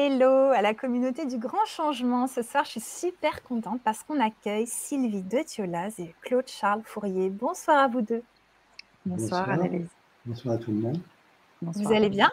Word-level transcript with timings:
Hello 0.00 0.52
à 0.52 0.62
la 0.62 0.74
communauté 0.74 1.26
du 1.26 1.38
grand 1.38 1.64
changement. 1.66 2.28
Ce 2.28 2.40
soir, 2.42 2.64
je 2.64 2.70
suis 2.70 2.80
super 2.80 3.42
contente 3.42 3.80
parce 3.82 4.04
qu'on 4.04 4.20
accueille 4.20 4.68
Sylvie 4.68 5.22
de 5.22 5.40
Thiolaz 5.40 5.98
et 5.98 6.14
Claude 6.20 6.46
Charles 6.46 6.82
Fourier. 6.84 7.30
Bonsoir 7.30 7.78
à 7.78 7.88
vous 7.88 8.00
deux. 8.00 8.22
Bonsoir, 9.04 9.50
Annelise. 9.50 9.88
Bonsoir 10.24 10.54
à 10.54 10.58
tout 10.58 10.70
le 10.70 10.76
monde. 10.76 11.00
Vous 11.62 11.92
allez 11.92 12.10
bien, 12.10 12.30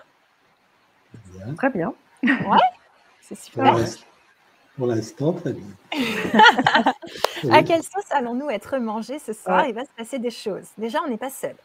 bien. 1.33 1.55
Très 1.55 1.71
bien. 1.71 1.91
Ouais, 2.21 2.59
c'est 3.21 3.33
super. 3.33 3.75
Pour 4.77 4.85
l'instant, 4.85 5.33
très 5.33 5.53
bien. 5.53 5.65
à 7.51 7.63
quelle 7.63 7.81
sauce 7.81 8.11
allons-nous 8.11 8.51
être 8.51 8.77
mangés 8.77 9.17
ce 9.17 9.33
soir? 9.33 9.65
Il 9.67 9.73
va 9.73 9.85
se 9.85 9.91
passer 9.97 10.19
des 10.19 10.29
choses. 10.29 10.67
Déjà, 10.77 10.99
on 11.03 11.09
n'est 11.09 11.17
pas 11.17 11.31
seul. 11.31 11.55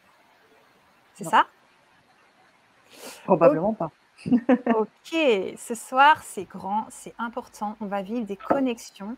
C'est 1.13 1.25
ça? 1.25 1.45
Probablement 3.27 3.75
pas. 3.75 3.91
Ok, 4.27 5.13
ce 5.13 5.75
soir, 5.75 6.23
c'est 6.23 6.45
grand, 6.45 6.87
c'est 6.91 7.15
important. 7.19 7.77
On 7.81 7.87
va 7.87 8.03
vivre 8.03 8.27
des 8.27 8.37
connexions 8.37 9.17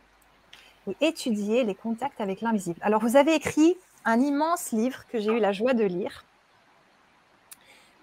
et 0.89 1.07
étudier 1.07 1.65
les 1.65 1.75
contacts 1.75 2.21
avec 2.21 2.41
l'invisible. 2.41 2.79
Alors, 2.83 3.01
vous 3.01 3.17
avez 3.17 3.35
écrit 3.35 3.77
un 4.05 4.21
immense 4.21 4.73
livre 4.73 5.07
que 5.09 5.21
j'ai 5.21 5.33
eu 5.33 5.41
la 5.41 5.53
joie 5.53 5.75
de 5.75 5.85
lire, 5.85 6.25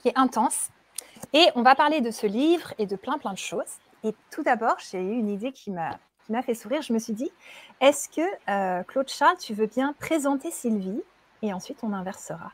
qui 0.01 0.09
est 0.09 0.17
intense. 0.17 0.69
Et 1.33 1.45
on 1.55 1.61
va 1.61 1.75
parler 1.75 2.01
de 2.01 2.11
ce 2.11 2.25
livre 2.25 2.73
et 2.77 2.85
de 2.85 2.95
plein, 2.95 3.17
plein 3.17 3.33
de 3.33 3.37
choses. 3.37 3.79
Et 4.03 4.13
tout 4.31 4.43
d'abord, 4.43 4.77
j'ai 4.91 5.01
eu 5.01 5.11
une 5.11 5.29
idée 5.29 5.51
qui 5.51 5.71
m'a 5.71 5.99
fait 6.41 6.53
sourire. 6.53 6.81
Je 6.81 6.93
me 6.93 6.99
suis 6.99 7.13
dit, 7.13 7.29
est-ce 7.81 8.07
que 8.07 8.21
euh, 8.49 8.83
Claude 8.83 9.09
Charles, 9.09 9.37
tu 9.37 9.53
veux 9.53 9.67
bien 9.67 9.93
présenter 9.99 10.51
Sylvie 10.51 11.01
et 11.41 11.53
ensuite 11.53 11.79
on 11.83 11.91
inversera? 11.91 12.51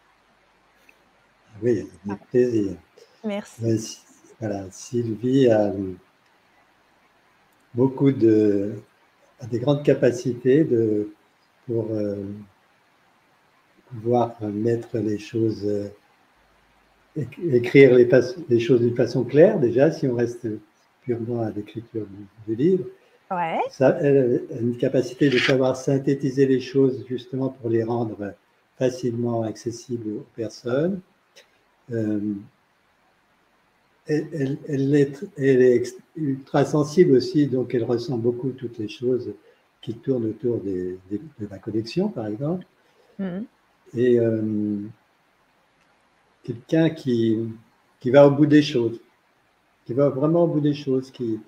Oui, 1.62 1.88
avec 2.09 2.26
plaisir. 2.30 2.77
Merci. 3.23 4.05
Voilà, 4.45 4.67
Sylvie 4.70 5.49
a 5.49 5.73
beaucoup 7.73 8.12
de, 8.12 8.74
a 9.40 9.48
des 9.48 9.57
grandes 9.57 9.82
capacités 9.82 10.63
de, 10.63 11.10
pour 11.65 11.88
euh, 11.90 12.24
pouvoir 13.88 14.35
mettre 14.43 14.99
les 14.99 15.18
choses, 15.18 15.66
euh, 15.66 15.88
écrire 17.16 17.96
les, 17.96 18.07
les, 18.48 18.60
choses 18.60 18.82
d'une 18.82 18.96
façon 18.96 19.23
claire, 19.23 19.60
déjà, 19.60 19.90
si 19.90 20.07
on 20.07 20.13
reste 20.13 20.48
purement 21.01 21.41
à 21.41 21.49
l'écriture 21.49 22.05
du, 22.46 22.55
livre. 22.55 22.85
Ouais. 23.32 23.62
Ça, 23.71 23.98
elle 23.99 24.46
a 24.55 24.60
une 24.60 24.77
capacité 24.77 25.29
de 25.29 25.40
savoir 25.40 25.76
synthétiser 25.76 26.46
les 26.46 26.62
choses 26.62 27.04
justement 27.10 27.49
pour 27.49 27.71
les 27.71 27.84
rendre 27.84 28.35
facilement 28.77 29.41
accessibles 29.41 30.18
aux 30.18 30.26
personnes. 30.35 31.01
Euh, 31.91 32.20
elle, 34.07 34.95
est, 34.95 35.95
ultra 36.15 36.65
sensible 36.65 37.15
aussi, 37.15 37.48
donc 37.48 37.73
elle 37.73 37.84
ressent 37.84 38.17
beaucoup 38.17 38.51
toutes 38.51 38.77
les 38.77 38.87
choses 38.87 39.34
qui 39.81 39.93
tournent 39.95 40.29
autour 40.29 40.59
de 40.59 40.98
la 41.49 41.57
connexion, 41.57 42.09
par 42.09 42.27
exemple. 42.27 42.65
Mm-hmm. 43.20 43.43
Et 43.95 44.20
euh, 44.20 44.81
quelqu'un 46.43 46.89
qui, 46.89 47.39
qui 47.99 48.09
va 48.11 48.27
au 48.27 48.31
bout 48.31 48.45
des 48.45 48.61
choses, 48.61 48.99
qui 49.85 49.93
va 49.93 50.09
vraiment 50.09 50.43
au 50.43 50.48
bout 50.48 50.59
des 50.59 50.73
choses, 50.73 51.11
qui 51.11 51.39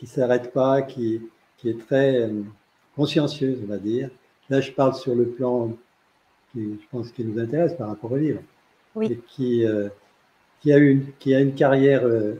ne 0.00 0.06
s'arrête 0.06 0.52
pas, 0.52 0.82
qui, 0.82 1.20
qui 1.58 1.68
est 1.68 1.86
très 1.86 2.22
euh, 2.22 2.42
consciencieuse, 2.96 3.58
on 3.62 3.66
va 3.66 3.78
dire. 3.78 4.10
Là, 4.48 4.60
je 4.60 4.72
parle 4.72 4.94
sur 4.94 5.14
le 5.14 5.28
plan 5.28 5.76
qui, 6.52 6.78
je 6.80 6.86
pense, 6.90 7.12
qui 7.12 7.24
nous 7.24 7.38
intéresse 7.38 7.74
par 7.74 7.88
rapport 7.88 8.12
au 8.12 8.16
livre. 8.16 8.40
Oui. 8.94 9.06
Et 9.12 9.16
qui, 9.28 9.64
euh, 9.64 9.88
qui 10.60 10.72
a, 10.72 10.78
une, 10.78 11.12
qui 11.18 11.34
a 11.34 11.40
une 11.40 11.54
carrière, 11.54 12.04
euh, 12.04 12.34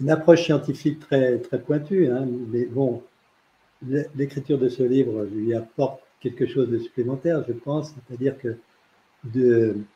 une 0.00 0.10
approche 0.10 0.44
scientifique 0.44 1.00
très, 1.00 1.38
très 1.38 1.60
pointue. 1.60 2.08
Hein, 2.08 2.26
mais 2.48 2.64
bon, 2.64 3.02
l'écriture 4.14 4.58
de 4.58 4.68
ce 4.68 4.82
livre 4.82 5.24
lui 5.24 5.54
apporte 5.54 6.00
quelque 6.20 6.46
chose 6.46 6.68
de 6.68 6.78
supplémentaire, 6.78 7.44
je 7.46 7.52
pense, 7.52 7.94
c'est-à-dire 7.94 8.38
que 8.38 8.58
d'une 9.24 9.86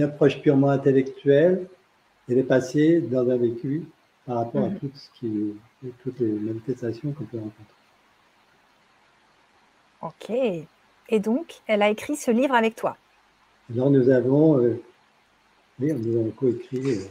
approche 0.00 0.40
purement 0.40 0.70
intellectuelle, 0.70 1.66
elle 2.28 2.38
est 2.38 2.44
passée 2.44 3.00
dans 3.00 3.28
un 3.28 3.36
vécu 3.36 3.84
par 4.26 4.36
rapport 4.36 4.64
à 4.64 4.68
mhm. 4.68 4.78
tout 4.78 4.90
ce 4.94 5.10
qui, 5.18 5.54
toutes 6.02 6.20
les 6.20 6.28
manifestations 6.28 7.12
qu'on 7.12 7.24
peut 7.24 7.38
rencontrer. 7.38 7.64
Ok. 10.02 10.30
Et 11.08 11.18
donc, 11.18 11.60
elle 11.66 11.82
a 11.82 11.90
écrit 11.90 12.16
ce 12.16 12.30
livre 12.30 12.54
avec 12.54 12.76
toi? 12.76 12.96
Alors 13.72 13.90
nous 13.90 14.08
avons, 14.08 14.62
euh, 14.62 14.80
nous 15.78 16.16
avons 16.16 16.30
coécrit 16.30 16.90
euh, 16.90 17.04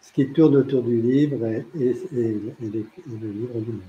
ce 0.00 0.12
qui 0.12 0.28
tourne 0.28 0.56
autour 0.56 0.82
du 0.82 1.00
livre 1.00 1.46
et, 1.46 1.66
le 1.74 2.52
livre 2.60 3.54
lui-même. 3.54 3.80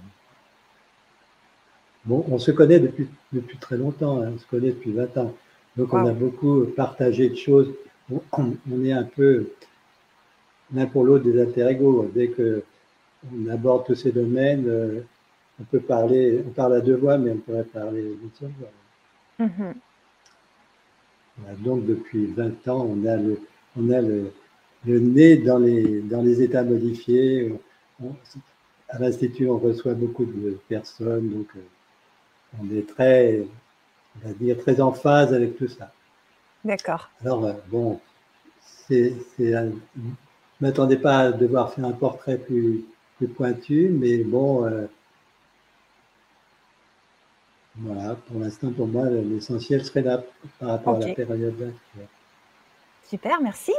Bon, 2.06 2.24
on 2.30 2.38
se 2.38 2.52
connaît 2.52 2.80
depuis, 2.80 3.08
depuis 3.34 3.58
très 3.58 3.78
longtemps, 3.78 4.22
hein, 4.22 4.32
on 4.36 4.38
se 4.38 4.46
connaît 4.46 4.70
depuis 4.70 4.92
20 4.92 5.18
ans. 5.18 5.34
Donc 5.76 5.94
on 5.94 6.06
a 6.06 6.12
beaucoup 6.12 6.66
partagé 6.76 7.30
de 7.30 7.36
choses. 7.36 7.74
On, 8.32 8.86
est 8.86 8.92
un 8.92 9.04
peu 9.04 9.48
l'un 10.74 10.86
pour 10.86 11.04
l'autre 11.04 11.24
des 11.26 11.42
interégaux. 11.42 12.10
Dès 12.14 12.30
qu'on 12.30 13.50
aborde 13.50 13.86
tous 13.86 13.96
ces 13.96 14.12
domaines, 14.12 14.66
euh, 14.68 15.02
on 15.60 15.64
peut 15.64 15.80
parler, 15.80 16.44
on 16.48 16.52
parle 16.52 16.76
à 16.76 16.82
deux 16.82 16.96
voix, 16.96 17.18
mais 17.18 17.32
on 17.32 17.38
pourrait 17.38 17.64
parler 17.64 18.04
d'une 18.04 18.30
seule 18.40 18.52
voix. 18.60 19.48
Mm-hmm. 19.48 19.74
Donc 21.60 21.86
depuis 21.86 22.28
20 22.28 22.68
ans, 22.68 22.88
on 22.90 23.06
a 23.06 23.18
le, 23.18 23.40
on 23.78 23.90
a 23.90 24.02
le, 24.02 24.32
nez 24.86 25.38
dans 25.38 25.58
les, 25.58 26.02
dans 26.02 26.22
les 26.22 26.42
états 26.42 26.64
modifiés. 26.64 27.54
à 28.90 29.00
l'Institut, 29.00 29.50
on 29.50 29.58
reçoit 29.58 29.94
beaucoup 29.94 30.26
de 30.26 30.58
personnes, 30.70 31.30
donc 31.30 31.48
euh, 31.56 31.60
on 32.62 32.76
est 32.76 32.88
très, 32.88 33.46
on 34.16 34.28
va 34.28 34.34
dire, 34.34 34.58
très 34.58 34.80
en 34.80 34.94
phase 34.94 35.34
avec 35.34 35.58
tout 35.58 35.68
ça. 35.68 35.92
D'accord. 36.64 37.10
Alors, 37.22 37.46
euh, 37.46 37.54
bon, 37.70 38.00
c'est, 38.88 39.14
ne 39.40 39.72
m'attendais 40.62 40.98
pas 40.98 41.18
à 41.20 41.32
devoir 41.32 41.74
faire 41.74 41.86
un 41.86 41.92
portrait 41.92 42.38
plus, 42.38 42.86
plus 43.18 43.28
pointu, 43.28 43.90
mais 43.90 44.20
bon, 44.20 44.66
euh, 44.66 44.86
voilà, 47.78 48.16
pour 48.28 48.40
l'instant, 48.40 48.72
pour 48.72 48.88
moi, 48.88 49.10
l'essentiel 49.10 49.84
serait 49.84 50.02
là 50.02 50.24
par 50.60 50.70
rapport 50.70 50.96
à 50.96 51.00
la 51.00 51.14
période 51.14 51.74
Super, 53.04 53.42
merci. 53.42 53.74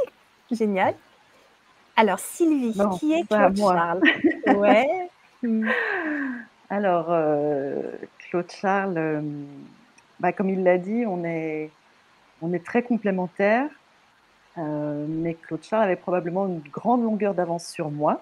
Génial. 0.51 0.93
Alors, 1.95 2.19
Sylvie, 2.19 2.79
qui 2.99 3.13
est 3.13 3.27
Claude 3.27 3.57
Charles? 3.57 4.01
Ouais. 4.55 5.09
Alors, 6.69 7.07
euh, 7.09 7.91
Claude 8.29 8.49
Charles, 8.51 8.97
euh, 8.97 9.21
bah, 10.19 10.31
comme 10.31 10.49
il 10.49 10.63
l'a 10.63 10.77
dit, 10.77 11.05
on 11.07 11.23
est, 11.23 11.71
on 12.41 12.53
est 12.53 12.63
très 12.63 12.83
complémentaires, 12.83 13.69
euh, 14.57 15.05
mais 15.07 15.33
Claude 15.33 15.63
Charles 15.63 15.83
avait 15.83 15.95
probablement 15.95 16.45
une 16.45 16.59
grande 16.59 17.03
longueur 17.03 17.33
d'avance 17.33 17.67
sur 17.67 17.89
moi, 17.89 18.21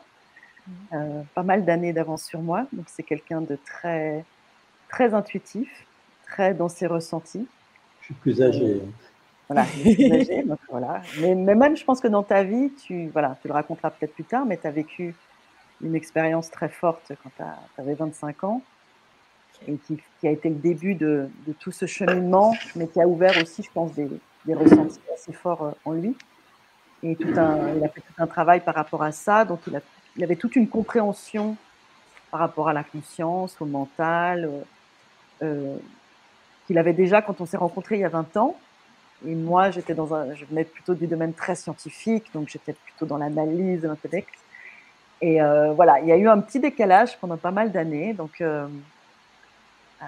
mmh. 0.91 0.97
pas 1.33 1.43
mal 1.43 1.65
d'années 1.65 1.93
d'avance 1.93 2.23
sur 2.23 2.41
moi, 2.41 2.65
donc 2.71 2.85
c'est 2.87 3.03
quelqu'un 3.03 3.41
de 3.41 3.57
très 3.65 4.25
très 4.89 5.13
intuitif, 5.13 5.69
très 6.25 6.53
dans 6.53 6.69
ses 6.69 6.87
ressentis. 6.87 7.47
Je 8.01 8.05
suis 8.05 8.13
plus 8.15 8.41
âgé. 8.41 8.65
Euh, 8.65 8.79
voilà, 9.47 9.63
plus 9.63 10.11
âgé, 10.11 10.45
voilà. 10.69 11.01
Mais, 11.19 11.35
même, 11.35 11.75
je 11.75 11.83
pense 11.83 12.01
que 12.01 12.07
dans 12.07 12.23
ta 12.23 12.43
vie, 12.43 12.71
tu, 12.85 13.07
voilà, 13.09 13.37
tu 13.41 13.47
le 13.47 13.53
raconteras 13.53 13.91
peut-être 13.91 14.13
plus 14.13 14.23
tard, 14.23 14.45
mais 14.45 14.57
tu 14.57 14.67
as 14.67 14.71
vécu 14.71 15.15
une 15.81 15.95
expérience 15.95 16.49
très 16.49 16.69
forte 16.69 17.11
quand 17.21 17.31
tu 17.37 17.81
avais 17.81 17.93
25 17.93 18.43
ans 18.43 18.61
et 19.67 19.77
qui, 19.77 20.27
a 20.27 20.31
été 20.31 20.49
le 20.49 20.55
début 20.55 20.95
de, 20.95 21.29
tout 21.59 21.71
ce 21.71 21.85
cheminement, 21.85 22.55
mais 22.75 22.87
qui 22.87 23.01
a 23.01 23.07
ouvert 23.07 23.41
aussi, 23.41 23.63
je 23.63 23.69
pense, 23.71 23.93
des, 23.93 24.09
ressentis 24.53 24.99
assez 25.13 25.33
forts 25.33 25.63
euh, 25.63 25.71
en 25.85 25.93
lui. 25.93 26.15
Et 27.03 27.15
tout 27.15 27.33
un, 27.37 27.75
il 27.75 27.83
a 27.83 27.89
fait 27.89 28.01
tout 28.01 28.13
un 28.17 28.27
travail 28.27 28.61
par 28.61 28.75
rapport 28.75 29.03
à 29.03 29.11
ça, 29.11 29.45
donc 29.45 29.59
il, 29.67 29.75
a, 29.75 29.81
il 30.17 30.23
avait 30.23 30.35
toute 30.35 30.55
une 30.55 30.67
compréhension 30.67 31.55
par 32.31 32.39
rapport 32.39 32.67
à 32.67 32.73
la 32.73 32.83
conscience, 32.83 33.55
au 33.61 33.65
mental, 33.65 34.49
euh, 35.41 35.77
qu'il 36.67 36.77
avait 36.77 36.93
déjà 36.93 37.21
quand 37.21 37.41
on 37.41 37.45
s'est 37.45 37.57
rencontrés 37.57 37.95
il 37.95 38.01
y 38.01 38.05
a 38.05 38.09
20 38.09 38.37
ans. 38.37 38.55
Et 39.25 39.33
moi, 39.33 39.71
j'étais 39.71 39.93
dans 39.93 40.13
un, 40.13 40.33
je 40.35 40.45
venais 40.45 40.65
plutôt 40.65 40.93
du 40.93 41.07
domaine 41.07 41.33
très 41.33 41.55
scientifique, 41.55 42.25
donc 42.33 42.49
j'étais 42.49 42.73
plutôt 42.73 43.05
dans 43.05 43.17
l'analyse 43.17 43.81
de 43.81 43.87
l'intellect. 43.87 44.33
Et 45.21 45.41
euh, 45.41 45.73
voilà, 45.73 45.99
il 46.01 46.07
y 46.07 46.11
a 46.11 46.17
eu 46.17 46.27
un 46.27 46.39
petit 46.39 46.59
décalage 46.59 47.17
pendant 47.19 47.37
pas 47.37 47.51
mal 47.51 47.71
d'années. 47.71 48.13
Donc, 48.13 48.41
euh, 48.41 48.67
euh 50.01 50.05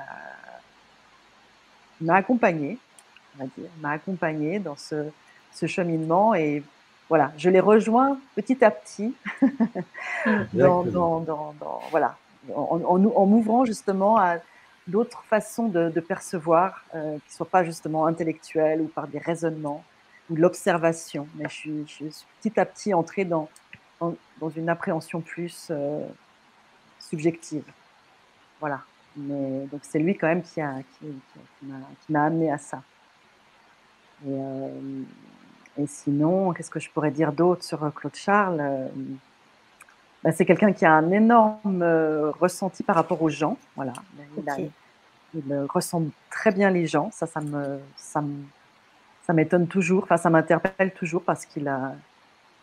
m'a 1.99 2.15
accompagné, 2.15 2.77
on 3.35 3.43
va 3.43 3.49
dire, 3.57 3.69
m'a 3.79 3.91
accompagné 3.91 4.59
dans 4.59 4.75
ce, 4.75 5.09
ce, 5.51 5.65
cheminement. 5.65 6.35
Et 6.35 6.61
voilà, 7.09 7.31
je 7.37 7.49
l'ai 7.49 7.59
rejoint 7.59 8.19
petit 8.35 8.63
à 8.63 8.69
petit, 8.69 9.15
dans, 10.53 10.83
dans, 10.83 11.21
dans, 11.21 11.55
voilà, 11.89 12.17
en, 12.55 12.81
en, 12.85 13.03
en 13.03 13.25
m'ouvrant 13.25 13.65
justement 13.65 14.17
à 14.17 14.37
d'autres 14.87 15.23
façons 15.23 15.67
de, 15.67 15.99
percevoir 15.99 16.83
euh, 16.95 17.17
qui 17.17 17.31
ne 17.31 17.35
soient 17.35 17.49
pas 17.49 17.63
justement 17.63 18.05
intellectuelles 18.05 18.81
ou 18.81 18.87
par 18.87 19.07
des 19.07 19.19
raisonnements 19.19 19.83
ou 20.29 20.35
de 20.35 20.41
l'observation. 20.41 21.27
Mais 21.35 21.45
je 21.49 21.83
suis, 21.85 22.25
petit 22.41 22.59
à 22.59 22.65
petit 22.65 22.93
entrée 22.93 23.25
dans, 23.25 23.49
dans, 23.99 24.49
une 24.55 24.69
appréhension 24.69 25.21
plus 25.21 25.71
subjective. 26.99 27.63
Voilà. 28.59 28.81
Mais, 29.15 29.65
donc 29.71 29.81
c'est 29.83 29.99
lui 29.99 30.15
quand 30.15 30.27
même 30.27 30.43
qui, 30.43 30.61
a, 30.61 30.75
qui, 30.99 31.07
m'a 32.09 32.23
amené 32.23 32.51
à 32.51 32.57
ça. 32.57 32.81
Et, 34.27 34.39
et 35.79 35.87
sinon, 35.87 36.53
qu'est-ce 36.53 36.69
que 36.69 36.79
je 36.79 36.89
pourrais 36.89 37.11
dire 37.11 37.31
d'autre 37.31 37.63
sur 37.63 37.79
Claude 37.93 38.15
Charles? 38.15 38.89
Bah, 40.23 40.31
C'est 40.31 40.45
quelqu'un 40.45 40.73
qui 40.73 40.85
a 40.85 40.93
un 40.93 41.11
énorme 41.11 41.83
ressenti 42.39 42.83
par 42.83 42.95
rapport 42.95 43.21
aux 43.21 43.29
gens. 43.29 43.57
Voilà. 43.75 43.93
Il, 44.37 44.71
il, 45.35 45.65
ressent 45.69 46.03
très 46.29 46.51
bien 46.51 46.69
les 46.69 46.87
gens. 46.87 47.09
Ça, 47.11 47.27
ça 47.27 47.41
me, 47.41 47.79
ça 47.95 48.21
me, 48.21 48.43
ça 49.27 49.33
m'étonne 49.33 49.67
toujours, 49.67 50.03
enfin 50.03 50.15
ça 50.15 50.29
m'interpelle 50.29 50.93
toujours 50.93 51.21
parce 51.21 51.45
qu'il 51.45 51.67
a, 51.67 51.93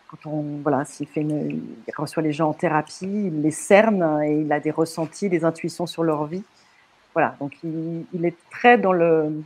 quand 0.08 0.30
on, 0.30 0.62
voilà, 0.62 0.86
s'il 0.86 1.06
fait 1.06 1.20
il 1.20 1.60
reçoit 1.94 2.22
les 2.22 2.32
gens 2.32 2.48
en 2.48 2.54
thérapie, 2.54 3.04
il 3.04 3.42
les 3.42 3.50
cerne 3.50 4.22
et 4.22 4.40
il 4.40 4.50
a 4.50 4.60
des 4.60 4.70
ressentis, 4.70 5.28
des 5.28 5.44
intuitions 5.44 5.86
sur 5.86 6.02
leur 6.02 6.24
vie. 6.24 6.42
Voilà, 7.12 7.36
donc 7.38 7.52
il, 7.62 8.24
est 8.24 8.34
très 8.50 8.78
dans 8.78 8.94
le, 8.94 9.42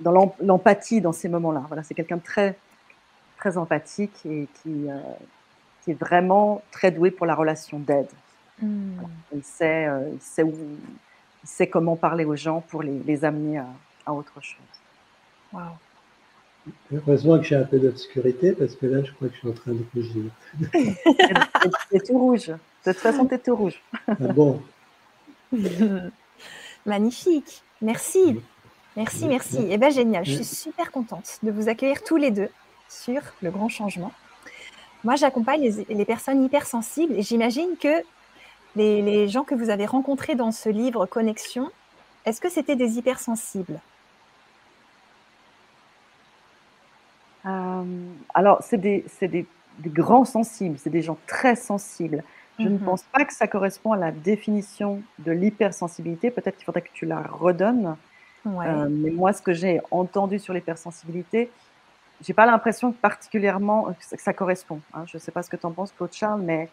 dans 0.00 0.34
l'empathie 0.40 1.00
dans 1.00 1.12
ces 1.12 1.28
moments-là. 1.28 1.62
Voilà, 1.68 1.84
c'est 1.84 1.94
quelqu'un 1.94 2.16
de 2.16 2.22
très, 2.22 2.58
très 3.38 3.56
empathique 3.56 4.26
et 4.26 4.48
qui, 4.62 4.90
euh, 4.90 4.98
qui, 5.88 5.92
est 5.92 6.00
vraiment 6.00 6.62
très 6.70 6.90
doué 6.90 7.10
pour 7.10 7.26
la 7.26 7.34
relation 7.34 7.78
d'aide. 7.78 8.08
Hmm. 8.60 9.00
Il, 9.34 9.42
sait, 9.42 9.86
euh, 9.86 10.10
il, 10.12 10.20
sait 10.20 10.42
où, 10.42 10.52
il 10.52 11.48
sait 11.48 11.68
comment 11.68 11.96
parler 11.96 12.24
aux 12.24 12.36
gens 12.36 12.60
pour 12.60 12.82
les, 12.82 12.98
les 13.06 13.24
amener 13.24 13.58
à, 13.58 13.66
à 14.06 14.12
autre 14.12 14.40
chose. 14.40 14.58
Heureusement 16.92 17.38
que 17.38 17.44
j'ai 17.44 17.56
un 17.56 17.64
peu 17.64 17.78
d'obscurité 17.78 18.52
parce 18.52 18.74
que 18.74 18.86
là, 18.86 19.02
je 19.04 19.12
crois 19.12 19.28
que 19.28 19.34
je 19.34 19.38
suis 19.38 19.48
en 19.48 19.52
train 19.52 19.72
de 19.72 19.84
rougir. 19.94 20.30
c'est 21.90 22.04
tout 22.06 22.18
rouge. 22.18 22.48
De 22.48 22.92
toute 22.92 23.00
façon, 23.00 23.26
tu 23.26 23.34
es 23.34 23.38
tout 23.38 23.56
rouge. 23.56 23.80
Ah 24.06 24.14
bon? 24.18 24.60
Magnifique. 26.86 27.62
Merci. 27.80 28.40
Merci, 28.96 29.26
merci. 29.26 29.66
Eh 29.70 29.78
bien, 29.78 29.90
génial. 29.90 30.24
Je 30.24 30.34
suis 30.34 30.44
super 30.44 30.90
contente 30.90 31.38
de 31.42 31.50
vous 31.50 31.68
accueillir 31.68 32.02
tous 32.02 32.16
les 32.16 32.30
deux 32.30 32.48
sur 32.88 33.20
le 33.42 33.50
grand 33.50 33.68
changement. 33.68 34.12
Moi, 35.04 35.16
j'accompagne 35.16 35.62
les, 35.88 36.04
personnes 36.04 36.42
hypersensibles 36.44 37.14
et 37.14 37.22
j'imagine 37.22 37.76
que 37.80 38.02
les, 38.76 39.02
les 39.02 39.28
gens 39.28 39.44
que 39.44 39.54
vous 39.54 39.70
avez 39.70 39.86
rencontrés 39.86 40.34
dans 40.34 40.52
ce 40.52 40.68
livre 40.68 41.06
Connexion, 41.06 41.70
est-ce 42.24 42.40
que 42.40 42.50
c'était 42.50 42.76
des 42.76 42.98
hypersensibles? 42.98 43.80
Euh, 47.46 47.82
alors, 48.34 48.62
c'est 48.62 48.76
des, 48.78 49.04
des, 49.20 49.28
des, 49.78 49.90
grands 49.90 50.24
sensibles, 50.24 50.76
c'est 50.78 50.90
des 50.90 51.02
gens 51.02 51.18
très 51.26 51.56
sensibles. 51.56 52.22
Je 52.58 52.64
ne 52.64 52.70
mhm. 52.70 52.80
pense 52.80 53.02
pas 53.04 53.24
que 53.24 53.32
ça 53.32 53.46
correspond 53.46 53.92
à 53.92 53.96
la 53.96 54.10
définition 54.10 55.00
de 55.20 55.30
l'hypersensibilité. 55.30 56.30
Peut-être 56.30 56.56
qu'il 56.56 56.64
faudrait 56.64 56.82
que 56.82 56.92
tu 56.92 57.06
la 57.06 57.22
redonnes. 57.22 57.96
Euh, 58.46 58.88
mais 58.90 59.10
moi, 59.10 59.32
ce 59.32 59.42
que 59.42 59.52
j'ai 59.52 59.80
entendu 59.90 60.38
sur 60.38 60.54
l'hypersensibilité, 60.54 61.50
j'ai 62.20 62.32
pas 62.32 62.46
l'impression 62.46 62.92
que 62.92 62.96
particulièrement 62.96 63.94
que 64.10 64.20
ça 64.20 64.32
correspond. 64.32 64.80
Hein. 64.94 65.04
Je 65.06 65.16
ne 65.16 65.20
sais 65.20 65.30
pas 65.30 65.42
ce 65.42 65.50
que 65.50 65.56
tu 65.56 65.66
en 65.66 65.72
penses, 65.72 65.92
Claude 65.96 66.12
Charles, 66.12 66.42
mais 66.42 66.68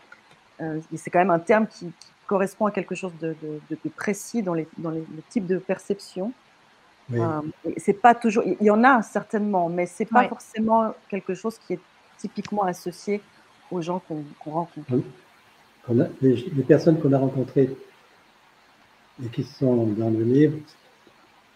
euh, 0.61 0.79
c'est 0.95 1.09
quand 1.09 1.19
même 1.19 1.31
un 1.31 1.39
terme 1.39 1.67
qui, 1.67 1.91
correspond 2.27 2.65
à 2.65 2.71
quelque 2.71 2.95
chose 2.95 3.13
de, 3.21 3.35
de, 3.43 3.89
précis 3.95 4.41
dans, 4.41 4.53
les, 4.53 4.67
dans 4.77 4.89
les, 4.89 5.03
types 5.29 5.45
de 5.45 5.57
perception. 5.57 6.31
Euh, 7.13 7.41
c'est 7.77 7.93
pas 7.93 8.15
toujours, 8.15 8.43
il 8.45 8.65
y 8.65 8.71
en 8.71 8.83
a 8.83 9.03
certainement, 9.03 9.69
mais 9.69 9.85
c'est 9.85 10.05
pas 10.05 10.27
forcément 10.27 10.95
quelque 11.07 11.35
chose 11.35 11.59
qui 11.59 11.73
est 11.73 11.79
typiquement 12.17 12.63
associé 12.63 13.21
aux 13.69 13.81
gens 13.81 13.99
qu'on 13.99 14.51
rencontre. 14.51 14.91
les, 16.21 16.63
personnes 16.67 16.99
qu'on 16.99 17.13
a 17.13 17.19
rencontrées 17.19 17.69
et 19.23 19.27
qui 19.27 19.43
sont 19.43 19.85
dans 19.85 20.09
le 20.09 20.23
livre, 20.23 20.57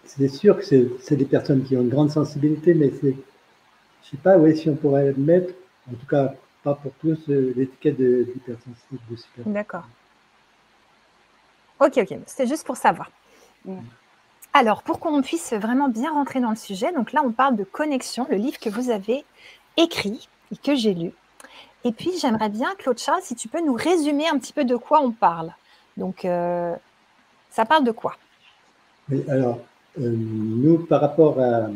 c'est 0.03 0.27
sûr 0.27 0.57
que 0.57 0.63
c'est 0.63 1.15
des 1.15 1.25
personnes 1.25 1.63
qui 1.63 1.75
ont 1.75 1.81
une 1.81 1.89
grande 1.89 2.11
sensibilité, 2.11 2.75
mais 2.75 2.91
c'est, 3.01 3.15
je 4.09 4.17
sais 4.17 4.21
pas, 4.23 4.37
oui, 4.37 4.57
si 4.57 4.69
on 4.69 4.75
pourrait 4.75 5.13
mettre, 5.17 5.53
en 5.87 5.93
tout 5.93 6.07
cas 6.07 6.33
pas 6.63 6.73
pour 6.73 6.91
tous, 6.99 7.17
euh, 7.29 7.53
l'étiquette 7.55 7.97
d'hypersensible. 7.97 8.99
D'accord. 9.45 9.83
Ok, 11.79 11.97
ok, 11.97 12.17
c'était 12.25 12.47
juste 12.47 12.65
pour 12.65 12.75
savoir. 12.75 13.11
Alors, 14.53 14.81
pour 14.81 14.99
qu'on 14.99 15.21
puisse 15.21 15.53
vraiment 15.53 15.89
bien 15.89 16.11
rentrer 16.11 16.41
dans 16.41 16.49
le 16.49 16.55
sujet, 16.55 16.91
donc 16.91 17.13
là, 17.13 17.21
on 17.23 17.31
parle 17.31 17.55
de 17.55 17.63
connexion, 17.63 18.25
le 18.29 18.37
livre 18.37 18.59
que 18.59 18.69
vous 18.69 18.89
avez 18.89 19.23
écrit 19.77 20.27
et 20.51 20.57
que 20.57 20.75
j'ai 20.75 20.93
lu. 20.93 21.11
Et 21.85 21.91
puis, 21.91 22.11
j'aimerais 22.19 22.49
bien, 22.49 22.73
Claude 22.77 22.97
Charles, 22.97 23.21
si 23.21 23.35
tu 23.35 23.47
peux 23.47 23.63
nous 23.63 23.73
résumer 23.73 24.27
un 24.27 24.37
petit 24.37 24.51
peu 24.51 24.65
de 24.65 24.75
quoi 24.75 25.01
on 25.01 25.11
parle. 25.11 25.53
Donc, 25.95 26.25
euh, 26.25 26.75
ça 27.51 27.63
parle 27.63 27.83
de 27.85 27.91
quoi? 27.91 28.17
Oui, 29.09 29.23
alors, 29.29 29.59
euh, 29.99 30.13
nous, 30.17 30.79
par 30.79 31.01
rapport 31.01 31.39
à. 31.39 31.69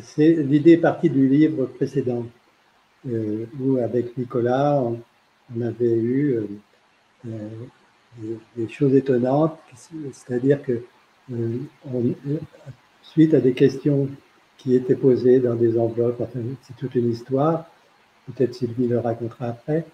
C'est 0.00 0.34
l'idée 0.34 0.76
partie 0.76 1.10
du 1.10 1.28
livre 1.28 1.66
précédent, 1.66 2.26
euh, 3.08 3.44
où 3.60 3.76
avec 3.78 4.16
Nicolas, 4.16 4.82
on, 4.82 5.60
avait 5.60 5.96
eu 5.96 6.40
des, 8.56 8.68
choses 8.68 8.94
étonnantes, 8.94 9.58
c'est-à-dire 10.12 10.62
que 10.62 10.82
euh, 11.32 11.58
suite 13.02 13.34
à 13.34 13.40
des 13.40 13.52
questions 13.52 14.08
qui 14.58 14.74
étaient 14.74 14.96
posées 14.96 15.40
dans 15.40 15.54
des 15.54 15.78
enveloppes, 15.78 16.22
c'est 16.62 16.76
toute 16.76 16.94
une 16.94 17.10
histoire, 17.10 17.66
peut-être 18.26 18.54
Sylvie 18.54 18.88
le 18.88 18.98
racontera 18.98 19.46
après, 19.48 19.84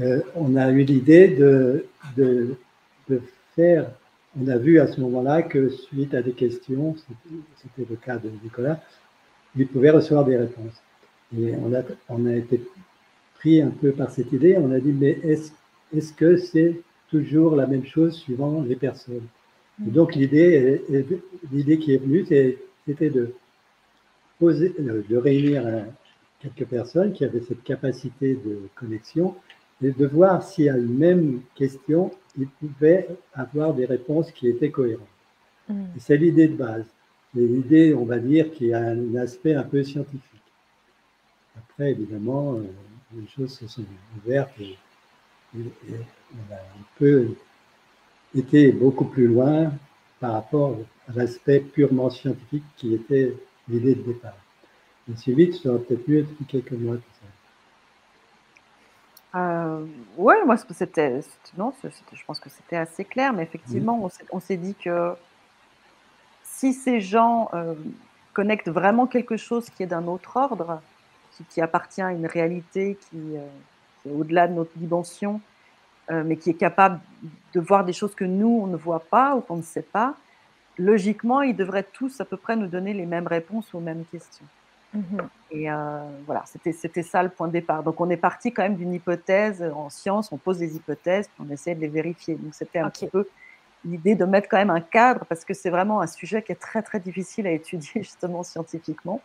euh, 0.00 0.20
on 0.34 0.56
a 0.56 0.70
eu 0.70 0.82
l'idée 0.82 1.28
de, 1.28 1.86
de, 2.16 2.54
de, 3.08 3.22
faire, 3.54 3.90
on 4.38 4.46
a 4.48 4.58
vu 4.58 4.78
à 4.78 4.86
ce 4.86 5.00
moment-là 5.00 5.42
que 5.42 5.70
suite 5.70 6.12
à 6.14 6.22
des 6.22 6.32
questions, 6.32 6.94
c'était 7.56 7.90
le 7.90 7.96
cas 7.96 8.18
de 8.18 8.28
Nicolas, 8.42 8.80
il 9.56 9.66
pouvait 9.66 9.90
recevoir 9.90 10.24
des 10.24 10.36
réponses. 10.36 10.82
Et 11.36 11.54
on 11.56 11.72
a, 11.74 11.82
on 12.08 12.26
a 12.26 12.34
été 12.34 12.60
pris 13.38 13.60
un 13.60 13.70
peu 13.70 13.92
par 13.92 14.10
cette 14.10 14.32
idée, 14.32 14.56
on 14.58 14.70
a 14.72 14.80
dit, 14.80 14.92
mais 14.92 15.18
est-ce 15.22 15.52
est 15.94 16.00
-ce 16.00 16.12
que 16.12 16.36
c'est 16.36 16.80
toujours 17.10 17.54
la 17.56 17.66
même 17.66 17.84
chose 17.84 18.14
suivant 18.14 18.62
les 18.62 18.76
personnes? 18.76 19.26
Donc 19.78 20.14
l'idée, 20.14 20.82
l'idée 21.52 21.78
qui 21.78 21.94
est 21.94 21.98
venue, 21.98 22.24
c'était 22.86 23.10
de 23.10 23.34
poser, 24.38 24.74
de 24.78 25.16
réunir 25.16 25.62
quelques 26.40 26.68
personnes 26.68 27.12
qui 27.12 27.24
avaient 27.24 27.42
cette 27.42 27.62
capacité 27.62 28.34
de 28.34 28.68
connexion 28.74 29.34
et 29.82 29.90
de 29.90 30.06
voir 30.06 30.42
si 30.42 30.68
à 30.68 30.76
une 30.76 30.96
même 30.96 31.40
question, 31.54 32.10
ils 32.38 32.48
pouvaient 32.48 33.08
avoir 33.34 33.74
des 33.74 33.84
réponses 33.84 34.30
qui 34.32 34.48
étaient 34.48 34.70
cohérentes. 34.70 35.06
Mm. 35.68 35.84
C'est 35.98 36.16
l'idée 36.16 36.48
de 36.48 36.56
base. 36.56 36.86
L'idée, 37.40 37.94
on 37.94 38.04
va 38.04 38.18
dire, 38.18 38.50
qui 38.52 38.72
a 38.72 38.78
un 38.78 39.14
aspect 39.16 39.54
un 39.54 39.62
peu 39.62 39.82
scientifique. 39.82 40.22
Après, 41.56 41.90
évidemment, 41.90 42.54
euh, 42.54 42.62
les 43.14 43.26
choses 43.28 43.58
se 43.58 43.66
sont 43.66 43.84
ouvertes 44.16 44.52
et, 44.60 44.76
on 45.54 46.52
a 46.52 46.56
un 46.56 46.84
peu 46.98 47.28
était 48.34 48.72
beaucoup 48.72 49.06
plus 49.06 49.26
loin 49.26 49.72
par 50.20 50.32
rapport 50.32 50.76
à 51.08 51.12
l'aspect 51.14 51.60
purement 51.60 52.10
scientifique 52.10 52.64
qui 52.76 52.94
était 52.94 53.34
l'idée 53.68 53.94
de 53.94 54.02
départ. 54.02 54.36
Mais 55.08 55.16
Sylvie, 55.16 55.50
tu 55.50 55.68
peut-être 55.68 56.08
mieux 56.08 56.20
expliquer 56.20 56.60
que 56.62 56.74
moi 56.74 56.96
tout 56.96 57.02
ça. 59.32 59.38
Euh, 59.38 59.84
oui, 60.16 60.34
moi, 60.44 60.56
c'était, 60.56 61.20
non, 61.56 61.72
je 61.82 62.24
pense 62.26 62.40
que 62.40 62.48
c'était 62.48 62.76
assez 62.76 63.04
clair, 63.04 63.32
mais 63.32 63.42
effectivement, 63.42 64.08
on 64.32 64.40
s'est 64.40 64.56
dit 64.56 64.74
que 64.74 65.14
si 66.56 66.72
ces 66.72 67.00
gens 67.00 67.50
euh, 67.52 67.74
connectent 68.32 68.70
vraiment 68.70 69.06
quelque 69.06 69.36
chose 69.36 69.68
qui 69.68 69.82
est 69.82 69.86
d'un 69.86 70.06
autre 70.06 70.36
ordre, 70.36 70.80
qui, 71.50 71.60
appartient 71.60 72.00
à 72.00 72.12
une 72.12 72.26
réalité 72.26 72.96
qui, 72.98 73.36
euh, 73.36 73.46
qui 74.02 74.08
est 74.08 74.12
au-delà 74.12 74.48
de 74.48 74.54
notre 74.54 74.70
dimension, 74.76 75.40
euh, 76.10 76.22
mais 76.24 76.36
qui 76.36 76.50
est 76.50 76.54
capable 76.54 76.98
de 77.52 77.60
voir 77.60 77.84
des 77.84 77.92
choses 77.92 78.14
que 78.14 78.24
nous, 78.24 78.60
on 78.62 78.66
ne 78.68 78.76
voit 78.76 79.04
pas 79.10 79.36
ou 79.36 79.42
qu'on 79.42 79.56
ne 79.56 79.62
sait 79.62 79.82
pas, 79.82 80.14
logiquement, 80.78 81.42
ils 81.42 81.56
devraient 81.56 81.86
tous 81.92 82.20
à 82.22 82.24
peu 82.24 82.38
près 82.38 82.56
nous 82.56 82.68
donner 82.68 82.94
les 82.94 83.06
mêmes 83.06 83.26
réponses 83.26 83.74
aux 83.74 83.80
mêmes 83.80 84.04
questions. 84.10 84.46
Mhm. 84.94 85.28
Et 85.50 85.68
voilà, 86.24 86.44
c'était 86.46 87.02
ça 87.02 87.22
le 87.22 87.28
point 87.28 87.48
de 87.48 87.52
départ. 87.52 87.82
Donc 87.82 88.00
on 88.00 88.08
est 88.08 88.16
parti 88.16 88.50
quand 88.52 88.62
même 88.62 88.76
d'une 88.76 88.94
hypothèse 88.94 89.62
en 89.74 89.90
science, 89.90 90.32
on 90.32 90.38
pose 90.38 90.58
des 90.58 90.74
hypothèses, 90.76 91.28
puis 91.28 91.44
on 91.46 91.52
essaie 91.52 91.74
de 91.74 91.80
les 91.80 91.88
vérifier. 91.88 92.34
Donc 92.36 92.54
c'était 92.54 92.78
un 92.78 92.88
petit 92.88 93.08
peu 93.08 93.26
l'idée 93.86 94.14
de 94.14 94.24
mettre 94.24 94.48
quand 94.48 94.58
même 94.58 94.70
un 94.70 94.80
cadre, 94.80 95.24
parce 95.26 95.44
que 95.44 95.54
c'est 95.54 95.70
vraiment 95.70 96.00
un 96.00 96.06
sujet 96.06 96.42
qui 96.42 96.52
est 96.52 96.60
très 96.60 96.82
très 96.82 97.00
difficile 97.00 97.46
à 97.46 97.52
étudier 97.52 97.92
justement 98.02 98.42
scientifiquement. 98.42 99.20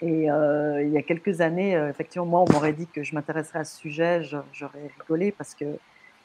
Et 0.00 0.30
euh, 0.30 0.82
il 0.82 0.90
y 0.90 0.98
a 0.98 1.02
quelques 1.02 1.40
années, 1.40 1.74
effectivement, 1.90 2.26
moi, 2.26 2.44
on 2.48 2.52
m'aurait 2.52 2.72
dit 2.72 2.88
que 2.88 3.04
je 3.04 3.14
m'intéresserais 3.14 3.60
à 3.60 3.64
ce 3.64 3.76
sujet, 3.76 4.22
j'aurais 4.52 4.90
rigolé 4.98 5.30
parce 5.30 5.54
que 5.54 5.76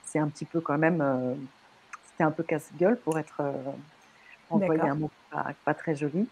c'est 0.07 0.19
un 0.19 0.27
petit 0.29 0.45
peu 0.45 0.61
quand 0.61 0.77
même, 0.77 1.01
euh, 1.01 1.35
c'était 2.09 2.23
un 2.23 2.31
peu 2.31 2.43
casse-gueule 2.43 2.97
pour 2.97 3.19
être 3.19 3.41
euh, 3.41 3.51
employé 4.49 4.81
un 4.81 4.95
mot 4.95 5.11
pas, 5.65 5.73
très 5.73 5.95
joli. 5.95 6.27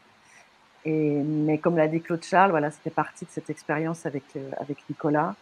Et, 0.86 1.22
mais 1.24 1.58
comme 1.58 1.78
l'a 1.78 1.88
dit 1.88 2.02
Claude 2.02 2.24
Charles, 2.24 2.52
voilà, 2.52 2.72
c'était 2.72 2.90
partie 2.90 3.26
de 3.26 3.32
cette 3.32 3.50
expérience 3.50 4.06
avec, 4.06 4.24
euh, 4.36 4.50
avec 4.60 4.78
Nicolas, 4.90 5.36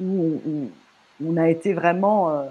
où, 0.00 0.70
on 1.24 1.36
a 1.36 1.48
été 1.48 1.74
vraiment 1.74 2.50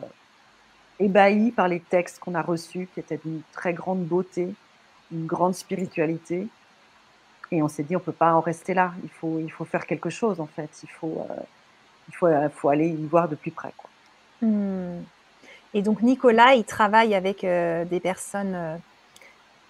euh, 1.03 1.05
ébahis 1.05 1.51
par 1.51 1.67
les 1.67 1.79
textes 1.79 2.19
qu'on 2.19 2.35
a 2.35 2.41
reçus, 2.41 2.87
qui 2.93 2.99
étaient 2.99 3.19
d'une 3.23 3.41
très 3.51 3.73
grande 3.73 4.03
beauté, 4.05 4.53
une 5.11 5.25
grande 5.25 5.55
spiritualité. 5.55 6.47
Et 7.51 7.61
on 7.61 7.67
s'est 7.67 7.83
dit, 7.83 7.95
on 7.95 7.99
ne 7.99 8.03
peut 8.03 8.11
pas 8.11 8.33
en 8.33 8.41
rester 8.41 8.73
là, 8.73 8.93
il 9.03 9.09
faut, 9.09 9.39
il 9.39 9.51
faut 9.51 9.65
faire 9.65 9.85
quelque 9.85 10.09
chose 10.09 10.39
en 10.39 10.47
fait, 10.47 10.69
il 10.83 10.89
faut, 10.89 11.25
euh, 11.29 11.35
il 12.09 12.15
faut, 12.15 12.27
faut 12.55 12.69
aller 12.69 12.89
y 12.89 13.05
voir 13.05 13.29
de 13.29 13.35
plus 13.35 13.51
près. 13.51 13.73
Quoi. 13.77 13.89
Hmm. 14.41 15.03
Et 15.75 15.81
donc 15.81 16.01
Nicolas, 16.01 16.55
il 16.55 16.63
travaille 16.63 17.15
avec 17.15 17.41
des 17.41 17.99
personnes, 17.99 18.79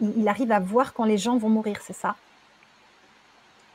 il 0.01 0.27
arrive 0.27 0.51
à 0.51 0.59
voir 0.59 0.93
quand 0.93 1.05
les 1.05 1.17
gens 1.17 1.37
vont 1.37 1.47
mourir, 1.47 1.79
c'est 1.81 1.95
ça? 1.95 2.17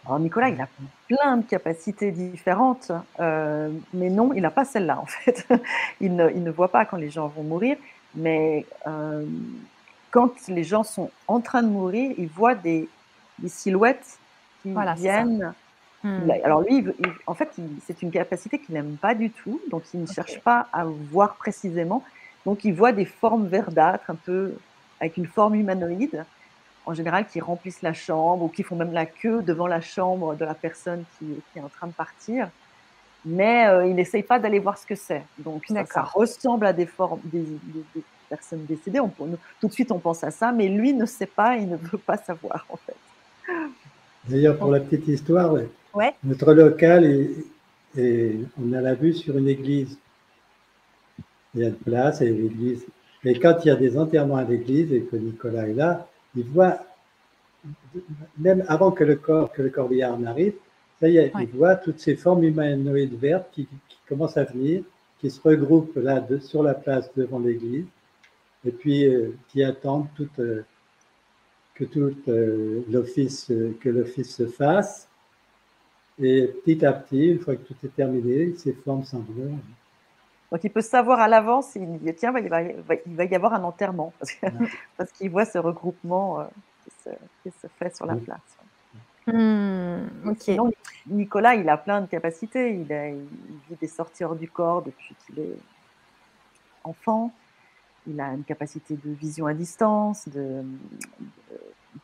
Alors 0.09 0.21
Nicolas, 0.21 0.49
il 0.49 0.59
a 0.59 0.69
plein 1.07 1.37
de 1.37 1.45
capacités 1.45 2.11
différentes, 2.13 2.93
euh, 3.21 3.71
mais 3.93 4.09
non, 4.09 4.33
il 4.33 4.41
n'a 4.41 4.51
pas 4.51 4.65
celle-là 4.65 4.99
en 4.99 5.05
fait. 5.05 5.47
il, 6.01 6.17
ne, 6.17 6.31
il, 6.31 6.43
ne, 6.43 6.51
voit 6.51 6.69
pas 6.69 6.87
quand 6.87 6.97
les 6.97 7.11
gens 7.11 7.29
vont 7.29 7.43
mourir, 7.43 7.77
mais 8.15 8.65
euh, 8.87 9.27
quand 10.11 10.33
les 10.49 10.65
gens 10.65 10.83
sont 10.83 11.11
en 11.27 11.41
train 11.41 11.63
de 11.63 11.69
mourir, 11.69 12.15
il 12.17 12.29
voit 12.29 12.55
des, 12.55 12.89
des 13.39 13.51
silhouettes 13.51 14.19
qui 14.63 14.75
viennent. 14.97 15.53
Hmm. 16.03 16.31
Alors 16.43 16.63
lui, 16.63 16.87
en 17.27 17.35
fait, 17.35 17.51
c'est 17.85 18.01
une 18.01 18.11
capacité 18.11 18.59
qu'il 18.59 18.75
n'aime 18.75 18.97
pas 18.97 19.15
du 19.15 19.31
tout, 19.31 19.61
donc 19.71 19.83
il 19.93 20.01
ne 20.01 20.07
cherche 20.07 20.41
pas 20.41 20.69
à 20.73 20.85
voir 20.85 21.35
précisément. 21.35 22.03
Donc 22.47 22.65
il 22.65 22.73
voit 22.73 22.93
des 22.93 23.05
formes 23.05 23.47
verdâtres, 23.47 24.09
un 24.09 24.15
peu 24.15 24.55
avec 25.01 25.19
une 25.19 25.27
forme 25.27 25.57
humanoïde 25.57 26.25
en 26.89 26.95
général 26.95 27.27
qui 27.27 27.39
remplissent 27.39 27.83
la 27.83 27.93
chambre 27.93 28.45
ou 28.45 28.49
qui 28.49 28.63
font 28.63 28.75
même 28.75 28.95
la 28.95 29.05
queue 29.05 29.43
devant 29.43 29.67
la 29.67 29.83
chambre 29.83 30.35
de 30.35 30.45
la 30.47 30.55
personne 30.55 31.05
qui, 31.19 31.27
est 31.55 31.61
en 31.61 31.69
train 31.69 31.87
de 31.87 31.93
partir. 31.93 32.49
Mais 33.27 33.67
euh, 33.67 33.87
il 33.87 33.95
n'essaye 33.95 34.23
pas 34.23 34.39
d'aller 34.39 34.59
voir 34.59 34.79
ce 34.79 34.87
que 34.87 34.95
c'est. 34.95 35.23
Donc 35.39 35.67
ça, 35.87 36.03
ressemble 36.03 36.65
à 36.65 36.73
des 36.73 36.87
formes 36.87 37.21
des, 37.25 37.45
personnes 38.31 38.65
décédées. 38.65 39.01
On, 39.01 39.11
tout 39.61 39.69
de 39.69 39.73
suite 39.73 39.93
on 39.93 39.99
pense 39.99 40.25
à 40.25 40.31
ça, 40.31 40.51
mais 40.51 40.69
lui 40.69 40.95
ne 40.95 41.05
sait 41.05 41.27
pas, 41.27 41.57
il 41.57 41.69
ne 41.69 41.77
veut 41.77 41.99
pas 41.99 42.17
savoir 42.17 42.65
en 42.71 42.79
fait. 42.79 42.97
D'ailleurs, 44.27 44.57
pour 44.57 44.71
la 44.71 44.81
petite 44.81 45.09
histoire, 45.09 45.57
notre 46.25 46.55
local 46.55 47.05
est, 47.05 48.35
on 48.59 48.73
a 48.73 48.81
la 48.81 48.95
vue 48.95 49.13
sur 49.13 49.37
une 49.37 49.49
église. 49.49 49.99
Il 51.55 51.61
y 51.61 51.65
a 51.65 51.69
une 51.69 51.75
place 51.75 52.23
et 52.23 52.31
l'église. 52.31 52.87
Et 53.25 53.39
quand 53.39 53.59
il 53.65 53.69
y 53.69 53.71
a 53.71 53.77
des 53.77 53.99
enterrements 53.99 54.37
à 54.37 54.45
l'église 54.45 54.91
et 54.91 55.03
que 55.03 55.17
Nicolas 55.17 55.69
est 55.69 55.75
là, 55.75 56.08
il 56.37 56.45
voit, 56.45 56.79
même 58.39 58.65
avant 58.69 58.91
que 58.91 59.05
le 59.05 59.17
corps, 59.17 59.53
que 59.53 59.63
le 59.63 59.71
corbillard 59.71 60.19
n'arrive, 60.19 60.55
ça 61.01 61.09
y 61.09 61.17
est, 61.19 61.33
il 61.41 61.47
voit 61.49 61.77
toutes 61.77 62.01
ces 62.01 62.17
formes 62.17 62.43
humanoïdes 62.43 63.19
vertes 63.19 63.49
qui, 63.53 63.69
commencent 64.09 64.39
à 64.39 64.45
venir, 64.45 64.83
qui 65.21 65.31
se 65.31 65.41
regroupent 65.41 65.97
là 65.97 66.25
sur 66.41 66.63
la 66.63 66.75
place 66.75 67.11
devant 67.15 67.39
l'église, 67.39 67.85
et 68.65 68.73
puis 68.73 69.05
euh, 69.05 69.37
qui 69.49 69.63
attendent 69.63 70.07
euh, 70.39 70.63
que 71.75 71.85
tout 71.85 72.17
euh, 72.29 72.83
l'office 72.91 73.53
que 73.81 73.89
l'office 73.89 74.35
se 74.35 74.47
fasse. 74.47 75.09
Et 76.21 76.47
petit 76.65 76.85
à 76.85 76.93
petit, 76.93 77.27
une 77.27 77.39
fois 77.39 77.55
que 77.55 77.63
tout 77.63 77.77
est 77.85 77.95
terminé, 77.95 78.55
ces 78.57 78.73
formes 78.73 79.05
s'en 79.05 79.21
vont. 79.21 79.59
Donc 80.51 80.65
il 80.65 80.71
peut 80.71 80.81
savoir 80.81 81.21
à 81.21 81.29
l'avance, 81.29 81.75
il 81.77 81.99
dit 81.99 82.15
tiens, 82.15 82.33
il 82.39 82.49
va, 82.49 82.63
il 82.63 83.17
va, 83.17 83.25
y 83.25 83.35
avoir 83.35 83.53
un 83.53 83.65
enterrement, 83.65 84.13
parce 84.97 85.13
qu'il 85.13 85.31
voit 85.31 85.45
ce 85.45 85.59
regroupement 85.59 86.41
euh, 86.41 86.45
qui, 87.43 87.51
se, 87.51 87.67
fait 87.79 87.95
sur 87.95 88.07
la 88.07 88.17
place. 88.17 88.41
Hmm, 89.27 90.07
Nicolas, 91.07 91.55
il 91.55 91.69
a 91.69 91.77
plein 91.77 92.01
de 92.01 92.07
capacités. 92.07 92.75
Il, 92.75 92.91
a, 92.93 93.11
vit 93.11 93.77
des 93.79 93.89
sorties 93.89 94.25
hors 94.25 94.37
du 94.37 94.49
corps 94.49 94.83
depuis 94.83 95.15
qu'il 95.27 95.39
est 95.39 95.59
enfant. 96.83 97.31
Il 98.07 98.19
a 98.21 98.29
une 98.29 98.45
capacité 98.45 98.97
de 98.97 99.11
vision 99.11 99.47
à 99.47 99.53
distance, 99.53 100.29
de, 100.31 100.65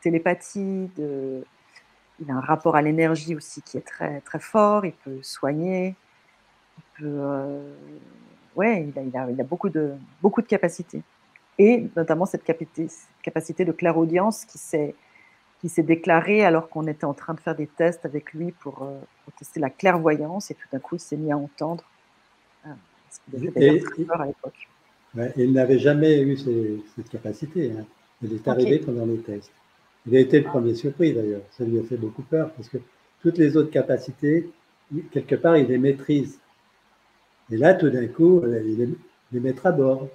télépathie, 0.01 0.91
de, 0.97 1.43
il 2.19 2.29
a 2.29 2.35
un 2.35 2.41
rapport 2.41 2.75
à 2.75 2.83
l'énergie 2.83 3.35
aussi 3.35 3.63
qui 3.63 3.77
est 3.77 3.87
très, 3.87 4.21
très 4.21 4.39
fort. 4.39 4.85
Il 4.85 4.93
peut 4.93 5.19
soigner, 5.23 5.95
il 6.77 6.83
peut, 6.99 7.05
euh, 7.05 7.75
ouais, 8.55 8.87
il 8.87 9.17
a, 9.17 9.29
il 9.29 9.41
a, 9.41 9.43
beaucoup, 9.43 9.69
de, 9.69 9.93
beaucoup 10.21 10.41
de 10.41 10.47
capacités. 10.47 11.01
Et 11.57 11.87
notamment 11.95 12.25
cette 12.25 12.43
capacité, 12.43 12.87
capacité 13.21 13.65
de 13.65 13.71
clairaudience 13.71 14.45
qui 14.45 14.57
s'est 14.57 14.95
qui 15.61 15.69
s'est 15.69 15.83
déclarée 15.83 16.45
alors 16.45 16.69
qu'on 16.69 16.85
était 16.85 17.05
en 17.05 17.13
train 17.13 17.33
de 17.33 17.39
faire 17.39 17.55
des 17.55 17.67
tests 17.67 18.05
avec 18.05 18.33
lui 18.33 18.51
pour, 18.51 18.83
euh, 18.83 18.99
tester 19.39 19.59
la 19.59 19.69
clairvoyance 19.69 20.51
et 20.51 20.53
tout 20.53 20.67
d'un 20.71 20.79
coup 20.79 20.95
il 20.95 20.99
s'est 20.99 21.17
mis 21.17 21.31
à 21.31 21.37
entendre. 21.37 21.83
Ah, 22.65 22.75
et, 23.33 23.69
à 23.69 24.25
l'époque. 24.25 24.69
il 25.37 25.53
n'avait 25.53 25.79
jamais 25.79 26.21
eu 26.21 26.37
cette 26.37 27.09
capacité. 27.09 27.71
Hein. 27.71 27.85
Il 28.21 28.33
est 28.33 28.47
arrivé 28.47 28.79
pendant 28.79 29.05
les 29.05 29.17
tests. 29.17 29.51
Il 30.05 30.15
a 30.15 30.19
été 30.19 30.39
le 30.39 30.45
premier 30.45 30.75
surpris 30.75 31.13
d'ailleurs. 31.13 31.41
Ça 31.51 31.63
lui 31.63 31.79
a 31.79 31.83
fait 31.83 31.97
beaucoup 31.97 32.21
peur 32.21 32.51
parce 32.53 32.69
que 32.69 32.77
toutes 33.21 33.37
les 33.37 33.57
autres 33.57 33.71
capacités, 33.71 34.49
quelque 35.11 35.35
part, 35.35 35.57
il 35.57 35.67
les 35.67 35.79
maîtrise. 35.79 36.39
Et 37.51 37.57
là, 37.57 37.73
tout 37.73 37.89
d'un 37.89 38.07
coup, 38.07 38.41
il 38.45 38.95
les 39.31 39.39
mettre 39.39 39.65
à 39.65 39.71
bord. 39.71 40.07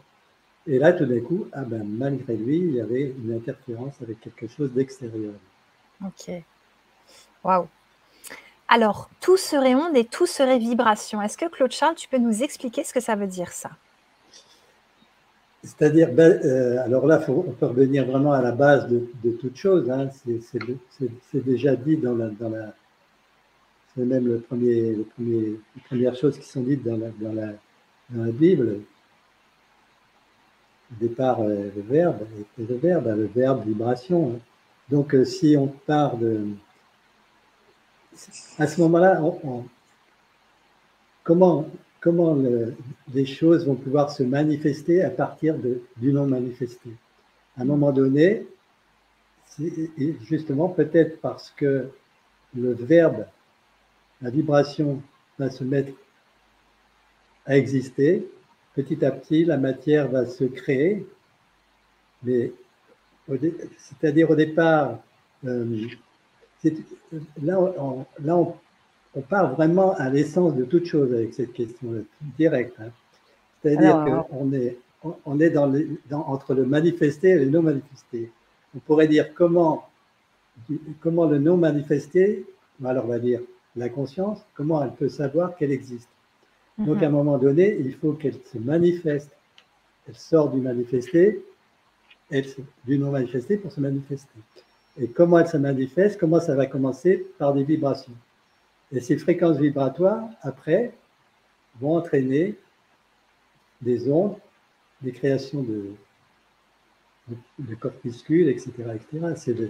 Et 0.66 0.78
là, 0.78 0.92
tout 0.92 1.06
d'un 1.06 1.20
coup, 1.20 1.46
ah 1.52 1.62
ben, 1.62 1.84
malgré 1.84 2.36
lui, 2.36 2.58
il 2.58 2.74
y 2.74 2.80
avait 2.80 3.14
une 3.24 3.34
interférence 3.34 3.94
avec 4.02 4.20
quelque 4.20 4.46
chose 4.46 4.72
d'extérieur. 4.72 5.34
Ok. 6.04 6.32
Waouh. 7.44 7.66
Alors, 8.68 9.10
tout 9.20 9.36
serait 9.36 9.74
onde 9.74 9.96
et 9.96 10.04
tout 10.04 10.26
serait 10.26 10.58
vibration. 10.58 11.20
Est-ce 11.22 11.36
que 11.36 11.46
Claude 11.46 11.72
Charles, 11.72 11.96
tu 11.96 12.08
peux 12.08 12.18
nous 12.18 12.42
expliquer 12.42 12.84
ce 12.84 12.92
que 12.92 13.00
ça 13.00 13.16
veut 13.16 13.26
dire 13.26 13.50
ça? 13.50 13.70
C'est-à-dire, 15.62 16.12
ben, 16.12 16.40
euh, 16.44 16.82
alors 16.84 17.06
là, 17.06 17.20
on 17.28 17.52
peut 17.52 17.66
revenir 17.66 18.06
vraiment 18.06 18.32
à 18.32 18.40
la 18.40 18.52
base 18.52 18.88
de, 18.88 19.30
toute 19.32 19.56
chose. 19.56 19.90
Hein. 19.90 20.08
C'est 21.30 21.44
déjà 21.44 21.76
dit 21.76 21.96
dans 21.96 22.14
la, 22.14 22.28
dans 22.28 22.48
la, 22.48 22.74
c'est 23.94 24.04
même 24.04 24.26
le 24.26 24.40
premier, 24.40 24.94
le 24.94 25.04
premier, 25.04 25.40
les 25.74 25.82
premières 25.84 26.14
choses 26.14 26.38
qui 26.38 26.46
sont 26.46 26.62
dites 26.62 26.84
dans 26.84 26.96
la, 26.96 27.08
dans 27.10 27.32
la, 27.32 27.52
dans 28.10 28.24
la 28.24 28.32
Bible. 28.32 28.80
Au 30.92 31.00
départ, 31.00 31.40
euh, 31.40 31.70
le 31.74 31.82
verbe, 31.82 32.26
le 32.58 32.74
verbe, 32.76 33.06
le 33.06 33.26
verbe 33.26 33.66
vibration. 33.66 34.34
Hein. 34.34 34.38
Donc, 34.90 35.14
euh, 35.14 35.24
si 35.24 35.56
on 35.56 35.68
part 35.68 36.16
de. 36.16 36.46
À 38.58 38.66
ce 38.66 38.80
moment-là, 38.80 39.20
comment, 41.22 41.66
comment 42.00 42.36
les 43.14 43.26
choses 43.26 43.66
vont 43.66 43.76
pouvoir 43.76 44.10
se 44.10 44.22
manifester 44.24 45.02
à 45.02 45.10
partir 45.10 45.56
de, 45.56 45.82
du 45.96 46.12
non 46.12 46.26
manifesté 46.26 46.90
À 47.56 47.62
un 47.62 47.64
moment 47.64 47.92
donné, 47.92 48.46
justement, 50.22 50.68
peut-être 50.68 51.20
parce 51.20 51.50
que 51.50 51.88
le 52.54 52.72
verbe 52.74 53.24
la 54.22 54.30
vibration 54.30 55.02
va 55.38 55.50
se 55.50 55.64
mettre 55.64 55.92
à 57.46 57.56
exister. 57.56 58.28
Petit 58.74 59.04
à 59.04 59.10
petit, 59.10 59.44
la 59.44 59.56
matière 59.56 60.08
va 60.08 60.26
se 60.26 60.44
créer. 60.44 61.06
Mais 62.22 62.52
c'est-à-dire 63.78 64.30
au 64.30 64.34
départ, 64.34 64.98
euh, 65.46 65.86
là, 67.42 67.60
on, 67.60 68.06
là 68.22 68.36
on, 68.36 69.20
part 69.22 69.54
vraiment 69.54 69.94
à 69.94 70.08
l'essence 70.10 70.54
de 70.54 70.64
toute 70.64 70.86
chose 70.86 71.12
avec 71.12 71.34
cette 71.34 71.52
question-là, 71.52 72.00
directe. 72.36 72.74
Hein. 72.80 72.90
C'est-à-dire 73.62 74.26
qu'on 74.30 74.52
est, 74.52 74.78
on 75.24 75.40
est 75.40 75.50
dans, 75.50 75.72
entre 76.10 76.54
le 76.54 76.64
manifesté 76.64 77.30
et 77.30 77.38
le 77.38 77.46
non 77.46 77.62
manifesté. 77.62 78.30
On 78.74 78.78
pourrait 78.78 79.08
dire 79.08 79.34
comment, 79.34 79.88
comment 81.00 81.26
le 81.26 81.38
non 81.38 81.56
manifesté, 81.56 82.46
alors 82.84 83.04
on 83.04 83.08
va 83.08 83.18
dire 83.18 83.40
la 83.76 83.88
conscience, 83.88 84.44
comment 84.54 84.82
elle 84.82 84.92
peut 84.92 85.08
savoir 85.08 85.56
qu'elle 85.56 85.72
existe 85.72 86.08
Donc 86.78 87.02
à 87.02 87.06
un 87.06 87.08
mhm. 87.08 87.14
moment 87.14 87.38
donné, 87.38 87.76
il 87.78 87.94
faut 87.94 88.12
qu'elle 88.12 88.38
se 88.52 88.58
manifeste. 88.58 89.30
Elle 90.08 90.16
sort 90.16 90.50
du 90.50 90.60
manifesté, 90.60 91.44
elle, 92.30 92.46
du 92.84 92.98
non 92.98 93.10
manifesté 93.10 93.56
pour 93.56 93.70
se 93.70 93.80
manifester. 93.80 94.38
Et 94.98 95.08
comment 95.08 95.38
elle 95.38 95.48
se 95.48 95.56
manifeste 95.56 96.18
Comment 96.18 96.40
ça 96.40 96.54
va 96.54 96.66
commencer 96.66 97.26
Par 97.38 97.54
des 97.54 97.62
vibrations. 97.62 98.12
Et 98.92 99.00
ces 99.00 99.16
fréquences 99.18 99.58
vibratoires, 99.58 100.28
après, 100.42 100.92
vont 101.80 101.96
entraîner 101.96 102.56
des 103.80 104.10
ondes, 104.10 104.36
des 105.00 105.12
créations 105.12 105.62
de, 105.62 105.92
de 107.60 107.74
corpuscules, 107.76 108.48
etc. 108.48 108.72
etc. 108.94 109.68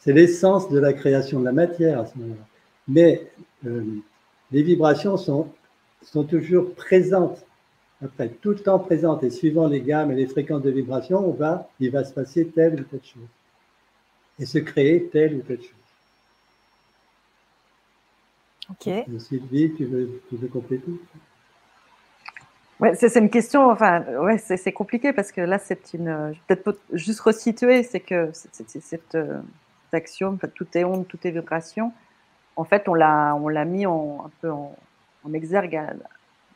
C'est 0.00 0.12
l'essence 0.12 0.70
de 0.70 0.78
la 0.78 0.94
création 0.94 1.40
de 1.40 1.44
la 1.44 1.52
matière 1.52 2.00
à 2.00 2.06
ce 2.06 2.16
moment-là 2.18 2.46
mais 2.92 3.32
euh, 3.66 3.84
les 4.50 4.62
vibrations 4.62 5.16
sont, 5.16 5.48
sont 6.02 6.24
toujours 6.24 6.74
présentes, 6.74 7.44
après, 8.04 8.28
tout 8.28 8.50
le 8.50 8.58
temps 8.58 8.78
présentes, 8.78 9.22
et 9.24 9.30
suivant 9.30 9.66
les 9.66 9.80
gammes 9.80 10.12
et 10.12 10.14
les 10.14 10.26
fréquences 10.26 10.62
de 10.62 10.70
vibration, 10.70 11.26
on 11.26 11.32
va, 11.32 11.70
il 11.80 11.90
va 11.90 12.04
se 12.04 12.12
passer 12.12 12.46
telle 12.48 12.80
ou 12.80 12.84
telle 12.84 13.04
chose. 13.04 13.28
et 14.38 14.46
se 14.46 14.58
créer 14.58 15.08
telle 15.08 15.36
ou 15.36 15.40
telle 15.40 15.60
chose. 15.60 15.70
Ok. 18.70 19.20
Sylvie, 19.20 19.72
tu 19.74 19.84
veux, 19.86 20.22
tu 20.28 20.36
veux 20.36 20.48
compléter? 20.48 20.92
Ouais, 22.80 22.94
c'est 22.96 23.16
une 23.16 23.30
question, 23.30 23.70
enfin, 23.70 24.02
ouais, 24.20 24.38
c'est 24.38 24.72
compliqué 24.72 25.12
parce 25.12 25.30
que 25.30 25.40
là, 25.40 25.58
c'est 25.58 25.94
une. 25.94 26.34
Peut-être 26.48 26.80
juste 26.92 27.20
resituer, 27.20 27.84
c'est 27.84 28.00
que 28.00 28.30
cet 28.32 29.14
euh, 29.14 29.40
axiome, 29.92 30.38
tout 30.54 30.66
est 30.74 30.82
onde, 30.82 31.06
tout 31.06 31.18
est 31.24 31.30
vibration. 31.30 31.92
En 32.56 32.64
fait, 32.64 32.88
on 32.88 32.94
l'a 32.94 33.64
mis 33.64 33.86
en, 33.86 34.26
un 34.26 34.30
peu 34.40 34.50
en, 34.50 34.74
exergue 35.32 35.80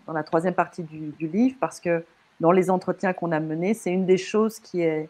dans 0.07 0.13
la 0.13 0.23
troisième 0.23 0.55
partie 0.55 0.83
du, 0.83 1.11
du, 1.19 1.29
livre 1.29 1.57
parce 1.61 1.81
que 1.81 2.05
dans 2.41 2.51
les 2.53 2.71
entretiens 2.71 3.13
qu'on 3.13 3.33
a 3.33 3.41
menés, 3.41 3.75
c'est 3.75 3.93
une 3.93 4.07
des 4.07 4.19
choses 4.19 4.59
qui, 4.59 4.81
est, 4.83 5.09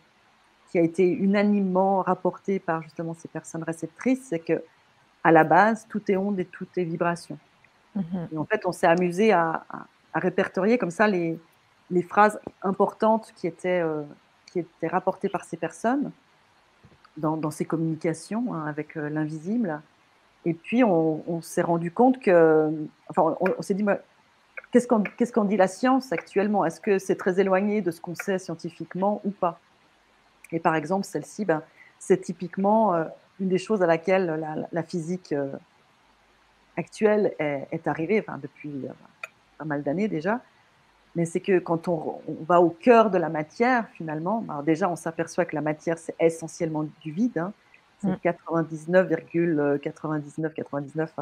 qui 0.71 0.79
a 0.79 0.83
été 0.83 1.09
unanimement 1.11 2.03
rapportée 2.03 2.59
par 2.59 2.83
justement 2.83 3.15
ces 3.15 3.29
personnes 3.29 3.63
réceptrices, 3.63 4.27
c'est 4.29 4.39
que 4.39 4.63
à 5.25 5.33
la 5.33 5.43
base, 5.43 5.87
tout 5.89 6.03
est 6.09 6.17
onde 6.17 6.39
et 6.39 6.45
tout 6.45 6.69
est 6.77 6.85
vibration. 6.85 7.37
Mm-hmm. 7.97 8.29
Et 8.33 8.39
en 8.39 8.45
fait, 8.45 8.65
on 8.65 8.73
s'est 8.73 8.87
amusé 8.87 9.33
à, 9.33 9.65
à, 10.13 10.21
répertorier 10.21 10.79
comme 10.79 10.93
ça 10.93 11.09
les, 11.09 11.39
les 11.91 12.03
phrases 12.03 12.39
importantes 12.63 13.33
qui 13.35 13.47
étaient, 13.47 13.81
euh, 13.81 14.03
qui 14.47 14.61
étaient 14.61 14.87
rapportées 14.87 15.29
par 15.29 15.45
ces 15.45 15.57
personnes 15.57 16.13
dans, 17.17 17.37
dans 17.37 17.51
ces 17.51 17.65
communications 17.65 18.55
hein, 18.55 18.67
avec 18.67 18.97
euh, 18.97 19.09
l'invisible. 19.09 19.81
Et 20.47 20.55
puis, 20.55 20.85
on, 20.85 21.43
s'est 21.43 21.61
rendu 21.61 21.91
compte 21.91 22.21
que, 22.21 22.73
enfin, 23.11 23.37
on, 23.41 23.63
s'est 23.63 23.75
dit, 23.75 23.85
qu'est-ce 24.71 25.33
qu'en 25.33 25.45
dit 25.45 25.57
la 25.57 25.67
science 25.67 26.13
actuellement? 26.13 26.65
Est-ce 26.65 26.81
que 26.81 27.01
c'est 27.01 27.17
très 27.17 27.41
éloigné 27.41 27.83
de 27.83 27.91
ce 27.91 28.01
qu'on 28.01 28.15
sait 28.15 28.39
scientifiquement 28.39 29.21
ou 29.25 29.31
pas? 29.31 29.59
Et 30.53 30.61
par 30.61 30.77
exemple, 30.77 31.05
celle-ci, 31.05 31.45
ben, 31.45 31.65
c'est 31.99 32.21
typiquement 32.21 32.95
euh, 32.95 33.07
une 33.41 33.49
des 33.49 33.59
choses 33.59 33.83
à 33.83 33.89
laquelle 33.89 34.57
la, 34.71 34.83
physique 34.85 35.33
euh, 35.33 35.51
actuelle 36.77 37.35
est, 37.41 37.89
arrivée, 37.89 38.21
enfin, 38.21 38.39
depuis 38.41 38.87
euh, 38.87 38.93
pas 39.59 39.65
mal 39.65 39.83
d'années 39.83 40.07
déjà. 40.07 40.41
Mais 41.17 41.25
c'est 41.25 41.41
que 41.41 41.59
quand 41.59 41.89
on, 41.89 42.21
va 42.47 42.61
au 42.61 42.71
cœur 42.71 43.11
de 43.11 43.19
la 43.19 43.31
matière, 43.31 43.89
finalement, 43.95 44.45
alors 44.49 44.63
déjà, 44.63 44.89
on 44.89 44.95
s'aperçoit 44.95 45.45
que 45.45 45.57
la 45.57 45.63
matière, 45.63 45.99
c'est 45.99 46.15
essentiellement 46.21 46.87
du 47.01 47.11
vide. 47.11 47.39
Hein. 47.39 47.53
C'est 47.99 48.23
99,99, 48.23 49.79
99, 49.79 50.55
99, 50.55 51.13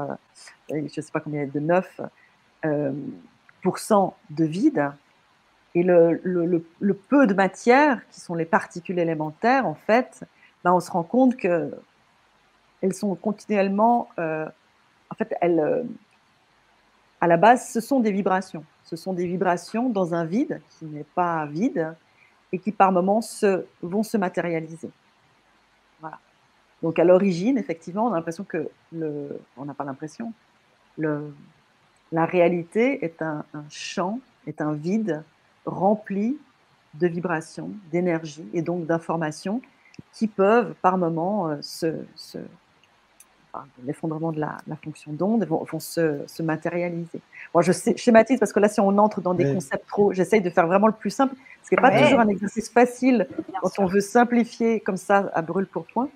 je 0.68 0.74
ne 0.74 0.88
sais 0.88 1.02
pas 1.12 1.20
combien 1.20 1.46
de 1.46 1.60
9% 1.60 2.08
euh, 2.64 2.92
de 4.30 4.44
vide. 4.44 4.90
Et 5.76 5.82
le, 5.82 6.20
le, 6.22 6.64
le, 6.80 6.94
peu 6.94 7.26
de 7.26 7.34
matière, 7.34 8.00
qui 8.10 8.20
sont 8.20 8.34
les 8.34 8.44
particules 8.44 8.98
élémentaires, 8.98 9.66
en 9.66 9.74
fait, 9.74 10.24
ben 10.62 10.72
on 10.72 10.80
se 10.80 10.90
rend 10.90 11.02
compte 11.02 11.36
que 11.36 11.72
elles 12.80 12.94
sont 12.94 13.14
continuellement, 13.14 14.08
euh, 14.18 14.46
en 15.10 15.14
fait, 15.14 15.34
elles, 15.40 15.58
euh, 15.58 15.82
à 17.20 17.26
la 17.26 17.36
base, 17.36 17.70
ce 17.72 17.80
sont 17.80 18.00
des 18.00 18.12
vibrations. 18.12 18.64
Ce 18.84 18.96
sont 18.96 19.14
des 19.14 19.26
vibrations 19.26 19.88
dans 19.88 20.14
un 20.14 20.26
vide 20.26 20.60
qui 20.70 20.84
n'est 20.84 21.04
pas 21.04 21.46
vide 21.46 21.94
et 22.52 22.58
qui 22.58 22.70
par 22.70 22.92
moments 22.92 23.22
se, 23.22 23.64
vont 23.82 24.02
se 24.02 24.18
matérialiser. 24.18 24.90
Donc 26.84 26.98
à 26.98 27.04
l'origine, 27.04 27.56
effectivement, 27.56 28.08
on 28.08 28.12
a 28.12 28.16
l'impression 28.16 28.44
que 28.44 28.68
le, 28.92 29.40
on 29.56 29.64
n'a 29.64 29.72
pas 29.72 29.84
l'impression, 29.84 30.34
le, 30.98 31.32
la 32.12 32.26
réalité 32.26 33.02
est 33.02 33.22
un, 33.22 33.42
champ, 33.70 34.20
est 34.46 34.60
un 34.60 34.74
vide 34.74 35.24
rempli 35.64 36.36
de 36.92 37.06
vibrations, 37.06 37.70
d'énergie 37.90 38.44
et 38.52 38.60
donc 38.60 38.84
d'informations 38.84 39.62
qui 40.12 40.26
peuvent 40.26 40.74
par 40.82 40.98
moments 40.98 41.48
euh, 41.48 41.56
se, 41.62 42.36
l'effondrement 43.86 44.30
de 44.30 44.40
la, 44.40 44.58
fonction 44.84 45.14
d'onde 45.14 45.46
vont, 45.46 45.80
se, 45.80 46.42
matérialiser. 46.42 47.20
Moi, 47.54 47.62
je 47.62 47.72
schématise 47.96 48.38
parce 48.38 48.52
que 48.52 48.60
là, 48.60 48.68
si 48.68 48.80
on 48.80 48.98
entre 48.98 49.22
dans 49.22 49.32
des 49.32 49.54
concepts 49.54 49.88
trop, 49.88 50.12
j'essaye 50.12 50.42
de 50.42 50.50
faire 50.50 50.66
vraiment 50.66 50.88
le 50.88 50.92
plus 50.92 51.08
simple, 51.08 51.34
ce 51.62 51.70
qui 51.70 51.76
n'est 51.76 51.80
pas 51.80 51.98
toujours 51.98 52.20
un 52.20 52.28
exercice 52.28 52.68
facile 52.68 53.26
quand 53.62 53.70
on 53.78 53.86
veut 53.86 54.02
simplifier 54.02 54.80
comme 54.80 54.98
ça 54.98 55.30
à 55.32 55.40
brûle 55.40 55.66
pour 55.66 55.86
point. 55.86 56.10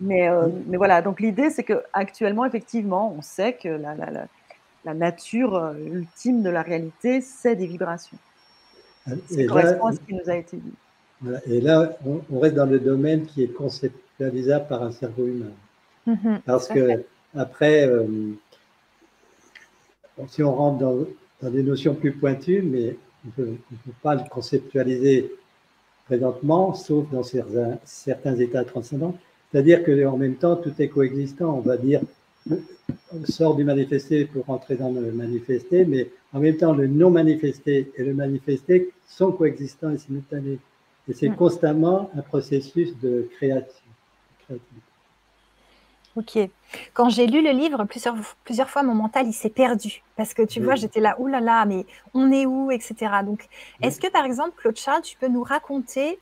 Mais, 0.00 0.28
euh, 0.28 0.48
mais 0.66 0.76
voilà, 0.76 1.02
donc 1.02 1.20
l'idée, 1.20 1.50
c'est 1.50 1.64
qu'actuellement, 1.64 2.44
effectivement, 2.44 3.14
on 3.16 3.22
sait 3.22 3.54
que 3.54 3.68
la, 3.68 3.94
la, 3.94 4.94
nature 4.94 5.54
euh, 5.54 5.74
ultime 5.92 6.42
de 6.42 6.48
la 6.48 6.62
réalité, 6.62 7.20
c'est 7.20 7.56
des 7.56 7.66
vibrations. 7.66 8.16
Ça 9.06 9.44
correspond 9.46 9.86
à 9.86 9.92
ce 9.92 10.00
qui 10.00 10.14
nous 10.14 10.30
a 10.30 10.36
été 10.36 10.56
dit. 10.56 11.30
Et 11.46 11.60
là, 11.60 11.96
on, 12.06 12.38
reste 12.38 12.54
dans 12.54 12.66
le 12.66 12.78
domaine 12.78 13.26
qui 13.26 13.42
est 13.42 13.52
conceptualisable 13.52 14.66
par 14.66 14.82
un 14.82 14.92
cerveau 14.92 15.26
humain. 15.26 15.52
Mhm, 16.06 16.40
Parce 16.46 16.68
que, 16.68 17.04
après, 17.34 17.86
euh, 17.86 18.06
si 20.28 20.42
on 20.42 20.54
rentre 20.54 20.78
dans, 20.78 20.96
dans, 21.42 21.50
des 21.50 21.62
notions 21.62 21.94
plus 21.94 22.12
pointues, 22.12 22.62
mais 22.62 22.96
on 23.24 23.42
ne 23.42 23.46
peut 23.46 23.92
pas 24.02 24.14
le 24.14 24.22
conceptualiser 24.30 25.30
présentement, 26.08 26.72
sauf 26.72 27.08
dans 27.10 27.22
certains, 27.22 27.78
certains 27.84 28.36
états 28.36 28.64
transcendants. 28.64 29.14
C'est-à-dire 29.50 29.84
qu'en 29.84 30.16
même 30.16 30.36
temps, 30.36 30.56
tout 30.56 30.72
est 30.78 30.88
coexistant. 30.88 31.56
On 31.56 31.60
va 31.60 31.76
dire, 31.76 32.00
on 32.50 33.24
sort 33.24 33.54
du 33.54 33.64
manifesté 33.64 34.26
pour 34.26 34.46
rentrer 34.46 34.76
dans 34.76 34.90
le 34.90 35.12
manifesté, 35.12 35.84
mais 35.84 36.10
en 36.32 36.40
même 36.40 36.56
temps, 36.56 36.74
le 36.74 36.86
non 36.86 37.10
manifesté 37.10 37.90
et 37.96 38.04
le 38.04 38.14
manifesté 38.14 38.90
sont 39.06 39.32
coexistants 39.32 39.90
et 39.90 39.98
simultanés. 39.98 40.58
Et 41.08 41.14
c'est 41.14 41.28
hmm. 41.28 41.36
constamment 41.36 42.10
un 42.16 42.22
processus 42.22 42.96
de 42.98 43.28
création. 43.36 43.84
Ok. 46.16 46.36
Quand 46.94 47.08
j'ai 47.08 47.26
lu 47.26 47.42
le 47.42 47.50
livre, 47.50 47.84
plusieurs, 47.84 48.16
plusieurs 48.44 48.68
fois, 48.68 48.82
mon 48.82 48.94
mental, 48.94 49.26
il 49.26 49.32
s'est 49.32 49.50
perdu. 49.50 50.02
Parce 50.16 50.34
que 50.34 50.42
tu 50.42 50.60
vois, 50.60 50.74
j'étais 50.74 51.00
là, 51.00 51.16
oulala, 51.20 51.40
là 51.40 51.52
là, 51.60 51.64
mais 51.64 51.86
on 52.12 52.32
est 52.32 52.44
où, 52.44 52.70
etc. 52.70 52.94
Donc, 53.24 53.46
est-ce 53.80 54.00
que, 54.00 54.10
par 54.10 54.24
exemple, 54.24 54.52
Claude 54.56 54.76
Charles, 54.76 55.02
tu 55.02 55.16
peux 55.16 55.28
nous 55.28 55.42
raconter 55.42 56.18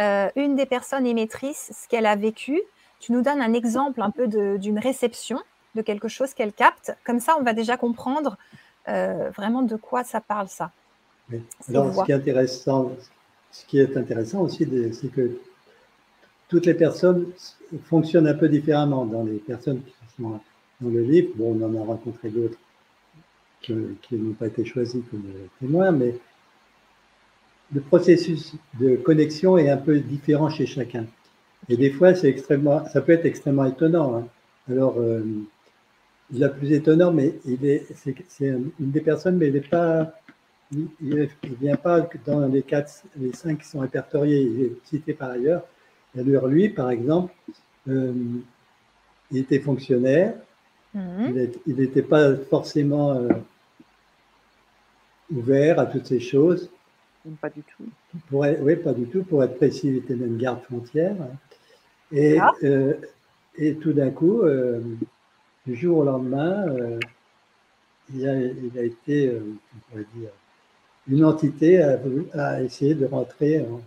euh, 0.00 0.28
une 0.36 0.56
des 0.56 0.66
personnes 0.66 1.06
émettrices, 1.06 1.72
ce 1.72 1.88
qu'elle 1.88 2.06
a 2.06 2.16
vécu 2.16 2.60
Tu 3.00 3.12
nous 3.12 3.22
donnes 3.22 3.40
un 3.40 3.52
exemple 3.52 4.02
un 4.02 4.10
peu 4.10 4.26
d'une 4.26 4.78
réception 4.78 5.40
de 5.74 5.82
quelque 5.82 6.08
chose 6.08 6.34
qu'elle 6.34 6.52
capte. 6.52 6.96
Comme 7.04 7.20
ça, 7.20 7.36
on 7.38 7.42
va 7.42 7.52
déjà 7.52 7.76
comprendre 7.76 8.36
euh, 8.88 9.30
vraiment 9.30 9.62
de 9.62 9.76
quoi 9.76 10.04
ça 10.04 10.20
parle, 10.20 10.48
ça. 10.48 10.70
Alors, 11.68 11.92
ce 11.94 12.04
qui, 12.04 12.12
est 12.12 12.14
intéressant, 12.14 12.92
ce 13.50 13.64
qui 13.66 13.78
est 13.78 13.96
intéressant 13.96 14.42
aussi, 14.42 14.68
c'est 14.92 15.12
que 15.12 15.40
toutes 16.48 16.66
les 16.66 16.74
personnes 16.74 17.26
fonctionnent 17.84 18.28
un 18.28 18.34
peu 18.34 18.48
différemment. 18.48 19.04
Dans 19.06 19.24
les 19.24 19.38
personnes 19.38 19.82
qui 19.82 19.92
sont 20.16 20.40
dans 20.80 20.90
le 20.90 21.02
livre, 21.02 21.30
bon, 21.34 21.58
on 21.58 21.64
en 21.64 21.82
a 21.82 21.84
rencontré 21.84 22.28
d'autres 22.28 22.58
qui, 23.60 23.74
n'ont 24.12 24.34
pas 24.34 24.46
été 24.46 24.64
choisis 24.64 25.02
comme 25.10 25.24
témoins, 25.60 25.90
mais 25.90 26.14
le 27.72 27.80
processus 27.80 28.54
de 28.80 28.96
connexion 28.96 29.58
est 29.58 29.68
un 29.68 29.76
peu 29.76 29.98
différent 29.98 30.48
chez 30.48 30.66
chacun. 30.66 31.06
Et 31.68 31.76
des 31.76 31.90
fois, 31.90 32.14
c'est 32.14 32.28
extrêmement, 32.28 32.86
ça 32.86 33.00
peut 33.00 33.12
être 33.12 33.24
extrêmement 33.24 33.64
étonnant. 33.64 34.16
Hein. 34.16 34.28
Alors, 34.70 34.96
euh, 34.98 35.22
la 36.32 36.48
plus 36.48 36.72
étonnant, 36.72 37.12
mais 37.12 37.34
il 37.44 37.64
est, 37.64 37.86
c'est, 37.94 38.46
une 38.46 38.90
des 38.90 39.00
personnes, 39.00 39.36
mais 39.36 39.48
il 39.48 39.54
n'est 39.54 39.60
pas, 39.60 40.12
il, 40.72 40.88
il, 41.00 41.28
vient 41.60 41.76
pas 41.76 42.08
dans 42.24 42.46
les 42.48 42.62
quatre, 42.62 43.04
les 43.16 43.32
cinq 43.32 43.58
qui 43.60 43.68
sont 43.68 43.80
répertoriés, 43.80 44.42
il 44.42 44.62
est 44.62 44.72
cité 44.84 45.12
par 45.12 45.30
ailleurs. 45.30 45.62
Alors 46.16 46.46
lui, 46.46 46.68
par 46.68 46.90
exemple, 46.90 47.32
euh, 47.88 48.12
il 49.30 49.38
était 49.38 49.60
fonctionnaire, 49.60 50.34
mhm. 50.94 51.50
il 51.66 51.76
n'était 51.76 52.02
pas 52.02 52.34
forcément 52.36 53.12
euh, 53.12 53.28
ouvert 55.32 55.78
à 55.78 55.86
toutes 55.86 56.06
ces 56.06 56.20
choses. 56.20 56.70
Pas 57.40 57.50
du 57.50 57.62
tout. 57.62 57.84
oui, 58.32 58.76
pas 58.76 58.92
du 58.92 59.06
tout. 59.06 59.24
Pour 59.24 59.42
être 59.42 59.56
précis, 59.56 59.88
il 59.88 59.96
était 59.96 60.14
même 60.14 60.36
garde 60.36 60.62
frontière. 60.62 61.16
Et, 62.12 62.38
ah. 62.38 62.52
euh, 62.62 62.94
et 63.56 63.74
tout 63.76 63.92
d'un 63.92 64.10
coup, 64.10 64.42
du 65.66 65.74
jour 65.74 65.98
au 65.98 66.04
lendemain, 66.04 66.66
euh, 66.68 66.98
il, 68.14 68.26
a, 68.28 68.82
été, 68.82 69.28
euh, 69.28 69.40
on 69.74 69.90
pourrait 69.90 70.06
dire, 70.14 70.30
une 71.08 71.24
entité 71.24 71.82
a, 71.82 72.62
essayé 72.62 72.94
de 72.94 73.04
rentrer 73.06 73.60
en 73.60 73.80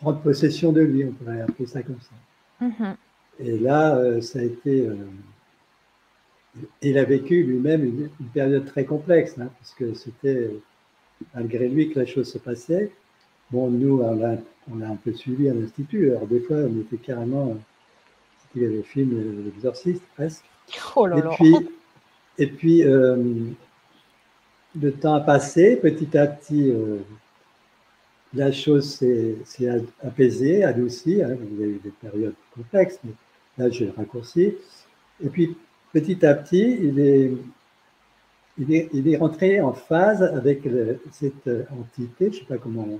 prendre 0.00 0.20
possession 0.20 0.72
de 0.72 0.80
lui, 0.80 1.04
on 1.04 1.12
pourrait 1.12 1.42
appeler 1.42 1.66
ça 1.66 1.82
comme 1.82 2.00
ça. 2.00 2.66
Mm-hmm. 2.66 2.96
Et 3.40 3.58
là, 3.58 3.96
euh, 3.96 4.20
ça 4.20 4.38
a 4.38 4.42
été. 4.42 4.88
il 6.80 6.98
a 6.98 7.04
vécu 7.04 7.42
lui-même 7.42 7.84
une, 7.84 8.08
période 8.32 8.64
très 8.64 8.84
complexe, 8.84 9.38
hein, 9.38 9.50
parce 9.58 9.74
que 9.74 9.94
c'était 9.94 10.50
malgré 11.34 11.68
lui 11.68 11.90
que 11.90 11.98
la 12.00 12.06
chose 12.06 12.30
se 12.30 12.38
passait. 12.38 12.90
Bon, 13.50 13.70
nous, 13.70 14.00
on 14.02 14.24
a, 14.24 14.36
on 14.72 14.80
a 14.82 14.86
un 14.86 14.96
peu 14.96 15.12
suivi 15.12 15.48
à 15.48 15.54
l'Institut, 15.54 16.10
alors 16.10 16.26
des 16.26 16.40
fois, 16.40 16.56
on 16.56 16.80
était 16.80 16.96
carrément 16.96 17.56
il 18.56 18.62
y 18.62 18.64
avait 18.64 18.76
le 18.76 18.82
film 18.82 19.44
L'Exorciste, 19.44 20.02
presque. 20.14 20.44
Oh 20.96 21.06
là 21.06 21.18
et 21.18 21.36
puis, 21.36 21.54
et 22.38 22.46
puis 22.46 22.84
euh, 22.84 23.16
le 24.80 24.92
temps 24.92 25.14
a 25.14 25.20
passé, 25.20 25.76
petit 25.76 26.16
à 26.16 26.26
petit, 26.26 26.70
euh, 26.70 26.98
la 28.34 28.50
chose 28.50 28.94
s'est 28.94 29.36
apaisée, 30.02 30.64
adoucie. 30.64 31.22
Hein. 31.22 31.36
Vous 31.38 31.62
avez 31.62 31.72
eu 31.72 31.80
des 31.84 31.90
périodes 31.90 32.34
complexes, 32.54 32.98
mais 33.04 33.12
là, 33.58 33.70
j'ai 33.70 33.90
raccourci. 33.90 34.54
Et 35.22 35.28
puis, 35.28 35.56
petit 35.92 36.24
à 36.26 36.34
petit, 36.34 36.78
il 36.80 36.98
est, 36.98 37.32
il 38.58 38.74
est, 38.74 38.88
il 38.92 39.08
est 39.08 39.16
rentré 39.16 39.60
en 39.60 39.72
phase 39.72 40.22
avec 40.22 40.62
cette 41.12 41.48
entité, 41.70 42.08
je 42.20 42.26
ne 42.26 42.32
sais 42.32 42.44
pas 42.44 42.58
comment 42.58 42.82
on, 42.82 42.96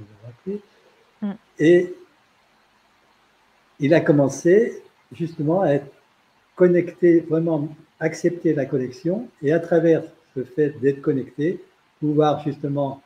va 0.00 0.04
l'appeler, 0.24 0.60
mm. 1.22 1.32
et 1.58 1.94
il 3.78 3.94
a 3.94 4.00
commencé 4.00 4.82
justement 5.12 5.60
à 5.62 5.68
être 5.70 5.92
connecté, 6.54 7.20
vraiment 7.20 7.68
accepter 8.00 8.54
la 8.54 8.66
connexion, 8.66 9.28
et 9.42 9.52
à 9.52 9.60
travers 9.60 10.02
ce 10.34 10.42
fait 10.44 10.78
d'être 10.80 11.00
connecté, 11.00 11.62
pouvoir 12.00 12.42
justement 12.42 13.02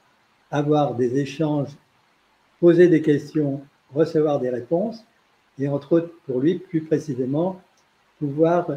avoir 0.51 0.95
des 0.95 1.19
échanges, 1.19 1.71
poser 2.59 2.89
des 2.89 3.03
questions, 3.03 3.63
recevoir 3.95 4.41
des 4.41 4.51
réponses, 4.51 5.05
et 5.59 5.69
entre 5.69 5.93
autres, 5.93 6.13
pour 6.27 6.41
lui, 6.41 6.59
plus 6.59 6.83
précisément, 6.83 7.61
pouvoir 8.19 8.71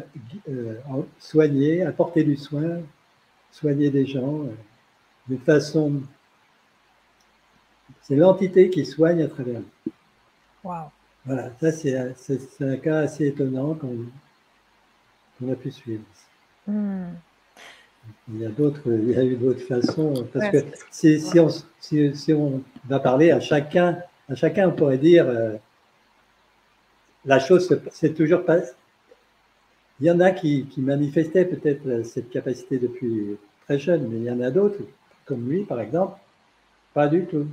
euh, 0.48 0.74
soigner, 1.18 1.82
apporter 1.82 2.24
du 2.24 2.36
soin, 2.36 2.80
soigner 3.54 3.90
des 3.90 4.04
gens 4.04 4.40
euh, 4.40 4.54
de 5.28 5.36
façon. 5.36 6.02
C'est 8.02 8.16
l'entité 8.16 8.68
qui 8.68 8.84
soigne 8.84 9.22
à 9.22 9.28
travers. 9.28 9.62
Wow. 10.64 10.90
Voilà, 11.24 11.50
ça 11.60 11.72
c'est 11.72 12.64
un 12.64 12.76
cas 12.76 12.98
assez 12.98 13.28
étonnant 13.28 13.74
qu'on 13.74 15.50
a 15.50 15.54
pu 15.54 15.70
suivre. 15.70 16.02
Hmm. 16.66 17.12
Il 18.28 18.40
y 18.40 18.44
a 18.44 18.50
d'autres, 18.50 18.82
il 18.86 19.10
y 19.10 19.16
a 19.16 19.24
eu 19.24 19.36
d'autres 19.36 19.62
façons, 19.62 20.26
parce 20.32 20.50
que 20.50 20.58
si, 20.90 21.18
si, 21.18 21.40
on, 21.40 21.48
si, 21.80 22.32
on, 22.34 22.62
va 22.86 23.00
parler 23.00 23.30
à 23.30 23.40
chacun, 23.40 23.98
à 24.28 24.34
chacun 24.34 24.68
on 24.68 24.72
pourrait 24.72 24.98
dire 24.98 25.26
euh, 25.26 25.56
la 27.24 27.38
chose, 27.38 27.74
c'est 27.90 28.12
toujours 28.12 28.44
pas. 28.44 28.58
Il 30.00 30.06
y 30.06 30.10
en 30.10 30.20
a 30.20 30.32
qui, 30.32 30.66
qui 30.66 30.80
manifestaient 30.80 31.44
peut-être 31.44 32.04
cette 32.04 32.30
capacité 32.30 32.78
depuis 32.78 33.36
très 33.64 33.78
jeune, 33.78 34.08
mais 34.08 34.16
il 34.16 34.24
y 34.24 34.30
en 34.30 34.40
a 34.40 34.50
d'autres, 34.50 34.80
comme 35.24 35.48
lui 35.48 35.64
par 35.64 35.80
exemple, 35.80 36.18
pas 36.94 37.08
du 37.08 37.26
tout. 37.26 37.46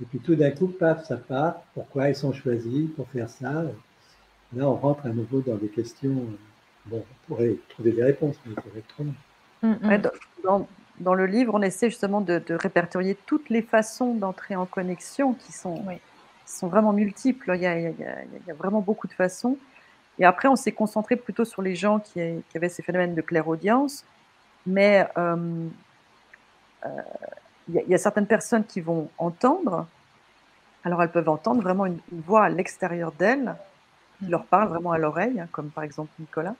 Et 0.00 0.04
puis 0.04 0.18
tout 0.18 0.34
d'un 0.34 0.50
coup, 0.50 0.68
paf, 0.68 1.04
ça 1.04 1.16
part. 1.16 1.62
Pourquoi 1.74 2.10
ils 2.10 2.14
sont 2.14 2.32
choisis 2.32 2.90
pour 2.94 3.08
faire 3.08 3.30
ça? 3.30 3.64
Là, 4.54 4.68
on 4.68 4.74
rentre 4.74 5.06
à 5.06 5.08
nouveau 5.08 5.40
dans 5.40 5.56
des 5.56 5.68
questions. 5.68 6.26
Bon, 6.86 7.02
on 7.02 7.26
pourrait 7.26 7.56
trouver 7.70 7.92
des 7.92 8.04
réponses, 8.04 8.36
mais 8.46 8.54
ça 8.54 8.62
va 8.72 8.78
être 8.78 8.88
trop 8.88 9.04
long. 9.04 9.14
Mm, 9.62 9.96
mm. 10.44 10.66
dans, 11.00 11.14
le 11.14 11.26
livre, 11.26 11.54
on 11.54 11.62
essaie 11.62 11.88
justement 11.88 12.20
de, 12.20 12.42
répertorier 12.50 13.16
toutes 13.26 13.48
les 13.48 13.62
façons 13.62 14.14
d'entrer 14.14 14.54
en 14.54 14.66
connexion 14.66 15.32
qui 15.34 15.52
sont, 15.52 15.82
sont 16.44 16.68
vraiment 16.68 16.92
multiples. 16.92 17.52
Il 17.54 17.62
y, 17.62 17.66
a, 17.66 18.54
vraiment 18.54 18.80
beaucoup 18.80 19.08
de 19.08 19.14
façons. 19.14 19.58
Et 20.18 20.24
après, 20.24 20.48
on 20.48 20.56
s'est 20.56 20.72
concentré 20.72 21.16
plutôt 21.16 21.44
sur 21.44 21.62
les 21.62 21.74
gens 21.74 21.98
qui, 21.98 22.20
avaient 22.54 22.68
ces 22.68 22.82
phénomènes 22.82 23.14
de 23.14 23.20
clairaudience. 23.20 24.04
Mais 24.66 25.06
euh, 25.16 25.68
euh, 26.84 26.88
il 27.68 27.88
y, 27.88 27.94
a 27.94 27.98
certaines 27.98 28.26
personnes 28.26 28.64
qui 28.64 28.80
vont 28.80 29.08
entendre. 29.18 29.86
Alors, 30.84 31.02
elles 31.02 31.10
peuvent 31.10 31.28
entendre 31.28 31.62
vraiment 31.62 31.86
une, 31.86 31.98
voix 32.12 32.44
à 32.44 32.48
l'extérieur 32.48 33.12
d'elles 33.12 33.54
qui 34.18 34.26
leur 34.26 34.44
parle 34.44 34.68
vraiment 34.68 34.92
à 34.92 34.98
l'oreille, 34.98 35.40
hein, 35.40 35.48
comme 35.52 35.70
par 35.70 35.84
exemple 35.84 36.10
Nicolas. 36.18 36.54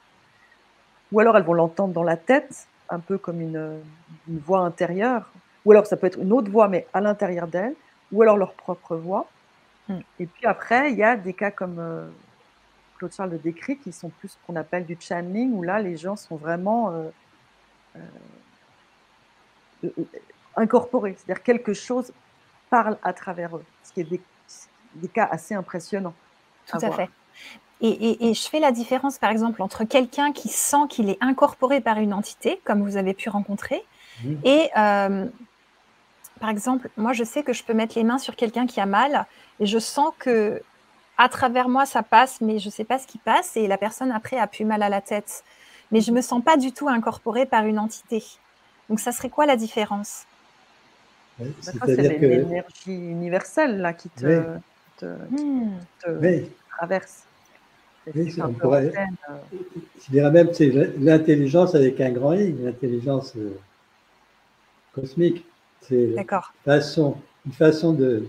Ou 1.12 1.20
alors, 1.20 1.36
elles 1.36 1.44
vont 1.44 1.54
l'entendre 1.54 1.94
dans 1.94 2.02
la 2.02 2.16
tête 2.16 2.66
un 2.90 2.98
peu 2.98 3.18
comme 3.18 3.40
une, 3.40 3.80
voix 4.28 4.60
intérieure, 4.60 5.30
ou 5.64 5.72
alors 5.72 5.86
ça 5.86 5.96
peut 5.96 6.06
être 6.06 6.18
une 6.18 6.32
autre 6.32 6.50
voix, 6.50 6.68
mais 6.68 6.86
à 6.92 7.00
l'intérieur 7.00 7.46
d'elle, 7.46 7.74
ou 8.12 8.22
alors 8.22 8.36
leur 8.36 8.52
propre 8.52 8.96
voix. 8.96 9.26
Hmm. 9.88 10.00
Et 10.20 10.26
puis 10.26 10.46
après, 10.46 10.92
il 10.92 10.98
y 10.98 11.02
a 11.02 11.16
des 11.16 11.32
cas 11.32 11.50
comme 11.50 11.78
euh, 11.78 12.08
Claude 12.98 13.12
Charles 13.12 13.30
le 13.30 13.38
décrit, 13.38 13.78
qui 13.78 13.92
sont 13.92 14.08
plus 14.08 14.28
ce 14.28 14.36
qu'on 14.46 14.56
appelle 14.56 14.86
du 14.86 14.96
channeling, 14.98 15.52
où 15.52 15.62
là, 15.62 15.80
les 15.80 15.96
gens 15.96 16.16
sont 16.16 16.36
vraiment 16.36 16.90
euh, 16.90 17.10
euh, 19.84 19.88
incorporés, 20.56 21.16
c'est-à-dire 21.16 21.42
quelque 21.42 21.74
chose 21.74 22.12
parle 22.70 22.98
à 23.02 23.12
travers 23.12 23.56
eux, 23.56 23.64
ce 23.84 23.92
qui 23.92 24.00
est 24.00 24.04
des, 24.04 24.20
des 24.96 25.08
cas 25.08 25.28
assez 25.30 25.54
impressionnants. 25.54 26.14
Tout 26.66 26.78
à 26.82 26.90
fait. 26.90 27.08
Et, 27.82 28.32
je 28.32 28.48
fais 28.48 28.58
la 28.58 28.72
différence, 28.72 29.18
par 29.18 29.30
exemple, 29.30 29.60
entre 29.60 29.84
quelqu'un 29.84 30.32
qui 30.32 30.48
sent 30.48 30.88
qu'il 30.88 31.10
est 31.10 31.18
incorporé 31.20 31.80
par 31.80 31.98
une 31.98 32.14
entité, 32.14 32.60
comme 32.64 32.82
vous 32.82 32.96
avez 32.96 33.12
pu 33.12 33.28
rencontrer, 33.28 33.84
mmh. 34.24 34.34
et 34.44 34.70
euh, 34.78 35.26
par 36.40 36.48
exemple, 36.48 36.88
moi, 36.96 37.12
je 37.12 37.22
sais 37.22 37.42
que 37.42 37.52
je 37.52 37.62
peux 37.62 37.74
mettre 37.74 37.96
les 37.96 38.04
mains 38.04 38.18
sur 38.18 38.34
quelqu'un 38.34 38.66
qui 38.66 38.80
a 38.80 38.86
mal, 38.86 39.26
et 39.60 39.66
je 39.66 39.78
sens 39.78 40.12
que 40.18 40.62
à 41.18 41.28
travers 41.28 41.68
moi, 41.68 41.86
ça 41.86 42.02
passe, 42.02 42.40
mais 42.40 42.58
je 42.58 42.66
ne 42.66 42.72
sais 42.72 42.84
pas 42.84 42.98
ce 42.98 43.06
qui 43.06 43.18
passe, 43.18 43.56
et 43.56 43.66
la 43.66 43.78
personne 43.78 44.12
après 44.12 44.38
a 44.38 44.46
plus 44.46 44.64
mal 44.64 44.82
à 44.82 44.88
la 44.88 45.00
tête. 45.00 45.44
Mais 45.92 46.00
je 46.00 46.10
ne 46.10 46.16
me 46.16 46.20
sens 46.20 46.42
pas 46.42 46.56
du 46.56 46.72
tout 46.72 46.88
incorporée 46.88 47.46
par 47.46 47.64
une 47.64 47.78
entité. 47.78 48.22
Donc, 48.88 49.00
ça 49.00 49.12
serait 49.12 49.30
quoi 49.30 49.46
la 49.46 49.56
différence? 49.56 50.26
C'est 51.62 51.96
l'énergie 51.96 52.94
universelle 52.94 53.78
là, 53.80 53.92
qui 53.92 54.08
te, 54.08 54.42
mmh. 55.02 55.70
traverse. 56.76 57.24
Oui, 58.14 58.32
pourrait, 58.60 58.92
euh. 58.96 59.34
je 60.04 60.12
dirais 60.12 60.30
même 60.30 60.50
c'est 60.52 60.68
l'intelligence 60.98 61.74
avec 61.74 62.00
un 62.00 62.10
grand 62.10 62.34
I, 62.34 62.52
l'intelligence 62.52 63.32
euh, 63.36 63.58
cosmique. 64.94 65.44
C'est 65.82 66.14
façon, 66.64 67.16
une 67.44 67.52
façon 67.52 67.92
de, 67.92 68.28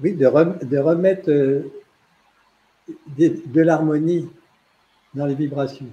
oui, 0.00 0.14
de, 0.14 0.26
remettre 0.26 1.30
euh, 1.30 1.70
de, 3.16 3.60
l'harmonie 3.60 4.30
dans 5.14 5.26
les 5.26 5.34
vibrations. 5.34 5.86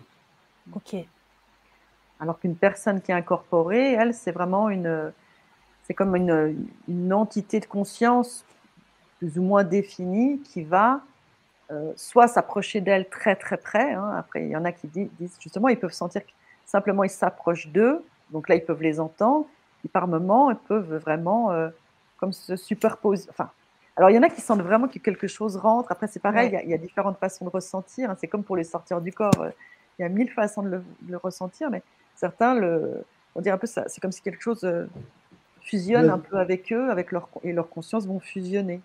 Ok. 0.74 0.96
Alors 2.20 2.40
qu'une 2.40 2.56
personne 2.56 3.02
qui 3.02 3.12
est 3.12 3.16
incorporée, 3.16 3.94
elle, 3.94 4.14
c'est 4.14 4.32
vraiment 4.32 4.70
une, 4.70 5.12
c'est 5.84 5.94
comme 5.94 6.16
une, 6.16 6.68
une 6.88 7.14
entité 7.14 7.60
de 7.60 7.66
conscience 7.66 8.46
plus 9.20 9.38
ou 9.38 9.42
moins 9.42 9.64
définie 9.64 10.40
qui 10.42 10.64
va 10.64 11.02
euh, 11.72 11.94
soit 11.96 12.28
s'approcher 12.28 12.82
d'elle 12.82 13.08
très 13.10 13.36
très 13.36 13.58
près. 13.58 13.94
Hein. 13.94 14.16
Après, 14.18 14.44
il 14.44 14.50
y 14.50 14.56
en 14.56 14.66
a 14.66 14.72
qui 14.72 14.88
disent, 14.88 15.38
justement, 15.40 15.68
ils 15.68 15.78
peuvent 15.78 15.94
sentir 15.94 16.26
que 16.26 16.32
simplement 16.66 17.04
ils 17.04 17.12
s'approchent 17.12 17.68
d'eux. 17.68 18.04
Donc 18.32 18.50
là, 18.50 18.56
ils 18.56 18.66
peuvent 18.66 18.82
les 18.82 19.00
entendre. 19.00 19.46
Et 19.86 19.88
par 19.88 20.08
moments, 20.08 20.50
ils 20.50 20.58
peuvent 20.58 20.96
vraiment 20.96 21.52
euh, 21.52 21.70
comme 22.18 22.34
se 22.34 22.56
superposer. 22.56 23.30
Enfin, 23.30 23.52
alors 24.00 24.10
il 24.10 24.16
y 24.16 24.18
en 24.18 24.24
a 24.24 24.30
qui 24.30 24.42
sentent 24.42 24.62
vraiment 24.62 24.88
que 24.88 24.98
quelque 24.98 25.28
chose 25.28 25.56
rentre. 25.58 25.92
Après, 25.92 26.08
c'est 26.08 26.20
pareil, 26.20 26.58
il, 26.64 26.70
y 26.70 26.74
a, 26.74 26.78
différentes 26.78 27.20
façons 27.20 27.46
de 27.46 27.50
ressentir. 27.52 28.10
Hein. 28.10 28.18
C'est 28.20 28.28
comme 28.28 28.44
pour 28.44 28.56
les 28.56 28.64
sortir 28.64 29.02
du 29.02 29.12
corps. 29.12 29.42
Euh, 29.42 29.52
il 30.00 30.04
y 30.04 30.06
a 30.06 30.10
mille 30.10 30.32
façons 30.32 30.64
de 30.64 30.82
le, 31.08 31.18
ressentir, 31.18 31.70
mais 31.70 31.84
certains, 32.16 32.56
le, 32.56 33.04
on 33.36 33.42
dirait 33.42 33.54
un 33.54 33.60
peu 33.60 33.68
ça. 33.68 33.84
C'est 33.88 34.02
comme 34.02 34.14
si 34.14 34.22
quelque 34.22 34.42
chose 34.42 34.68
fusionne 35.62 36.10
un 36.10 36.18
peu 36.18 36.38
avec 36.38 36.72
eux, 36.72 36.90
avec 36.90 37.12
leur 37.12 37.30
et 37.44 37.52
leur 37.52 37.70
conscience 37.70 38.08
vont 38.08 38.20
fusionner 38.20 38.82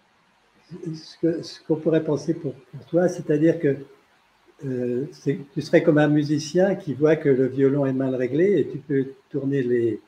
ce 0.94 1.62
qu'on 1.66 1.76
pourrait 1.76 2.04
penser 2.04 2.34
pour, 2.34 2.54
toi, 2.88 3.08
c'est-à-dire 3.08 3.58
que 3.60 3.76
euh, 4.64 5.06
tu 5.52 5.62
serais 5.62 5.82
comme 5.82 5.98
un 5.98 6.08
musicien 6.08 6.74
qui 6.74 6.94
voit 6.94 7.16
que 7.16 7.28
le 7.28 7.46
violon 7.46 7.86
est 7.86 7.92
mal 7.92 8.14
réglé 8.14 8.58
et 8.58 8.68
tu 8.68 8.78
peux 8.78 9.08
tourner 9.30 9.62
les 9.62 10.00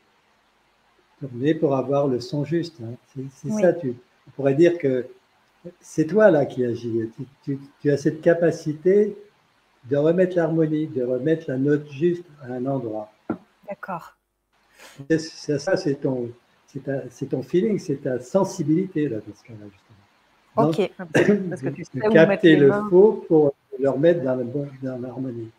tourner 1.20 1.54
pour 1.54 1.76
avoir 1.76 2.08
le 2.08 2.20
son 2.20 2.44
juste. 2.44 2.80
Hein. 2.82 2.94
C'est 3.34 3.50
ça, 3.50 3.72
tu 3.72 3.94
on 4.26 4.30
pourrait 4.32 4.54
dire 4.54 4.78
que 4.78 5.06
c'est 5.80 6.06
toi 6.06 6.30
là 6.30 6.46
qui 6.46 6.64
agis. 6.64 7.10
Tu, 7.44 7.58
tu, 7.80 7.90
as 7.90 7.96
cette 7.96 8.20
capacité 8.20 9.16
de 9.84 9.96
remettre 9.96 10.36
l'harmonie, 10.36 10.86
de 10.86 11.02
remettre 11.02 11.46
la 11.48 11.58
note 11.58 11.88
juste 11.90 12.24
à 12.42 12.52
un 12.52 12.66
endroit. 12.66 13.12
D'accord. 13.68 14.16
C'est 15.08 15.58
ça, 15.58 15.76
c'est 15.76 15.96
ton, 15.96 16.30
c'est 17.10 17.28
ton 17.28 17.42
feeling, 17.42 17.78
c'est 17.78 18.02
ta 18.02 18.20
sensibilité 18.20 19.08
là, 19.08 19.18
dans 19.18 19.34
ce 19.34 19.44
cas-là, 19.44 19.66
Ok. 20.56 20.90
Parce 21.50 21.62
que 21.62 21.68
tu 21.68 21.84
sais 21.84 22.00
capter 22.12 22.56
le 22.56 22.72
faux 22.88 23.24
pour 23.28 23.54
le 23.78 23.90
remettre 23.90 24.22
dans, 24.22 24.98
l'harmonie. 24.98 25.50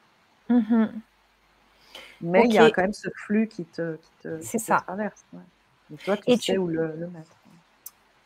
Mhm. 0.49 0.91
Mais 2.21 2.45
il 2.45 2.53
y 2.53 2.57
a 2.57 2.71
quand 2.71 2.81
même 2.81 2.93
ce 2.93 3.09
flux 3.15 3.47
qui 3.47 3.65
te, 3.65 3.97
traverse. 4.67 5.25
Et 5.93 5.97
toi, 5.97 6.17
tu 6.17 6.35
sais 6.37 6.57
où 6.57 6.67
le, 6.67 6.87
mettre. 7.13 7.36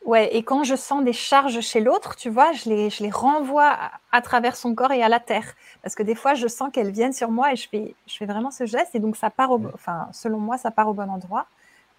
Ouais, 0.05 0.35
et 0.35 0.41
quand 0.41 0.63
je 0.63 0.75
sens 0.75 1.03
des 1.03 1.13
charges 1.13 1.61
chez 1.61 1.79
l'autre, 1.79 2.15
tu 2.15 2.29
vois, 2.29 2.51
je 2.53 2.69
les, 2.69 2.89
je 2.89 3.03
les 3.03 3.11
renvoie 3.11 3.77
à, 4.11 4.21
travers 4.21 4.55
son 4.55 4.73
corps 4.73 4.91
et 4.91 5.03
à 5.03 5.09
la 5.09 5.19
terre. 5.19 5.53
Parce 5.83 5.93
que 5.93 6.01
des 6.01 6.15
fois, 6.15 6.33
je 6.33 6.47
sens 6.47 6.71
qu'elles 6.73 6.91
viennent 6.91 7.13
sur 7.13 7.29
moi 7.29 7.53
et 7.53 7.55
je 7.55 7.69
fais, 7.69 7.93
je 8.07 8.17
fais 8.17 8.25
vraiment 8.25 8.49
ce 8.49 8.65
geste. 8.65 8.95
Et 8.95 8.99
donc, 8.99 9.15
ça 9.15 9.29
part 9.29 9.51
au, 9.51 9.61
enfin, 9.73 10.07
selon 10.11 10.39
moi, 10.39 10.57
ça 10.57 10.71
part 10.71 10.87
au 10.87 10.93
bon 10.93 11.09
endroit, 11.09 11.45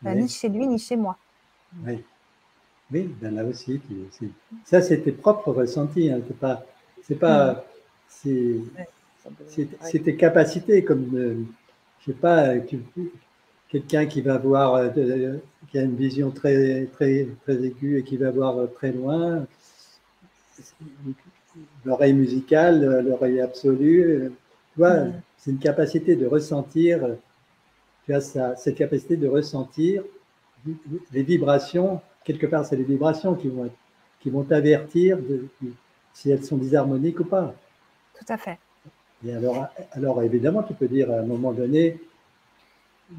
euh, 0.05 0.15
ni 0.15 0.29
chez 0.29 0.49
lui, 0.49 0.67
ni 0.67 0.79
chez 0.79 0.97
moi. 0.97 1.17
Oui. 1.87 2.03
Oui, 2.93 3.15
ben 3.23 3.35
là 3.35 3.45
aussi, 3.45 3.81
ça 4.65 4.83
c'est 4.83 4.99
tes 4.99 5.13
propres 5.13 5.51
ressentis, 5.51 6.11
hein, 6.11 6.21
c'est 6.29 6.39
pas, 6.39 6.63
c'est 7.03 7.15
pas, 7.15 7.65
c'est, 8.07 10.03
tes 10.05 10.15
capacités 10.15 10.85
comme, 10.85 11.09
euh, 11.15 11.43
je 12.01 12.13
sais 12.13 12.19
pas, 12.19 12.59
tu, 12.59 12.83
quelqu'un 13.73 14.05
qui 14.05 14.21
va 14.21 14.37
voir, 14.37 14.93
qui 15.71 15.79
a 15.79 15.83
une 15.83 15.97
vision 15.97 16.31
très, 16.31 16.85
très, 16.93 17.27
très 17.43 17.65
aiguë 17.65 17.99
et 17.99 18.03
qui 18.05 18.19
va 18.19 18.31
voir 18.31 18.71
très 18.75 18.93
loin. 18.93 19.47
L'oreille 21.87 22.13
musicale, 22.13 23.01
l'oreille 23.01 23.41
absolue. 23.41 24.31
Tu 24.75 24.79
vois, 24.79 25.05
mm. 25.05 25.23
c'est 25.39 25.51
une 25.53 25.59
capacité 25.59 26.17
de 26.17 26.27
ressentir, 26.27 27.17
tu 28.05 28.13
as 28.13 28.21
ça, 28.21 28.57
cette 28.57 28.77
capacité 28.77 29.17
de 29.17 29.27
ressentir 29.27 30.03
les 31.11 31.23
vibrations. 31.23 32.03
Quelque 32.25 32.47
part, 32.47 32.67
c'est 32.67 32.77
les 32.77 32.85
vibrations 32.85 33.35
qui 33.35 33.49
vont, 33.49 33.71
qui 34.21 34.29
vont 34.29 34.43
t'avertir 34.43 35.17
de, 35.17 35.47
si 36.13 36.31
elles 36.31 36.45
sont 36.45 36.59
disharmoniques 36.59 37.21
ou 37.21 37.25
pas. 37.25 37.55
Tout 38.19 38.31
à 38.31 38.37
fait. 38.37 38.59
Et 39.25 39.33
alors, 39.33 39.67
alors, 39.93 40.23
évidemment, 40.23 40.63
tu 40.63 40.75
peux 40.75 40.89
dire 40.89 41.11
à 41.11 41.21
un 41.21 41.27
moment 41.27 41.53
donné, 41.53 41.99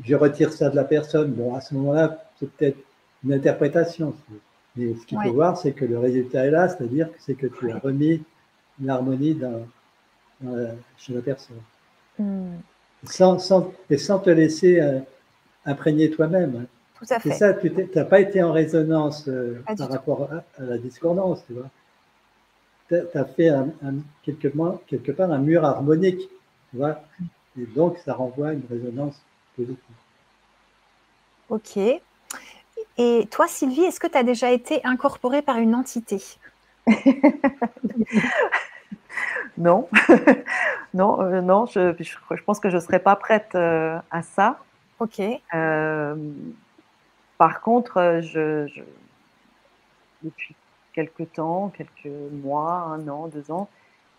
je 0.04 0.16
retire 0.16 0.52
ça 0.52 0.70
de 0.70 0.76
la 0.76 0.84
personne. 0.84 1.32
Bon, 1.32 1.56
à 1.56 1.62
ce 1.62 1.74
moment-là, 1.76 2.24
c'est 2.40 2.50
peut-être 2.52 2.78
une 3.24 3.34
interprétation. 3.34 4.14
Mais 4.76 4.96
ce 4.96 5.06
qu'il 5.06 5.20
faut 5.22 5.34
voir, 5.34 5.58
c'est 5.58 5.72
que 5.72 5.86
le 5.86 6.00
résultat 6.00 6.46
est 6.46 6.52
là, 6.52 6.68
c'est-à-dire 6.68 7.12
que 7.12 7.18
c'est 7.20 7.36
que 7.36 7.48
tu 7.48 7.72
as 7.72 7.78
remis 7.78 8.24
l'harmonie 8.82 9.36
dans, 9.36 9.66
chez 10.98 11.14
la 11.14 11.22
personne. 11.22 11.62
Hmm. 12.18 12.56
Sans, 13.04 13.38
sans, 13.40 13.74
et 13.90 13.98
sans 13.98 14.20
te 14.20 14.30
laisser 14.30 14.80
euh, 14.80 15.00
imprégner 15.66 16.10
toi-même. 16.10 16.68
Tout 16.98 17.06
à 17.10 17.20
fait. 17.20 17.32
C'est 17.32 17.38
ça, 17.38 17.54
tu 17.54 17.72
n'as 17.96 18.06
pas 18.06 18.22
été 18.22 18.42
en 18.42 18.52
résonance 18.52 19.28
euh, 19.28 19.62
par 19.78 19.90
rapport 19.90 20.30
à, 20.32 20.64
la 20.64 20.78
discordance, 20.78 21.44
tu 21.46 21.54
vois. 21.54 21.70
Tu 22.88 22.96
as 23.18 23.26
fait 23.26 23.50
un, 23.50 23.70
quelque, 24.24 24.48
quelque, 24.88 25.12
part 25.12 25.32
un 25.32 25.40
mur 25.40 25.66
harmonique, 25.66 26.30
tu 26.72 26.78
vois. 26.78 27.02
Et 27.60 27.66
donc, 27.66 27.98
ça 28.00 28.14
renvoie 28.14 28.50
à 28.50 28.54
une 28.54 28.64
résonance 28.70 29.22
Ok. 31.50 31.78
Et 32.98 33.28
toi, 33.32 33.48
Sylvie, 33.48 33.84
est-ce 33.84 34.00
que 34.00 34.08
tu 34.08 34.18
as 34.18 34.24
déjà 34.24 34.52
été 34.52 34.86
incorporée 34.86 35.42
par 35.42 35.58
une 35.58 35.76
entité 35.76 36.22
Non, 39.58 39.88
non, 40.94 41.22
euh, 41.22 41.42
non, 41.42 41.66
je, 41.68 41.94
je, 42.00 42.44
pense 42.44 42.60
que 42.60 42.70
je 42.70 42.76
ne 42.76 42.82
serais 42.82 43.00
pas 43.00 43.16
prête 43.16 43.52
euh, 43.56 44.00
à 44.10 44.24
ça. 44.24 44.60
Ok. 45.00 45.22
Euh, 45.54 46.16
par 47.38 47.62
contre, 47.62 48.22
je, 48.24 48.68
depuis 50.24 50.56
quelques 50.94 51.32
temps, 51.34 51.70
quelques 51.70 52.12
mois, 52.32 52.74
un 52.74 53.08
an, 53.08 53.28
deux 53.28 53.52
ans, 53.52 53.70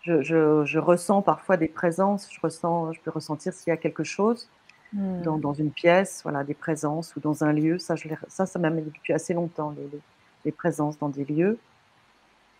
je, 0.03 0.21
je, 0.21 0.79
ressens 0.79 1.21
parfois 1.21 1.57
des 1.57 1.67
présences. 1.67 2.29
Je 2.31 2.39
ressens, 2.39 2.93
je 2.93 2.99
peux 3.01 3.11
ressentir 3.11 3.53
s'il 3.53 3.71
y 3.71 3.73
a 3.73 3.77
quelque 3.77 4.03
chose 4.03 4.47
hmm. 4.95 5.21
dans, 5.21 5.37
dans, 5.37 5.53
une 5.53 5.71
pièce, 5.71 6.21
voilà, 6.23 6.43
des 6.43 6.55
présences 6.55 7.15
ou 7.15 7.19
dans 7.19 7.43
un 7.43 7.53
lieu. 7.53 7.77
Ça, 7.77 7.95
je 7.95 8.07
ça, 8.27 8.45
ça 8.47 8.59
m'a 8.59 8.71
depuis 8.71 9.13
assez 9.13 9.33
longtemps 9.33 9.73
les, 9.77 9.99
les, 10.45 10.51
présences 10.51 10.97
dans 10.97 11.09
des 11.09 11.25
lieux. 11.25 11.59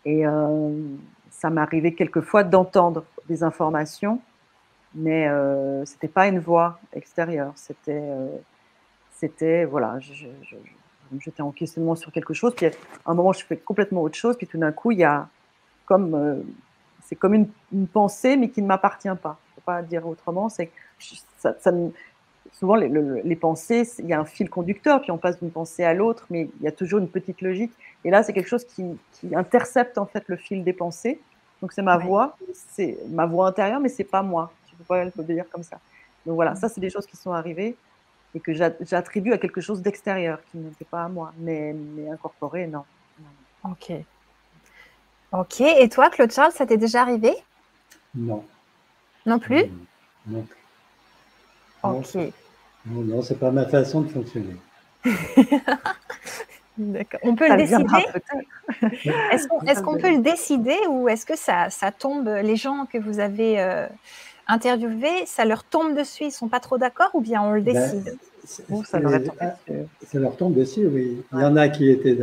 Et 0.05 0.23
ça 1.31 1.49
m'est 1.49 1.61
arrivé 1.61 1.93
quelquefois 1.93 2.43
d'entendre 2.43 3.03
des 3.27 3.43
informations, 3.43 4.21
mais 4.93 5.27
euh, 5.27 5.83
c'était 5.85 6.07
pas 6.07 6.27
une 6.27 6.39
voix 6.39 6.79
extérieure. 6.93 7.51
C'était, 7.55 8.01
euh, 8.01 8.27
c'était 9.11 9.65
voilà, 9.65 9.99
j'étais 9.99 11.41
en 11.41 11.51
questionnement 11.51 11.95
sur 11.95 12.11
quelque 12.11 12.33
chose, 12.33 12.53
puis 12.55 12.67
à 12.67 12.71
un 13.05 13.13
moment 13.13 13.33
je 13.33 13.45
fais 13.45 13.57
complètement 13.57 14.01
autre 14.01 14.15
chose, 14.15 14.37
puis 14.37 14.47
tout 14.47 14.57
d'un 14.57 14.71
coup 14.71 14.91
il 14.91 14.99
y 14.99 15.03
a 15.03 15.27
comme 15.85 16.15
euh, 16.15 16.41
c'est 17.03 17.15
comme 17.15 17.33
une, 17.33 17.87
pensée, 17.87 18.37
mais 18.37 18.49
qui 18.49 18.61
ne 18.61 18.67
m'appartient 18.67 19.07
pas. 19.21 19.37
Je 19.49 19.55
peux 19.55 19.61
pas 19.65 19.81
dire 19.83 20.07
autrement. 20.07 20.49
C'est 20.49 20.71
ça, 21.37 21.55
ça, 21.59 21.71
souvent 22.57 22.75
les, 22.75 22.89
les, 22.89 23.35
pensées, 23.35 23.87
il 23.99 24.07
y 24.07 24.13
a 24.13 24.19
un 24.19 24.25
fil 24.25 24.49
conducteur, 24.49 25.01
puis 25.01 25.11
on 25.11 25.17
passe 25.17 25.39
d'une 25.39 25.51
pensée 25.51 25.83
à 25.83 25.93
l'autre, 25.93 26.25
mais 26.29 26.49
il 26.59 26.63
y 26.63 26.67
a 26.67 26.71
toujours 26.71 26.99
une 26.99 27.09
petite 27.09 27.41
logique. 27.41 27.71
Et 28.03 28.09
là, 28.09 28.23
c'est 28.23 28.33
quelque 28.33 28.47
chose 28.47 28.65
qui, 28.65 28.83
qui, 29.13 29.35
intercepte 29.35 29.97
en 29.97 30.05
fait 30.05 30.23
le 30.27 30.37
fil 30.37 30.63
des 30.63 30.73
pensées. 30.73 31.19
Donc 31.61 31.73
c'est 31.73 31.81
ma 31.81 31.97
voix, 31.97 32.37
c'est 32.53 32.97
ma 33.09 33.25
voix 33.25 33.47
intérieure, 33.47 33.79
mais 33.79 33.89
c'est 33.89 34.03
pas 34.03 34.21
moi. 34.21 34.51
Je 34.71 34.75
peux 34.77 34.83
pas 34.83 35.03
le 35.03 35.11
dire 35.23 35.45
comme 35.51 35.63
ça. 35.63 35.79
Donc 36.25 36.35
voilà, 36.35 36.55
ça 36.55 36.69
c'est 36.69 36.81
des 36.81 36.89
choses 36.89 37.05
qui 37.05 37.17
sont 37.17 37.31
arrivées 37.31 37.75
et 38.33 38.39
que 38.39 38.53
j'attribue 38.53 39.33
à 39.33 39.37
quelque 39.37 39.61
chose 39.61 39.81
d'extérieur 39.81 40.39
qui 40.51 40.57
n'était 40.57 40.85
pas 40.85 41.03
à 41.03 41.07
moi, 41.07 41.33
mais, 41.37 41.73
mais 41.73 42.09
incorporé, 42.09 42.67
non. 42.67 42.83
Ok. 43.63 43.93
Ok. 45.31 45.61
Et 45.61 45.89
toi, 45.89 46.09
Claude 46.09 46.31
Charles, 46.31 46.51
ça 46.51 46.65
t'est 46.65 46.77
déjà 46.77 47.01
arrivé? 47.01 47.33
Non. 48.13 48.43
Non 49.25 49.39
plus? 49.39 49.65
Non. 50.27 50.45
Ok. 51.83 52.17
Non, 52.87 53.01
non, 53.01 53.21
c'est 53.21 53.39
pas 53.39 53.51
ma 53.51 53.65
façon 53.65 54.01
de 54.01 54.09
fonctionner. 54.09 54.55
D'accord. 56.77 57.19
On 57.23 57.35
peut 57.35 57.47
le 57.49 57.57
décider. 57.57 57.85
Est-ce 59.31 59.81
qu'on 59.81 59.97
peut 59.97 60.11
le 60.11 60.21
décider 60.21 60.77
ou 60.89 61.07
est-ce 61.07 61.25
que 61.25 61.37
ça, 61.37 61.69
ça, 61.69 61.91
tombe, 61.91 62.27
les 62.27 62.57
gens 62.57 62.85
que 62.85 62.97
vous 62.97 63.19
avez 63.19 63.61
euh, 63.61 63.87
interviewés, 64.47 65.25
ça 65.25 65.45
leur 65.45 65.63
tombe 65.63 65.95
dessus, 65.95 66.23
ils 66.23 66.27
ne 66.27 66.31
sont 66.31 66.49
pas 66.49 66.59
trop 66.59 66.77
d'accord 66.77 67.11
ou 67.13 67.21
bien 67.21 67.41
on 67.41 67.53
le 67.53 67.61
ben, 67.61 67.73
décide 67.73 68.17
ça, 68.45 68.99
leur 68.99 69.11
ça, 70.05 70.19
leur 70.19 70.37
tombe 70.37 70.53
dessus, 70.53 70.85
oui. 70.87 71.23
Il 71.33 71.39
y 71.39 71.43
en 71.43 71.55
a 71.55 71.67
qui 71.69 71.89
étaient 71.89 72.15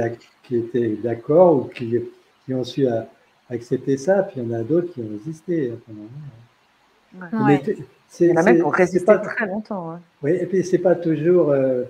d'accord 1.02 1.56
ou 1.56 1.64
qui, 1.64 1.98
qui, 2.44 2.54
ont 2.54 2.64
su 2.64 2.86
accepter 3.50 3.96
ça, 3.96 4.22
puis 4.22 4.40
il 4.40 4.48
y 4.48 4.54
en 4.54 4.58
a 4.58 4.62
d'autres 4.62 4.92
qui 4.92 5.00
ont 5.00 5.08
résisté. 5.10 5.72
Ouais. 7.14 7.62
Il 7.66 7.84
y 8.20 8.32
en 8.32 8.36
a 8.36 8.42
même 8.42 8.64
résisté 8.66 9.06
pas, 9.06 9.18
très 9.18 9.46
longtemps. 9.46 9.90
Hein. 9.90 10.00
Oui, 10.22 10.32
et 10.32 10.46
puis 10.46 10.64
c'est 10.64 10.78
pas 10.78 10.94
toujours. 10.94 11.50
Euh, 11.50 11.84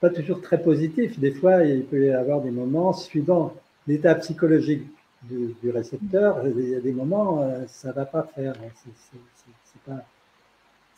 pas 0.00 0.10
toujours 0.10 0.40
très 0.40 0.60
positif. 0.60 1.18
Des 1.18 1.32
fois, 1.32 1.62
il 1.62 1.84
peut 1.84 2.06
y 2.06 2.10
avoir 2.10 2.40
des 2.40 2.50
moments 2.50 2.92
suivant 2.92 3.54
l'état 3.86 4.14
psychologique 4.14 4.86
du, 5.22 5.70
récepteur. 5.70 6.46
Il 6.46 6.70
y 6.70 6.74
a 6.74 6.80
des 6.80 6.92
moments, 6.92 7.42
euh, 7.42 7.64
ça 7.66 7.88
ne 7.88 7.94
va 7.94 8.06
pas 8.06 8.22
faire. 8.34 8.54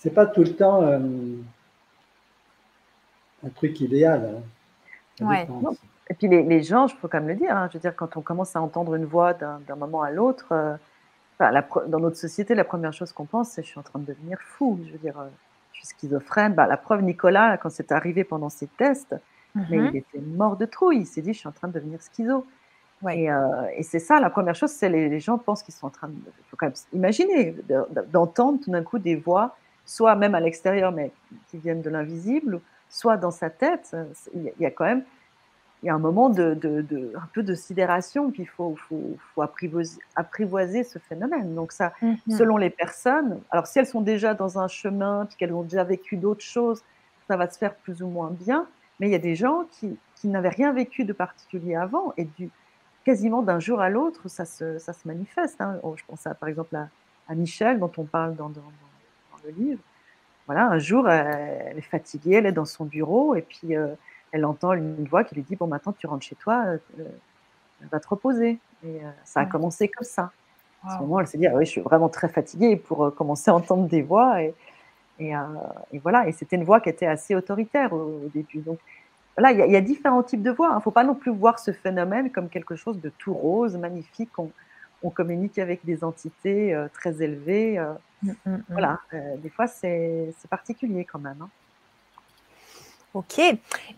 C'est 0.00 0.12
pas, 0.14 0.22
pas 0.22 0.26
tout 0.26 0.42
le 0.42 0.54
temps 0.54 0.82
euh, 0.82 0.98
un 3.44 3.48
truc 3.50 3.80
idéal. 3.80 4.40
Hein. 5.20 5.26
Ouais. 5.26 5.48
Et 6.08 6.14
puis 6.14 6.28
les, 6.28 6.42
les, 6.42 6.62
gens, 6.62 6.86
il 6.86 6.94
faut 6.94 7.08
quand 7.08 7.18
même 7.18 7.28
le 7.28 7.34
dire, 7.34 7.56
hein, 7.56 7.68
je 7.70 7.78
veux 7.78 7.80
dire, 7.80 7.96
quand 7.96 8.16
on 8.16 8.20
commence 8.20 8.54
à 8.54 8.60
entendre 8.60 8.94
une 8.94 9.04
voix 9.04 9.34
d'un 9.34 9.76
moment 9.76 10.02
à 10.02 10.10
l'autre, 10.10 10.78
euh, 11.42 11.88
dans 11.88 12.00
notre 12.00 12.16
société, 12.16 12.54
la 12.54 12.64
première 12.64 12.92
chose 12.92 13.12
qu'on 13.12 13.24
pense, 13.24 13.50
c'est 13.50 13.62
je 13.62 13.68
suis 13.68 13.78
en 13.78 13.82
train 13.82 13.98
de 13.98 14.06
devenir 14.06 14.38
fou. 14.40 14.78
Je 14.86 14.92
veux 14.92 14.98
dire, 14.98 15.14
schizophrène. 15.82 16.54
Bah, 16.54 16.66
la 16.66 16.76
preuve, 16.76 17.02
Nicolas, 17.02 17.56
quand 17.58 17.70
c'est 17.70 17.92
arrivé 17.92 18.24
pendant 18.24 18.48
ses 18.48 18.66
tests, 18.66 19.14
mais 19.54 19.78
mhm. 19.78 19.90
il 19.92 19.96
était 19.96 20.20
mort 20.20 20.56
de 20.56 20.66
trouille. 20.66 20.98
Il 20.98 21.06
s'est 21.06 21.22
dit, 21.22 21.32
je 21.32 21.38
suis 21.38 21.48
en 21.48 21.52
train 21.52 21.68
de 21.68 21.74
devenir 21.74 22.00
schizo. 22.00 22.46
Euh, 23.04 23.66
et, 23.76 23.82
c'est 23.82 23.98
ça, 23.98 24.20
la 24.20 24.30
première 24.30 24.54
chose, 24.54 24.70
c'est 24.70 24.88
les, 24.88 25.08
les 25.08 25.20
gens 25.20 25.38
pensent 25.38 25.62
qu'ils 25.62 25.74
sont 25.74 25.86
en 25.86 25.90
train 25.90 26.08
de. 26.08 26.14
Il 26.14 26.44
faut 26.50 26.56
quand 26.56 26.66
même 26.66 26.74
imaginer 26.92 27.56
d'entendre 28.12 28.60
tout 28.62 28.70
d'un 28.70 28.82
coup 28.82 28.98
des 28.98 29.16
voix, 29.16 29.56
soit 29.84 30.14
même 30.14 30.34
à 30.34 30.40
l'extérieur, 30.40 30.92
mais 30.92 31.10
qui 31.48 31.58
viennent 31.58 31.82
de 31.82 31.90
l'invisible, 31.90 32.60
soit 32.88 33.16
dans 33.16 33.30
sa 33.30 33.50
tête. 33.50 33.96
Il 34.34 34.52
y 34.60 34.66
a 34.66 34.70
quand 34.70 34.84
même 34.84 35.02
il 35.82 35.86
y 35.86 35.90
a 35.90 35.94
un 35.94 35.98
moment 35.98 36.30
de, 36.30 36.54
de, 36.54 37.12
un 37.16 37.28
peu 37.32 37.42
de 37.42 37.54
sidération, 37.54 38.30
puis 38.30 38.42
il 38.42 38.48
faut, 38.48 38.76
faut, 38.76 39.16
faut 39.34 39.42
apprivoiser, 39.42 39.98
apprivoiser, 40.14 40.84
ce 40.84 41.00
phénomène. 41.00 41.56
Donc 41.56 41.72
ça, 41.72 41.92
mhm. 42.00 42.16
selon 42.30 42.56
les 42.56 42.70
personnes, 42.70 43.40
alors 43.50 43.66
si 43.66 43.80
elles 43.80 43.86
sont 43.86 44.00
déjà 44.00 44.34
dans 44.34 44.60
un 44.60 44.68
chemin, 44.68 45.26
puis 45.26 45.36
qu'elles 45.36 45.52
ont 45.52 45.64
déjà 45.64 45.82
vécu 45.82 46.16
d'autres 46.16 46.44
choses, 46.44 46.82
ça 47.26 47.36
va 47.36 47.50
se 47.50 47.58
faire 47.58 47.74
plus 47.74 48.00
ou 48.02 48.06
moins 48.06 48.30
bien. 48.30 48.68
Mais 49.00 49.08
il 49.08 49.12
y 49.12 49.16
a 49.16 49.20
des 49.20 49.34
gens 49.34 49.64
qui, 49.72 49.96
qui 50.16 50.28
n'avaient 50.28 50.50
rien 50.50 50.72
vécu 50.72 51.04
de 51.04 51.12
particulier 51.12 51.74
avant, 51.74 52.12
et 52.16 52.26
du, 52.38 52.48
quasiment 53.04 53.42
d'un 53.42 53.58
jour 53.58 53.80
à 53.80 53.90
l'autre, 53.90 54.28
ça 54.28 54.44
se, 54.44 54.78
ça 54.78 54.92
se 54.92 55.08
manifeste. 55.08 55.60
Hein. 55.60 55.80
Oh, 55.82 55.94
je 55.96 56.04
pense 56.06 56.24
à, 56.28 56.34
par 56.34 56.48
exemple 56.48 56.76
à, 56.76 56.88
à, 57.28 57.34
Michel, 57.34 57.80
dont 57.80 57.90
on 57.96 58.04
parle 58.04 58.36
dans, 58.36 58.50
dans, 58.50 58.60
dans, 58.60 59.38
le 59.44 59.50
livre. 59.50 59.80
Voilà, 60.46 60.68
un 60.68 60.78
jour, 60.78 61.08
elle, 61.08 61.76
est 61.76 61.80
fatiguée, 61.80 62.34
elle 62.34 62.46
est 62.46 62.52
dans 62.52 62.66
son 62.66 62.84
bureau, 62.84 63.34
et 63.34 63.42
puis... 63.42 63.76
Euh, 63.76 63.96
elle 64.32 64.46
entend 64.46 64.72
une 64.72 65.04
voix 65.04 65.24
qui 65.24 65.34
lui 65.34 65.42
dit 65.42 65.56
Bon, 65.56 65.66
maintenant 65.66 65.92
tu 65.92 66.06
rentres 66.06 66.24
chez 66.24 66.34
toi, 66.34 66.64
euh, 66.66 66.78
euh 66.98 67.04
va 67.90 67.98
te 67.98 68.08
reposer. 68.08 68.58
Et 68.84 68.86
euh, 68.86 69.10
ça 69.24 69.40
a 69.40 69.46
commencé 69.46 69.88
comme 69.88 70.06
ça. 70.06 70.30
À 70.84 70.96
ce 70.96 71.02
moment, 71.02 71.20
elle 71.20 71.26
s'est 71.26 71.38
dit 71.38 71.46
ah, 71.46 71.54
Oui, 71.54 71.64
je 71.64 71.70
suis 71.70 71.80
vraiment 71.80 72.08
très 72.08 72.28
fatiguée 72.28 72.76
pour 72.76 73.12
commencer 73.14 73.50
à 73.50 73.54
entendre 73.54 73.88
des 73.88 74.02
voix. 74.02 74.40
Et, 74.42 74.54
et, 75.18 75.98
voilà, 75.98 76.28
et 76.28 76.32
c'était 76.32 76.56
une 76.56 76.64
voix 76.64 76.80
qui 76.80 76.88
était 76.88 77.06
assez 77.06 77.34
autoritaire 77.34 77.92
au, 77.92 78.30
début. 78.32 78.58
Donc 78.58 78.78
là, 79.36 79.50
il 79.50 79.70
y, 79.70 79.76
a 79.76 79.80
différents 79.80 80.22
types 80.22 80.42
de 80.42 80.50
voix. 80.50 80.68
Il 80.68 80.72
hein. 80.72 80.76
ne 80.76 80.80
faut 80.80 80.92
pas 80.92 81.04
non 81.04 81.16
plus 81.16 81.32
voir 81.32 81.58
ce 81.58 81.72
phénomène 81.72 82.30
comme 82.30 82.48
quelque 82.48 82.76
chose 82.76 83.00
de 83.00 83.08
tout 83.18 83.34
rose, 83.34 83.76
magnifique. 83.76 84.30
On, 84.38 84.50
on 85.02 85.10
communique 85.10 85.58
avec 85.58 85.84
des 85.84 86.04
entités 86.04 86.80
très 86.92 87.20
élevées. 87.20 87.80
Mmh, 88.22 88.30
mmh, 88.30 88.50
mmh. 88.50 88.62
Voilà, 88.68 89.00
des 89.38 89.50
fois, 89.50 89.66
c'est 89.66 90.32
particulier 90.48 91.04
quand 91.04 91.18
même. 91.18 91.42
Hein. 91.42 91.48
Ok. 93.14 93.40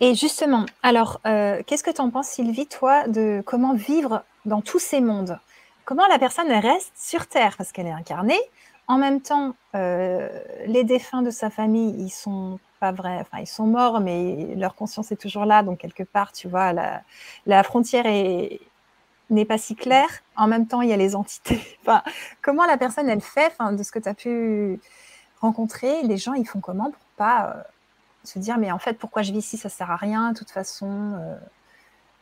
Et 0.01 0.15
justement, 0.15 0.67
alors, 0.83 1.21
euh, 1.27 1.63
qu'est-ce 1.67 1.85
que 1.85 1.91
tu 1.91 2.01
en 2.01 2.11
penses, 2.11 2.29
Sylvie, 2.29 2.67
toi, 2.67 3.07
de 3.07 3.43
comment 3.47 3.75
vivre 3.75 4.25
dans 4.45 4.61
tous 4.61 4.81
ces 4.81 5.01
mondes? 5.01 5.39
Comment 5.85 6.07
la 6.09 6.19
personne 6.19 6.51
reste 6.51 6.93
sur 6.97 7.27
Terre? 7.27 7.57
Parce 7.57 7.71
qu'elle 7.71 7.87
est 7.87 7.93
incarnée 7.93 8.41
en 8.87 8.99
même 8.99 9.21
temps, 9.21 9.55
euh, 9.75 10.29
les 10.67 10.85
défunts 10.85 11.23
de 11.23 11.31
sa 11.31 11.51
famille, 11.51 11.95
ils 11.99 12.11
sont 12.11 12.59
pas 12.81 12.93
vrais, 12.93 13.19
enfin, 13.21 13.39
ils 13.41 13.47
sont 13.47 13.67
morts, 13.67 14.01
mais 14.01 14.55
leur 14.57 14.75
conscience 14.75 15.11
est 15.11 15.17
toujours 15.17 15.47
là. 15.47 15.63
Donc, 15.63 15.79
quelque 15.79 16.03
part, 16.03 16.33
tu 16.33 16.49
vois, 16.49 16.73
la, 16.73 17.63
frontière 17.63 18.05
n'est 19.31 19.45
pas 19.47 19.59
si 19.59 19.75
claire. 19.75 20.23
En 20.37 20.47
même 20.49 20.67
temps, 20.67 20.83
il 20.83 20.91
y 20.91 20.93
a 20.93 20.97
les 20.97 21.17
entités. 21.17 21.61
Enfin, 21.83 22.03
comment 22.43 22.67
la 22.67 22.77
personne, 22.77 23.09
elle 23.09 23.21
fait, 23.21 23.47
enfin, 23.47 23.73
de 23.73 23.83
ce 23.83 23.91
que 23.91 23.99
tu 23.99 24.09
as 24.09 24.15
pu 24.15 24.81
rencontrer, 25.41 26.03
les 26.03 26.17
gens, 26.17 26.35
ils 26.35 26.47
font 26.47 26.61
comment 26.61 26.91
pour 26.91 27.07
pas 27.17 27.55
euh, 27.57 27.63
se 28.25 28.39
dire, 28.39 28.59
mais 28.59 28.73
en 28.73 28.79
fait, 28.79 28.95
pourquoi 28.95 29.23
je 29.23 29.33
vis 29.33 29.39
ici, 29.39 29.57
ça 29.57 29.69
sert 29.69 29.91
à 29.91 29.97
rien, 29.97 30.33
de 30.33 30.39
toute 30.39 30.51
façon. 30.51 31.13
Euh, 31.21 31.37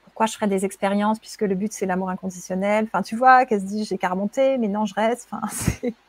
pourquoi 0.04 0.26
je 0.26 0.34
ferais 0.34 0.48
des 0.48 0.66
expériences 0.66 1.18
puisque 1.18 1.40
le 1.40 1.54
but 1.54 1.72
c'est 1.72 1.86
l'amour 1.86 2.10
inconditionnel. 2.10 2.84
Enfin, 2.84 3.02
tu 3.02 3.16
vois, 3.16 3.46
qu'elle 3.46 3.60
se 3.60 3.66
dit 3.66 3.84
j'ai 3.84 3.96
qu'à 3.96 4.10
remonter, 4.10 4.58
mais 4.58 4.68
non, 4.68 4.84
je 4.84 4.94
reste. 4.94 5.28
Enfin, 5.30 5.46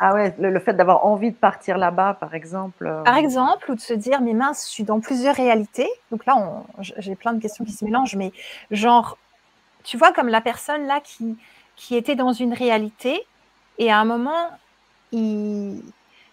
Ah 0.00 0.14
ouais, 0.14 0.34
le, 0.38 0.60
fait 0.60 0.74
d'avoir 0.74 1.04
envie 1.04 1.32
de 1.32 1.36
partir 1.36 1.76
là-bas, 1.76 2.14
par 2.20 2.34
exemple. 2.34 2.86
Euh, 2.86 3.02
par 3.02 3.16
exemple, 3.16 3.70
ou 3.70 3.74
de 3.74 3.80
se 3.80 3.94
dire, 3.94 4.20
mais 4.20 4.32
mince, 4.32 4.66
je 4.66 4.70
suis 4.70 4.84
dans 4.84 5.00
plusieurs 5.00 5.34
réalités. 5.34 5.88
Donc 6.12 6.24
là, 6.24 6.62
j'ai 6.78 7.16
plein 7.16 7.32
de 7.32 7.42
questions 7.42 7.64
qui 7.64 7.72
se 7.72 7.84
mélangent, 7.84 8.14
mais 8.14 8.32
genre, 8.70 9.18
tu 9.82 9.96
vois, 9.96 10.12
comme 10.12 10.28
la 10.28 10.40
personne 10.40 10.86
là 10.86 11.00
qui, 11.00 11.36
qui 11.74 11.96
était 11.96 12.14
dans 12.14 12.32
une 12.32 12.52
réalité, 12.52 13.20
et 13.78 13.90
à 13.90 13.98
un 13.98 14.04
moment, 14.04 14.50
il, 15.10 15.82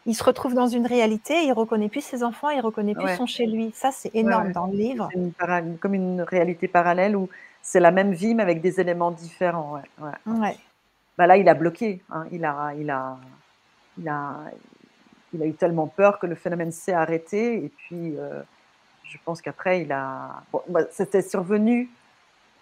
il 0.05 0.13
se 0.13 0.23
retrouve 0.23 0.53
dans 0.53 0.67
une 0.67 0.85
réalité, 0.85 1.45
il 1.45 1.53
reconnaît 1.53 1.89
plus 1.89 2.01
ses 2.01 2.23
enfants, 2.23 2.49
il 2.49 2.61
reconnaît 2.61 2.93
plus 2.93 3.15
son 3.15 3.25
chez 3.25 3.47
lui. 3.47 3.71
Ça, 3.73 3.91
c'est 3.91 4.13
énorme 4.13 4.51
dans 4.51 4.67
le 4.67 4.77
livre. 4.77 5.09
Comme 5.79 5.93
une 5.93 6.21
réalité 6.21 6.67
parallèle 6.67 7.15
où 7.15 7.29
c'est 7.61 7.79
la 7.79 7.91
même 7.91 8.13
vie, 8.13 8.35
mais 8.35 8.43
avec 8.43 8.61
des 8.61 8.79
éléments 8.79 9.11
différents. 9.11 9.81
Ouais. 10.27 10.57
Bah 11.17 11.25
là, 11.25 11.37
il 11.37 11.49
a 11.49 11.55
bloqué. 11.55 12.03
Hein. 12.11 12.25
Il, 12.31 12.45
a, 12.45 12.73
il, 12.77 12.91
a, 12.91 13.17
il, 13.97 14.07
a, 14.07 14.35
il 15.33 15.41
a 15.41 15.45
eu 15.47 15.53
tellement 15.53 15.87
peur 15.87 16.19
que 16.19 16.27
le 16.27 16.35
phénomène 16.35 16.71
s'est 16.71 16.93
arrêté. 16.93 17.65
Et 17.65 17.69
puis, 17.69 18.15
euh, 18.17 18.43
je 19.03 19.17
pense 19.25 19.41
qu'après, 19.41 19.81
il 19.81 19.91
a. 19.91 20.43
Bah, 20.69 20.81
c'était 20.91 21.23
survenu. 21.23 21.89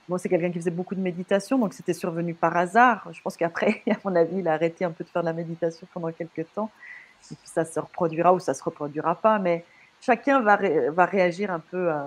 Moi, 0.07 0.19
c'est 0.19 0.29
quelqu'un 0.29 0.51
qui 0.51 0.59
faisait 0.59 0.71
beaucoup 0.71 0.95
de 0.95 1.01
méditation, 1.01 1.57
donc 1.57 1.73
c'était 1.73 1.93
survenu 1.93 2.33
par 2.33 2.55
hasard. 2.55 3.07
Je 3.11 3.21
pense 3.21 3.35
qu'après, 3.35 3.81
à 3.91 3.95
mon 4.05 4.15
avis, 4.15 4.37
il 4.37 4.47
a 4.47 4.53
arrêté 4.53 4.85
un 4.85 4.91
peu 4.91 5.03
de 5.03 5.09
faire 5.09 5.23
de 5.23 5.27
la 5.27 5.33
méditation 5.33 5.87
pendant 5.93 6.11
quelques 6.11 6.45
temps 6.53 6.69
ça 7.43 7.65
se 7.65 7.79
reproduira 7.79 8.33
ou 8.33 8.39
ça 8.39 8.53
se 8.53 8.63
reproduira 8.63 9.15
pas, 9.15 9.39
mais 9.39 9.65
chacun 10.01 10.41
va, 10.41 10.57
va 10.91 11.05
réagir 11.05 11.51
un 11.51 11.59
peu 11.59 11.91
euh, 11.91 12.03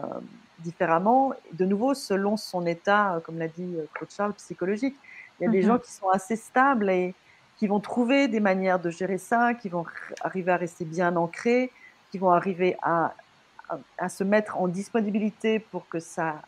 différemment, 0.59 1.33
de 1.53 1.65
nouveau 1.65 1.95
selon 1.95 2.37
son 2.37 2.67
état, 2.67 3.15
euh, 3.15 3.21
comme 3.21 3.39
l'a 3.39 3.49
dit 3.49 3.75
euh, 3.77 3.87
Claude 3.95 4.11
Charles, 4.11 4.35
psychologique. 4.35 4.97
Il 5.41 5.45
y 5.45 5.47
a 5.47 5.51
des 5.51 5.63
mhm. 5.63 5.67
gens 5.67 5.79
qui 5.79 5.91
sont 5.91 6.09
assez 6.09 6.37
stables 6.37 6.91
et 6.91 7.15
qui 7.59 7.67
vont 7.67 7.81
trouver 7.81 8.29
des 8.29 8.41
manières 8.41 8.79
de 8.79 8.91
gérer 8.91 9.19
ça, 9.19 9.55
qui 9.55 9.69
vont 9.69 9.85
arriver 10.21 10.53
à 10.53 10.57
rester 10.57 10.85
bien 10.85 11.17
ancrés, 11.17 11.73
qui 12.11 12.19
vont 12.19 12.31
arriver 12.31 12.77
à, 12.83 13.15
à, 13.99 14.09
se 14.09 14.25
mettre 14.25 14.59
en 14.59 14.69
disponibilité 14.69 15.59
pour 15.59 15.89
que 15.89 15.99
ça 15.99 16.43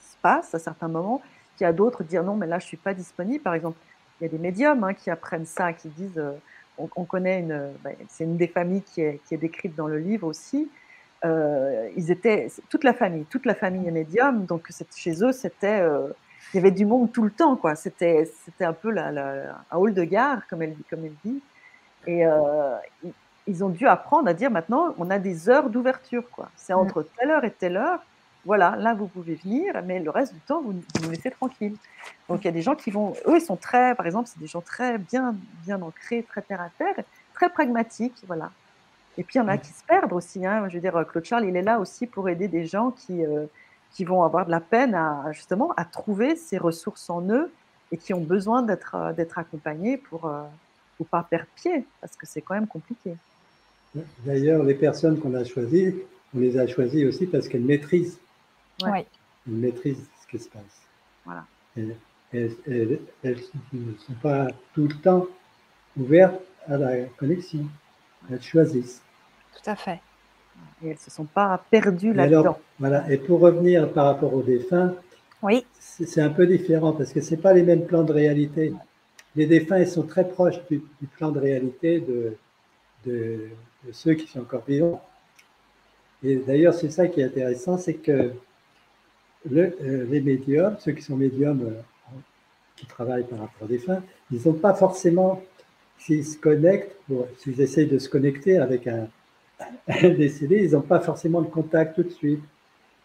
se 0.00 0.16
passe 0.22 0.54
à 0.54 0.58
certains 0.58 0.88
moments. 0.88 1.20
Il 1.58 1.64
y 1.64 1.66
a 1.66 1.74
d'autres 1.74 2.04
dire 2.04 2.24
non, 2.24 2.36
mais 2.36 2.46
là 2.46 2.58
je 2.58 2.66
suis 2.66 2.78
pas 2.78 2.94
disponible. 2.94 3.42
Par 3.42 3.54
exemple, 3.54 3.78
il 4.18 4.24
y 4.24 4.26
a 4.26 4.30
des 4.30 4.38
médiums 4.38 4.82
hein, 4.82 4.94
qui 4.94 5.10
apprennent 5.10 5.46
ça, 5.46 5.74
qui 5.74 5.88
disent 5.88 6.22
on, 6.96 7.04
connaît 7.04 7.40
une, 7.40 7.72
bah, 7.82 7.90
c'est 8.08 8.24
une 8.24 8.36
des 8.36 8.46
familles 8.46 8.82
qui 8.82 9.02
est, 9.02 9.20
qui 9.26 9.34
est, 9.34 9.38
décrite 9.38 9.74
dans 9.74 9.86
le 9.86 9.98
livre 9.98 10.26
aussi. 10.26 10.70
Euh, 11.24 11.88
ils 11.96 12.10
étaient 12.10 12.48
toute 12.68 12.84
la 12.84 12.94
famille, 12.94 13.24
toute 13.24 13.44
la 13.44 13.54
famille 13.54 13.86
est 13.86 13.92
médium, 13.92 14.46
donc 14.46 14.70
chez 14.96 15.22
eux 15.22 15.32
c'était, 15.32 15.80
euh, 15.80 16.08
il 16.52 16.56
y 16.56 16.60
avait 16.60 16.70
du 16.70 16.86
monde 16.86 17.12
tout 17.12 17.22
le 17.22 17.30
temps 17.30 17.56
quoi. 17.56 17.74
C'était, 17.74 18.30
c'était 18.44 18.64
un 18.64 18.72
peu 18.72 18.90
la, 18.90 19.08
un 19.70 19.76
hall 19.76 19.92
de 19.92 20.04
gare 20.04 20.46
comme 20.48 20.62
elle, 20.62 20.76
comme 20.88 21.04
elle 21.04 21.16
dit. 21.24 21.42
Et 22.06 22.26
euh, 22.26 22.76
ils 23.46 23.62
ont 23.62 23.68
dû 23.68 23.86
apprendre 23.86 24.28
à 24.28 24.34
dire 24.34 24.50
maintenant 24.50 24.94
on 24.98 25.10
a 25.10 25.18
des 25.18 25.50
heures 25.50 25.68
d'ouverture 25.68 26.24
quoi. 26.30 26.48
C'est 26.56 26.72
entre 26.72 27.06
telle 27.18 27.30
heure 27.30 27.44
et 27.44 27.50
telle 27.50 27.76
heure 27.76 28.00
voilà, 28.44 28.76
là 28.76 28.94
vous 28.94 29.06
pouvez 29.06 29.34
venir, 29.34 29.82
mais 29.84 30.00
le 30.00 30.10
reste 30.10 30.32
du 30.32 30.40
temps, 30.40 30.62
vous, 30.62 30.72
nous 30.72 31.10
laissez 31.10 31.30
tranquille. 31.30 31.74
Donc 32.28 32.42
il 32.42 32.46
y 32.46 32.48
a 32.48 32.52
des 32.52 32.62
gens 32.62 32.74
qui 32.74 32.90
vont, 32.90 33.12
eux, 33.26 33.36
ils 33.36 33.40
sont 33.40 33.56
très, 33.56 33.94
par 33.94 34.06
exemple, 34.06 34.28
c'est 34.32 34.38
des 34.38 34.46
gens 34.46 34.62
très 34.62 34.98
bien, 34.98 35.34
bien 35.64 35.80
ancrés, 35.82 36.22
très 36.22 36.42
terre 36.42 36.60
à 36.60 36.70
terre, 36.78 37.04
très 37.34 37.50
pragmatiques, 37.50 38.22
voilà. 38.26 38.50
Et 39.18 39.24
puis 39.24 39.34
il 39.34 39.38
y 39.38 39.42
en 39.42 39.48
a 39.48 39.58
qui 39.58 39.72
se 39.72 39.84
perdent 39.84 40.12
aussi. 40.12 40.46
Hein. 40.46 40.68
Je 40.68 40.74
veux 40.74 40.80
dire, 40.80 41.04
Claude 41.06 41.24
Charles, 41.24 41.44
il 41.46 41.56
est 41.56 41.62
là 41.62 41.78
aussi 41.78 42.06
pour 42.06 42.28
aider 42.28 42.48
des 42.48 42.64
gens 42.64 42.92
qui, 42.92 43.24
euh, 43.24 43.46
qui 43.92 44.04
vont 44.04 44.22
avoir 44.22 44.46
de 44.46 44.50
la 44.50 44.60
peine 44.60 44.94
à 44.94 45.30
justement 45.32 45.72
à 45.76 45.84
trouver 45.84 46.36
ces 46.36 46.56
ressources 46.56 47.10
en 47.10 47.28
eux 47.28 47.50
et 47.92 47.96
qui 47.96 48.14
ont 48.14 48.20
besoin 48.20 48.62
d'être 48.62 48.94
euh, 48.94 49.12
d'être 49.12 49.38
accompagnés 49.38 49.96
pour 49.96 50.26
ne 50.26 50.32
euh, 50.32 51.04
pas 51.10 51.26
perdre 51.28 51.48
pied, 51.56 51.84
parce 52.00 52.16
que 52.16 52.26
c'est 52.26 52.40
quand 52.40 52.54
même 52.54 52.68
compliqué. 52.68 53.14
D'ailleurs, 54.24 54.62
les 54.62 54.74
personnes 54.74 55.18
qu'on 55.18 55.34
a 55.34 55.44
choisies, 55.44 55.96
on 56.34 56.38
les 56.38 56.56
a 56.58 56.66
choisies 56.66 57.04
aussi 57.04 57.26
parce 57.26 57.48
qu'elles 57.48 57.64
maîtrisent 57.64 58.18
Ouais. 58.82 59.06
Elles 59.46 59.54
maîtrisent 59.54 60.08
ce 60.22 60.26
qui 60.26 60.42
se 60.42 60.48
passe. 60.48 60.62
Voilà. 61.24 61.44
elles, 61.76 62.56
ne 63.72 63.94
sont 63.98 64.12
pas 64.22 64.48
tout 64.74 64.88
le 64.88 64.94
temps 64.94 65.26
ouvertes 65.96 66.40
à 66.68 66.76
la 66.76 67.04
connexion. 67.18 67.66
Elles 68.30 68.42
choisissent. 68.42 69.02
Tout 69.54 69.70
à 69.70 69.76
fait. 69.76 70.00
Et 70.82 70.88
elles 70.88 70.92
ne 70.92 70.98
se 70.98 71.10
sont 71.10 71.24
pas 71.24 71.62
perdues 71.70 72.12
là-dedans. 72.12 72.58
Voilà. 72.78 73.10
Et 73.10 73.18
pour 73.18 73.40
revenir 73.40 73.92
par 73.92 74.06
rapport 74.06 74.32
aux 74.34 74.42
défunts, 74.42 74.94
oui. 75.42 75.64
c'est 75.78 76.20
un 76.20 76.30
peu 76.30 76.46
différent 76.46 76.92
parce 76.92 77.12
que 77.12 77.20
ce 77.20 77.34
pas 77.34 77.52
les 77.52 77.62
mêmes 77.62 77.86
plans 77.86 78.04
de 78.04 78.12
réalité. 78.12 78.72
Les 79.36 79.46
défunts, 79.46 79.78
ils 79.78 79.88
sont 79.88 80.02
très 80.02 80.28
proches 80.28 80.58
du, 80.68 80.82
plan 81.16 81.30
de 81.30 81.38
réalité 81.38 82.00
de, 82.00 82.36
de, 83.06 83.48
ceux 83.92 84.14
qui 84.14 84.26
sont 84.26 84.40
encore 84.40 84.64
vivants. 84.66 85.00
Et 86.22 86.36
d'ailleurs, 86.36 86.74
c'est 86.74 86.90
ça 86.90 87.06
qui 87.06 87.20
est 87.20 87.24
intéressant, 87.24 87.78
c'est 87.78 87.94
que 87.94 88.32
euh, 89.50 90.06
les 90.10 90.20
médiums, 90.20 90.76
ceux 90.78 90.92
qui 90.92 91.02
sont 91.02 91.16
médiums, 91.16 91.62
euh, 91.62 92.18
qui 92.76 92.86
travaillent 92.86 93.26
par 93.26 93.40
rapport 93.40 93.62
aux 93.62 93.66
défunts, 93.66 94.02
ils 94.30 94.40
n'ont 94.46 94.54
pas 94.54 94.74
forcément, 94.74 95.42
s'ils 95.98 96.24
se 96.24 96.36
connectent, 96.38 96.96
s'ils 97.38 97.60
essayent 97.60 97.86
de 97.86 97.98
se 97.98 98.08
connecter 98.08 98.58
avec 98.58 98.86
un, 98.86 99.08
décédé, 100.02 100.64
ils 100.64 100.72
n'ont 100.72 100.82
pas 100.82 101.00
forcément 101.00 101.42
de 101.42 101.48
contact 101.48 101.96
tout 101.96 102.02
de 102.02 102.10
suite, 102.10 102.42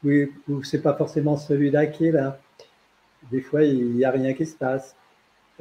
ou, 0.03 0.09
ou 0.49 0.63
c'est 0.63 0.81
pas 0.81 0.93
forcément 0.93 1.37
celui-là 1.37 1.87
qui 1.87 2.07
est 2.07 2.11
là. 2.11 2.39
Des 3.31 3.41
fois, 3.41 3.63
il 3.63 3.93
n'y 3.93 4.05
a 4.05 4.11
rien 4.11 4.33
qui 4.33 4.45
se 4.45 4.55
passe. 4.55 4.95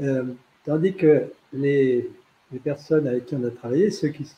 Euh, 0.01 0.25
tandis 0.65 0.95
que 0.95 1.33
les, 1.53 2.11
les, 2.53 2.59
personnes 2.59 3.07
avec 3.07 3.27
qui 3.27 3.37
on 3.37 3.45
a 3.45 3.51
travaillé, 3.51 3.91
ceux 3.91 4.09
qui 4.09 4.31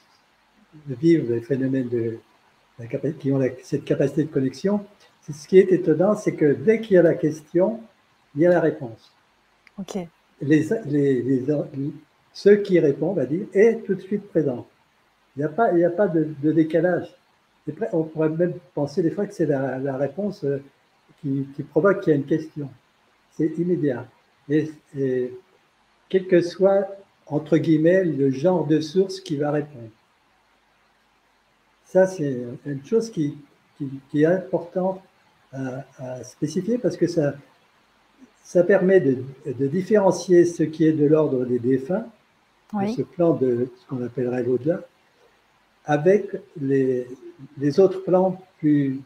vivent 0.87 1.33
les 1.33 1.41
phénomènes 1.41 1.89
de, 1.89 2.19
qui 3.19 3.33
ont 3.33 3.41
cette 3.63 3.85
capacité 3.85 4.25
de 4.25 4.29
connexion, 4.29 4.85
ce 5.33 5.49
qui 5.49 5.59
est 5.59 5.73
étonnant, 5.73 6.15
c'est 6.15 6.35
que 6.35 6.53
dès 6.53 6.81
qu'il 6.81 6.95
y 6.95 6.99
a 6.99 7.03
la 7.03 7.15
question, 7.15 7.81
il 8.35 8.43
y 8.43 8.47
a 8.47 8.51
la 8.51 8.61
réponse. 8.61 9.13
Ok. 9.79 9.99
Les, 10.41 10.69
ceux 12.33 12.57
qui 12.57 12.79
répondent, 12.79 13.17
va 13.17 13.27
dire, 13.27 13.47
est 13.55 13.85
tout 13.85 13.95
de 13.95 14.01
suite 14.01 14.29
présent. 14.29 14.67
Il 15.37 15.41
n'y 15.41 15.45
a 15.45 15.49
pas, 15.49 15.73
il 15.73 15.85
a 15.85 15.91
pas 15.91 16.09
de, 16.09 16.53
décalage. 16.53 17.15
On 17.93 18.05
pourrait 18.05 18.29
même 18.29 18.55
penser 18.75 19.03
des 19.03 19.11
fois 19.11 19.27
que 19.27 19.35
c'est 19.35 19.47
la, 19.47 19.97
réponse 19.97 20.45
euh, 20.45 20.63
qui, 21.21 21.47
provoque 21.71 22.03
qu'il 22.03 22.13
y 22.13 22.17
a 22.17 22.17
une 22.17 22.27
question. 22.27 22.71
C'est 23.33 23.59
immédiat. 23.59 24.07
Et, 24.49 24.71
quel 26.09 26.29
que 26.29 26.41
soit, 26.41 26.87
entre 27.27 27.57
guillemets, 27.57 28.05
le 28.05 28.31
genre 28.31 28.65
de 28.65 28.81
source 28.81 29.21
qui 29.21 29.37
va 29.37 29.51
répondre. 29.51 29.91
Ça, 31.85 32.07
c'est 32.07 32.45
une 32.65 32.85
chose 32.85 33.11
qui, 33.11 33.37
qui 34.11 34.23
est 34.23 34.27
importante 34.27 35.03
à, 35.99 36.25
spécifier 36.25 36.79
parce 36.79 36.97
que 36.97 37.07
ça, 37.07 37.35
ça 38.45 38.63
permet 38.63 39.01
de, 39.01 39.25
de, 39.47 39.67
différencier 39.67 40.45
ce 40.45 40.63
qui 40.63 40.85
est 40.85 40.93
de 40.93 41.07
l'ordre 41.07 41.45
des 41.45 41.59
défunts, 41.59 42.07
ce 42.73 43.03
plan 43.03 43.35
de 43.35 43.69
ce 43.77 43.87
qu'on 43.87 44.03
appellerait 44.05 44.43
l'au-delà, 44.43 44.83
avec 45.85 46.31
les, 46.61 47.07
les, 47.59 47.81
autres 47.81 48.03
plans 48.03 48.43
plus, 48.59 49.01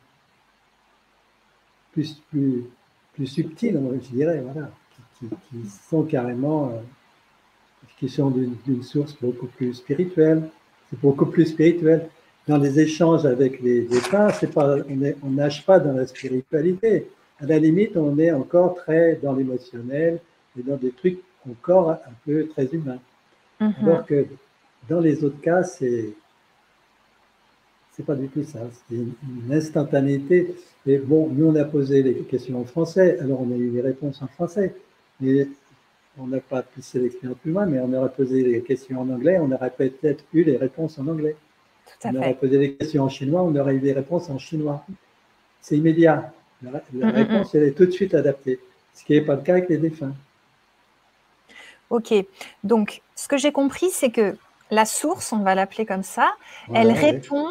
plus, 1.92 2.20
plus, 2.30 2.64
plus 3.14 3.26
subtils, 3.26 3.78
je 4.02 4.08
dirais, 4.08 4.40
voilà, 4.40 4.70
qui, 5.18 5.26
qui, 5.28 5.68
sont 5.68 6.04
carrément, 6.04 6.70
euh, 6.70 6.80
qui 7.98 8.08
sont 8.08 8.30
d'une 8.30 8.82
source 8.82 9.16
beaucoup 9.20 9.46
plus 9.46 9.74
spirituelle. 9.74 10.48
C'est 10.88 11.00
beaucoup 11.00 11.26
plus 11.26 11.46
spirituel 11.46 12.08
dans 12.46 12.58
les 12.58 12.80
échanges 12.80 13.26
avec 13.26 13.60
les, 13.60 13.82
les 13.82 14.00
c'est 14.34 14.52
pas, 14.52 14.76
on 15.22 15.30
nage 15.30 15.64
pas 15.64 15.78
dans 15.78 15.92
la 15.92 16.06
spiritualité. 16.06 17.08
À 17.40 17.46
la 17.46 17.58
limite, 17.58 17.96
on 17.96 18.18
est 18.18 18.32
encore 18.32 18.74
très 18.74 19.18
dans 19.22 19.34
l'émotionnel 19.34 20.20
et 20.58 20.62
dans 20.62 20.76
des 20.76 20.90
trucs 20.90 21.20
encore 21.48 21.90
un 21.90 22.14
peu 22.24 22.48
très 22.48 22.66
humains. 22.66 22.98
Mm-hmm. 23.60 23.82
Alors 23.82 24.06
que 24.06 24.26
dans 24.88 25.00
les 25.00 25.24
autres 25.24 25.40
cas, 25.40 25.62
c'est 25.62 26.12
c'est 27.92 28.06
pas 28.06 28.14
du 28.14 28.28
tout 28.28 28.44
ça. 28.44 28.60
C'est 28.88 28.94
une, 28.94 29.12
instantanéité. 29.52 30.54
Et 30.86 30.98
bon, 30.98 31.28
nous, 31.30 31.46
on 31.46 31.56
a 31.56 31.64
posé 31.64 32.02
les 32.02 32.14
questions 32.22 32.60
en 32.60 32.64
français, 32.64 33.18
alors 33.20 33.42
on 33.42 33.52
a 33.52 33.56
eu 33.56 33.70
les 33.70 33.80
réponses 33.80 34.22
en 34.22 34.26
français. 34.26 34.74
Mais 35.20 35.48
on 36.18 36.26
n'a 36.26 36.40
pas 36.40 36.62
poussé 36.62 36.98
l'expérience 36.98 37.38
plus 37.38 37.52
loin, 37.52 37.66
mais 37.66 37.78
on 37.80 37.92
aurait 37.92 38.12
posé 38.12 38.42
les 38.42 38.62
questions 38.62 39.00
en 39.00 39.08
anglais, 39.10 39.38
on 39.40 39.52
aurait 39.52 39.70
peut-être 39.70 40.24
eu 40.32 40.44
les 40.44 40.56
réponses 40.56 40.98
en 40.98 41.06
anglais. 41.08 41.36
Tout 41.86 42.08
à 42.08 42.12
on 42.12 42.12
fait. 42.12 42.18
aurait 42.18 42.34
posé 42.34 42.58
des 42.58 42.74
questions 42.76 43.04
en 43.04 43.08
chinois, 43.08 43.42
on 43.42 43.54
aurait 43.56 43.74
eu 43.76 43.80
des 43.80 43.92
réponses 43.92 44.30
en 44.30 44.38
chinois. 44.38 44.84
C'est 45.60 45.76
immédiat. 45.76 46.32
La, 46.62 46.82
la 46.94 47.06
Mm, 47.06 47.10
mm, 47.10 47.10
réponse, 47.10 47.54
elle 47.54 47.64
est 47.64 47.72
tout 47.72 47.86
de 47.86 47.90
suite 47.90 48.14
adaptée, 48.14 48.60
ce 48.94 49.04
qui 49.04 49.12
n'est 49.14 49.22
pas 49.22 49.36
le 49.36 49.42
cas 49.42 49.52
avec 49.54 49.68
les 49.68 49.78
défunts. 49.78 50.14
Ok. 51.90 52.14
Donc, 52.64 53.02
ce 53.16 53.28
que 53.28 53.36
j'ai 53.36 53.52
compris, 53.52 53.90
c'est 53.90 54.10
que 54.10 54.36
la 54.70 54.84
source, 54.84 55.32
on 55.32 55.38
va 55.40 55.54
l'appeler 55.54 55.86
comme 55.86 56.02
ça, 56.04 56.32
Voilà, 56.66 56.82
elle 56.82 56.92
ouais. 56.92 57.00
répond 57.00 57.48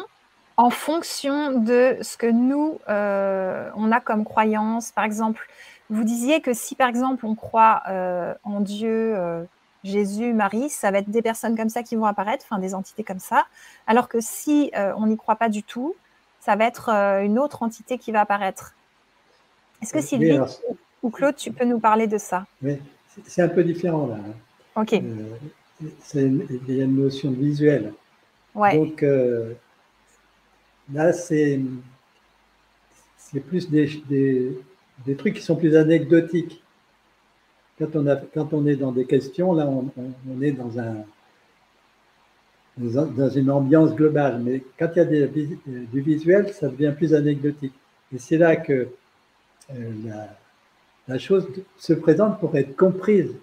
en 0.56 0.70
fonction 0.70 1.58
de 1.60 1.96
ce 2.02 2.16
que 2.16 2.26
nous, 2.26 2.78
euh, 2.88 3.68
on 3.76 3.92
a 3.92 4.00
comme 4.00 4.24
croyance. 4.24 4.92
Par 4.92 5.04
exemple, 5.04 5.46
vous 5.90 6.04
disiez 6.04 6.40
que 6.40 6.52
si, 6.54 6.74
par 6.74 6.88
exemple, 6.88 7.26
on 7.26 7.34
croit 7.34 7.82
euh, 7.88 8.34
en 8.44 8.60
Dieu, 8.60 9.14
euh, 9.16 9.42
Jésus, 9.82 10.32
Marie, 10.34 10.68
ça 10.68 10.90
va 10.90 10.98
être 10.98 11.10
des 11.10 11.22
personnes 11.22 11.56
comme 11.56 11.68
ça 11.70 11.82
qui 11.82 11.96
vont 11.96 12.04
apparaître, 12.04 12.44
enfin 12.48 12.60
des 12.60 12.74
entités 12.74 13.02
comme 13.02 13.18
ça. 13.18 13.46
Alors 13.86 14.08
que 14.08 14.20
si 14.20 14.70
euh, 14.76 14.92
on 14.96 15.06
n'y 15.06 15.16
croit 15.16 15.36
pas 15.36 15.48
du 15.48 15.62
tout, 15.62 15.94
ça 16.40 16.56
va 16.56 16.66
être 16.66 16.90
euh, 16.90 17.22
une 17.22 17.38
autre 17.38 17.62
entité 17.62 17.96
qui 17.98 18.12
va 18.12 18.20
apparaître. 18.20 18.74
Est-ce 19.82 19.92
que 19.92 19.98
Oui, 19.98 20.04
Sylvie 20.04 20.32
alors, 20.32 20.60
ou 21.02 21.10
Claude, 21.10 21.36
tu 21.36 21.50
peux 21.50 21.64
nous 21.64 21.80
parler 21.80 22.06
de 22.06 22.18
ça? 22.18 22.44
Mais 22.60 22.78
c'est- 23.26 23.42
un 23.42 23.48
peu 23.48 23.64
différent 23.64 24.06
là. 24.06 24.16
hein. 24.16 24.34
Ok, 24.82 24.92
Euh, 24.94 25.36
il 26.14 26.76
y 26.76 26.80
a 26.80 26.84
une 26.84 26.96
notion 27.02 27.30
de 27.30 27.36
visuel. 27.36 27.92
ouais, 28.54 28.76
Donc 28.76 29.02
là, 30.92 31.12
c'est 31.12 31.60
c'est 33.16 33.40
plus 33.40 33.70
des, 33.70 33.86
des, 34.08 34.58
des 35.06 35.16
trucs 35.16 35.34
qui 35.34 35.42
sont 35.42 35.56
plus 35.56 35.76
anecdotiques. 35.76 36.62
Quand 37.80 38.52
on, 38.52 38.66
est 38.66 38.76
dans 38.76 38.92
des 38.92 39.06
questions, 39.06 39.54
là, 39.54 39.66
on, 39.66 40.42
est 40.42 40.52
dans, 40.52 40.78
un, 40.78 40.96
dans 42.76 43.30
une 43.30 43.50
ambiance 43.50 43.94
globale. 43.94 44.40
Mais 44.42 44.62
quand 44.78 44.88
il 44.96 44.98
y 44.98 45.22
a 45.22 45.26
du 45.26 46.00
visuel, 46.00 46.52
ça 46.52 46.68
devient 46.68 46.92
plus 46.96 47.14
anecdotique. 47.14 47.74
Et 48.14 48.18
c'est 48.18 48.36
là 48.36 48.56
que 48.56 48.88
euh, 49.72 49.92
la, 51.08 51.18
chose 51.18 51.48
se 51.78 51.92
présente 51.92 52.38
pour 52.40 52.54
être 52.56 52.76
comprise 52.76 53.34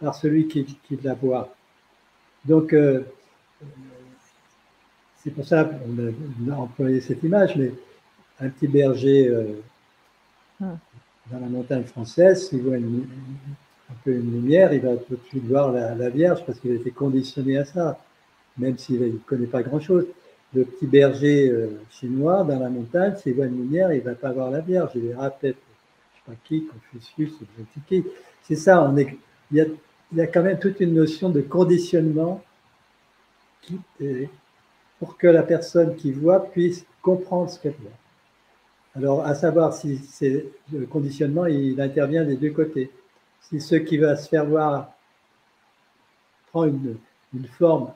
par 0.00 0.14
celui 0.14 0.48
qui, 0.48 0.66
la 1.02 1.14
voit. 1.14 1.54
Donc, 2.44 2.72
euh, 2.72 3.02
c'est 5.22 5.30
pour 5.30 5.44
ça 5.44 5.64
qu'on 5.64 6.52
a 6.52 6.56
employé 6.56 7.00
cette 7.00 7.22
image, 7.22 7.56
mais 7.56 7.72
un 8.40 8.48
petit 8.48 8.68
berger 8.68 9.28
euh, 9.28 9.60
Hmm. 10.60 10.74
Dans 11.30 11.40
la 11.40 11.46
montagne 11.46 11.84
française, 11.84 12.48
s'il 12.48 12.62
voit 12.62 12.76
une- 12.76 13.06
un 13.90 13.94
peu 14.04 14.12
une 14.12 14.30
lumière, 14.32 14.72
il 14.72 14.80
va 14.80 14.96
tout 14.96 15.16
de 15.16 15.22
suite 15.28 15.44
voir 15.44 15.72
la, 15.72 15.94
la 15.94 16.10
Vierge 16.10 16.44
parce 16.46 16.58
qu'il 16.58 16.72
a 16.72 16.74
été 16.74 16.90
conditionné 16.90 17.58
à 17.58 17.64
ça, 17.64 17.98
même 18.58 18.78
s'il 18.78 19.00
ne 19.00 19.18
connaît 19.26 19.46
pas 19.46 19.62
grand-chose. 19.62 20.06
Le 20.54 20.64
petit 20.64 20.86
berger 20.86 21.50
euh, 21.50 21.68
chinois 21.90 22.44
dans 22.44 22.58
la 22.58 22.68
montagne, 22.70 23.14
s'il 23.16 23.34
voit 23.34 23.46
une 23.46 23.56
lumière, 23.56 23.92
il 23.92 23.98
ne 23.98 24.04
va 24.04 24.14
pas 24.14 24.32
voir 24.32 24.50
la 24.50 24.60
Vierge, 24.60 24.92
il 24.94 25.02
verra 25.08 25.30
peut-être, 25.30 25.58
je 26.26 26.32
ne 26.32 26.34
sais 26.34 26.38
pas 26.38 26.42
qui, 26.44 26.66
Confucius, 26.66 27.32
ou. 27.40 28.04
C'est 28.42 28.56
ça, 28.56 28.82
on 28.82 28.96
est, 28.96 29.16
il, 29.50 29.56
y 29.56 29.60
a, 29.60 29.66
il 30.12 30.18
y 30.18 30.20
a 30.20 30.26
quand 30.26 30.42
même 30.42 30.58
toute 30.58 30.80
une 30.80 30.94
notion 30.94 31.30
de 31.30 31.40
conditionnement 31.40 32.42
qui, 33.62 33.78
pour 34.98 35.16
que 35.16 35.26
la 35.28 35.42
personne 35.42 35.94
qui 35.96 36.12
voit 36.12 36.50
puisse 36.50 36.84
comprendre 37.02 37.50
ce 37.50 37.58
qu'elle 37.60 37.74
voit. 37.80 37.90
Alors, 38.96 39.24
à 39.24 39.34
savoir 39.34 39.72
si 39.72 39.98
c'est 39.98 40.46
le 40.72 40.86
conditionnement, 40.86 41.46
il 41.46 41.80
intervient 41.80 42.24
des 42.24 42.36
deux 42.36 42.50
côtés. 42.50 42.90
Si 43.40 43.60
ce 43.60 43.74
qui 43.74 43.98
va 43.98 44.16
se 44.16 44.28
faire 44.28 44.46
voir 44.46 44.92
prend 46.50 46.64
une, 46.64 46.96
une 47.34 47.46
forme 47.46 47.92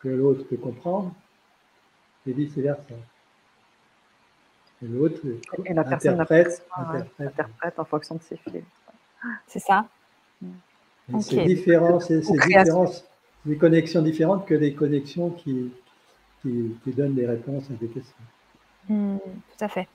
que 0.00 0.08
l'autre 0.08 0.44
peut 0.48 0.56
comprendre, 0.56 1.12
et 2.26 2.32
vice-versa. 2.32 2.94
Et 4.82 4.86
l'autre 4.86 5.20
Et 5.64 5.74
la 5.74 5.84
personne 5.84 6.20
interprète, 6.20 6.66
ouais, 7.18 7.72
en 7.76 7.84
fonction 7.84 8.14
de 8.14 8.22
ses 8.22 8.36
filets. 8.36 8.64
c'est 9.46 9.58
ça. 9.58 9.86
C'est 11.20 11.44
différent, 11.44 12.00
c'est 12.00 12.22
c'est 12.22 12.36
création. 12.36 12.84
différent, 12.84 13.06
des 13.44 13.56
connexions 13.56 14.02
différentes 14.02 14.46
que 14.46 14.54
les 14.54 14.74
connexions 14.74 15.30
qui, 15.30 15.72
qui, 16.40 16.76
qui 16.84 16.92
donnent 16.92 17.14
des 17.14 17.26
réponses 17.26 17.70
à 17.70 17.74
des 17.74 17.88
questions. 17.88 18.14
Hmm, 18.90 19.18
tout 19.18 19.64
à 19.64 19.68
fait. 19.68 19.88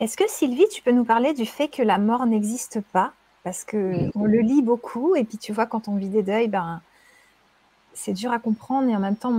Est-ce 0.00 0.16
que 0.16 0.28
Sylvie, 0.28 0.66
tu 0.72 0.82
peux 0.82 0.92
nous 0.92 1.04
parler 1.04 1.34
du 1.34 1.46
fait 1.46 1.68
que 1.68 1.82
la 1.82 1.98
mort 1.98 2.26
n'existe 2.26 2.80
pas? 2.92 3.12
Parce 3.44 3.64
que 3.64 4.10
on 4.14 4.24
le 4.24 4.40
lit 4.40 4.62
beaucoup 4.62 5.14
et 5.16 5.24
puis 5.24 5.38
tu 5.38 5.52
vois, 5.52 5.66
quand 5.66 5.88
on 5.88 5.96
vit 5.96 6.08
des 6.08 6.22
deuils, 6.22 6.48
ben, 6.48 6.80
c'est 7.94 8.12
dur 8.12 8.32
à 8.32 8.38
comprendre 8.38 8.88
et 8.88 8.96
en 8.96 9.00
même 9.00 9.16
temps, 9.16 9.34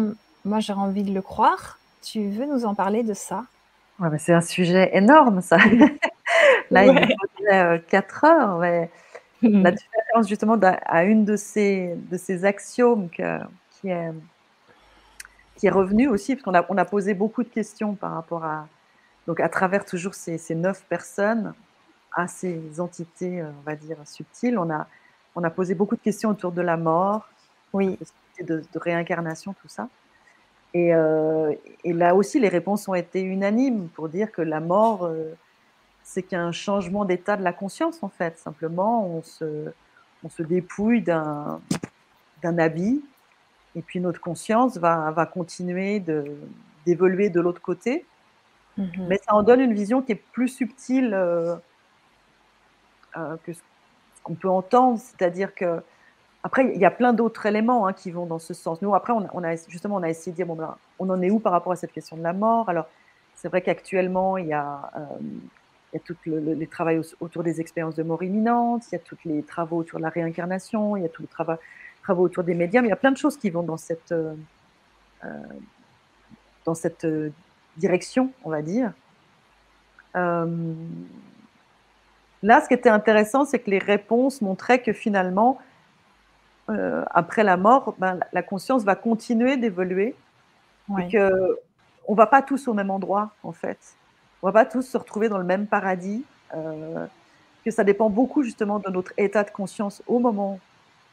moi, 0.45 0.59
j'ai 0.59 0.73
envie 0.73 1.03
de 1.03 1.13
le 1.13 1.21
croire. 1.21 1.79
Tu 2.03 2.29
veux 2.29 2.45
nous 2.45 2.65
en 2.65 2.75
parler 2.75 3.03
de 3.03 3.13
ça? 3.13 3.45
Ouais, 3.99 4.09
mais 4.11 4.19
c'est 4.19 4.33
un 4.33 4.41
sujet 4.41 4.89
énorme, 4.95 5.41
ça. 5.41 5.57
Là, 6.71 6.87
il 6.87 6.91
Ouais. 6.91 7.15
faudrait 7.19 7.65
euh, 7.65 7.79
quatre 7.79 8.23
heures. 8.25 8.59
mais 8.59 8.89
La 9.43 9.71
différence, 9.71 10.27
justement, 10.27 10.57
à 10.61 11.03
une 11.05 11.25
de 11.25 11.35
ces, 11.35 11.95
de 12.11 12.17
ces 12.17 12.45
axiomes 12.45 13.09
que- 13.09 13.39
qui, 13.71 13.89
est, 13.89 14.11
qui 15.57 15.67
est 15.67 15.71
revenue 15.71 16.07
aussi, 16.07 16.35
parce 16.35 16.43
qu'on 16.43 16.53
a, 16.55 16.65
on 16.69 16.77
a 16.77 16.85
posé 16.85 17.13
beaucoup 17.13 17.43
de 17.43 17.49
questions 17.49 17.95
par 17.95 18.13
rapport 18.13 18.43
à. 18.43 18.67
Donc, 19.27 19.39
à 19.39 19.49
travers 19.49 19.85
toujours 19.85 20.13
ces, 20.13 20.37
ces 20.37 20.55
neuf 20.55 20.83
personnes, 20.85 21.53
à 22.13 22.27
ces 22.27 22.79
entités, 22.79 23.41
euh, 23.41 23.49
on 23.59 23.61
va 23.61 23.75
dire, 23.75 23.97
subtiles, 24.05 24.57
on 24.57 24.69
a, 24.69 24.87
on 25.35 25.43
a 25.43 25.49
posé 25.49 25.75
beaucoup 25.75 25.95
de 25.95 26.01
questions 26.01 26.29
autour 26.29 26.51
de 26.51 26.61
la 26.61 26.77
mort, 26.77 27.29
Oui, 27.73 27.97
de, 28.41 28.63
de 28.73 28.79
réincarnation, 28.79 29.53
tout 29.53 29.67
ça. 29.67 29.87
Et, 30.73 30.93
euh, 30.93 31.53
et 31.83 31.93
là 31.93 32.15
aussi, 32.15 32.39
les 32.39 32.47
réponses 32.47 32.87
ont 32.87 32.95
été 32.95 33.21
unanimes 33.21 33.89
pour 33.89 34.09
dire 34.09 34.31
que 34.31 34.41
la 34.41 34.59
mort, 34.59 35.05
euh, 35.05 35.33
c'est 36.03 36.23
qu'un 36.23 36.51
changement 36.51 37.05
d'état 37.05 37.37
de 37.37 37.43
la 37.43 37.53
conscience, 37.53 38.03
en 38.03 38.09
fait. 38.09 38.37
Simplement, 38.39 39.05
on 39.05 39.21
se, 39.21 39.71
on 40.23 40.29
se 40.29 40.43
dépouille 40.43 41.01
d'un 41.01 41.59
habit, 42.43 43.03
et 43.75 43.81
puis 43.81 43.99
notre 43.99 44.21
conscience 44.21 44.77
va, 44.77 45.11
va 45.11 45.25
continuer 45.25 45.99
de- 45.99 46.37
d'évoluer 46.85 47.29
de, 47.29 47.39
l'autre 47.41 47.61
côté. 47.61 48.05
Mhm. 48.77 49.07
Mais 49.09 49.17
ça 49.19 49.33
en 49.35 49.43
donne 49.43 49.61
une 49.61 49.73
vision 49.73 50.01
qui 50.01 50.13
est 50.13 50.15
plus 50.33 50.47
subtile 50.49 51.13
euh, 51.13 51.55
euh, 53.17 53.37
que 53.43 53.53
ce 53.53 53.59
qu'on 54.23 54.35
peut 54.35 54.49
entendre, 54.49 54.99
c'est-à-dire 54.99 55.53
que 55.55 55.81
après 56.43 56.71
il 56.75 56.81
y 56.81 56.85
a 56.85 56.91
plein 56.91 57.13
d'autres 57.13 57.45
éléments 57.47 57.87
hein, 57.87 57.93
qui 57.93 58.11
vont 58.11 58.25
dans 58.27 58.39
ce 58.39 58.53
sens. 58.53 58.81
Nous 58.81 58.95
après 58.95 59.13
on 59.13 59.43
a, 59.43 59.55
justement 59.69 59.97
on 59.97 60.03
a 60.03 60.09
essayé 60.09 60.31
de 60.33 60.37
dire 60.37 60.47
bon 60.47 60.55
ben, 60.55 60.77
on 60.99 61.09
en 61.09 61.21
est 61.21 61.31
où 61.31 61.39
par 61.39 61.53
rapport 61.53 61.73
à 61.73 61.75
cette 61.77 61.93
question 61.93 62.17
de 62.17 62.23
la 62.23 62.33
mort? 62.33 62.69
Alors 62.69 62.87
c'est 63.35 63.49
vrai 63.49 63.61
qu'actuellement 63.63 64.37
il 64.37 64.47
y 64.47 64.53
a 64.53 64.91
euh, 64.97 65.97
a 65.97 65.99
tous 65.99 66.17
le, 66.25 66.39
le- 66.41 66.53
les 66.55 66.67
travaux 66.67 66.91
au- 67.01 67.25
autour 67.25 67.43
des 67.43 67.61
expériences 67.61 67.95
de 67.95 68.03
mort 68.03 68.23
imminente, 68.23 68.83
il 68.91 68.95
y 68.95 68.97
a 68.97 68.99
tous 68.99 69.17
les 69.25 69.43
travaux 69.43 69.77
autour 69.79 69.99
de 69.99 70.03
la 70.03 70.09
réincarnation, 70.09 70.97
il 70.97 71.03
y 71.03 71.05
a 71.05 71.09
tous 71.09 71.23
les 71.23 71.27
travaux, 71.29 71.53
travaux 72.03 72.23
autour 72.23 72.43
des 72.45 72.55
médias, 72.55 72.81
mais 72.81 72.87
il 72.89 72.91
y 72.91 72.93
a 72.93 72.97
plein 72.97 73.11
de 73.11 73.17
choses 73.17 73.37
qui 73.37 73.49
vont 73.51 73.63
dans 73.63 73.77
cette 73.77 74.11
euh, 74.13 74.35
dans 76.65 76.75
cette 76.75 77.05
direction, 77.77 78.31
on 78.43 78.49
va 78.49 78.61
dire. 78.61 78.91
Euh, 80.15 80.73
là, 82.43 82.61
ce 82.61 82.67
qui 82.67 82.73
était 82.73 82.89
intéressant, 82.89 83.45
c'est 83.45 83.59
que 83.59 83.69
les 83.69 83.79
réponses 83.79 84.41
montraient 84.41 84.81
que 84.81 84.93
finalement, 84.93 85.59
euh, 86.69 87.03
après 87.11 87.43
la 87.43 87.57
mort, 87.57 87.95
ben, 87.97 88.19
la- 88.33 88.43
conscience 88.43 88.83
va 88.83 88.95
continuer 88.95 89.57
d'évoluer 89.57 90.15
et 90.99 91.07
que 91.09 91.59
on 92.07 92.15
va 92.15 92.25
pas 92.27 92.41
tous 92.41 92.67
au 92.67 92.73
même 92.73 92.89
endroit, 92.91 93.31
en 93.43 93.51
fait. 93.51 93.77
On 94.41 94.47
va 94.47 94.53
pas 94.53 94.65
tous 94.65 94.81
se 94.83 94.97
retrouver 94.97 95.29
dans 95.29 95.37
le 95.37 95.43
même 95.45 95.67
paradis. 95.67 96.23
euh, 96.55 97.05
que 97.63 97.71
ça 97.71 97.83
dépend 97.83 98.09
beaucoup 98.09 98.43
justement 98.43 98.79
de 98.79 98.89
notre 98.89 99.13
état 99.17 99.43
de 99.43 99.51
conscience 99.51 100.01
au 100.07 100.19
moment 100.19 100.59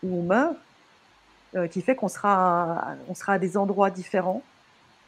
où 0.03 0.19
on 0.21 0.23
meurt, 0.23 0.57
qui 1.71 1.83
fait 1.83 1.95
qu'on 1.95 2.09
sera, 2.09 2.95
on 3.09 3.15
sera 3.15 3.35
à 3.35 3.39
des 3.39 3.57
endroits 3.57 3.91
différents 3.91 4.43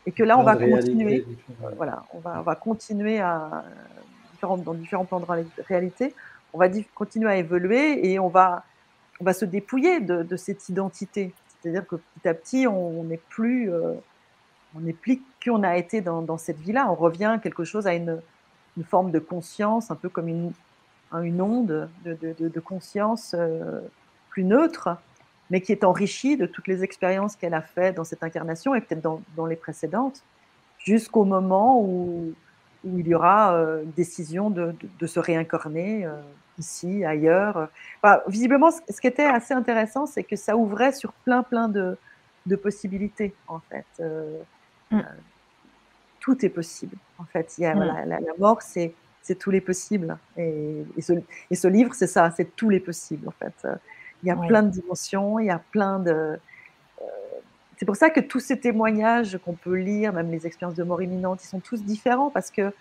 et 0.06 0.12
que 0.12 0.22
là, 0.22 0.38
on 0.38 0.42
va 0.44 0.54
continuer 0.78 1.24
voilà, 1.76 2.04
on 2.14 2.18
va, 2.18 2.38
on 2.40 2.42
va 2.42 2.54
continuer 2.56 3.20
à 3.20 3.64
différents- 4.32 4.56
dans 4.58 4.74
différents 4.74 5.04
plans 5.04 5.20
de 5.20 5.26
réali- 5.26 5.62
réalité, 5.68 6.14
on 6.52 6.58
va 6.58 6.68
continuer 6.94 7.30
à 7.30 7.36
évoluer 7.36 8.10
et 8.10 8.18
on 8.18 8.28
va, 8.28 8.64
on 9.20 9.24
va 9.24 9.32
se 9.34 9.44
dépouiller 9.44 10.00
de, 10.00 10.22
de 10.22 10.36
cette 10.36 10.68
identité. 10.68 11.32
C'est-à-dire 11.62 11.86
que 11.86 11.96
petit 11.96 12.28
à 12.28 12.34
petit, 12.34 12.66
on 12.66 13.04
n'est 13.04 13.20
plus, 13.28 13.70
euh, 13.72 13.92
on 14.74 14.80
n'est 14.80 14.94
plus 14.94 15.20
qui 15.40 15.50
on 15.50 15.62
a 15.62 15.76
été 15.76 16.00
dans, 16.00 16.22
dans 16.22 16.38
cette 16.38 16.58
vie-là. 16.58 16.90
On 16.90 16.94
revient 16.94 17.38
quelque 17.42 17.64
chose 17.64 17.86
à 17.86 17.94
une, 17.94 18.20
une 18.78 18.84
forme 18.84 19.10
de 19.10 19.18
conscience, 19.18 19.90
un 19.90 19.94
peu 19.96 20.08
comme 20.08 20.28
une, 20.28 20.52
un- 21.12 21.22
une 21.22 21.40
onde 21.42 21.88
de, 22.04 22.14
de- 22.14 22.34
de- 22.38 22.48
de 22.48 22.60
conscience 22.60 23.34
euh, 23.38 23.80
plus 24.30 24.44
neutre, 24.44 24.96
mais 25.50 25.60
qui 25.60 25.72
est 25.72 25.84
enrichie 25.84 26.36
de 26.36 26.46
toutes 26.46 26.68
les 26.68 26.82
expériences 26.84 27.36
qu'elle 27.36 27.54
a 27.54 27.62
faites 27.62 27.96
dans 27.96 28.04
cette 28.04 28.22
incarnation 28.22 28.74
et 28.74 28.80
peut-être 28.80 29.02
dans, 29.02 29.20
dans 29.36 29.46
les 29.46 29.56
précédentes 29.56 30.22
jusqu'au 30.78 31.24
moment 31.24 31.82
où, 31.82 32.32
où 32.84 32.98
il 32.98 33.06
y 33.08 33.14
aura 33.14 33.54
euh, 33.54 33.82
une 33.82 33.90
décision 33.90 34.50
de, 34.50 34.72
de- 34.72 34.88
de 34.98 35.06
se 35.06 35.20
réincarner 35.20 36.06
euh, 36.06 36.12
ici, 36.58 37.04
ailleurs. 37.04 37.68
visiblement, 38.28 38.70
ce 38.70 39.00
qui 39.00 39.06
était 39.06 39.24
assez 39.24 39.54
intéressant, 39.54 40.06
c'est 40.06 40.22
que 40.22 40.36
ça 40.36 40.56
ouvrait 40.56 40.92
sur 40.92 41.12
plein, 41.12 41.42
plein 41.42 41.68
de, 41.68 41.96
possibilités, 42.62 43.32
en 43.48 43.60
fait. 43.60 43.86
Mm. 44.90 45.00
tout 46.18 46.44
est 46.44 46.48
possible, 46.48 46.96
en 47.18 47.24
fait. 47.24 47.54
Il 47.58 47.62
y 47.62 47.66
a, 47.66 47.74
mm. 47.74 48.08
la, 48.08 48.18
mort, 48.38 48.60
c'est 48.60 48.92
tous 49.38 49.50
les 49.50 49.60
possibles. 49.60 50.18
Et, 50.36 50.84
et, 50.96 51.02
ce, 51.54 51.68
livre, 51.68 51.94
c'est 51.94 52.06
ça, 52.06 52.30
c'est 52.36 52.56
tous 52.56 52.68
les 52.68 52.80
possibles, 52.80 53.28
en 53.28 53.32
fait. 53.32 53.66
Il 54.22 54.28
y 54.28 54.30
a 54.30 54.36
plein 54.36 54.62
de 54.62 54.70
dimensions, 54.70 55.38
il 55.38 55.46
y 55.46 55.50
a 55.50 55.60
plein 55.70 55.98
de 55.98 56.38
c'est 57.80 57.86
pour 57.86 57.96
ça 57.96 58.10
que 58.10 58.20
tous 58.20 58.40
ces 58.40 58.60
témoignages 58.60 59.38
qu'on 59.42 59.54
peut 59.54 59.76
lire, 59.76 60.12
même 60.12 60.30
les 60.30 60.46
expériences 60.46 60.76
de 60.76 60.84
mort 60.84 61.00
imminente, 61.00 61.42
ils 61.42 61.46
sont 61.46 61.60
tous 61.60 61.82
différents 61.82 62.28
parce 62.28 62.50
que 62.50 62.74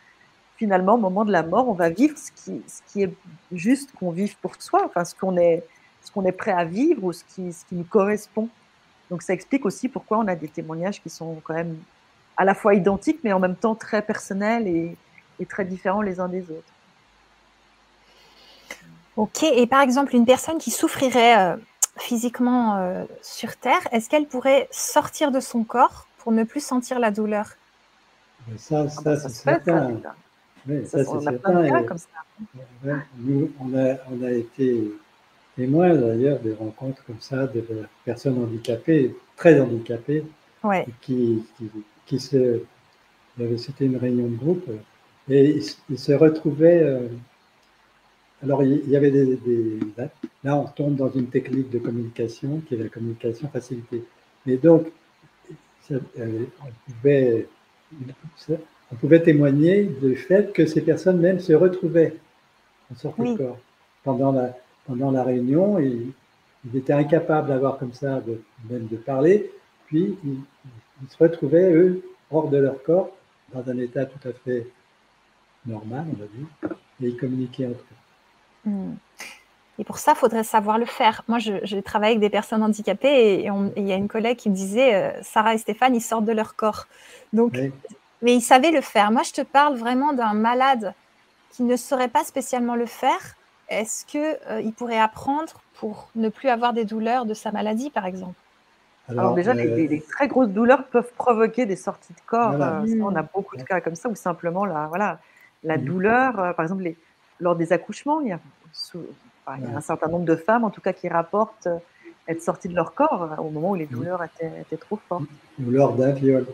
finalement, 0.58 0.96
au 0.96 0.98
moment 0.98 1.24
de 1.24 1.32
la 1.32 1.42
mort, 1.42 1.70
on 1.70 1.74
va 1.74 1.90
vivre 1.90 2.18
ce 2.18 2.34
qui, 2.34 2.62
ce 2.68 2.82
qui 2.86 3.04
est 3.04 3.14
juste 3.54 3.94
qu'on 3.94 4.12
vive 4.12 4.36
pour 4.40 4.62
soi, 4.62 4.84
enfin 4.86 5.06
ce 5.06 5.16
qu'on 5.16 5.38
est, 5.38 5.66
ce 6.02 6.12
qu'on 6.12 6.26
est 6.26 6.34
prêt 6.34 6.52
à 6.52 6.66
vivre 6.66 7.06
ou 7.06 7.14
ce 7.14 7.24
qui, 7.24 7.54
ce 7.54 7.64
qui 7.64 7.76
nous 7.76 7.86
correspond. 7.86 8.50
Donc 9.10 9.22
ça 9.22 9.32
explique 9.32 9.66
aussi 9.66 9.88
pourquoi 9.88 10.18
on 10.18 10.28
a 10.28 10.36
des 10.36 10.50
témoignages 10.50 11.02
qui 11.02 11.10
sont 11.10 11.40
quand 11.46 11.54
même 11.54 11.78
à 12.36 12.44
la 12.44 12.54
fois 12.54 12.74
identiques, 12.74 13.22
mais 13.24 13.32
en 13.32 13.40
même 13.40 13.56
temps 13.56 13.76
très 13.76 14.02
personnels 14.02 14.68
et, 14.68 14.98
et 15.40 15.46
très 15.46 15.64
différents 15.64 16.02
les 16.02 16.20
uns 16.20 16.28
des 16.28 16.42
autres. 16.42 16.74
Ok, 19.20 19.44
et 19.44 19.68
par 19.68 19.82
exemple, 19.82 20.16
une 20.16 20.26
personne 20.26 20.60
qui 20.60 20.72
souffrirait 20.72 21.38
euh, 21.38 21.58
physiquement 21.98 22.78
euh, 22.78 23.04
sur 23.22 23.58
Terre, 23.58 23.86
est-ce 23.92 24.10
qu'elle 24.10 24.28
pourrait 24.28 24.70
sortir 24.72 25.30
de 25.30 25.42
son 25.42 25.66
corps 25.66 26.08
pour 26.20 26.32
ne 26.32 26.46
plus 26.46 26.64
sentir 26.64 27.00
la 27.00 27.12
douleur? 27.12 27.50
Ça, 28.58 28.86
ah 28.86 28.90
ça, 28.90 29.02
bah, 29.02 29.20
c'est 29.20 29.28
certain. 29.28 30.00
Oui, 30.66 30.88
ça, 30.88 31.04
c'est 31.04 31.20
certain. 31.20 31.84
Comme 31.84 31.98
ça. 31.98 32.08
nous, 33.18 33.52
on 33.60 33.78
a, 33.78 33.96
on 34.10 34.24
a 34.24 34.32
été 34.32 34.90
témoins 35.58 35.96
d'ailleurs 35.96 36.40
des 36.40 36.54
rencontres 36.54 37.04
comme 37.04 37.20
ça 37.20 37.46
de 37.46 37.62
personnes 38.06 38.42
handicapées, 38.42 39.14
très 39.36 39.60
handicapées, 39.60 40.24
qui, 41.02 41.44
qui, 41.58 41.72
qui, 42.06 42.20
se. 42.22 42.62
C'était 43.58 43.86
une 43.86 43.98
réunion 43.98 44.30
de 44.30 44.38
groupe 44.38 44.70
et 45.30 45.60
ils, 45.90 46.00
se 46.00 46.14
retrouvaient. 46.14 46.84
Euh, 46.84 47.10
alors, 48.42 48.64
il 48.64 48.90
y 48.90 48.96
avait 48.96 49.12
des, 49.12 49.80
Là, 50.44 50.56
on 50.56 50.66
tombe 50.66 50.96
dans 50.96 51.10
une 51.10 51.28
technique 51.28 51.70
de 51.70 51.80
communication 51.80 52.62
qui 52.62 52.76
est 52.76 52.78
la 52.78 52.88
communication 52.88 53.50
facilitée. 53.50 54.04
Mais 54.46 54.56
donc, 54.56 54.88
euh, 55.92 56.00
on, 56.62 56.92
pouvait, 56.92 57.48
on, 58.92 58.96
pouvait, 58.96 59.22
témoigner 59.22 59.84
du 59.84 60.16
fait 60.16 60.54
que 60.54 60.66
ces 60.66 60.82
personnes 60.82 61.20
même 61.20 61.40
se 61.40 61.52
retrouvaient 61.52 62.16
en 62.92 62.96
sorte 62.96 63.20
de 63.20 63.36
corps. 63.36 63.58
Pendant 64.04 64.32
la, 64.32 64.56
pendant 64.86 65.12
la 65.12 65.24
réunion, 65.24 65.78
ils, 65.78 66.14
ils 66.66 66.78
étaient 66.78 66.94
incapables 66.94 67.50
d'avoir 67.50 67.78
comme 67.78 67.94
ça, 67.94 68.22
de, 68.22 68.42
même 68.70 68.88
de 68.88 68.96
parler, 68.96 69.52
puis 69.88 70.18
ils, 70.24 70.40
ils, 71.04 71.10
se 71.10 71.18
retrouvaient, 71.18 71.74
eux, 71.74 72.02
hors 72.32 72.50
de 72.50 72.58
leur 72.58 72.82
corps, 72.84 73.10
dans 73.54 73.70
un 73.70 73.78
état 73.80 74.06
tout 74.06 74.26
à 74.28 74.32
fait 74.32 74.68
normal, 75.66 76.06
on 76.08 76.18
va 76.18 76.26
dire, 76.28 76.78
et 77.02 77.08
ils 77.10 77.18
communiquaient 77.18 77.66
entre 77.66 77.80
eux. 77.80 78.09
Hmm. 78.66 78.94
Et 79.80 79.86
pour 79.86 79.98
ça, 79.98 80.12
il 80.12 80.18
faudrait 80.18 80.44
savoir 80.44 80.78
le 80.78 80.86
faire. 80.86 81.24
Moi, 81.30 81.40
j'ai 81.40 81.82
travaillé 81.82 82.12
avec 82.12 82.20
des 82.20 82.30
personnes 82.30 82.62
handicapées 82.62 83.36
et 83.36 83.50
il 83.78 83.88
y 83.88 83.94
a 83.94 83.96
une 83.96 84.10
collègue 84.10 84.36
qui 84.36 84.50
me 84.50 84.56
disait 84.56 84.94
euh, 84.94 85.24
Sarah 85.24 85.54
et 85.54 85.58
Stéphane, 85.58 85.96
ils 85.96 86.02
sortent 86.02 86.26
de 86.26 86.34
leur 86.34 86.58
corps. 86.58 86.86
Donc, 87.32 87.58
Mais 88.22 88.36
ils 88.36 88.42
savaient 88.42 88.72
le 88.72 88.82
faire. 88.82 89.10
Moi, 89.12 89.24
je 89.24 89.32
te 89.32 89.42
parle 89.42 89.78
vraiment 89.78 90.12
d'un 90.12 90.34
malade 90.34 90.94
qui 91.52 91.64
ne 91.64 91.78
saurait 91.78 92.10
pas 92.10 92.26
spécialement 92.26 92.76
le 92.76 92.86
faire. 92.86 93.38
Est-ce 93.70 94.06
qu'il 94.06 94.38
euh, 94.50 94.70
pourrait 94.76 95.00
apprendre 95.00 95.62
pour 95.76 96.10
ne 96.16 96.28
plus 96.28 96.50
avoir 96.50 96.74
des 96.74 96.84
douleurs 96.84 97.26
de 97.26 97.34
sa 97.34 97.54
maladie, 97.54 97.90
par 97.90 98.06
exemple? 98.06 98.36
Alors, 99.08 99.34
déjà, 99.34 99.52
euh, 99.52 99.88
les, 99.88 100.02
très 100.02 100.28
grosses 100.28 100.50
douleurs 100.50 100.88
peuvent 100.88 101.14
provoquer 101.18 101.66
des 101.66 101.78
sorties 101.78 102.14
de 102.14 102.22
corps. 102.26 102.54
on 102.54 103.16
a 103.16 103.24
beaucoup 103.24 103.56
de 103.56 103.64
cas 103.64 103.80
comme 103.80 103.96
ça, 103.96 104.10
où 104.10 104.16
simplement 104.16 104.66
la, 104.66 104.88
voilà, 104.88 105.20
la 105.64 105.78
douleur, 105.78 106.54
par 106.56 106.66
exemple, 106.66 106.84
les, 106.84 106.98
lors 107.40 107.56
des 107.56 107.74
accouchements, 107.74 108.22
il 108.22 108.30
y, 108.30 108.32
a, 108.32 108.40
un 109.48 109.82
certain 109.82 110.08
nombre 110.08 110.26
de 110.26 110.36
femmes, 110.36 110.64
en 110.64 110.70
tout 110.70 110.82
cas, 110.82 110.94
qui 110.94 111.08
rapportent 111.08 111.68
euh, 111.68 111.78
être 112.28 112.42
sorties 112.42 112.70
de 112.70 112.76
leur 112.76 112.94
corps 112.94 113.24
euh, 113.24 113.42
au 113.42 113.50
moment 113.50 113.72
où 113.72 113.76
les 113.76 113.88
douleurs 113.88 114.22
étaient, 114.24 114.78
trop 114.78 115.00
fortes. 115.08 115.24
Ou 115.60 115.72
lors 115.72 115.94
d'un 115.94 116.12
viol. 116.12 116.46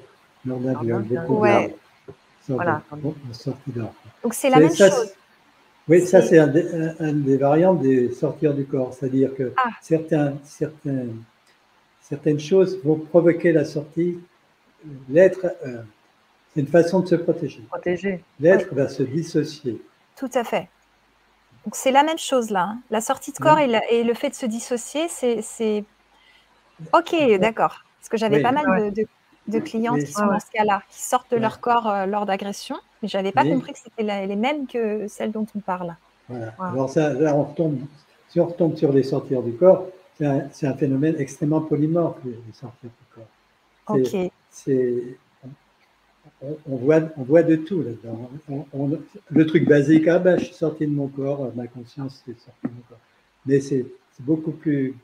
Lors 0.46 0.60
d'un 0.60 0.80
viol, 0.80 1.04
beaucoup 1.04 1.40
ouais. 1.40 1.76
voilà. 2.48 2.82
Donc 4.24 4.34
c'est 4.34 4.50
la 4.50 4.60
même 4.60 4.76
chose. 4.76 5.14
Oui, 5.88 6.02
ça 6.06 6.22
c'est 6.22 6.40
un, 6.40 6.48
des 6.48 7.38
variantes 7.38 7.82
des 7.82 8.12
sortir 8.12 8.56
du 8.56 8.66
corps, 8.66 8.94
c'est-à-dire 8.94 9.36
que 9.36 9.54
ah. 9.58 9.70
certains, 9.82 10.34
certains, 10.44 11.06
certaines 12.02 12.40
choses 12.40 12.80
vont 12.84 12.96
provoquer 12.96 13.52
la 13.52 13.66
sortie. 13.66 14.20
L'être, 15.10 15.46
euh, 15.66 15.82
c'est 16.54 16.62
une 16.62 16.68
façon 16.68 17.02
de 17.02 17.08
se 17.08 17.16
protéger. 17.16 17.62
Protéger. 17.70 18.24
L'être 18.40 18.74
va 18.74 18.88
se 18.88 19.04
dissocier. 19.04 19.80
Tout 20.16 20.30
à 20.34 20.44
fait. 20.44 20.70
Donc 21.66 21.76
c'est 21.76 21.92
la 21.92 22.04
même 22.04 22.18
chose 22.18 22.52
là. 22.52 22.70
Hein. 22.70 22.80
La 22.92 23.02
sortie 23.02 23.32
de 23.32 23.38
corps 23.38 23.60
et, 23.60 24.04
le 24.04 24.14
fait 24.14 24.30
de 24.30 24.36
se 24.36 24.46
dissocier, 24.46 25.08
c'est 25.10 25.84
ok, 26.94 27.40
d'accord. 27.40 27.84
Parce 28.00 28.10
que 28.10 28.18
j'avais 28.18 28.42
pas 28.42 28.52
mal 28.52 28.94
de, 28.94 29.08
de, 29.48 29.60
clientes 29.60 30.00
qui 30.00 30.12
sont 30.12 30.28
dans 30.28 30.40
ce 30.40 30.52
cas-là, 30.52 30.84
qui 30.90 31.02
sortent 31.02 31.32
de 31.32 31.38
leur 31.38 31.60
corps 31.60 31.90
euh, 31.90 32.06
lors 32.06 32.28
d'agression, 32.28 32.76
mais 33.02 33.08
j'avais 33.08 33.32
pas 33.32 33.44
compris 33.44 33.74
que 33.74 33.80
c'était 33.80 34.04
les 34.28 34.36
mêmes 34.36 34.68
que 34.68 35.08
celles 35.08 35.32
dont 35.32 35.48
on 35.56 35.60
parle. 35.60 35.96
Voilà. 36.30 36.54
Alors 36.60 36.90
ça, 36.90 37.14
là, 37.14 37.36
on 37.36 37.44
retombe, 37.44 37.80
si 38.30 38.40
on 38.40 38.46
retombe 38.46 38.76
sur 38.76 38.92
les 38.92 39.04
sorties 39.04 39.36
du 39.36 39.54
corps, 39.54 39.88
c'est 40.18 40.26
un, 40.26 40.50
un, 40.64 40.74
phénomène 40.76 41.16
extrêmement 41.18 41.62
polymorphe, 41.62 42.18
les, 42.24 42.38
sorties 42.54 42.88
du 42.88 42.90
corps. 43.14 43.96
Ok. 43.98 44.32
C'est 44.50 45.18
on, 46.42 46.76
voit, 46.76 47.02
on 47.18 47.24
voit 47.24 47.44
de 47.44 47.56
tout 47.56 47.82
là-dedans. 47.82 48.30
le 49.32 49.46
truc 49.46 49.68
basique, 49.68 50.08
ah 50.08 50.20
ben 50.20 50.38
je 50.38 50.46
suis 50.46 50.54
sorti 50.54 50.86
de 50.86 50.92
mon 50.92 51.08
corps, 51.08 51.52
ma 51.56 51.68
conscience 51.68 52.24
est 52.28 52.40
sortie 52.40 52.60
de 52.64 52.70
mon 52.70 52.82
corps. 52.90 53.00
Mais 53.46 53.60
c'est 53.60 53.86
beaucoup 54.20 54.52
plus 54.52 54.96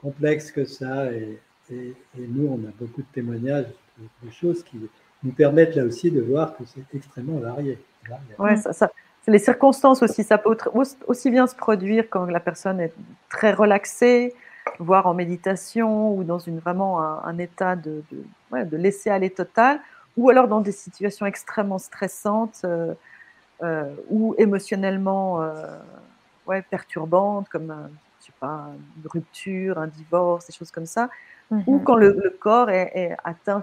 complexe 0.00 0.50
que 0.50 0.64
ça. 0.64 1.10
Et, 1.12 1.38
nous, 2.16 2.46
on 2.46 2.68
a 2.68 2.70
beaucoup 2.78 3.02
de 3.02 3.06
témoignages 3.12 3.66
de, 3.98 4.30
choses 4.30 4.62
qui 4.62 4.78
nous 5.24 5.32
permettent 5.32 5.74
là 5.74 5.84
aussi 5.84 6.10
de 6.10 6.20
voir 6.20 6.56
que 6.56 6.64
c'est 6.64 6.84
extrêmement 6.94 7.38
varié. 7.38 7.78
Ouais, 8.38 8.56
ça 8.56 8.88
c'est 9.26 9.32
les 9.32 9.40
circonstances 9.40 10.04
aussi. 10.04 10.22
Ça 10.22 10.38
peut 10.38 10.56
aussi 11.08 11.30
bien 11.30 11.48
se 11.48 11.56
produire 11.56 12.08
quand 12.08 12.26
la 12.26 12.38
personne 12.38 12.78
est 12.78 12.92
très 13.28 13.52
relaxée, 13.52 14.32
voire 14.78 15.08
en 15.08 15.14
méditation 15.14 16.14
ou 16.14 16.22
dans 16.22 16.38
une, 16.38 16.60
vraiment 16.60 17.00
un, 17.00 17.36
état 17.38 17.74
de, 17.74 18.04
de, 18.12 18.62
de 18.62 18.76
laisser 18.76 19.10
aller 19.10 19.30
total, 19.30 19.80
ou 20.16 20.30
alors 20.30 20.48
dans 20.48 20.60
des 20.60 20.72
situations 20.72 21.26
extrêmement 21.26 21.78
stressantes 21.78 22.62
euh, 22.64 22.94
euh, 23.62 23.94
ou 24.08 24.34
émotionnellement 24.38 25.42
euh, 25.42 25.78
ouais, 26.46 26.62
perturbantes, 26.62 27.48
comme 27.48 27.90
je 28.20 28.26
sais 28.26 28.32
pas, 28.40 28.68
une 28.96 29.08
rupture, 29.08 29.78
un 29.78 29.86
divorce, 29.86 30.46
des 30.46 30.52
choses 30.52 30.70
comme 30.70 30.86
ça, 30.86 31.10
ou 31.50 31.76
mhm. 31.76 31.84
quand 31.84 31.96
le, 31.96 32.36
corps 32.40 32.70
est, 32.70 33.16
atteint 33.24 33.62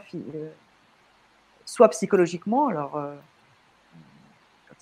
soit 1.66 1.90
psychologiquement, 1.90 2.68
alors 2.68 3.02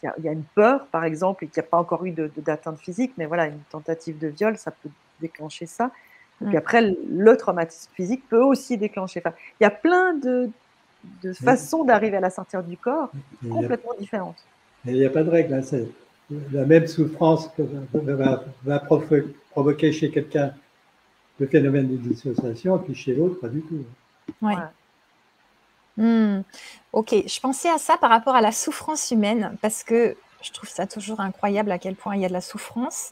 il 0.04 0.24
y, 0.24 0.30
a 0.30 0.32
une 0.32 0.44
peur, 0.44 0.88
par 0.88 1.04
exemple, 1.04 1.44
et 1.44 1.48
qu'il 1.48 1.62
n'y 1.62 1.68
a 1.68 1.70
pas 1.70 1.78
encore 1.78 2.06
eu 2.06 2.12
d'atteinte 2.12 2.80
physique, 2.80 3.14
mais 3.18 3.26
voilà, 3.26 3.48
une 3.48 3.60
tentative 3.70 4.18
de 4.18 4.28
viol, 4.28 4.58
ça 4.58 4.72
peut 4.72 4.90
déclencher 5.20 5.68
ça. 5.68 5.92
Et 6.42 6.46
puis 6.46 6.56
mm. 6.56 6.58
après, 6.58 6.82
le 6.82 7.38
traumatisme 7.38 7.92
physique 7.94 8.28
peut 8.28 8.42
aussi 8.42 8.78
déclencher. 8.78 9.22
Enfin, 9.24 9.36
il 9.60 9.64
y 9.64 9.68
a 9.68 9.72
plein 9.72 10.16
de, 10.16 10.50
de 11.24 11.34
façon 11.34 11.84
d'arriver 11.84 12.18
à 12.18 12.22
la 12.22 12.30
sortir 12.30 12.64
du 12.64 12.78
corps 12.78 13.12
complètement 13.50 13.94
différente. 14.00 14.38
Il 14.86 14.94
n'y 14.94 15.06
a 15.06 15.10
pas 15.10 15.24
de 15.24 15.30
règle. 15.30 15.54
Hein, 15.54 15.62
la 16.52 16.66
même 16.66 16.88
souffrance 16.88 17.50
que 17.58 17.64
va, 18.64 18.80
provoquer 19.52 19.92
chez 19.92 20.10
quelqu'un 20.12 20.54
le 21.40 21.48
phénomène 21.48 21.88
de 21.88 21.98
dissociation, 21.98 22.78
puis 22.78 22.96
chez 22.96 23.16
l'autre, 23.16 23.40
pas 23.40 23.48
du 23.48 23.62
tout. 23.62 23.84
Ouais. 24.42 24.56
Hmm. 25.98 26.42
Ok, 26.94 27.16
je 27.26 27.40
pensais 27.40 27.70
à 27.70 27.78
ça 27.78 27.98
par 27.98 28.10
rapport 28.10 28.36
à 28.36 28.42
la 28.42 28.52
souffrance 28.52 29.12
humaine, 29.12 29.58
parce 29.62 29.84
que 29.84 30.16
je 30.42 30.52
trouve 30.52 30.70
ça 30.70 30.88
toujours 30.88 31.20
incroyable 31.20 31.72
à 31.72 31.80
quel 31.80 31.96
point 31.96 32.16
il 32.16 32.22
y 32.22 32.26
a 32.26 32.28
de 32.28 32.34
la 32.34 32.42
souffrance. 32.42 33.12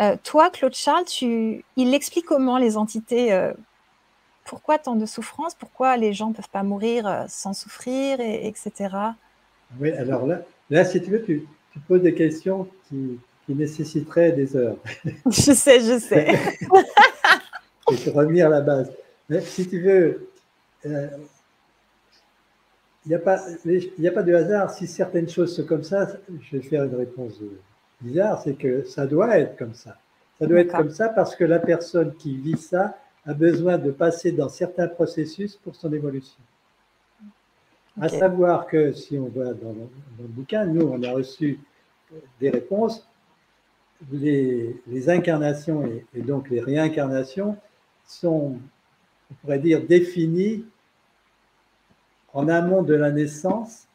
Euh, 0.00 0.16
toi, 0.22 0.50
Claude 0.50 0.74
Charles, 0.74 1.04
tu... 1.04 1.64
il 1.76 1.94
explique 1.94 2.26
comment 2.26 2.58
les 2.58 2.76
entités 2.76 3.32
euh, 3.32 3.52
pourquoi 4.44 4.78
tant 4.78 4.94
de 4.94 5.06
souffrance? 5.06 5.54
Pourquoi 5.54 5.96
les 5.96 6.12
gens 6.12 6.28
ne 6.28 6.34
peuvent 6.34 6.48
pas 6.50 6.62
mourir 6.62 7.06
euh, 7.06 7.24
sans 7.28 7.52
souffrir, 7.52 8.20
et, 8.20 8.46
etc. 8.46 8.94
Oui, 9.80 9.90
alors 9.92 10.26
là, 10.26 10.42
là, 10.70 10.84
si 10.84 11.00
tu 11.02 11.10
veux, 11.10 11.22
tu, 11.22 11.46
poses 11.88 12.02
des 12.02 12.14
questions 12.14 12.68
qui, 12.88 13.18
nécessiteraient 13.48 14.32
des 14.32 14.56
heures. 14.56 14.76
Je 15.26 15.52
sais, 15.52 15.78
je 15.80 15.98
sais. 15.98 16.38
Et 18.06 18.10
revenir 18.10 18.46
à 18.46 18.48
la 18.48 18.60
base. 18.62 18.90
Mais 19.28 19.42
si 19.42 19.68
tu 19.68 19.82
veux, 19.82 20.30
euh, 20.86 21.08
il 23.04 23.10
n'y 23.10 23.14
a, 23.14 23.18
a 23.18 24.12
pas 24.12 24.22
de 24.22 24.34
hasard. 24.34 24.70
Si 24.70 24.86
certaines 24.86 25.28
choses 25.28 25.54
sont 25.54 25.64
comme 25.64 25.82
ça, 25.82 26.08
je 26.40 26.56
vais 26.56 26.62
faire 26.62 26.84
une 26.84 26.94
réponse 26.94 27.34
bizarre, 28.00 28.40
c'est 28.42 28.54
que 28.54 28.84
ça 28.84 29.06
doit 29.06 29.38
être 29.38 29.56
comme 29.58 29.74
ça. 29.74 29.98
Ça 30.38 30.46
doit 30.46 30.60
être 30.60 30.74
comme 30.74 30.90
ça 30.90 31.10
parce 31.10 31.36
que 31.36 31.44
la 31.44 31.58
personne 31.58 32.14
qui 32.14 32.36
vit 32.38 32.56
ça 32.56 32.96
a 33.26 33.32
besoin 33.32 33.78
de 33.78 33.90
passer 33.90 34.32
dans 34.32 34.48
certains 34.48 34.88
processus 34.88 35.56
pour 35.56 35.74
son 35.74 35.92
évolution. 35.92 36.38
À 38.00 38.08
savoir 38.08 38.66
que 38.66 38.92
si 38.92 39.16
on 39.18 39.28
va 39.28 39.54
dans, 39.54 39.72
le 39.72 40.26
bouquin, 40.26 40.66
nous, 40.66 40.82
on 40.82 41.02
a 41.02 41.12
reçu 41.12 41.60
des 42.40 42.50
réponses. 42.50 43.08
Les, 44.12 45.08
incarnations 45.08 45.88
et, 46.14 46.20
donc 46.20 46.50
les 46.50 46.60
réincarnations 46.60 47.56
sont, 48.04 48.58
on 49.30 49.34
pourrait 49.40 49.60
dire, 49.60 49.86
définies 49.86 50.66
en 52.34 52.48
amont 52.48 52.82
de 52.82 52.94
la 52.94 53.10
naissance 53.12 53.86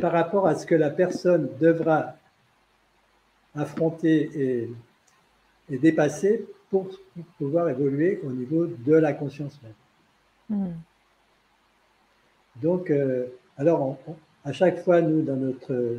par 0.00 0.12
rapport 0.12 0.46
à 0.46 0.54
ce 0.54 0.64
que 0.64 0.74
la 0.74 0.88
personne 0.88 1.50
devra 1.58 2.14
affronter 3.54 4.30
et, 4.34 4.70
et 5.68 5.78
dépasser 5.78 6.46
pour, 6.70 6.88
pouvoir 7.38 7.68
évoluer 7.68 8.20
au 8.24 8.30
niveau 8.30 8.66
de 8.66 8.94
la 8.94 9.12
conscience 9.12 9.60
même. 9.62 10.58
Hmm. 10.58 10.72
Donc, 12.56 12.90
euh, 12.90 13.26
alors, 13.56 13.98
à 14.44 14.52
chaque 14.52 14.82
fois, 14.82 15.00
nous, 15.00 15.22
dans 15.22 15.36
notre 15.36 15.98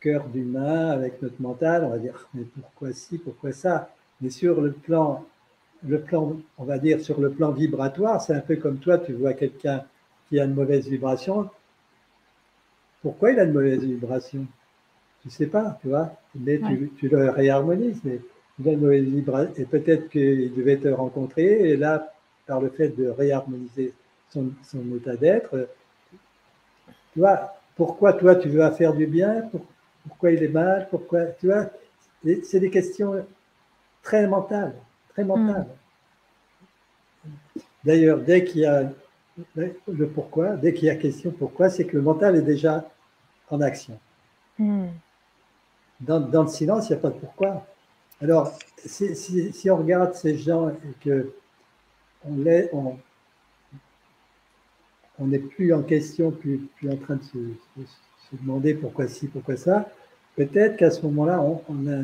cœur 0.00 0.26
d'humain, 0.28 0.90
avec 0.90 1.22
notre 1.22 1.40
mental, 1.40 1.84
on 1.84 1.90
va 1.90 1.98
dire, 1.98 2.28
mais 2.34 2.44
pourquoi 2.44 2.92
ci, 2.92 3.18
pourquoi 3.18 3.52
ça? 3.52 3.90
Mais 4.20 4.30
sur 4.30 4.60
le 4.60 4.72
plan, 4.72 5.24
le 5.86 6.00
plan, 6.00 6.36
on 6.58 6.64
va 6.64 6.78
dire, 6.78 7.00
sur 7.00 7.20
le 7.20 7.30
plan 7.30 7.50
vibratoire, 7.52 8.20
c'est 8.20 8.34
un 8.34 8.40
peu 8.40 8.56
comme 8.56 8.78
toi, 8.78 8.98
tu 8.98 9.12
vois 9.12 9.32
quelqu'un 9.32 9.84
qui 10.28 10.38
a 10.38 10.44
une 10.44 10.54
mauvaise 10.54 10.88
vibration. 10.88 11.48
Pourquoi 13.02 13.32
il 13.32 13.38
a 13.38 13.44
une 13.44 13.52
mauvaise 13.52 13.84
vibration? 13.84 14.46
Tu 15.22 15.30
sais 15.30 15.46
pas, 15.46 15.78
tu 15.80 15.88
vois, 15.88 16.12
mais 16.34 16.58
tu, 16.58 16.90
tu, 16.98 17.08
le 17.08 17.30
réharmonises. 17.30 18.00
Mais 18.04 18.20
et 18.62 19.64
peut-être 19.64 20.08
qu'il 20.10 20.54
devait 20.54 20.76
te 20.76 20.88
rencontrer, 20.88 21.70
et 21.70 21.76
là, 21.76 22.12
par 22.46 22.60
le 22.60 22.68
fait 22.70 22.88
de 22.90 23.08
réharmoniser 23.08 23.94
son, 24.30 24.52
état 24.96 25.16
d'être. 25.16 25.68
Tu 27.12 27.20
vois, 27.20 27.54
pourquoi 27.76 28.12
toi 28.12 28.36
tu 28.36 28.48
veux 28.48 28.68
faire 28.72 28.94
du 28.94 29.06
bien? 29.06 29.50
Pourquoi 30.06 30.32
il 30.32 30.42
est 30.42 30.48
mal? 30.48 30.88
Pourquoi 30.90 31.26
Tu 31.40 31.46
vois, 31.46 31.70
c'est 32.42 32.60
des 32.60 32.70
questions 32.70 33.24
très 34.02 34.26
mentales, 34.26 34.74
très 35.10 35.24
mentales. 35.24 35.66
D'ailleurs, 37.84 38.18
dès 38.20 38.44
qu'il 38.44 38.62
y 38.62 38.66
a 38.66 38.90
le 39.56 40.08
pourquoi, 40.08 40.56
dès 40.56 40.72
qu'il 40.72 40.86
y 40.86 40.90
a 40.90 40.96
question 40.96 41.32
pourquoi, 41.32 41.68
c'est 41.68 41.84
que 41.84 41.96
le 41.96 42.02
mental 42.02 42.36
est 42.36 42.42
déjà 42.42 42.88
en 43.50 43.60
action. 43.60 43.98
Hmm. 44.58 44.86
Dans, 46.00 46.20
dans, 46.20 46.42
le 46.42 46.48
silence, 46.48 46.88
il 46.88 46.92
n'y 46.92 46.98
a 46.98 47.02
pas 47.02 47.10
de 47.10 47.18
pourquoi. 47.18 47.66
Alors, 48.20 48.52
si, 48.84 49.14
si, 49.14 49.70
on 49.70 49.76
regarde 49.76 50.14
ces 50.14 50.38
gens 50.38 50.70
et 50.70 51.04
que 51.04 51.34
on, 52.24 52.36
les, 52.36 52.68
on, 52.72 52.96
on 55.18 55.26
n'est 55.26 55.38
plus 55.38 55.72
en 55.72 55.82
question, 55.82 56.30
plus, 56.30 56.58
plus 56.76 56.90
en 56.90 56.96
train 56.96 57.16
de 57.16 57.22
se, 57.22 57.38
demander 58.32 58.74
pourquoi 58.74 59.06
ci, 59.06 59.28
pourquoi 59.28 59.56
ça, 59.56 59.88
peut-être 60.36 60.76
qu'à 60.76 60.90
ce 60.90 61.02
moment-là, 61.02 61.40
on, 61.40 61.86
a 61.86 61.96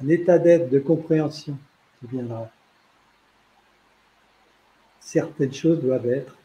un, 0.00 0.08
état 0.08 0.38
d'être, 0.38 0.68
de 0.70 0.78
compréhension 0.78 1.56
qui 2.00 2.06
viendra. 2.06 2.50
Certaines 4.98 5.52
choses 5.52 5.80
doivent 5.80 6.06
être. 6.06 6.36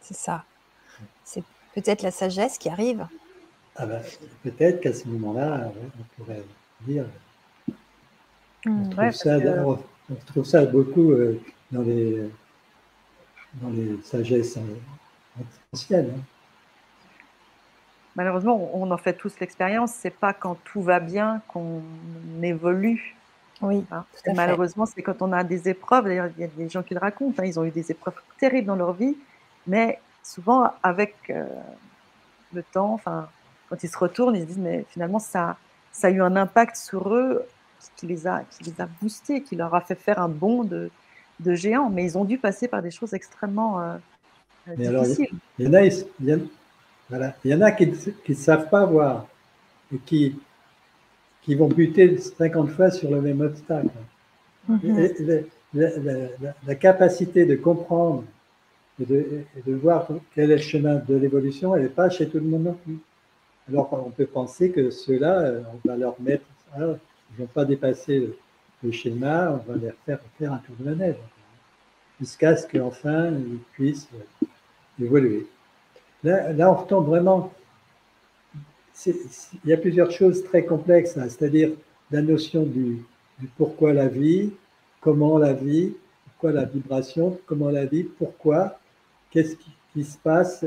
C'est 0.00 0.16
ça. 0.16 0.44
C'est 1.24 1.44
peut-être 1.74 2.02
la 2.02 2.10
sagesse 2.10 2.58
qui 2.58 2.68
arrive. 2.68 3.06
Ah 3.76 3.86
ben, 3.86 4.02
peut-être 4.42 4.80
qu'à 4.80 4.92
ce 4.92 5.08
moment-là, 5.08 5.72
on 5.98 6.22
pourrait 6.22 6.44
dire. 6.82 7.06
Mmh, 8.64 8.82
on, 8.86 8.90
trouve 8.90 9.10
ça, 9.12 9.38
on, 10.10 10.14
trouve 10.26 10.44
ça, 10.44 10.64
beaucoup 10.66 11.10
euh, 11.12 11.40
dans 11.70 11.82
les 11.82 12.30
dans 13.54 13.70
les 13.70 13.98
sagesses 14.02 14.58
anciennes. 15.72 16.12
Hein. 16.16 16.22
Malheureusement, 18.14 18.70
on 18.74 18.90
en 18.90 18.96
fait 18.98 19.14
tous 19.14 19.38
l'expérience. 19.40 19.92
C'est 19.92 20.10
pas 20.10 20.32
quand 20.32 20.56
tout 20.64 20.82
va 20.82 21.00
bien 21.00 21.40
qu'on 21.48 21.82
évolue. 22.42 23.16
Oui. 23.62 23.84
Hein. 23.92 24.04
malheureusement, 24.34 24.86
c'est 24.86 25.02
quand 25.02 25.22
on 25.22 25.32
a 25.32 25.44
des 25.44 25.68
épreuves. 25.68 26.04
D'ailleurs, 26.04 26.30
il 26.36 26.40
y 26.40 26.44
a 26.44 26.48
des 26.48 26.68
gens 26.68 26.82
qui 26.82 26.94
le 26.94 27.00
racontent. 27.00 27.42
Hein, 27.42 27.46
ils 27.46 27.58
ont 27.58 27.64
eu 27.64 27.70
des 27.70 27.90
épreuves 27.90 28.14
terribles 28.38 28.66
dans 28.66 28.76
leur 28.76 28.92
vie, 28.92 29.16
mais 29.66 29.98
souvent 30.22 30.72
avec 30.82 31.14
euh, 31.30 31.46
le 32.52 32.62
temps, 32.62 32.92
enfin, 32.92 33.28
quand 33.68 33.82
ils 33.82 33.88
se 33.88 33.96
retournent, 33.96 34.36
ils 34.36 34.42
se 34.42 34.46
disent 34.46 34.58
mais 34.58 34.84
finalement 34.90 35.18
ça, 35.18 35.56
ça 35.90 36.08
a 36.08 36.10
eu 36.10 36.20
un 36.20 36.36
impact 36.36 36.76
sur 36.76 37.14
eux 37.14 37.46
qui 37.96 38.06
les 38.06 38.26
a, 38.26 38.44
qui 38.50 38.64
les 38.64 38.80
a 38.80 38.88
boostés, 39.00 39.42
qui 39.42 39.56
leur 39.56 39.74
a 39.74 39.80
fait 39.80 39.94
faire 39.94 40.18
un 40.18 40.28
bond 40.28 40.64
de, 40.64 40.90
de 41.40 41.54
géants, 41.54 41.90
mais 41.90 42.04
ils 42.04 42.18
ont 42.18 42.24
dû 42.24 42.38
passer 42.38 42.68
par 42.68 42.82
des 42.82 42.90
choses 42.90 43.14
extrêmement 43.14 43.80
euh, 43.80 43.96
euh, 44.68 45.02
difficiles. 45.04 45.34
il, 45.58 45.66
y 45.66 45.68
en 45.68 45.74
a, 45.74 47.32
il 47.44 47.50
y 47.50 47.54
en 47.54 47.60
a 47.60 47.72
qui 47.72 47.86
ne 48.28 48.34
savent 48.34 48.68
pas 48.68 48.84
voir 48.84 49.26
et 49.92 49.98
qui, 49.98 50.36
qui 51.42 51.54
vont 51.54 51.68
buter 51.68 52.16
50 52.18 52.70
fois 52.70 52.90
sur 52.90 53.10
le 53.10 53.20
même 53.20 53.40
obstacle. 53.40 53.88
Mhm. 54.68 55.10
la, 55.74 56.74
capacité 56.76 57.44
de 57.44 57.56
comprendre 57.56 58.22
et 59.00 59.04
de, 59.04 59.44
de, 59.66 59.74
voir 59.74 60.06
quel 60.34 60.52
est 60.52 60.56
le 60.56 60.62
chemin 60.62 60.96
de 60.96 61.16
l'évolution, 61.16 61.74
elle 61.74 61.82
n'est 61.82 61.88
pas 61.88 62.08
chez 62.10 62.28
tout 62.28 62.38
le 62.38 62.44
monde 62.44 62.62
non 62.62 62.78
plus. 62.84 62.98
Alors 63.68 63.88
on 64.06 64.10
peut 64.10 64.26
penser 64.26 64.70
que 64.70 64.90
ceux-là, 64.90 65.40
euh, 65.40 65.62
on 65.72 65.88
va 65.88 65.96
leur 65.96 66.20
mettre, 66.20 66.44
ah, 66.74 66.94
ne 67.32 67.44
vont 67.44 67.50
pas 67.52 67.64
dépasser 67.64 68.34
le 68.82 68.92
schéma, 68.92 69.52
on 69.52 69.72
va 69.72 69.78
les 69.78 69.92
faire 70.04 70.20
faire 70.38 70.52
un 70.52 70.58
tour 70.58 70.74
de 70.78 70.84
manège, 70.84 71.16
jusqu'à 72.20 72.56
ce 72.56 72.66
qu'enfin 72.66 73.30
ils 73.30 73.58
puissent 73.72 74.08
évoluer. 75.00 75.46
Là, 76.24 76.52
là, 76.52 76.70
on 76.70 76.74
retombe 76.74 77.06
vraiment. 77.06 77.52
Il 79.06 79.14
y 79.64 79.72
a 79.72 79.76
plusieurs 79.76 80.10
choses 80.10 80.44
très 80.44 80.64
complexes, 80.64 81.14
c'est-à-dire 81.14 81.70
la 82.10 82.22
notion 82.22 82.62
du, 82.62 83.02
pourquoi 83.56 83.92
la 83.92 84.06
vie, 84.06 84.52
comment 85.00 85.38
la 85.38 85.52
vie, 85.52 85.94
pourquoi 86.26 86.52
la 86.52 86.64
vibration, 86.64 87.38
comment 87.46 87.70
la 87.70 87.86
vie, 87.86 88.04
pourquoi, 88.04 88.78
qu'est-ce 89.30 89.56
qui, 89.94 90.04
se 90.04 90.18
passe, 90.18 90.64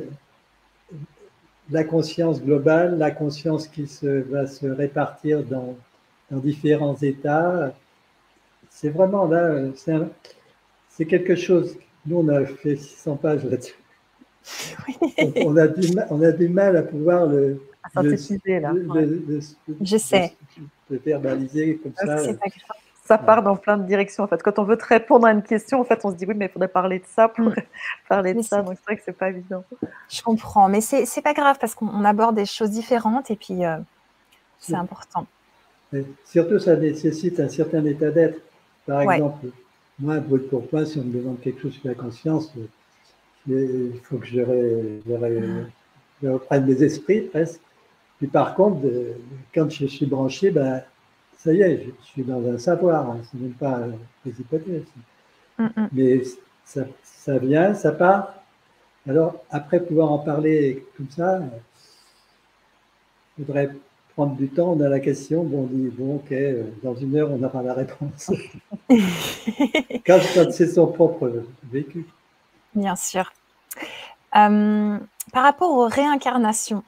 la 1.69 1.83
conscience 1.83 2.41
globale, 2.41 2.97
la 2.97 3.11
conscience 3.11 3.67
qui 3.67 3.87
va 4.03 4.47
se 4.47 4.65
répartir 4.65 5.43
dans, 5.43 5.75
dans 6.31 6.39
différents 6.39 6.95
états, 6.95 7.73
c'est 8.69 8.89
vraiment 8.89 9.25
là, 9.25 9.61
c'est 10.89 11.05
quelque 11.05 11.35
chose. 11.35 11.77
Nous, 12.05 12.17
on 12.17 12.27
a 12.29 12.45
fait 12.45 12.75
600 12.75 13.15
pages 13.17 13.43
là-dessus. 13.45 13.75
On, 15.43 15.57
a 15.57 15.67
du 15.67 15.93
mal, 15.93 16.07
on 16.11 16.21
a 16.21 16.31
du 16.31 16.49
mal 16.49 16.77
à 16.77 16.83
pouvoir 16.83 17.25
le. 17.25 17.61
À 17.83 17.89
synthétiser, 17.89 18.59
là. 18.59 18.73
Je 19.81 19.97
sais. 19.97 20.35
Le 20.89 20.97
verbaliser 20.97 21.77
comme 21.77 21.93
ça. 21.95 22.17
Ça 23.03 23.19
part 23.19 23.43
dans 23.43 23.55
plein 23.55 23.77
de 23.77 23.85
directions. 23.85 24.23
En 24.23 24.27
fait, 24.27 24.41
quand 24.41 24.57
on 24.57 24.63
veut 24.63 24.77
te 24.77 24.85
répondre 24.85 25.27
à 25.27 25.31
une 25.31 25.43
question, 25.43 25.79
en 25.79 25.83
fait, 25.83 26.03
on 26.03 26.11
se 26.11 26.15
dit 26.15 26.25
oui, 26.25 26.33
mais 26.35 26.45
il 26.45 26.51
faudrait 26.51 26.67
parler 26.67 26.97
de 26.97 27.05
ça 27.05 27.27
pour 27.29 27.51
parler 28.09 28.33
de 28.33 28.41
ça. 28.41 28.63
Donc 28.63 28.77
c'est 28.77 28.83
vrai 28.83 28.97
que 28.97 29.03
c'est 29.05 29.17
pas 29.17 29.29
évident. 29.29 29.63
Je 30.09 30.23
comprends, 30.23 30.67
mais 30.69 30.81
c'est 30.81 31.21
pas 31.21 31.33
grave 31.33 31.57
parce 31.59 31.75
qu'on 31.75 32.03
aborde 32.03 32.35
des 32.35 32.47
choses 32.47 32.71
différentes 32.71 33.29
et 33.29 33.35
puis 33.35 33.63
euh, 33.63 33.77
c'est 34.57 34.73
important. 34.73 35.27
Surtout, 36.25 36.59
ça 36.59 36.75
nécessite 36.75 37.39
un 37.39 37.49
certain 37.49 37.83
état 37.85 38.11
d'être. 38.11 38.39
Par 38.85 39.01
exemple, 39.01 39.47
moi, 39.99 40.17
pour 40.19 40.67
toi, 40.67 40.85
si 40.85 40.99
on 40.99 41.03
me 41.03 41.13
demande 41.13 41.39
quelque 41.39 41.61
chose 41.61 41.73
sur 41.73 41.87
la 41.87 41.95
conscience, 41.95 42.51
il 43.47 43.99
faut 44.03 44.17
que 44.17 44.25
je, 44.25 44.41
reprenne 46.23 46.65
mes 46.65 46.83
esprits 46.83 47.21
presque. 47.21 47.61
Puis 48.17 48.27
par 48.27 48.55
contre, 48.55 48.87
quand 49.53 49.69
je 49.69 49.85
suis 49.85 50.05
branché, 50.05 50.51
ben, 50.51 50.81
ça 51.37 51.53
y 51.53 51.61
est, 51.61 51.85
je, 51.85 52.05
suis 52.05 52.23
dans 52.23 52.45
un 52.47 52.57
savoir, 52.57 53.09
hein, 53.09 53.19
ce 53.31 53.37
n'est 53.37 53.49
pas 53.49 53.81
des 54.25 54.39
hypothèses. 54.39 54.83
Mm, 55.57 55.63
mm. 55.63 55.89
Mais 55.91 56.21
ça, 56.63 56.85
ça, 57.03 57.37
vient, 57.37 57.73
ça 57.73 57.91
part. 57.91 58.33
Alors, 59.07 59.43
après 59.51 59.79
pouvoir 59.79 60.11
en 60.11 60.19
parler 60.19 60.83
comme 60.97 61.09
ça, 61.09 61.41
il 63.37 63.45
faudrait 63.45 63.69
prendre 64.15 64.35
du 64.35 64.47
temps, 64.47 64.69
on 64.69 64.81
a 64.81 64.87
la 64.87 65.01
question, 65.01 65.43
bon, 65.43 65.63
on 65.63 65.65
dit, 65.65 65.89
bon, 65.89 66.15
ok, 66.15 66.31
euh, 66.31 66.63
dans 66.83 66.95
une 66.95 67.17
heure, 67.17 67.29
on 67.31 67.43
aura 67.43 67.61
la 67.61 67.73
réponse. 67.73 68.31
quand, 70.05 70.51
c'est 70.51 70.67
son 70.67 70.87
propre 70.87 71.43
vécu. 71.63 72.05
Bien 72.73 72.95
sûr. 72.95 73.33
Euh, 74.35 74.97
par 75.33 75.43
rapport 75.43 75.71
aux 75.71 75.87
réincarnations, 75.87 76.83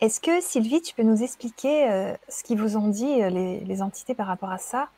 est-ce 0.00 0.18
que 0.18 0.40
Sylvie, 0.40 0.80
tu 0.80 0.94
peux 0.94 1.02
nous 1.02 1.22
expliquer 1.22 1.90
euh, 1.90 2.14
ce 2.28 2.42
qu'ils 2.42 2.58
vous 2.58 2.78
ont 2.78 2.88
dit, 2.88 3.20
les, 3.30 3.82
entités, 3.82 4.14
par 4.14 4.26
rapport 4.26 4.50
à 4.50 4.58
ça, 4.58 4.88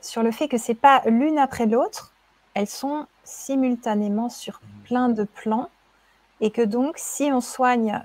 sur 0.00 0.24
le 0.24 0.32
fait 0.32 0.48
que 0.48 0.58
c'est 0.58 0.74
pas 0.74 1.02
l'une 1.06 1.38
après 1.38 1.66
l'autre, 1.66 2.12
elles 2.54 2.66
sont 2.66 3.06
simultanément 3.22 4.28
sur 4.28 4.60
plein 4.84 5.08
de 5.08 5.22
plans, 5.22 5.68
et 6.40 6.50
que 6.50 6.62
donc, 6.62 6.94
si 6.96 7.30
on 7.32 7.40
soigne 7.40 8.02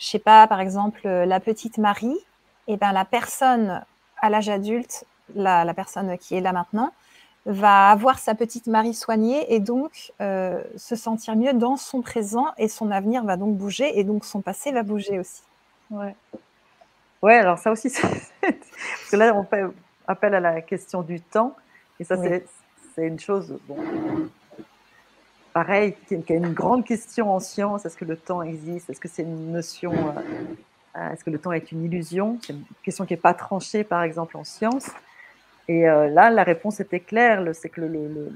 je 0.00 0.06
sais 0.06 0.18
pas, 0.18 0.48
par 0.48 0.60
exemple, 0.60 1.06
la 1.06 1.38
petite 1.38 1.78
Marie, 1.78 2.18
et 2.66 2.74
eh 2.74 2.76
ben 2.76 2.92
la 2.92 3.04
personne 3.04 3.84
à 4.18 4.30
l'âge 4.30 4.48
adulte, 4.48 5.04
la, 5.34 5.64
la, 5.64 5.74
personne 5.74 6.16
qui 6.18 6.34
est 6.34 6.40
là 6.40 6.52
maintenant, 6.52 6.92
va 7.46 7.90
avoir 7.90 8.18
sa 8.18 8.34
petite 8.34 8.66
Marie 8.66 8.94
soignée 8.94 9.52
et 9.54 9.60
donc 9.60 10.12
euh, 10.20 10.62
se 10.76 10.96
sentir 10.96 11.36
mieux 11.36 11.52
dans 11.52 11.76
son 11.76 12.02
présent 12.02 12.46
et 12.58 12.68
son 12.68 12.90
avenir 12.90 13.24
va 13.24 13.36
donc 13.36 13.56
bouger 13.56 13.98
et 13.98 14.04
donc 14.04 14.24
son 14.24 14.40
passé 14.40 14.72
va 14.72 14.82
bouger 14.82 15.18
aussi. 15.18 15.42
Ouais. 15.90 16.14
Ouais, 17.22 17.36
alors 17.36 17.58
ça 17.58 17.70
aussi, 17.70 17.90
parce 18.40 19.10
que 19.10 19.16
là 19.16 19.34
on 19.34 19.44
fait 19.44 19.64
appel 20.06 20.34
à 20.34 20.40
la 20.40 20.60
question 20.62 21.02
du 21.02 21.20
temps 21.20 21.54
et 21.98 22.04
ça 22.04 22.16
c'est 22.16 23.06
une 23.06 23.20
chose, 23.20 23.58
bon, 23.68 23.76
pareil, 25.52 25.94
qui 26.06 26.14
est 26.14 26.28
une 26.28 26.52
grande 26.52 26.84
question 26.84 27.32
en 27.32 27.40
science. 27.40 27.86
Est-ce 27.86 27.96
que 27.96 28.04
le 28.04 28.16
temps 28.16 28.42
existe? 28.42 28.90
Est-ce 28.90 29.00
que 29.00 29.08
c'est 29.08 29.22
une 29.22 29.52
notion 29.52 29.92
euh, 30.96 31.10
Est-ce 31.12 31.24
que 31.24 31.30
le 31.30 31.38
temps 31.38 31.52
est 31.52 31.72
une 31.72 31.84
illusion? 31.84 32.38
C'est 32.42 32.52
une 32.52 32.64
question 32.82 33.06
qui 33.06 33.14
n'est 33.14 33.20
pas 33.20 33.34
tranchée, 33.34 33.84
par 33.84 34.02
exemple, 34.02 34.36
en 34.36 34.44
science. 34.44 34.90
Et 35.68 35.88
euh, 35.88 36.08
là, 36.08 36.30
la 36.30 36.42
réponse 36.42 36.80
était 36.80 36.98
claire, 36.98 37.44
c'est 37.54 37.68
que 37.68 37.80
le, 37.80 38.32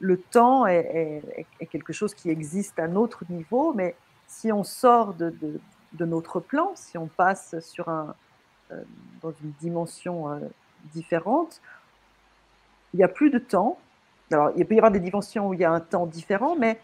le, 0.00 0.16
temps 0.18 0.66
est, 0.66 1.22
quelque 1.70 1.94
chose 1.94 2.14
qui 2.14 2.28
existe 2.28 2.78
à 2.78 2.88
notre 2.88 3.24
niveau, 3.30 3.72
mais 3.72 3.94
si 4.26 4.52
on 4.52 4.62
sort 4.62 5.14
de, 5.14 5.34
de, 5.92 6.04
notre 6.04 6.40
plan, 6.40 6.72
si 6.74 6.98
on 6.98 7.06
passe 7.06 7.58
sur 7.60 7.88
un, 7.88 8.14
euh, 8.72 8.82
dans 9.22 9.30
une 9.30 9.52
dimension 9.60 10.30
euh, 10.30 10.38
différente, 10.92 11.62
il 12.92 12.98
n'y 12.98 13.04
a 13.04 13.08
plus 13.08 13.30
de 13.30 13.38
temps. 13.38 13.78
Alors, 14.30 14.50
il 14.56 14.66
peut 14.66 14.74
y 14.74 14.78
avoir 14.78 14.92
des 14.92 15.00
dimensions 15.00 15.48
où 15.48 15.54
il 15.54 15.60
y 15.60 15.64
a 15.64 15.70
un 15.70 15.80
temps 15.80 16.06
différent, 16.06 16.56
mais 16.56 16.80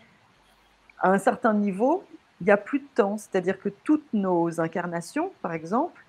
à 1.01 1.11
un 1.11 1.19
certain 1.19 1.55
niveau, 1.55 2.05
il 2.41 2.45
n'y 2.45 2.53
a 2.53 2.57
plus 2.57 2.81
de 2.81 2.89
temps. 2.95 3.19
C'est-à-dire 3.19 3.61
que 3.61 3.69
toutes 3.69 4.07
nos 4.13 4.61
incarnations, 4.61 5.33
par 5.43 5.53
exemple, 5.53 6.03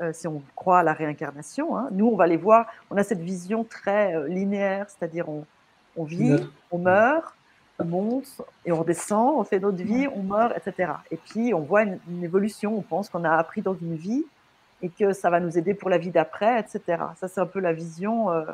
euh, 0.00 0.12
si 0.14 0.26
on 0.26 0.42
croit 0.56 0.78
à 0.78 0.82
la 0.82 0.94
réincarnation. 0.94 1.76
Hein. 1.76 1.88
Nous, 1.92 2.06
on 2.06 2.16
va 2.16 2.26
les 2.26 2.38
voir, 2.38 2.66
on 2.90 2.96
a 2.96 3.02
cette 3.02 3.20
vision 3.20 3.64
très 3.64 4.14
euh, 4.14 4.28
linéaire, 4.28 4.86
c'est-à-dire 4.88 5.26
on, 5.28 6.04
vit, 6.04 6.36
on 6.70 6.78
meurt, 6.78 7.34
on 7.78 7.84
monte 7.84 8.40
et 8.64 8.72
on 8.72 8.78
redescend, 8.78 9.38
on 9.38 9.44
fait 9.44 9.58
notre 9.58 9.82
vie, 9.82 10.08
on 10.14 10.22
meurt, 10.22 10.56
etc. 10.56 10.92
Et 11.10 11.18
puis 11.18 11.52
on 11.52 11.60
voit 11.60 11.82
une, 11.82 12.24
évolution, 12.24 12.78
on 12.78 12.80
pense 12.80 13.10
qu'on 13.10 13.24
a 13.24 13.32
appris 13.32 13.60
dans 13.60 13.74
une 13.74 13.94
vie 13.94 14.24
et 14.80 14.88
que 14.88 15.12
ça 15.12 15.28
va 15.28 15.38
nous 15.38 15.58
aider 15.58 15.74
pour 15.74 15.90
la 15.90 15.98
vie 15.98 16.10
d'après, 16.10 16.60
etc. 16.60 17.02
Ça, 17.16 17.28
c'est 17.28 17.40
un 17.40 17.46
peu 17.46 17.60
la 17.60 17.74
vision 17.74 18.30
euh, 18.30 18.44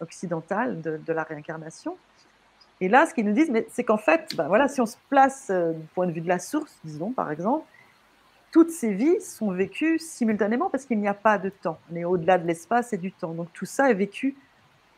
occidentale 0.00 0.80
de, 0.80 1.12
la 1.12 1.22
réincarnation. 1.22 1.96
Et 2.80 2.88
là, 2.88 3.06
ce 3.06 3.14
qu'ils 3.14 3.24
nous 3.24 3.32
disent, 3.32 3.50
c'est 3.70 3.84
qu'en 3.84 3.96
fait, 3.96 4.34
ben 4.36 4.48
voilà, 4.48 4.68
si 4.68 4.80
on 4.80 4.86
se 4.86 4.96
place 5.08 5.50
du 5.50 5.86
point 5.94 6.06
de 6.06 6.12
vue 6.12 6.20
de 6.20 6.28
la 6.28 6.38
source, 6.38 6.78
disons 6.84 7.10
par 7.12 7.30
exemple, 7.30 7.64
toutes 8.56 8.70
ces 8.70 8.92
vies 8.92 9.20
sont 9.20 9.50
vécues 9.50 9.98
simultanément 9.98 10.70
parce 10.70 10.86
qu'il 10.86 10.98
n'y 10.98 11.08
a 11.08 11.14
pas 11.14 11.38
de 11.38 11.50
temps. 11.50 11.78
On 11.92 11.96
est 11.96 12.04
au-delà 12.04 12.38
de 12.38 12.46
l'espace 12.46 12.92
et 12.92 12.98
du 12.98 13.12
temps. 13.12 13.34
Donc 13.34 13.48
tout 13.52 13.66
ça 13.66 13.90
est 13.90 13.94
vécu 13.94 14.34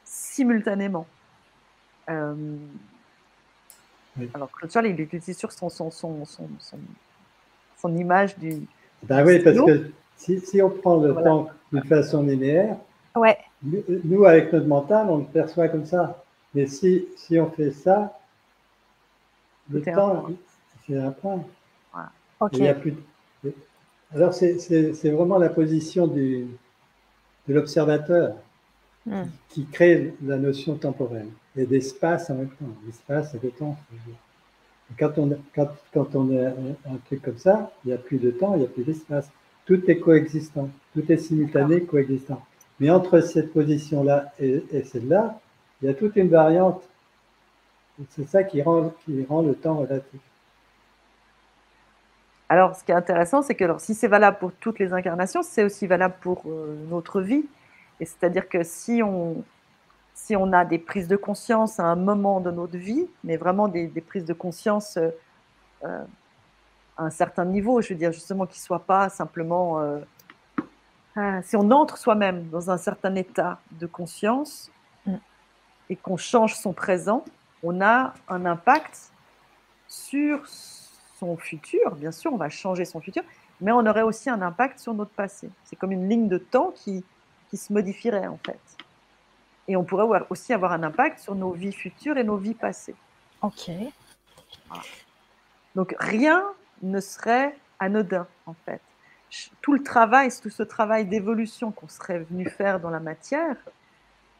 simultanément. 0.05 1.07
Euh... 2.09 2.35
Oui. 4.17 4.31
Alors 4.35 4.51
Claude 4.51 4.71
il 4.87 5.01
utilise 5.01 5.37
sur 5.37 5.53
son, 5.53 5.69
son, 5.69 5.91
son, 5.91 6.27
son, 7.77 7.97
image 7.97 8.39
du. 8.39 8.63
Ben 9.05 9.25
oui, 9.25 9.41
parce 9.41 9.57
que 9.57 9.91
si, 10.17 10.41
si, 10.41 10.61
on 10.61 10.71
prend 10.71 10.97
le 10.97 11.15
temps 11.15 11.49
d'une 11.73 11.85
façon 11.85 12.23
linéaire, 12.23 12.77
ouais. 13.17 13.39
nous, 13.63 14.25
avec 14.25 14.53
notre 14.53 14.67
mental, 14.67 15.09
on 15.09 15.19
le 15.19 15.25
perçoit 15.25 15.69
comme 15.69 15.87
ça. 15.87 16.23
Mais 16.55 16.67
si, 16.67 17.07
si 17.17 17.39
on 17.39 17.51
fait 17.51 17.73
ça, 17.73 18.19
le 19.71 19.83
temps, 19.83 20.27
c'est 20.87 20.99
un 20.99 21.11
point. 21.11 21.45
Il 22.53 22.61
n'y 22.61 22.69
a 22.69 22.75
plus 22.75 22.93
de 22.93 23.03
alors, 24.15 24.33
c'est 24.33 25.11
vraiment 25.11 25.39
la 25.39 25.51
position 25.51 26.07
du, 26.07 26.47
de 27.47 27.55
l'observateur 27.55 28.37
hmm. 29.05 29.25
qui 29.51 29.67
crée 29.67 30.15
la 30.25 30.39
notion 30.39 30.77
temporelle 30.77 31.29
et 31.57 31.67
d'espace 31.67 32.31
en 32.31 32.37
même 32.37 32.49
temps. 32.49 32.75
L'espace 32.87 33.35
et 33.35 33.41
le 33.43 33.51
temps. 33.51 33.77
quand 34.99 35.19
on, 35.19 35.39
quand, 35.55 35.69
quand 35.93 36.15
on 36.15 36.35
a 36.39 36.49
un, 36.49 36.97
truc 37.07 37.21
comme 37.21 37.37
ça, 37.37 37.71
il 37.85 37.89
n'y 37.89 37.95
a 37.95 37.99
plus 37.99 38.19
de 38.19 38.31
temps, 38.31 38.55
il 38.55 38.61
n'y 38.61 38.65
a 38.65 38.69
plus 38.69 38.85
d'espace. 38.85 39.31
Tout 39.67 39.91
est 39.91 39.99
coexistant, 39.99 40.71
tout 40.95 41.13
est 41.13 41.19
simultané, 41.19 41.83
coexistant. 41.83 42.43
Mais 42.81 42.91
entre 42.91 43.21
cette 43.21 43.53
position-là 43.53 44.33
et, 44.39 44.85
celle-là, 44.85 45.41
il 45.83 45.87
y 45.87 45.91
a 45.91 45.95
toute 45.95 46.17
une 46.17 46.29
variante. 46.29 46.83
C'est 48.11 48.29
ça 48.29 48.45
qui 48.45 48.63
rend, 48.63 48.93
le 49.09 49.55
temps 49.55 49.79
relatif. 49.79 50.21
Alors, 52.49 52.77
ce 52.77 52.85
qui 52.85 52.93
est 52.93 52.95
intéressant, 52.95 53.43
c'est 53.43 53.57
que 53.57 53.65
si 53.79 53.95
c'est 53.95 54.09
valable 54.09 54.39
pour 54.39 54.53
toutes 54.53 54.79
les 54.79 54.93
incarnations, 54.93 55.43
c'est 55.43 55.65
aussi 55.65 55.87
valable 55.87 56.15
pour 56.21 56.45
euh, 56.47 56.77
notre 56.89 57.21
vie. 57.21 57.45
Et 58.01 58.05
c'est-à-dire 58.05 58.49
que 58.49 58.63
si 58.63 59.03
on, 59.03 59.45
a 60.53 60.65
des 60.65 60.79
prises 60.79 61.09
de 61.09 61.17
conscience 61.17 61.81
à 61.81 61.85
un 61.85 61.97
moment 61.97 62.41
de 62.41 62.51
notre 62.53 62.79
vie, 62.79 63.09
mais 63.25 63.37
vraiment 63.37 63.67
des, 63.69 63.89
prises 64.07 64.25
de 64.25 64.33
conscience 64.33 64.97
euh, 64.97 65.11
euh, 65.85 66.05
à 66.97 67.05
un 67.05 67.11
certain 67.11 67.45
niveau, 67.45 67.83
je 67.83 67.91
veux 67.91 67.99
dire 67.99 68.13
justement 68.13 68.47
qui 68.47 68.61
ne 68.61 68.65
soient 68.65 68.85
pas 68.85 69.09
simplement... 69.09 69.83
si 71.43 71.57
on 71.57 71.71
entre 71.71 71.99
soi-même 71.99 72.49
dans 72.49 72.71
un 72.71 72.77
certain 72.77 73.15
état 73.15 73.61
de 73.73 73.87
conscience 73.87 74.71
mm. 75.07 75.17
et 75.91 75.97
qu'on 75.97 76.17
change 76.17 76.55
son 76.55 76.73
présent, 76.73 77.25
on 77.63 77.81
a 77.81 78.15
un 78.29 78.47
impact 78.47 79.11
sur 79.87 80.47
son 80.47 81.37
futur, 81.37 81.97
bien 81.97 82.13
sûr, 82.13 82.33
on 82.33 82.37
va 82.37 82.49
changer 82.49 82.85
son 82.85 83.01
futur, 83.01 83.23
mais 83.61 83.73
on 83.73 83.85
aurait 83.87 84.03
aussi 84.03 84.31
un 84.31 84.43
impact 84.43 84.79
sur 84.79 84.95
notre 84.95 85.11
passé. 85.11 85.51
C'est 85.65 85.77
comme 85.77 85.93
une 85.93 86.09
ligne 86.09 86.29
de 86.29 86.39
temps 86.39 86.73
qui, 86.75 87.05
qui 87.51 87.57
se 87.57 87.73
modifierait 87.73 88.29
en 88.29 88.39
fait. 88.47 88.61
Et 89.67 89.77
on 89.77 89.85
pourrait 89.85 90.23
aussi 90.31 90.53
avoir 90.53 90.73
un 90.73 90.83
impact 90.83 91.19
sur 91.19 91.35
nos 91.35 91.51
vies 91.51 91.73
futures 91.73 92.17
et 92.17 92.25
nos 92.25 92.37
vies 92.37 92.55
passées. 92.55 92.95
Ok. 93.43 93.71
Donc 95.75 95.95
rien 95.99 96.45
ne 96.83 97.01
serait 97.01 97.57
anodin 97.79 98.27
en 98.47 98.55
fait. 98.65 98.81
Tout 99.61 99.73
le 99.73 99.83
travail, 99.83 100.31
tout 100.43 100.51
ce 100.51 100.63
travail 100.63 101.07
d'évolution 101.07 101.71
qu'on 101.71 101.89
serait 101.89 102.21
venu 102.21 102.49
faire 102.49 102.81
dans 102.81 102.91
la 102.91 103.01
matière, 103.01 103.57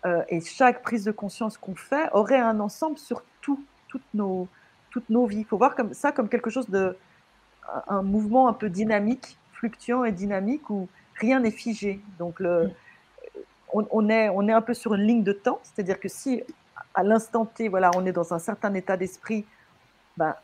euh, 0.07 0.23
et 0.29 0.41
chaque 0.41 0.83
prise 0.83 1.05
de 1.05 1.13
conscience 1.13 1.59
qu'on 1.59 1.75
fait 1.75 2.09
aurait 2.13 2.39
un 2.39 2.61
ensemble 2.61 2.99
sur 2.99 3.23
tout, 3.41 3.63
toutes 3.89 4.15
nos, 4.15 4.49
toutes 4.91 5.11
nos 5.11 5.27
vies. 5.27 5.41
Il 5.41 5.45
faut 5.45 5.59
voir 5.59 5.75
comme 5.75 5.93
ça 5.93 6.13
comme 6.13 6.29
quelque 6.29 6.51
chose 6.51 6.69
de 6.71 6.97
un 7.89 8.03
mouvement 8.03 8.49
un 8.49 8.55
peu 8.55 8.71
dynamique, 8.71 9.39
fluctuant 9.53 10.05
et 10.05 10.13
dynamique 10.13 10.71
où 10.71 10.89
rien 11.17 11.41
n'est 11.41 11.51
figé. 11.51 12.01
Donc 12.19 12.41
le, 12.41 12.71
on, 13.73 14.09
est, 14.09 14.29
on 14.31 14.49
est 14.49 14.53
un 14.53 14.63
peu 14.63 14.75
sur 14.75 14.95
une 14.95 15.03
ligne 15.03 15.23
de 15.23 15.33
temps, 15.33 15.61
c'est-à-dire 15.63 16.01
que 16.01 16.09
si 16.09 16.43
à 16.95 17.03
l'instant 17.03 17.45
T, 17.45 17.69
voilà, 17.69 17.91
on 17.97 18.07
est 18.07 18.13
dans 18.13 18.33
un 18.33 18.39
certain 18.39 18.73
état 18.75 18.97
d'esprit, 18.97 19.45
ben, 20.17 20.35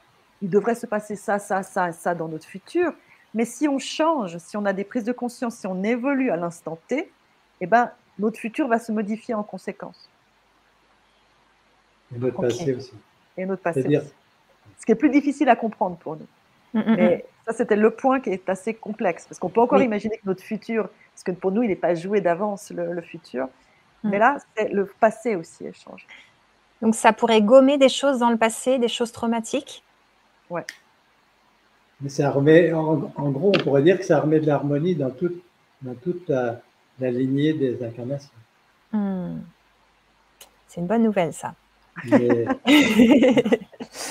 il 0.43 0.51
devrait 0.51 0.75
se 0.75 0.87
passer 0.87 1.17
ça, 1.17 1.39
ça, 1.39 1.63
ça, 1.63 1.93
ça 1.93 2.15
dans 2.15 2.29
notre 2.29 2.47
futur. 2.47 2.93
Mais 3.35 3.45
si 3.45 3.69
on 3.69 3.79
change, 3.79 4.39
si 4.39 4.57
on 4.57 4.65
a 4.65 4.73
des 4.73 4.85
prises 4.85 5.05
de 5.05 5.13
conscience, 5.13 5.57
si 5.57 5.67
on 5.67 5.83
évolue 5.83 6.31
à 6.31 6.37
l'instant 6.37 6.79
T, 6.89 7.11
eh 7.61 7.67
ben, 7.67 7.91
notre 8.19 8.39
futur 8.39 8.69
va 8.69 8.79
se 8.79 8.93
modifier 8.93 9.35
en 9.35 9.43
conséquence. 9.43 10.09
Et 12.15 12.19
notre 12.19 12.41
passé 12.41 12.75
aussi. 12.75 12.95
Et 13.37 13.47
notre 13.47 13.63
passé 13.63 13.87
aussi 13.87 14.13
ce 14.79 14.87
qui 14.87 14.93
est 14.93 14.97
plus 14.97 15.11
difficile 15.11 15.49
à 15.49 15.57
comprendre 15.57 15.97
pour 15.97 16.17
nous. 16.17 16.27
Mm, 16.75 16.81
mm, 16.81 16.97
Mais 16.97 17.17
mm. 17.17 17.21
ça, 17.47 17.53
c'était 17.57 17.77
le 17.77 17.91
point 17.91 18.21
qui 18.21 18.31
est 18.31 18.49
assez 18.49 18.75
complexe, 18.75 19.27
parce 19.27 19.39
qu'on 19.39 19.49
peut 19.49 19.61
encore 19.61 19.81
imaginer 19.81 20.19
que 20.19 20.27
notre 20.27 20.43
futur, 20.43 20.89
parce 21.13 21.23
que 21.25 21.33
pour 21.33 21.53
nous, 21.53 21.63
il 21.63 21.69
n'est 21.69 21.77
pas 21.77 21.95
joué 21.95 22.21
d'avance, 22.21 22.71
le, 22.71 23.01
futur. 23.01 23.49
Mais 24.03 24.19
là, 24.19 24.37
le 24.71 24.85
passé 24.85 25.35
aussi 25.35 25.67
échange. 25.67 26.07
Donc 26.83 26.95
ça 26.95 27.15
pourrait 27.15 27.41
gommer 27.41 27.79
des 27.79 27.89
choses 27.89 28.19
dans 28.19 28.29
le 28.29 28.37
passé, 28.37 28.79
des 28.79 28.89
choses 28.89 29.13
traumatiques? 29.13 29.83
Ouais. 30.51 30.67
Mais 32.05 32.11
ça 32.11 32.31
remet, 32.31 32.71
en, 32.75 33.31
gros, 33.31 33.49
on 33.49 33.59
pourrait 33.59 33.83
dire 33.83 33.99
que 33.99 34.05
ça 34.05 34.21
remet 34.21 34.39
de 34.39 34.47
l'harmonie 34.47 34.95
dans, 34.95 35.11
toute, 35.11 35.43
dans 35.81 35.95
toute 35.95 36.29
la, 36.29 36.61
lignée 37.01 37.55
des 37.55 37.83
incarnations. 37.83 38.29
Hmm. 38.93 39.39
C'est 40.69 40.83
une 40.83 40.87
bonne 40.87 41.05
nouvelle, 41.05 41.33
ça. 41.33 41.55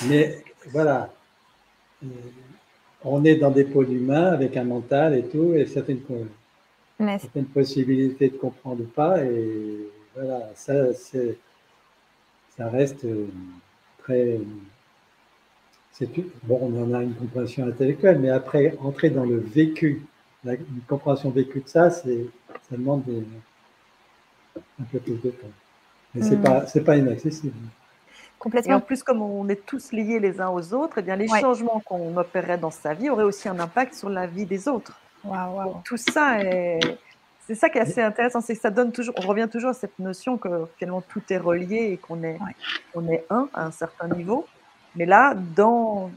mais 0.08 0.42
voilà, 0.72 1.08
euh, 2.02 2.08
on 3.04 3.24
est 3.24 3.36
dans 3.36 3.52
des 3.52 3.62
pôles 3.62 3.92
humains 3.92 4.32
avec 4.32 4.56
un 4.56 4.64
mental 4.64 5.14
et 5.14 5.28
tout, 5.28 5.54
et 5.54 5.64
certaines, 5.66 6.00
certaines 6.98 7.46
possibilités 7.46 8.28
de 8.28 8.38
comprendre 8.38 8.82
ou 8.82 8.86
pas, 8.86 9.22
et 9.24 9.88
voilà, 10.16 10.50
ça, 10.56 10.92
ça 10.94 12.68
reste 12.70 13.04
euh, 13.04 13.28
très. 13.98 14.40
C'est, 15.94 16.08
bon, 16.42 16.58
on 16.60 16.82
en 16.82 16.92
a 16.92 17.02
une 17.02 17.14
compréhension 17.14 17.66
intellectuelle, 17.66 18.18
mais 18.18 18.30
après, 18.30 18.76
entrer 18.82 19.10
dans 19.10 19.24
le 19.24 19.38
vécu, 19.38 20.04
la, 20.42 20.54
une 20.54 20.80
compréhension 20.88 21.30
vécue 21.30 21.60
de 21.60 21.68
ça, 21.68 21.88
c'est, 21.90 22.26
ça 22.68 22.76
demande 22.76 23.04
un 24.56 24.84
peu 24.90 24.98
plus 24.98 25.14
de 25.22 25.30
temps. 25.30 25.46
Mais 26.14 26.22
c'est, 26.22 26.36
hmm. 26.36 26.42
pas, 26.42 26.66
c'est 26.66 26.82
pas 26.82 26.96
inaccessible. 26.96 27.54
Complètement. 28.40 28.72
Et 28.72 28.74
en 28.74 28.80
plus, 28.80 29.02
comme 29.04 29.22
on 29.22 29.48
est 29.48 29.64
tous 29.64 29.92
liés 29.92 30.18
les 30.18 30.40
uns 30.40 30.50
aux 30.50 30.74
autres, 30.74 30.98
eh 30.98 31.02
bien, 31.02 31.16
les 31.16 31.28
changements 31.28 31.80
qu'on 31.84 32.16
opérerait 32.16 32.58
dans 32.58 32.72
sa 32.72 32.92
vie 32.92 33.08
auraient 33.08 33.24
aussi 33.24 33.48
un 33.48 33.58
impact 33.58 33.94
sur 33.94 34.10
la 34.10 34.26
vie 34.26 34.46
des 34.46 34.68
autres. 34.68 34.98
tout 35.84 35.96
ça 35.96 36.42
est, 36.42 36.80
c'est 37.46 37.54
ça 37.54 37.68
qui 37.68 37.78
est 37.78 37.82
assez 37.82 38.02
intéressant, 38.02 38.40
c'est 38.40 38.54
que 38.54 38.60
ça 38.60 38.70
donne 38.70 38.90
toujours, 38.90 39.14
on 39.18 39.26
revient 39.26 39.48
toujours 39.50 39.70
à 39.70 39.74
cette 39.74 39.98
notion 39.98 40.38
que 40.38 40.66
finalement 40.76 41.02
tout 41.02 41.22
est 41.30 41.38
relié 41.38 41.92
et 41.92 41.96
qu'on 41.98 42.22
est, 42.22 42.38
on 42.94 43.08
est 43.08 43.24
un 43.30 43.48
à 43.54 43.66
un 43.66 43.70
certain 43.70 44.08
niveau. 44.08 44.46
Mais 44.96 45.06
là, 45.06 45.34
dans, 45.34 46.10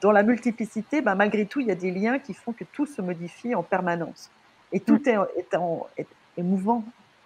dans 0.00 0.12
la 0.12 0.22
multiplicité, 0.22 1.00
ben, 1.00 1.14
malgré 1.14 1.46
tout, 1.46 1.60
il 1.60 1.66
y 1.66 1.70
a 1.70 1.74
des 1.74 1.90
liens 1.90 2.18
qui 2.18 2.34
font 2.34 2.52
que 2.52 2.64
tout 2.64 2.86
se 2.86 3.02
modifie 3.02 3.54
en 3.54 3.62
permanence. 3.62 4.30
Et 4.72 4.80
tout 4.80 5.00
mm. 5.04 5.08
est, 5.08 5.54
est, 5.98 6.06
est, 6.36 6.42
mouvant 6.42 6.84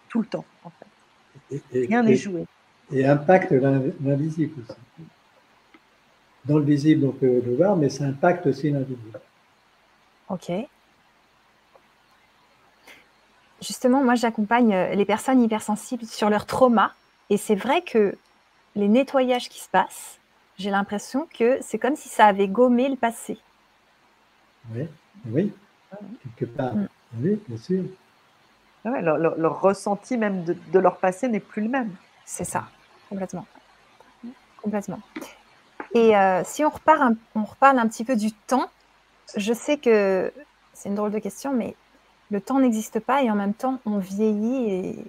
tout 0.09 0.21
le 0.21 0.27
temps, 0.27 0.45
en 0.65 0.71
fait. 0.71 1.63
Rien 1.73 2.03
n'est 2.03 2.17
joué. 2.17 2.47
Et 2.93 3.07
impacte 3.07 3.53
l'invisible 3.53 4.63
aussi. 4.63 4.79
Dans 6.45 6.59
le 6.59 6.65
visible, 6.65 7.07
on 7.07 7.13
peut 7.13 7.43
le 7.45 7.57
voir, 7.57 7.77
mais 7.77 7.89
ça 7.89 8.05
impacte 8.05 8.47
aussi 8.47 8.71
l'invisible. 8.71 9.19
Ok. 10.29 10.51
Justement, 13.63 14.05
moi, 14.05 14.15
j'accompagne 14.15 14.75
euh, 14.75 14.95
les 14.95 15.07
personnes 15.07 15.43
hypersensibles 15.43 16.05
sur 16.05 16.29
leur 16.29 16.45
trauma. 16.45 16.93
Et 17.31 17.39
c'est 17.39 17.55
vrai 17.55 17.81
que 17.81 18.17
les 18.75 18.89
nettoyages 18.89 19.49
qui 19.49 19.61
se 19.61 19.69
passent, 19.69 20.19
j'ai 20.59 20.71
l'impression 20.71 21.27
que 21.37 21.59
c'est 21.63 21.79
comme 21.79 21.97
si 21.97 22.09
ça 22.09 22.27
avait 22.27 22.49
gommé 22.49 22.89
le 22.89 22.97
passé. 22.97 23.39
Oui, 24.73 24.89
oui, 25.27 25.53
quelque 26.23 26.51
part. 26.51 26.75
Mm. 26.75 26.89
Oui, 27.21 27.41
bien 27.49 27.59
sûr. 27.59 27.85
Ah 28.85 29.01
leur, 29.01 29.61
ressenti 29.61 30.19
même 30.19 30.45
de, 30.45 30.79
leur 30.79 30.99
passé 30.99 31.29
n'est 31.29 31.41
plus 31.41 31.63
le 31.63 31.69
même. 31.69 31.95
C'est 32.27 32.45
ça, 32.45 32.65
complètement. 33.09 33.47
Complètement. 34.63 35.01
Et 35.95 36.17
euh, 36.17 36.43
si 36.45 36.65
on, 36.65 36.71
repart 36.71 37.01
un, 37.01 37.17
on 37.35 37.45
reparle 37.45 37.79
un 37.79 37.89
petit 37.89 38.05
peu 38.05 38.17
du 38.17 38.33
temps, 38.33 38.69
je 39.37 39.53
sais 39.53 39.79
que 39.79 40.33
c'est 40.75 40.89
une 40.89 40.97
drôle 40.97 41.13
de 41.13 41.19
question, 41.19 41.53
mais 41.53 41.77
le 42.31 42.41
temps 42.41 42.59
n'existe 42.59 43.01
pas 43.01 43.23
et 43.23 43.31
en 43.31 43.35
même 43.37 43.55
temps 43.55 43.81
on 43.87 43.99
vieillit 43.99 44.71
et 44.71 45.05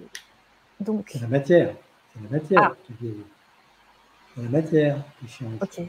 donc. 0.80 1.10
C'est 1.12 1.20
la 1.20 1.28
matière. 1.28 1.74
C'est 2.14 2.22
la 2.22 2.38
matière 2.38 2.62
ah. 2.62 2.76
qui 2.86 2.92
vieillit. 2.94 3.24
La 4.36 4.48
matière 4.48 4.96
qui 5.18 5.28
change. 5.28 5.54
Ok. 5.62 5.80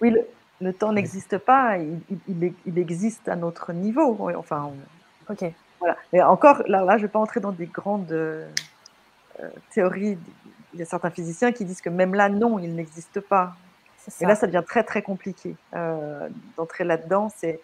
oui, 0.00 0.14
le, 0.60 0.72
temps 0.72 0.92
n'existe 0.92 1.38
pas, 1.38 1.78
il, 1.78 2.00
il, 2.28 2.78
existe 2.78 3.28
à 3.28 3.36
notre 3.36 3.72
niveau. 3.72 4.16
Enfin, 4.36 4.70
ok. 5.28 5.44
Voilà. 5.80 5.96
Mais 6.12 6.22
encore, 6.22 6.62
là, 6.66 6.84
là 6.84 6.96
je 6.96 7.02
ne 7.02 7.06
vais 7.06 7.12
pas 7.12 7.18
entrer 7.18 7.40
dans 7.40 7.52
des 7.52 7.66
grandes 7.66 8.12
euh, 8.12 8.48
théories. 9.70 10.18
Il 10.74 10.80
y 10.80 10.82
a 10.82 10.86
certains 10.86 11.10
physiciens 11.10 11.52
qui 11.52 11.64
disent 11.64 11.80
que 11.80 11.90
même 11.90 12.14
là, 12.14 12.28
non, 12.28 12.58
il 12.58 12.74
n'existe 12.74 13.20
pas. 13.20 13.56
Et 14.20 14.26
là, 14.26 14.34
ça 14.34 14.46
devient 14.46 14.64
très, 14.66 14.84
très 14.84 15.02
compliqué. 15.02 15.54
Euh, 15.74 16.28
d'entrer 16.56 16.84
là-dedans, 16.84 17.30
c'est 17.34 17.60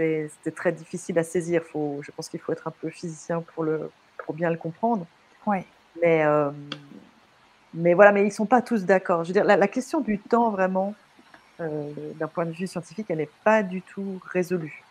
c'était 0.00 0.52
très 0.52 0.70
difficile 0.70 1.18
à 1.18 1.24
saisir. 1.24 1.62
Faut, 1.64 2.00
je 2.02 2.12
pense 2.12 2.28
qu'il 2.28 2.38
faut 2.38 2.52
être 2.52 2.68
un 2.68 2.70
peu 2.70 2.88
physicien 2.88 3.40
pour, 3.40 3.64
le, 3.64 3.90
pour 4.18 4.32
bien 4.32 4.48
le 4.48 4.56
comprendre. 4.56 5.04
Ouais. 5.44 5.64
Mais, 6.00 6.24
euh, 6.24 6.50
mais 7.74 7.94
voilà, 7.94 8.12
mais 8.12 8.22
ils 8.22 8.26
ne 8.26 8.30
sont 8.30 8.46
pas 8.46 8.62
tous 8.62 8.84
d'accord. 8.84 9.24
Je 9.24 9.28
veux 9.28 9.32
dire, 9.32 9.44
la, 9.44 9.68
question 9.68 10.00
du 10.00 10.18
temps, 10.18 10.50
vraiment, 10.50 10.94
euh, 11.60 11.90
d'un 12.18 12.28
point 12.28 12.46
de 12.46 12.52
vue 12.52 12.66
scientifique, 12.66 13.06
elle 13.10 13.18
n'est 13.18 13.30
pas 13.44 13.62
du 13.62 13.82
tout 13.82 14.20
résolue. 14.26 14.82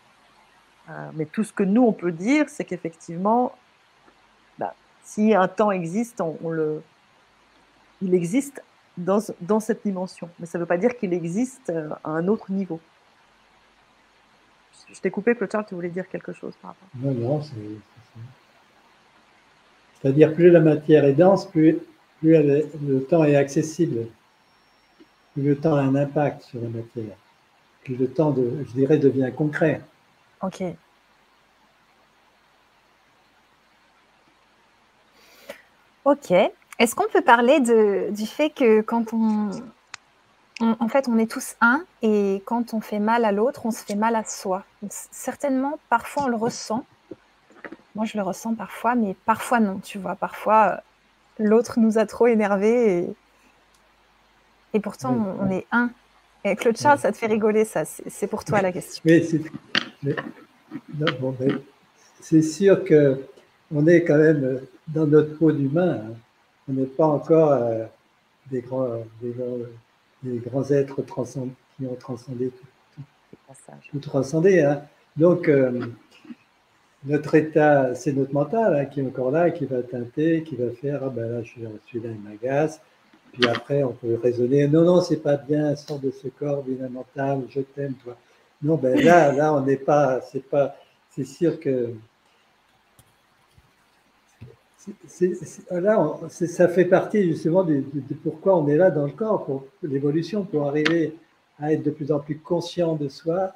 Euh, 0.88 1.10
mais 1.14 1.24
tout 1.26 1.44
ce 1.44 1.52
que 1.52 1.64
nous, 1.64 1.82
on 1.82 1.92
peut 1.92 2.12
dire, 2.12 2.48
c'est 2.48 2.64
qu'effectivement, 2.64 3.52
bah, 4.58 4.74
si 5.04 5.34
un 5.34 5.48
temps 5.48 5.70
existe, 5.70 6.20
on, 6.20 6.50
le, 6.50 6.82
il 8.00 8.14
existe 8.14 8.62
dans, 8.96 9.20
dans 9.40 9.60
cette 9.60 9.82
dimension. 9.84 10.28
Mais 10.38 10.46
ça 10.46 10.58
ne 10.58 10.62
veut 10.62 10.68
pas 10.68 10.78
dire 10.78 10.96
qu'il 10.96 11.12
existe 11.12 11.72
à 12.04 12.10
un 12.10 12.28
autre 12.28 12.50
niveau. 12.52 12.80
Je 14.92 15.00
t'ai 15.00 15.10
coupé, 15.10 15.36
Charles, 15.50 15.66
tu 15.68 15.74
voulais 15.74 15.90
dire 15.90 16.08
quelque 16.08 16.32
chose 16.32 16.54
par 16.62 16.70
rapport 16.70 16.88
Non, 16.94 17.12
non, 17.12 17.42
c'est. 17.42 17.52
C'est-à-dire, 20.00 20.32
plus 20.32 20.50
la 20.50 20.60
matière 20.60 21.04
est 21.04 21.12
dense, 21.12 21.46
plus, 21.46 21.78
plus 22.18 22.32
le 22.32 23.04
temps 23.04 23.24
est 23.24 23.36
accessible. 23.36 24.06
Plus 25.34 25.42
le 25.42 25.56
temps 25.56 25.76
a 25.76 25.80
un 25.80 25.94
impact 25.94 26.42
sur 26.42 26.60
la 26.60 26.68
matière. 26.68 27.16
Plus 27.84 27.96
le 27.96 28.08
temps, 28.10 28.34
je 28.36 28.72
dirais, 28.72 28.98
devient 28.98 29.30
concret. 29.34 29.80
Ok. 30.42 30.62
Ok. 36.04 36.30
Est-ce 36.78 36.94
qu'on 36.94 37.08
peut 37.12 37.22
parler 37.22 37.60
du 37.60 38.26
fait 38.26 38.50
que 38.50 38.80
quand 38.80 39.12
on, 39.12 39.50
en 40.60 40.88
fait, 40.88 41.08
on 41.08 41.18
est 41.18 41.30
tous 41.30 41.56
un 41.60 41.84
et 42.02 42.42
quand 42.46 42.72
on 42.72 42.80
fait 42.80 42.98
mal 42.98 43.24
à 43.24 43.32
l'autre, 43.32 43.66
on 43.66 43.70
se 43.70 43.84
fait 43.84 43.94
mal 43.94 44.16
à 44.16 44.24
soi. 44.24 44.64
certainement, 44.88 45.78
parfois, 45.88 46.24
on 46.24 46.28
le 46.28 46.36
ressent. 46.36 46.84
Moi, 47.94 48.06
je 48.06 48.16
le 48.16 48.22
ressens 48.22 48.54
parfois, 48.54 48.94
mais 48.94 49.14
parfois 49.24 49.60
non, 49.60 49.80
tu 49.80 49.98
vois. 49.98 50.14
Parfois, 50.14 50.82
l'autre 51.38 51.78
nous 51.78 51.98
a 51.98 52.06
trop 52.06 52.26
énervés 52.26 53.08
et, 54.74 54.80
pourtant, 54.80 55.36
on, 55.40 55.50
est 55.50 55.66
un. 55.72 55.90
Et 56.44 56.54
Claude 56.54 56.76
Charles, 56.76 56.98
ça 56.98 57.10
te 57.10 57.16
fait 57.16 57.26
rigoler, 57.26 57.64
ça. 57.64 57.84
C'est 57.84 58.26
pour 58.26 58.44
toi 58.44 58.60
la 58.60 58.70
question. 58.70 59.02
Mais 59.04 59.24
c'est 62.20 62.42
sûr 62.42 62.84
que 62.84 63.24
on 63.74 63.86
est 63.86 64.04
quand 64.04 64.18
même 64.18 64.60
dans 64.88 65.06
notre 65.06 65.36
peau 65.38 65.52
d'humain. 65.52 66.02
Hein. 66.04 66.14
On 66.68 66.72
n'est 66.74 66.86
pas 66.86 67.06
encore 67.06 67.52
euh, 67.52 67.84
des 68.50 68.60
grands, 68.60 68.88
des 69.22 69.30
grands 69.30 69.56
des 70.22 70.38
grands 70.38 70.70
êtres 70.70 71.02
qui 71.02 71.86
ont 71.86 71.94
transcendé 71.94 72.50
tout, 72.50 73.54
tout, 73.90 74.00
transcendé. 74.00 74.60
Hein. 74.62 74.82
Donc, 75.16 75.48
euh, 75.48 75.86
notre 77.08 77.34
état, 77.34 77.94
c'est 77.94 78.12
notre 78.12 78.32
mental 78.32 78.76
hein, 78.76 78.84
qui 78.84 79.00
est 79.00 79.06
encore 79.06 79.30
là, 79.30 79.50
qui 79.50 79.64
va 79.64 79.82
teinter, 79.82 80.42
qui 80.42 80.56
va 80.56 80.70
faire 80.70 81.00
ah 81.02 81.08
ben 81.08 81.26
là, 81.30 81.42
je 81.42 81.50
suis 81.86 82.00
là, 82.00 82.10
il 82.10 82.20
m'agace. 82.20 82.80
Puis 83.32 83.48
après, 83.48 83.82
on 83.82 83.92
peut 83.92 84.18
raisonner 84.22 84.68
non, 84.68 84.82
non, 84.82 85.00
c'est 85.00 85.22
pas 85.22 85.36
bien, 85.36 85.74
sors 85.76 85.98
de 85.98 86.10
ce 86.10 86.28
corps, 86.28 86.64
mental, 86.90 87.42
je 87.48 87.60
t'aime, 87.60 87.94
toi. 87.94 88.16
Non, 88.62 88.76
ben 88.76 89.00
là, 89.02 89.32
là, 89.32 89.54
on 89.54 89.60
n'est 89.60 89.76
pas, 89.76 90.20
c'est 90.20 90.44
pas, 90.44 90.76
c'est 91.10 91.24
sûr 91.24 91.58
que 91.58 91.94
là, 95.70 96.18
ça 96.28 96.68
fait 96.68 96.84
partie 96.84 97.24
justement 97.24 97.64
de, 97.64 97.82
pourquoi 98.22 98.56
on 98.56 98.68
est 98.68 98.76
là 98.76 98.90
dans 98.90 99.06
le 99.06 99.12
corps, 99.12 99.44
pour 99.44 99.64
l'évolution, 99.82 100.44
pour 100.44 100.66
arriver 100.66 101.16
à 101.58 101.72
être 101.72 101.82
de 101.82 101.90
plus 101.90 102.12
en 102.12 102.20
plus 102.20 102.38
conscient 102.38 102.94
de 102.96 103.08
soi, 103.08 103.52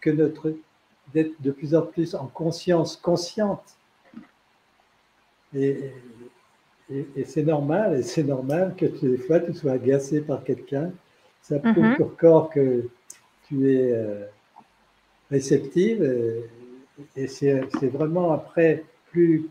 que 0.00 0.10
notre 0.10 0.54
d'être 1.12 1.40
de 1.40 1.50
plus 1.50 1.74
en 1.74 1.82
plus 1.82 2.14
en 2.14 2.26
conscience 2.26 2.96
consciente. 2.96 3.76
Et, 5.54 5.92
et, 6.90 7.24
c'est 7.24 7.44
normal, 7.44 7.98
et 7.98 8.02
c'est 8.02 8.24
normal 8.24 8.74
que 8.76 8.86
des 8.86 9.18
fois 9.18 9.40
tu 9.40 9.54
sois 9.54 9.72
agacé 9.72 10.20
par 10.20 10.42
quelqu'un. 10.42 10.90
Ça 11.42 11.58
prouve 11.58 11.84
mm 11.84 11.94
-hmm. 11.94 12.16
corps 12.16 12.50
que 12.50 12.88
tu 13.46 13.54
es 13.72 13.92
euh, 13.92 14.26
réceptive, 15.30 16.02
et 17.16 17.26
c'est 17.26 17.88
vraiment 17.98 18.32
après 18.32 18.84
plus 19.10 19.48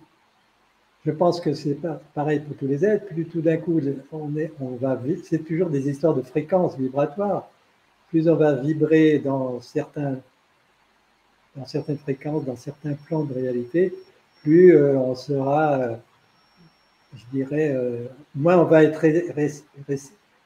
je 1.06 1.12
pense 1.12 1.42
que 1.42 1.54
c'est 1.54 1.78
pareil 2.14 2.40
pour 2.40 2.56
tous 2.56 2.68
les 2.68 2.86
êtres. 2.86 3.06
Plus 3.08 3.26
tout 3.26 3.42
d'un 3.42 3.58
coup, 3.58 3.80
on, 4.12 4.38
est, 4.38 4.54
on 4.62 4.76
va, 4.76 5.00
c'est 5.24 5.40
toujours 5.40 5.70
des 5.70 5.90
histoires 5.90 6.14
de 6.14 6.22
fréquences 6.22 6.78
vibratoires. 6.78 7.50
Plus 8.10 8.30
on 8.30 8.36
va 8.36 8.54
vibrer 8.54 9.20
dans 9.20 9.60
certains, 9.60 10.20
dans 11.56 11.66
certaines 11.66 11.98
fréquences, 11.98 12.46
dans 12.46 12.56
certains 12.56 12.94
plans 12.94 13.24
de 13.24 13.34
réalité, 13.34 13.94
plus 14.42 14.76
euh, 14.76 14.98
on 14.98 15.16
sera, 15.16 15.74
euh, 15.74 15.96
je 17.16 17.24
dirais, 17.32 17.72
euh, 17.74 18.06
moins 18.36 18.58
on 18.58 18.66
va 18.66 18.84
être, 18.84 19.06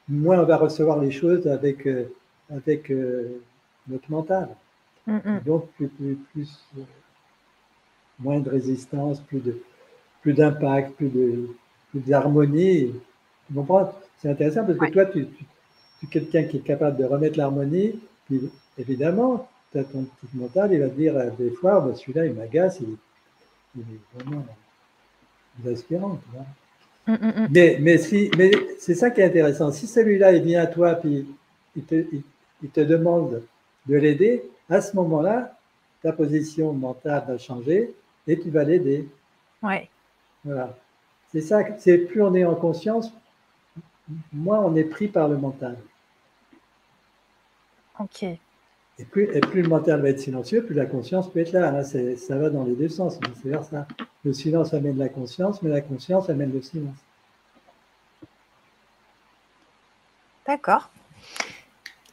moins 0.08 0.40
on 0.40 0.44
va 0.44 0.56
recevoir 0.56 1.00
les 1.00 1.10
choses 1.10 1.46
avec 1.46 1.86
avec 2.50 2.90
notre 3.88 4.10
mental. 4.10 4.48
Donc 5.44 5.70
plus, 5.72 5.88
plus, 5.88 6.16
plus 6.32 6.58
moins 8.18 8.40
de 8.40 8.50
résistance, 8.50 9.20
plus 9.20 9.40
de 9.40 9.60
plus 10.22 10.34
d'impact, 10.34 10.96
plus 10.96 11.08
de 11.08 11.48
d'harmonie. 11.94 12.92
Tu 13.46 13.54
comprends 13.54 13.92
C'est 14.18 14.30
intéressant 14.30 14.64
parce 14.64 14.78
que 14.78 14.92
toi, 14.92 15.06
tu, 15.06 15.26
es 16.02 16.06
quelqu'un 16.06 16.44
qui 16.44 16.58
est 16.58 16.60
capable 16.60 16.96
de 16.98 17.04
remettre 17.04 17.38
l'harmonie. 17.38 17.98
Puis 18.26 18.50
évidemment, 18.76 19.48
tu 19.72 19.78
as 19.78 19.84
ton 19.84 20.04
petit 20.04 20.36
mental, 20.36 20.72
il 20.72 20.80
va 20.80 20.88
te 20.88 20.94
dire 20.94 21.16
euh, 21.16 21.30
des 21.38 21.50
fois, 21.50 21.80
bah, 21.80 21.94
celui-là, 21.94 22.26
il 22.26 22.34
m'agace, 22.34 22.80
il, 22.80 22.96
est 23.80 24.18
vraiment 24.18 24.44
inspirant. 25.66 26.18
Mm, 27.06 27.12
mm, 27.12 27.26
mm. 27.26 27.48
Mais, 27.50 27.78
mais, 27.80 27.98
si, 27.98 28.30
mais 28.36 28.50
c'est 28.78 28.94
ça 28.94 29.10
qui 29.10 29.20
est 29.20 29.24
intéressant. 29.24 29.70
Si 29.72 29.86
celui-là, 29.86 30.32
il 30.32 30.42
vient 30.42 30.62
à 30.62 30.66
toi, 30.66 30.94
puis 30.94 31.26
il 31.76 31.84
te, 31.84 32.06
il 32.62 32.70
te 32.70 32.80
demande 32.80 33.42
de 33.86 33.96
l'aider, 33.96 34.44
à 34.68 34.80
ce 34.80 34.94
moment-là, 34.96 35.58
ta 36.02 36.12
position 36.12 36.72
mentale 36.72 37.24
va 37.26 37.38
changer 37.38 37.94
et 38.26 38.38
tu 38.38 38.50
vas 38.50 38.64
l'aider. 38.64 39.08
Ouais. 39.62 39.88
Voilà. 40.44 40.76
C'est 41.32 41.40
ça, 41.40 41.62
c'est 41.78 41.98
plus 41.98 42.22
on 42.22 42.34
est 42.34 42.44
en 42.44 42.54
conscience, 42.54 43.12
moins 44.32 44.60
on 44.60 44.74
est 44.76 44.84
pris 44.84 45.08
par 45.08 45.28
le 45.28 45.36
mental. 45.36 45.76
Ok. 47.98 48.24
Et 49.00 49.04
plus, 49.04 49.28
le 49.62 49.68
mental 49.68 50.02
va 50.02 50.08
être 50.08 50.18
silencieux, 50.18 50.64
plus 50.64 50.74
la 50.74 50.86
conscience 50.86 51.32
peut 51.32 51.38
être 51.40 51.52
là. 51.52 51.84
ça 51.84 52.36
va 52.36 52.50
dans 52.50 52.64
les 52.64 52.74
deux 52.74 52.88
sens. 52.88 53.18
C'est 53.42 53.48
vers 53.48 53.64
ça. 53.64 53.86
Le 54.24 54.32
silence 54.32 54.74
amène 54.74 54.98
la 54.98 55.08
conscience, 55.08 55.62
mais 55.62 55.70
la 55.70 55.80
conscience 55.80 56.28
amène 56.28 56.52
le 56.52 56.60
silence. 56.60 56.96
D'accord. 60.46 60.90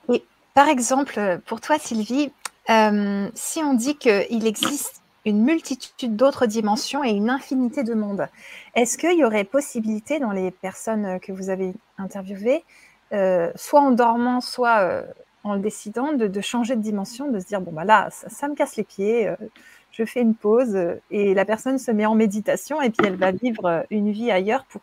Et 0.09 0.23
par 0.53 0.67
exemple, 0.67 1.39
pour 1.47 1.59
toi, 1.59 1.79
Sylvie, 1.79 2.31
euh, 2.69 3.29
si 3.33 3.59
on 3.59 3.73
dit 3.73 3.97
qu'il 3.97 4.45
existe 4.45 5.01
une 5.25 5.43
multitude 5.43 6.15
d'autres 6.15 6.45
dimensions 6.45 7.03
et 7.03 7.09
une 7.09 7.31
infinité 7.31 7.83
de 7.83 7.95
mondes, 7.95 8.27
est-ce 8.75 8.99
qu'il 8.99 9.17
y 9.17 9.25
aurait 9.25 9.43
possibilité 9.43 10.19
dans 10.19 10.31
les 10.31 10.51
personnes 10.51 11.19
que 11.19 11.31
vous 11.31 11.49
avez 11.49 11.73
interviewées, 11.97 12.63
euh, 13.13 13.51
soit 13.55 13.81
en 13.81 13.91
dormant, 13.91 14.41
soit 14.41 14.79
euh, 14.81 15.03
en 15.45 15.57
décidant, 15.57 16.13
de, 16.13 16.41
changer 16.41 16.75
de 16.75 16.81
dimension, 16.81 17.31
de 17.31 17.39
se 17.39 17.45
dire, 17.45 17.61
bon, 17.61 17.71
bah 17.71 17.85
là, 17.85 18.09
ça, 18.09 18.47
me 18.47 18.55
casse 18.55 18.75
les 18.75 18.83
pieds, 18.83 19.31
je 19.91 20.03
fais 20.03 20.21
une 20.21 20.35
pause, 20.35 20.77
et 21.11 21.33
la 21.33 21.45
personne 21.45 21.77
se 21.77 21.91
met 21.91 22.05
en 22.05 22.15
méditation, 22.15 22.81
et 22.81 22.89
puis 22.89 23.07
elle 23.07 23.15
va 23.15 23.31
vivre 23.31 23.85
une 23.91 24.11
vie 24.11 24.31
ailleurs 24.31 24.65
pour 24.65 24.81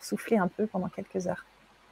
souffler 0.00 0.36
un 0.36 0.48
peu 0.48 0.66
pendant 0.66 0.88
quelques 0.88 1.26
heures 1.26 1.44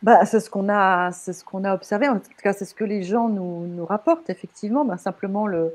bah, 0.02 0.24
c'est 0.24 0.40
ce 0.40 0.50
qu'on 0.50 0.68
a, 0.68 1.12
c'est 1.12 1.32
ce 1.32 1.44
qu'on 1.44 1.64
a 1.64 1.74
observé. 1.74 2.08
En 2.08 2.18
tout 2.18 2.28
cas, 2.42 2.52
c'est 2.52 2.64
ce 2.64 2.74
que 2.74 2.84
les 2.84 3.02
gens 3.02 3.28
nous, 3.28 3.86
rapportent 3.86 4.30
effectivement. 4.30 4.84
Bah, 4.84 4.98
simplement, 4.98 5.46
le, 5.46 5.74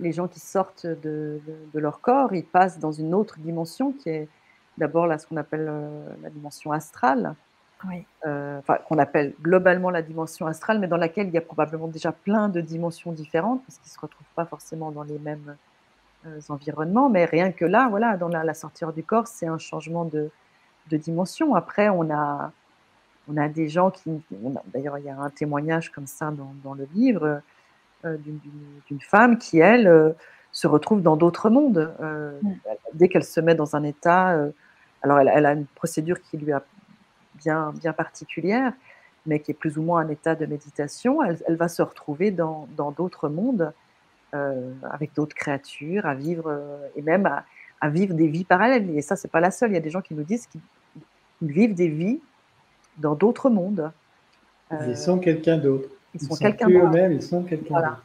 les 0.00 0.12
gens 0.12 0.28
qui 0.28 0.40
sortent 0.40 0.86
de, 0.86 1.40
leur 1.74 2.00
corps, 2.00 2.34
ils 2.34 2.44
passent 2.44 2.78
dans 2.78 2.92
une 2.92 3.14
autre 3.14 3.38
dimension 3.38 3.92
qui 3.92 4.08
est 4.08 4.28
d'abord 4.78 5.06
là 5.06 5.18
ce 5.18 5.26
qu'on 5.26 5.36
appelle 5.36 5.68
euh, 5.68 6.08
la 6.22 6.30
dimension 6.30 6.72
astrale, 6.72 7.34
oui. 7.88 8.04
euh, 8.26 8.58
enfin 8.58 8.78
qu'on 8.86 8.98
appelle 8.98 9.34
globalement 9.40 9.90
la 9.90 10.02
dimension 10.02 10.46
astrale, 10.46 10.78
mais 10.78 10.88
dans 10.88 10.96
laquelle 10.96 11.28
il 11.28 11.34
y 11.34 11.38
a 11.38 11.42
probablement 11.42 11.88
déjà 11.88 12.12
plein 12.12 12.48
de 12.48 12.60
dimensions 12.60 13.12
différentes 13.12 13.62
parce 13.64 13.78
qu'ils 13.78 13.90
se 13.90 14.00
retrouvent 14.00 14.26
pas 14.34 14.44
forcément 14.44 14.90
dans 14.90 15.02
les 15.02 15.18
mêmes 15.18 15.56
euh, 16.26 16.40
environnements. 16.48 17.08
Mais 17.08 17.24
rien 17.24 17.52
que 17.52 17.64
là, 17.64 17.88
voilà, 17.88 18.16
dans 18.16 18.28
la, 18.28 18.44
la 18.44 18.54
sortie 18.54 18.84
du 18.94 19.02
corps, 19.02 19.26
c'est 19.26 19.46
un 19.46 19.58
changement 19.58 20.04
de, 20.04 20.30
de 20.90 20.96
dimension. 20.96 21.54
Après, 21.54 21.88
on 21.88 22.10
a 22.10 22.52
on 23.28 23.36
a 23.36 23.48
des 23.48 23.68
gens 23.68 23.90
qui. 23.90 24.10
D'ailleurs, 24.72 24.98
il 24.98 25.04
y 25.04 25.10
a 25.10 25.18
un 25.18 25.30
témoignage 25.30 25.90
comme 25.90 26.06
ça 26.06 26.32
dans, 26.64 26.74
le 26.74 26.88
livre 26.94 27.42
euh, 28.04 28.16
d'une 28.16 29.00
femme 29.00 29.38
qui, 29.38 29.58
elle, 29.58 30.14
se 30.50 30.66
retrouve 30.66 31.00
dans 31.00 31.16
d'autres 31.16 31.48
mondes. 31.48 31.94
Mm. 32.00 32.52
Dès 32.94 33.08
qu'elle 33.08 33.24
se 33.24 33.40
met 33.40 33.54
dans 33.54 33.76
un 33.76 33.84
état. 33.84 34.36
alors, 35.02 35.20
elle, 35.20 35.46
a 35.46 35.52
une 35.52 35.66
procédure 35.66 36.20
qui 36.20 36.38
lui 36.38 36.50
est 36.50 36.54
bien, 37.40 37.72
bien 37.80 37.92
particulière, 37.92 38.72
mais 39.26 39.40
qui 39.40 39.50
est 39.50 39.54
plus 39.54 39.78
ou 39.78 39.82
moins 39.82 40.00
un 40.00 40.08
état 40.08 40.34
de 40.34 40.46
méditation. 40.46 41.22
Elle, 41.22 41.56
va 41.56 41.68
se 41.68 41.82
retrouver 41.82 42.30
dans 42.30 42.66
d'autres 42.96 43.28
mondes. 43.28 43.72
avec 44.32 45.12
d'autres 45.14 45.34
créatures, 45.34 46.06
à 46.06 46.14
vivre 46.14 46.46
et 46.94 47.02
même 47.02 47.26
à, 47.26 47.44
à, 47.80 47.88
vivre 47.88 48.14
des 48.14 48.28
vies 48.28 48.44
parallèles. 48.44 48.88
Et 48.96 49.02
ça, 49.02 49.16
c'est 49.16 49.30
pas 49.30 49.40
la 49.40 49.50
seule. 49.50 49.72
Il 49.72 49.74
y 49.74 49.76
a 49.76 49.80
des 49.80 49.90
gens 49.90 50.02
qui 50.02 50.14
nous 50.14 50.22
disent 50.22 50.46
qu'ils 50.46 50.60
vivent 51.42 51.74
des 51.74 51.88
vies 51.88 52.20
dans 52.98 53.14
d'autres 53.14 53.50
mondes. 53.50 53.90
ils 54.86 54.96
sont 54.96 55.18
quelqu'un 55.18 55.58
d'autre. 55.58 55.88
Ils, 56.14 56.22
sont, 56.22 56.36
quelqu'un 56.36 56.68
d'autre. 56.68 56.86
eux-mêmes, 56.86 57.12
ils 57.12 57.22
sont 57.22 57.42
quelqu'un 57.42 57.70
voilà. 57.70 57.88
d'autre. 57.88 58.04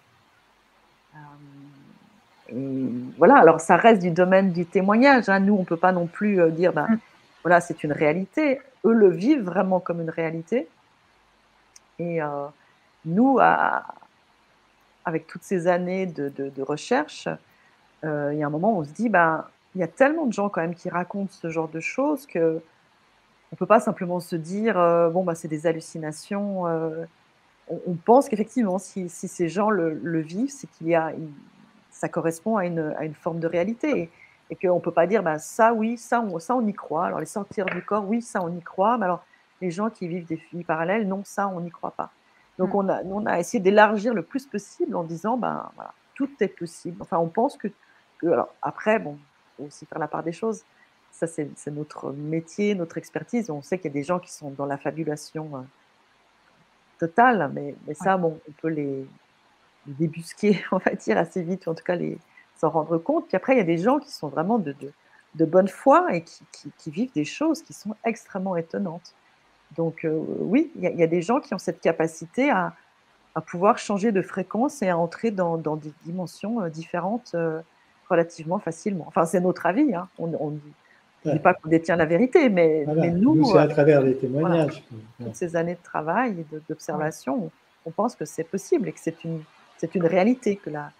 Euh, 2.53 2.89
voilà, 3.17 3.37
alors 3.37 3.59
ça 3.59 3.75
reste 3.75 4.01
du 4.01 4.11
domaine 4.11 4.51
du 4.51 4.65
témoignage. 4.65 5.29
Hein. 5.29 5.39
Nous, 5.39 5.55
on 5.55 5.61
ne 5.61 5.65
peut 5.65 5.77
pas 5.77 5.91
non 5.91 6.05
plus 6.05 6.39
euh, 6.39 6.49
dire, 6.49 6.73
ben, 6.73 6.87
mm. 6.89 6.99
voilà, 7.43 7.61
c'est 7.61 7.83
une 7.83 7.91
réalité. 7.91 8.59
Eux 8.85 8.93
le 8.93 9.09
vivent 9.09 9.43
vraiment 9.43 9.79
comme 9.79 10.01
une 10.01 10.09
réalité. 10.09 10.67
Et 11.99 12.21
euh, 12.21 12.47
nous, 13.05 13.39
avec 15.05 15.27
toutes 15.27 15.43
ces 15.43 15.67
années 15.67 16.05
de, 16.05 16.61
recherche, 16.61 17.27
il 18.03 18.37
y 18.37 18.43
a 18.43 18.47
un 18.47 18.49
moment 18.49 18.77
où 18.77 18.81
on 18.81 18.83
se 18.83 18.91
dit, 18.91 19.09
ben, 19.09 19.45
il 19.75 19.81
y 19.81 19.83
a 19.83 19.87
tellement 19.87 20.25
de 20.25 20.33
gens 20.33 20.49
quand 20.49 20.61
même 20.61 20.75
qui 20.75 20.89
racontent 20.89 21.31
ce 21.31 21.49
genre 21.49 21.67
de 21.67 21.79
choses 21.79 22.25
que 22.25 22.61
on 23.51 23.55
peut 23.55 23.65
pas 23.65 23.79
simplement 23.79 24.19
se 24.19 24.35
dire 24.35 24.77
euh, 24.77 25.09
bon 25.09 25.23
bah 25.23 25.35
c'est 25.35 25.47
des 25.47 25.67
hallucinations. 25.67 26.67
Euh, 26.67 27.05
on, 27.67 27.93
pense 27.93 28.29
qu'effectivement, 28.29 28.77
si, 28.77 29.09
ces 29.09 29.49
gens 29.49 29.69
le, 29.69 30.19
vivent, 30.19 30.51
c'est 30.51 30.67
qu'il 30.67 30.87
y 30.87 30.95
a, 30.95 31.11
ça 31.89 32.09
correspond 32.09 32.57
à 32.57 32.65
une, 32.65 32.93
à 32.97 33.05
une, 33.05 33.15
forme 33.15 33.39
de 33.39 33.47
réalité 33.47 34.11
qu'on 34.53 34.75
ne 34.75 34.81
peut 34.81 34.91
pas 34.91 35.07
dire 35.07 35.23
bah, 35.23 35.39
ça 35.39 35.73
oui, 35.73 35.97
ça 35.97 36.21
on, 36.21 36.39
ça 36.39 36.55
on 36.55 36.65
y 36.65 36.73
croit. 36.73 37.05
Alors 37.05 37.19
les 37.19 37.25
sortir 37.25 37.65
du 37.65 37.81
corps, 37.83 38.07
oui, 38.07 38.21
ça 38.21 38.41
on 38.43 38.55
y 38.55 38.61
croit. 38.61 38.97
Mais 38.97 39.05
alors 39.05 39.25
les 39.61 39.71
gens 39.71 39.89
qui 39.89 40.07
vivent 40.07 40.27
des 40.27 40.41
vies 40.53 40.63
parallèles, 40.63 41.07
non, 41.07 41.23
ça 41.23 41.47
on 41.47 41.61
n'y 41.61 41.71
croit 41.71 41.91
pas. 41.91 42.11
Donc 42.57 42.69
mmh. 42.69 42.77
on 42.77 42.89
a, 42.89 43.03
on 43.03 43.25
a 43.25 43.39
essayé 43.39 43.61
d'élargir 43.61 44.13
le 44.13 44.21
plus 44.21 44.45
possible 44.45 44.95
en 44.95 45.03
disant 45.03 45.37
ben 45.37 45.69
voilà, 45.75 45.93
tout 46.13 46.29
est 46.39 46.47
possible. 46.47 46.97
Enfin, 47.01 47.17
on 47.17 47.27
pense 47.27 47.57
que, 47.57 47.67
que 48.19 48.27
alors 48.27 48.53
après 48.61 48.99
bon, 48.99 49.17
faut 49.57 49.63
aussi 49.63 49.85
faire 49.85 49.99
la 49.99 50.07
part 50.07 50.23
des 50.23 50.33
choses 50.33 50.63
ça, 51.15 51.27
c'est 51.27 51.71
notre 51.71 52.11
métier, 52.11 52.75
notre 52.75 52.97
expertise. 52.97 53.49
On 53.49 53.61
sait 53.61 53.77
qu'il 53.77 53.85
y 53.85 53.93
a 53.93 53.93
des 53.93 54.03
gens 54.03 54.19
qui 54.19 54.31
sont 54.33 54.51
dans 54.51 54.65
la 54.65 54.77
fabulation 54.77 55.49
euh, 55.55 55.61
totale, 56.99 57.49
mais, 57.53 57.73
mais 57.87 57.93
ça, 57.93 58.17
bon, 58.17 58.37
on 58.47 58.51
peut 58.51 58.67
les, 58.67 59.07
débusquer, 59.87 60.63
on 60.71 60.77
va 60.77 60.91
dire, 60.91 61.17
assez 61.17 61.41
vite, 61.41 61.67
ou 61.67 61.69
en 61.69 61.75
tout 61.75 61.83
cas 61.83 61.95
les 61.95 62.17
s'en 62.57 62.69
rendre 62.69 62.97
compte. 62.97 63.27
Puis 63.27 63.37
après, 63.37 63.53
il 63.53 63.57
y 63.57 63.61
a 63.61 63.65
des 63.65 63.77
gens 63.77 63.99
qui 63.99 64.11
sont 64.11 64.27
vraiment 64.27 64.57
de, 64.57 64.75
de, 65.35 65.45
bonne 65.45 65.67
foi 65.67 66.15
et 66.15 66.23
qui, 66.23 66.43
qui, 66.77 66.91
vivent 66.91 67.11
des 67.13 67.25
choses 67.25 67.61
qui 67.61 67.73
sont 67.73 67.95
extrêmement 68.03 68.55
étonnantes. 68.55 69.13
Donc 69.77 70.05
euh, 70.05 70.23
oui, 70.39 70.71
il 70.75 70.83
y, 70.83 71.03
a, 71.03 71.07
des 71.07 71.21
gens 71.21 71.39
qui 71.39 71.53
ont 71.53 71.57
cette 71.57 71.81
capacité 71.81 72.49
à, 72.49 72.73
à 73.33 73.41
pouvoir 73.41 73.77
changer 73.77 74.11
de 74.11 74.21
fréquence 74.21 74.81
et 74.81 74.89
à 74.89 74.97
entrer 74.97 75.31
dans, 75.31 75.57
dans 75.57 75.75
des 75.75 75.91
dimensions 76.05 76.61
euh, 76.61 76.69
différentes 76.69 77.35
relativement 78.09 78.59
facilement. 78.59 79.05
Enfin, 79.07 79.25
c'est 79.25 79.39
notre 79.39 79.65
avis. 79.65 79.93
Hein. 79.93 80.07
On, 80.17 80.51
ne 80.51 81.31
dis 81.31 81.39
pas 81.39 81.53
qu'on 81.53 81.69
détient 81.69 81.95
la 81.95 82.05
vérité, 82.05 82.49
mais, 82.49 82.85
nous, 82.85 83.45
c'est 83.45 83.57
à 83.57 83.67
travers 83.67 84.01
les 84.01 84.15
témoignages. 84.15 84.83
toutes 85.19 85.35
ces 85.35 85.55
années 85.55 85.75
de 85.75 85.83
travail 85.83 86.39
et 86.39 86.59
d'observation, 86.69 87.49
on 87.85 87.91
pense 87.91 88.15
que 88.15 88.25
c'est 88.25 88.43
possible 88.43 88.89
et 88.89 88.91
que 88.91 88.99
c'est 88.99 89.23
une, 89.23 89.41
une 89.93 90.05
réalité, 90.05 90.55
que 90.55 90.69
là, 90.69 90.91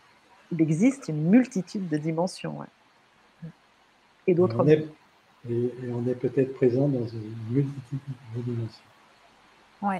il 0.51 0.61
existe 0.61 1.07
une 1.07 1.29
multitude 1.29 1.87
de 1.89 1.97
dimensions. 1.97 2.59
Et 4.27 4.33
d'autres. 4.33 4.65
Et, 4.67 5.71
on 5.93 6.07
est 6.07 6.15
peut-être 6.15 6.55
présent 6.55 6.87
dans 6.87 7.07
une 7.07 7.35
multitude 7.51 7.99
de 8.35 8.41
dimensions. 8.41 8.83
Oui. 9.83 9.97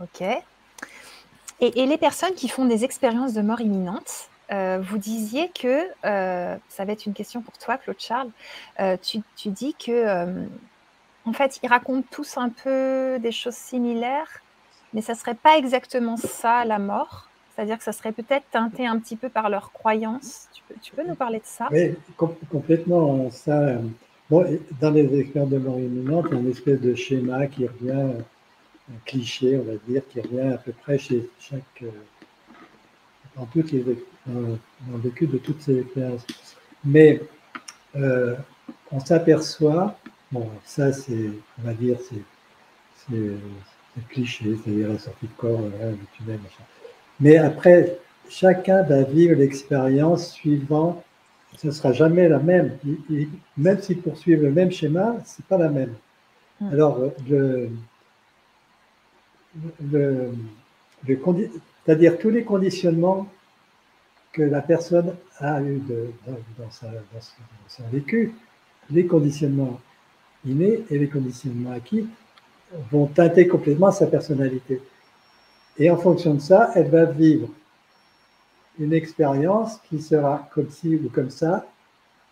Ok. 0.00 0.20
Et, 0.20 1.82
et, 1.82 1.86
les 1.86 1.96
personnes 1.96 2.34
qui 2.34 2.48
font 2.48 2.66
des 2.66 2.84
expériences 2.84 3.32
de 3.32 3.40
mort 3.40 3.62
imminente, 3.62 4.28
euh, 4.52 4.78
vous 4.82 4.98
disiez 4.98 5.48
que, 5.48 5.86
euh, 6.04 6.56
ça 6.68 6.84
va 6.84 6.92
être 6.92 7.06
une 7.06 7.14
question 7.14 7.40
pour 7.40 7.56
toi, 7.56 7.78
Claude 7.78 7.98
Charles, 7.98 8.30
euh, 8.80 8.96
tu, 9.00 9.22
dis 9.46 9.74
que, 9.74 10.46
en 11.24 11.32
fait, 11.32 11.60
ils 11.62 11.68
racontent 11.68 12.06
tous 12.10 12.36
un 12.36 12.50
peu 12.50 13.18
des 13.20 13.32
choses 13.32 13.54
similaires, 13.54 14.42
mais 14.92 15.00
ça 15.00 15.14
serait 15.14 15.34
pas 15.34 15.56
exactement 15.56 16.16
ça 16.16 16.64
la 16.64 16.78
mort. 16.78 17.28
C'est-à-dire 17.54 17.78
que 17.78 17.84
ça 17.84 17.92
serait 17.92 18.12
peut-être 18.12 18.44
teinté 18.50 18.86
un 18.86 18.98
petit 18.98 19.16
peu 19.16 19.28
par 19.28 19.48
leurs 19.48 19.72
croyances. 19.72 20.48
Tu 20.82 20.92
peux, 20.92 21.06
nous 21.06 21.14
parler 21.14 21.38
de 21.38 21.44
ça? 21.44 21.68
Oui, 21.70 21.94
complètement. 22.48 23.30
Ça, 23.30 23.78
bon, 24.28 24.44
dans 24.80 24.90
les 24.90 25.20
expériences 25.20 25.50
de 25.50 25.58
mort 25.58 25.78
imminente, 25.78 26.26
il 26.30 26.34
y 26.34 26.36
a 26.36 26.40
une 26.40 26.50
espèce 26.50 26.80
de 26.80 26.94
schéma 26.94 27.46
qui 27.46 27.66
revient, 27.66 27.92
un 28.90 28.98
cliché, 29.04 29.56
on 29.56 29.62
va 29.62 29.76
dire, 29.86 30.02
qui 30.08 30.20
revient 30.20 30.52
à 30.52 30.58
peu 30.58 30.72
près 30.72 30.98
chez 30.98 31.28
chaque 31.38 31.84
dans, 33.36 33.46
toutes 33.46 33.70
les, 33.72 33.84
dans, 34.26 34.58
le 34.92 34.98
vécu 34.98 35.26
de 35.26 35.38
toutes 35.38 35.62
ces 35.62 35.80
expériences. 35.80 36.26
Mais 36.84 37.20
euh, 37.96 38.34
on 38.90 39.00
s'aperçoit, 39.00 39.96
bon, 40.32 40.50
ça 40.64 40.92
c'est, 40.92 41.30
on 41.58 41.66
va 41.66 41.74
dire, 41.74 41.98
c'est, 42.08 42.22
cliché, 44.08 44.56
c'est-à-dire 44.64 44.88
la 44.88 44.98
sortie 44.98 45.26
de 45.26 45.32
corps, 45.36 45.60
le 45.60 45.96
tunnel, 46.16 46.40
machin. 46.40 46.64
Mais 47.20 47.36
après, 47.36 47.98
chacun 48.28 48.82
va 48.82 49.02
vivre 49.02 49.36
l'expérience 49.36 50.32
suivant, 50.32 51.02
ce 51.56 51.68
ne 51.68 51.72
sera 51.72 51.92
jamais 51.92 52.28
la 52.28 52.38
même. 52.38 52.76
même 53.56 53.80
s'ils 53.80 54.00
poursuivent 54.00 54.42
le 54.42 54.50
même 54.50 54.70
schéma, 54.70 55.16
ce 55.24 55.40
n'est 55.40 55.46
pas 55.48 55.58
la 55.58 55.68
même. 55.68 55.94
Hmm. 56.60 56.72
Alors, 56.72 56.98
le, 57.28 57.70
le, 59.80 60.32
le, 61.06 61.18
c'est-à-dire 61.84 62.18
tous 62.18 62.30
les 62.30 62.44
conditionnements 62.44 63.28
que 64.32 64.42
la 64.42 64.60
personne 64.60 65.14
a 65.38 65.62
eu 65.62 65.80
dans, 65.86 66.70
son 66.70 67.84
vécu, 67.92 68.34
les 68.90 69.06
conditionnements 69.06 69.80
innés 70.44 70.84
et 70.90 70.98
les 70.98 71.08
conditionnements 71.08 71.72
acquis 71.72 72.06
vont 72.90 73.06
teinter 73.06 73.46
complètement 73.46 73.92
sa 73.92 74.06
personnalité. 74.06 74.80
Et 75.78 75.90
en 75.90 75.96
fonction 75.96 76.34
de 76.34 76.40
ça, 76.40 76.70
elle 76.74 76.88
va 76.88 77.04
vivre 77.04 77.48
une 78.78 78.92
expérience 78.92 79.78
qui 79.88 80.00
sera 80.00 80.48
comme 80.52 80.70
ci 80.70 80.96
ou 80.96 81.08
comme 81.08 81.30
ça, 81.30 81.66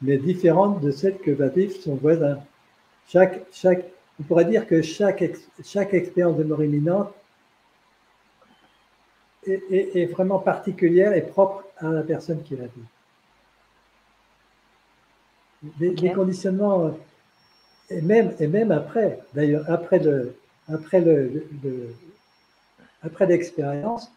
mais 0.01 0.17
différente 0.17 0.81
de 0.81 0.91
celle 0.91 1.19
que 1.19 1.31
va 1.31 1.49
vivre 1.49 1.75
son 1.81 1.95
voisin. 1.95 2.39
Chaque, 3.09 3.43
chaque, 3.53 3.85
on 4.21 4.25
pourrait 4.25 4.45
dire 4.45 4.67
que 4.67 4.83
chaque, 4.83 5.25
chaque 5.65 5.95
expérience 5.95 6.37
de 6.37 6.45
mort 6.45 6.63
imminente 6.63 7.13
est, 9.47 10.07
vraiment 10.13 10.39
particulière 10.39 11.13
et 11.15 11.23
propre 11.23 11.65
à 11.79 11.89
la 11.89 12.03
personne 12.03 12.43
qui 12.43 12.57
la 12.57 12.65
vit. 12.65 12.71
Les, 15.79 16.13
conditionnements, 16.13 16.97
et 17.89 18.01
même, 18.03 18.35
et 18.41 18.49
même 18.49 18.73
après, 18.73 19.21
d'ailleurs, 19.35 19.65
après 19.69 20.01
le, 20.01 20.35
après 20.69 21.01
le, 21.01 21.47
après 23.03 23.27
l'expérience, 23.27 24.11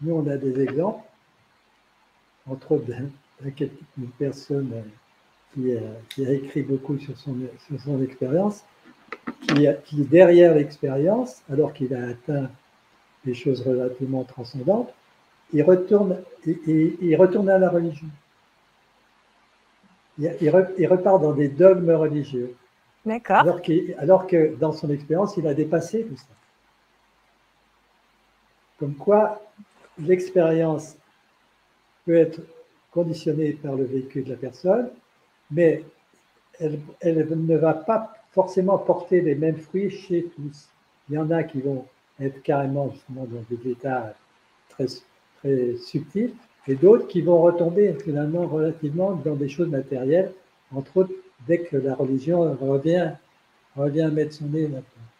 nous 0.00 0.14
on 0.14 0.26
a 0.28 0.36
des 0.36 0.60
exemples, 0.60 1.04
entre 2.48 2.72
autres 2.72 2.86
d'une 2.86 4.08
personne 4.18 4.84
qui 5.54 5.76
a, 5.76 5.80
qui 6.08 6.26
a, 6.26 6.32
écrit 6.32 6.62
beaucoup 6.62 6.98
sur 6.98 7.16
son, 7.18 7.36
sur 7.66 7.80
son 7.80 8.02
expérience, 8.02 8.64
qui, 9.48 9.66
qui 9.84 10.02
derrière 10.04 10.54
l'expérience, 10.54 11.42
alors 11.50 11.72
qu'il 11.72 11.94
a 11.94 12.08
atteint 12.08 12.50
des 13.24 13.34
choses 13.34 13.62
relativement 13.62 14.24
transcendantes, 14.24 14.92
il 15.52 15.62
retourne, 15.62 16.18
il, 16.46 16.96
il 17.00 17.16
retourne 17.16 17.48
à 17.48 17.58
la 17.58 17.68
religion. 17.68 18.08
Il, 20.18 20.34
il, 20.40 20.86
repart 20.86 21.22
dans 21.22 21.32
des 21.32 21.48
dogmes 21.48 21.90
religieux. 21.90 22.54
D'accord. 23.04 23.36
Alors, 23.36 23.60
alors, 23.98 24.26
que 24.26 24.54
dans 24.56 24.72
son 24.72 24.90
expérience, 24.90 25.36
il 25.36 25.46
a 25.46 25.54
dépassé 25.54 26.04
tout 26.04 26.16
ça. 26.16 26.34
Comme 28.82 28.96
quoi, 28.96 29.40
l'expérience 29.96 30.96
peut 32.04 32.16
être 32.16 32.40
conditionnée 32.90 33.52
par 33.52 33.76
le 33.76 33.84
vécu 33.84 34.22
de 34.22 34.30
la 34.30 34.36
personne, 34.36 34.90
mais 35.52 35.84
elle, 36.58 36.80
elle 37.00 37.28
ne 37.46 37.56
va 37.56 37.74
pas 37.74 38.12
forcément 38.32 38.78
porter 38.78 39.20
les 39.20 39.36
mêmes 39.36 39.58
fruits 39.58 39.88
chez 39.88 40.24
tous. 40.34 40.68
Il 41.08 41.14
y 41.14 41.18
en 41.18 41.30
a 41.30 41.44
qui 41.44 41.60
vont 41.60 41.86
être 42.18 42.42
carrément 42.42 42.90
justement 42.90 43.24
dans 43.24 43.44
des 43.48 43.70
états 43.70 44.16
très, 44.70 44.86
très 45.36 45.76
subtils, 45.76 46.34
et 46.66 46.74
d'autres 46.74 47.06
qui 47.06 47.22
vont 47.22 47.40
retomber 47.40 47.94
finalement 48.02 48.48
relativement 48.48 49.12
dans 49.12 49.36
des 49.36 49.48
choses 49.48 49.68
matérielles, 49.68 50.32
entre 50.74 50.96
autres 50.96 51.14
dès 51.46 51.60
que 51.60 51.76
la 51.76 51.94
religion 51.94 52.56
revient, 52.60 53.12
revient 53.76 54.10
mettre 54.12 54.32
son 54.32 54.46
nez 54.46 54.62
là-dedans. 54.62 55.11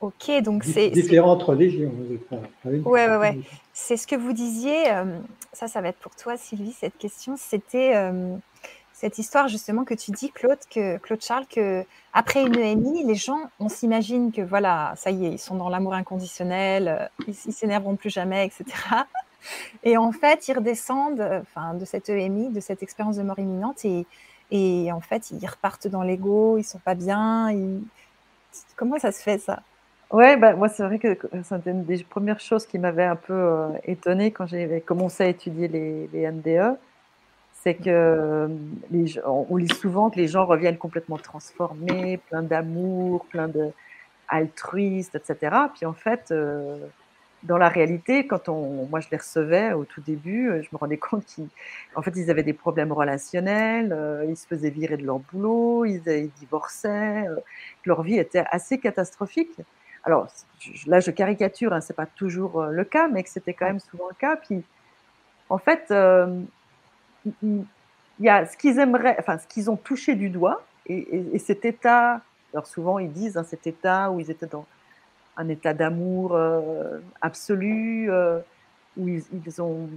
Ok, 0.00 0.30
donc 0.42 0.64
c'est. 0.64 0.88
Différentes 0.88 1.42
religions. 1.42 1.92
Oui, 2.64 2.82
oui, 2.86 3.16
oui. 3.20 3.44
C'est 3.74 3.98
ce 3.98 4.06
que 4.06 4.16
vous 4.16 4.32
disiez, 4.32 4.90
euh, 4.92 5.18
ça, 5.52 5.68
ça 5.68 5.82
va 5.82 5.88
être 5.88 5.98
pour 5.98 6.16
toi, 6.16 6.38
Sylvie, 6.38 6.72
cette 6.72 6.96
question. 6.96 7.34
C'était 7.36 7.94
euh, 7.94 8.34
cette 8.94 9.18
histoire 9.18 9.48
justement 9.48 9.84
que 9.84 9.92
tu 9.92 10.10
dis, 10.10 10.30
Claude, 10.30 10.58
que 10.70 10.96
Claude 10.96 11.20
Charles, 11.20 11.46
que 11.46 11.84
après 12.14 12.42
une 12.42 12.58
EMI, 12.58 13.04
les 13.04 13.14
gens, 13.14 13.42
on 13.58 13.68
s'imagine 13.68 14.32
que 14.32 14.40
voilà, 14.40 14.94
ça 14.96 15.10
y 15.10 15.26
est, 15.26 15.32
ils 15.32 15.38
sont 15.38 15.56
dans 15.56 15.68
l'amour 15.68 15.92
inconditionnel, 15.92 16.88
euh, 16.88 17.06
ils, 17.28 17.34
ils 17.46 17.52
s'énerveront 17.52 17.96
plus 17.96 18.10
jamais, 18.10 18.46
etc. 18.46 18.64
Et 19.84 19.98
en 19.98 20.12
fait, 20.12 20.48
ils 20.48 20.54
redescendent, 20.54 21.26
enfin, 21.42 21.74
de 21.74 21.84
cette 21.84 22.08
EMI, 22.08 22.50
de 22.50 22.60
cette 22.60 22.82
expérience 22.82 23.16
de 23.16 23.22
mort 23.22 23.38
imminente, 23.38 23.84
et, 23.86 24.06
et 24.50 24.92
en 24.92 25.00
fait, 25.00 25.30
ils 25.30 25.46
repartent 25.46 25.88
dans 25.88 26.02
l'ego, 26.02 26.58
ils 26.58 26.64
sont 26.64 26.78
pas 26.78 26.94
bien. 26.94 27.50
Comment 28.76 28.98
ça 28.98 29.12
se 29.12 29.22
fait 29.22 29.38
ça? 29.38 29.62
Ouais, 30.10 30.36
bah, 30.36 30.54
moi, 30.54 30.68
c'est 30.68 30.82
vrai 30.82 30.98
que 30.98 31.16
c'était 31.44 31.70
une 31.70 31.84
des 31.84 32.02
premières 32.02 32.40
choses 32.40 32.66
qui 32.66 32.78
m'avait 32.78 33.04
un 33.04 33.14
peu 33.16 33.32
euh, 33.32 33.68
étonnée 33.84 34.32
quand 34.32 34.46
j'ai 34.46 34.80
commencé 34.80 35.22
à 35.24 35.28
étudier 35.28 35.68
les, 35.68 36.08
les 36.12 36.30
NDE 36.30 36.76
c'est 37.52 37.74
que 37.76 38.48
les, 38.90 39.20
on 39.26 39.56
lit 39.56 39.68
souvent 39.74 40.10
que 40.10 40.16
les 40.18 40.28
gens 40.28 40.46
reviennent 40.46 40.78
complètement 40.78 41.18
transformés, 41.18 42.18
plein 42.30 42.42
d'amour, 42.42 43.26
plein 43.28 43.48
de 43.48 43.70
altruistes, 44.28 45.14
etc. 45.16 45.68
Puis 45.74 45.86
en 45.86 45.94
fait, 45.94 46.28
euh, 46.32 46.78
dans 47.42 47.58
la 47.58 47.68
réalité, 47.70 48.26
quand 48.26 48.48
on, 48.50 48.86
moi 48.88 49.00
je 49.00 49.08
les 49.10 49.16
recevais 49.18 49.72
au 49.72 49.84
tout 49.86 50.00
début, 50.02 50.50
je 50.62 50.68
me 50.72 50.78
rendais 50.78 50.98
compte 50.98 51.24
qu'en 51.94 52.02
fait 52.02 52.12
ils 52.16 52.30
avaient 52.30 52.42
des 52.44 52.52
problèmes 52.54 52.92
relationnels, 52.92 53.92
euh, 53.92 54.24
ils 54.28 54.36
se 54.36 54.46
faisaient 54.46 54.70
virer 54.70 54.96
de 54.98 55.04
leur 55.06 55.20
boulot, 55.20 55.84
ils, 55.86 56.02
ils 56.06 56.32
divorçaient, 56.32 57.26
euh, 57.28 57.36
leur 57.86 58.02
vie 58.02 58.18
était 58.18 58.44
assez 58.50 58.78
catastrophique. 58.78 59.60
Alors 60.04 60.28
là, 60.86 61.00
je 61.00 61.10
caricature, 61.10 61.72
hein, 61.72 61.80
c'est 61.80 61.96
pas 61.96 62.06
toujours 62.06 62.62
le 62.64 62.84
cas, 62.84 63.08
mais 63.08 63.22
que 63.22 63.30
c'était 63.30 63.54
quand 63.54 63.66
même 63.66 63.80
souvent 63.80 64.08
le 64.08 64.14
cas. 64.14 64.36
Puis 64.36 64.62
en 65.48 65.58
fait 65.58 65.92
il 68.20 68.26
y 68.26 68.28
a 68.28 68.46
ce 68.46 68.56
qu'ils 68.56 68.78
aimeraient, 68.78 69.16
enfin 69.18 69.38
ce 69.38 69.46
qu'ils 69.46 69.70
ont 69.70 69.76
touché 69.76 70.14
du 70.14 70.28
doigt, 70.28 70.62
et, 70.86 71.38
cet 71.38 71.64
état, 71.64 72.20
alors 72.52 72.66
souvent 72.66 72.98
ils 72.98 73.12
disent 73.12 73.36
hein, 73.36 73.44
cet 73.44 73.66
état 73.66 74.10
où 74.10 74.20
ils 74.20 74.30
étaient 74.30 74.46
dans 74.46 74.66
un 75.36 75.48
état 75.48 75.72
d'amour 75.72 76.34
euh, 76.34 76.98
absolu, 77.20 78.10
euh, 78.10 78.40
où 78.96 79.08
ils, 79.08 79.62
ont 79.62 79.88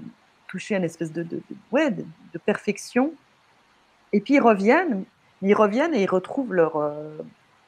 touché 0.47 0.75
une 0.75 0.83
espèce 0.83 1.11
de, 1.11 1.23
de, 1.23 1.41
ouais, 1.71 1.91
de, 1.91 2.05
perfection, 2.45 3.13
et 4.13 4.21
puis 4.21 4.35
ils 4.35 4.39
reviennent, 4.39 5.03
ils 5.41 5.55
reviennent 5.55 5.93
et 5.93 6.03
ils 6.03 6.09
retrouvent 6.09 6.53
leur, 6.53 6.77
euh, 6.77 7.17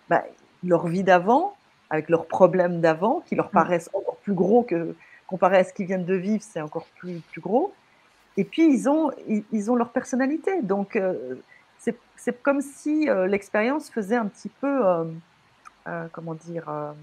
bah, 0.07 0.23
leur 0.63 0.87
vie 0.87 1.03
d'avant, 1.03 1.57
avec 1.89 2.09
leurs 2.09 2.25
problèmes 2.25 2.81
d'avant, 2.81 3.23
qui 3.25 3.35
leur 3.35 3.47
mmh. 3.47 3.51
paraissent 3.51 3.89
encore 3.93 4.17
plus 4.17 4.33
gros 4.33 4.63
que 4.63 4.95
comparé 5.27 5.57
à 5.57 5.63
ce 5.63 5.73
qu'ils 5.73 5.87
viennent 5.87 6.05
de 6.05 6.15
vivre, 6.15 6.43
c'est 6.43 6.61
encore 6.61 6.87
plus, 6.97 7.19
plus 7.31 7.41
gros. 7.41 7.73
Et 8.37 8.43
puis, 8.43 8.67
ils 8.71 8.89
ont, 8.89 9.11
ils, 9.51 9.71
ont 9.71 9.75
leur 9.75 9.89
personnalité. 9.89 10.61
Donc, 10.61 10.95
euh, 10.95 11.35
c'est 12.17 12.41
comme 12.41 12.61
si 12.61 13.09
euh, 13.09 13.27
l'expérience 13.27 13.89
faisait 13.89 14.15
un 14.15 14.25
petit 14.25 14.49
peu, 14.49 14.83
euh, 15.87 16.07
comment 16.11 16.33
dire, 16.33 16.93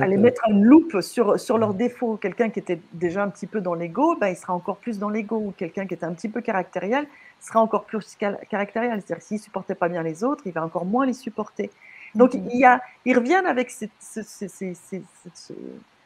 aller 0.00 0.16
mettre 0.16 0.42
une 0.48 0.64
loupe 0.64 1.00
sur, 1.00 1.38
sur 1.38 1.58
leurs 1.58 1.74
défauts. 1.74 2.16
Quelqu'un 2.16 2.50
qui 2.50 2.58
était 2.58 2.80
déjà 2.92 3.22
un 3.22 3.28
petit 3.28 3.46
peu 3.46 3.60
dans 3.60 3.74
l'ego, 3.74 4.16
ben, 4.20 4.28
il 4.28 4.36
sera 4.36 4.54
encore 4.54 4.76
plus 4.76 4.98
dans 4.98 5.08
l'ego. 5.08 5.36
Ou 5.36 5.50
quelqu'un 5.56 5.86
qui 5.86 5.94
était 5.94 6.06
un 6.06 6.12
petit 6.12 6.28
peu 6.28 6.40
caractériel 6.40 7.06
sera 7.40 7.60
encore 7.60 7.84
plus 7.84 8.16
caractériel. 8.48 9.02
C'est-à-dire, 9.04 9.22
s'il 9.22 9.36
ne 9.38 9.42
supportait 9.42 9.74
pas 9.74 9.88
bien 9.88 10.02
les 10.02 10.24
autres, 10.24 10.42
il 10.46 10.52
va 10.52 10.64
encore 10.64 10.84
moins 10.84 11.06
les 11.06 11.12
supporter. 11.12 11.70
Donc, 12.14 12.34
il 12.34 12.56
y 12.56 12.64
a, 12.64 12.82
ils 13.04 13.16
reviennent 13.16 13.46
avec 13.46 13.70
ces, 13.70 13.88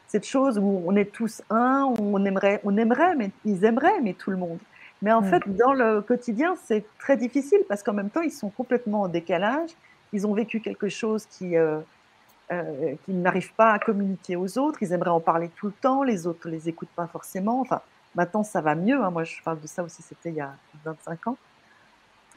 cette 0.06 0.26
chose 0.26 0.58
où 0.58 0.82
on 0.86 0.94
est 0.94 1.12
tous 1.12 1.42
un, 1.50 1.92
on 1.98 2.24
aimerait, 2.24 2.60
on 2.64 2.76
aimerait, 2.76 3.16
mais 3.16 3.30
ils 3.44 3.64
aimeraient, 3.64 4.00
mais 4.02 4.12
tout 4.12 4.30
le 4.30 4.36
monde. 4.36 4.58
Mais 5.02 5.12
en 5.12 5.22
fait, 5.22 5.42
dans 5.46 5.72
le 5.72 6.00
quotidien, 6.00 6.54
c'est 6.64 6.84
très 6.98 7.16
difficile 7.16 7.60
parce 7.68 7.82
qu'en 7.82 7.92
même 7.92 8.10
temps, 8.10 8.22
ils 8.22 8.32
sont 8.32 8.48
complètement 8.48 9.02
en 9.02 9.08
décalage. 9.08 9.70
Ils 10.12 10.26
ont 10.26 10.32
vécu 10.32 10.60
quelque 10.60 10.88
chose 10.88 11.26
qui, 11.26 11.56
euh, 11.56 11.80
euh, 12.52 12.94
qu'ils 13.04 13.20
n'arrivent 13.20 13.54
pas 13.54 13.72
à 13.72 13.78
communiquer 13.78 14.36
aux 14.36 14.58
autres. 14.58 14.82
Ils 14.82 14.92
aimeraient 14.92 15.10
en 15.10 15.20
parler 15.20 15.50
tout 15.56 15.66
le 15.66 15.72
temps. 15.72 16.02
Les 16.02 16.26
autres 16.26 16.48
ne 16.48 16.52
les 16.52 16.68
écoutent 16.68 16.94
pas 16.94 17.06
forcément. 17.06 17.60
Enfin, 17.60 17.80
maintenant, 18.14 18.42
ça 18.42 18.60
va 18.60 18.74
mieux. 18.74 19.02
Hein. 19.02 19.10
Moi, 19.10 19.24
je 19.24 19.42
parle 19.42 19.60
de 19.60 19.66
ça 19.66 19.82
aussi, 19.82 20.02
c'était 20.02 20.30
il 20.30 20.36
y 20.36 20.40
a 20.40 20.54
25 20.84 21.28
ans. 21.28 21.36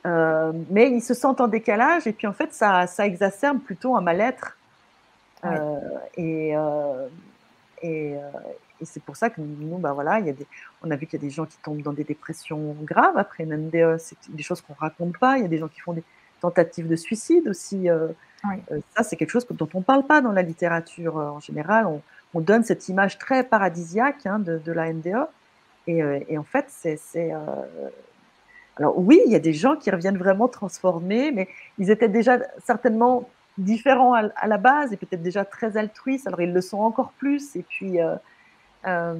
Euh, 0.06 0.54
mais 0.70 0.90
ils 0.90 1.02
se 1.02 1.14
sentent 1.14 1.42
en 1.42 1.50
décalage 1.50 2.08
et 2.08 2.14
puis 2.14 2.26
en 2.26 2.32
fait, 2.32 2.54
ça, 2.54 2.88
ça 2.88 3.06
exacerbe 3.06 3.60
plutôt 3.60 3.98
un 3.98 4.02
mal-être. 4.02 4.58
et 6.16 6.56
euh, 6.56 7.08
et, 8.80 8.86
c'est 8.86 9.04
pour 9.04 9.18
ça 9.18 9.30
que 9.30 9.42
nous, 9.42 9.78
bah 9.78 9.92
voilà, 9.92 10.20
il 10.20 10.28
y 10.28 10.30
a 10.30 10.34
des, 10.34 10.48
on 10.84 10.90
a 10.90 10.96
vu 10.96 11.06
qu'il 11.06 11.20
y 11.20 11.22
a 11.22 11.28
des 11.28 11.34
gens 11.34 11.46
qui 11.46 11.58
tombent 11.58 11.82
dans 11.82 11.92
des 11.92 12.06
dépressions 12.06 12.76
graves 12.84 13.18
après 13.18 13.44
une 13.44 13.56
MDE. 13.56 13.98
C'est 14.00 14.18
des 14.30 14.44
choses 14.44 14.62
qu'on 14.62 14.74
raconte 14.74 15.18
pas. 15.18 15.38
Il 15.38 15.42
y 15.42 15.46
a 15.46 15.50
des 15.50 15.58
gens 15.58 15.68
qui 15.68 15.82
font 15.82 15.94
des 15.94 16.04
tentatives 16.40 16.88
de 16.88 16.96
suicide 16.96 17.48
aussi. 17.50 17.90
Euh, 17.90 18.08
euh, 18.46 18.80
ça, 18.96 19.04
c'est 19.04 19.16
quelque 19.16 19.32
chose 19.32 19.46
dont 19.50 19.70
on 19.74 19.80
ne 19.80 19.84
parle 19.84 20.06
pas 20.06 20.22
dans 20.22 20.32
la 20.32 20.42
littérature 20.42 21.18
en 21.18 21.40
général. 21.40 21.88
On, 22.34 22.40
donne 22.42 22.64
cette 22.64 22.88
image 22.90 23.18
très 23.18 23.44
paradisiaque 23.44 24.26
hein, 24.26 24.40
de, 24.40 24.60
de, 24.60 24.72
la 24.72 24.94
MDE. 24.94 25.28
Et, 25.88 26.02
et 26.30 26.38
en 26.38 26.44
fait, 26.44 26.66
c'est. 26.70 27.32
Alors 28.78 28.98
oui, 28.98 29.20
il 29.26 29.32
y 29.32 29.36
a 29.36 29.40
des 29.40 29.52
gens 29.52 29.76
qui 29.76 29.92
reviennent 29.92 30.18
vraiment 30.18 30.48
transformés, 30.48 31.32
mais 31.32 31.50
ils 31.80 31.90
étaient 31.90 32.08
déjà 32.08 32.40
certainement 32.64 33.28
différents 33.60 34.14
à, 34.14 34.48
la 34.48 34.58
base 34.58 34.94
et 34.94 34.98
peut-être 34.98 35.22
déjà 35.22 35.46
très 35.46 35.78
altruistes, 35.78 36.28
alors 36.28 36.42
ils 36.42 36.54
le 36.54 36.62
sont 36.62 36.80
encore 36.80 37.12
plus. 37.12 37.56
Et 37.56 37.64
puis, 37.64 38.02
euh, 38.02 38.16
euh, 38.88 39.16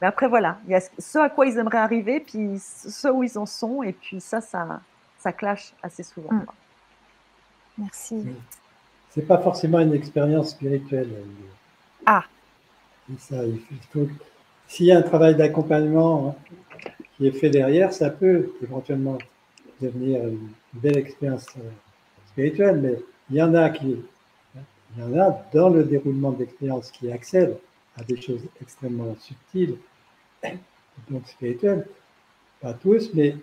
mais 0.00 0.06
après, 0.06 0.28
voilà, 0.28 0.58
il 0.66 0.72
y 0.72 0.74
a 0.74 0.80
ce 0.80 1.18
à 1.18 1.30
quoi 1.30 1.46
ils 1.46 1.58
aimeraient 1.58 1.78
arriver, 1.78 2.20
puis 2.20 2.58
ce 2.58 3.08
où 3.08 3.22
ils 3.22 3.38
en 3.38 3.46
sont, 3.46 3.82
et 3.82 3.92
puis 3.92 4.20
ça, 4.20 4.40
ça, 4.40 4.80
ça 5.18 5.32
clash 5.32 5.74
assez 5.82 6.02
souvent. 6.02 6.32
Mm. 6.32 6.44
Merci. 7.78 8.24
C'est 9.10 9.26
pas 9.26 9.38
forcément 9.38 9.80
une 9.80 9.94
expérience 9.94 10.50
spirituelle. 10.50 11.10
Ah. 12.06 12.24
Ça, 13.18 13.44
il 13.44 13.60
s'il 14.68 14.86
y 14.86 14.92
a 14.92 14.98
un 14.98 15.02
travail 15.02 15.36
d'accompagnement 15.36 16.28
hein, 16.28 16.56
qui 17.16 17.26
est 17.26 17.32
fait 17.32 17.50
derrière, 17.50 17.92
ça 17.92 18.08
peut 18.08 18.52
éventuellement 18.62 19.18
devenir 19.82 20.26
une 20.26 20.48
belle 20.72 20.96
expérience 20.96 21.46
euh, 21.58 21.70
spirituelle, 22.30 22.80
mais 22.80 22.98
il 23.28 23.36
y 23.36 23.42
en 23.42 23.54
a 23.54 23.68
qui, 23.68 23.98
il 24.96 25.02
y 25.02 25.04
en 25.04 25.18
a 25.18 25.44
dans 25.52 25.68
le 25.68 25.84
déroulement 25.84 26.32
de 26.32 26.38
l'expérience 26.38 26.90
qui 26.90 27.12
accèdent 27.12 27.58
à 27.98 28.04
des 28.04 28.18
choses 28.20 28.42
extrêmement 28.62 29.14
subtiles, 29.20 29.76
donc 31.10 31.26
spirituelles. 31.26 31.86
Pas 32.60 32.72
tous, 32.72 33.12
mais 33.12 33.36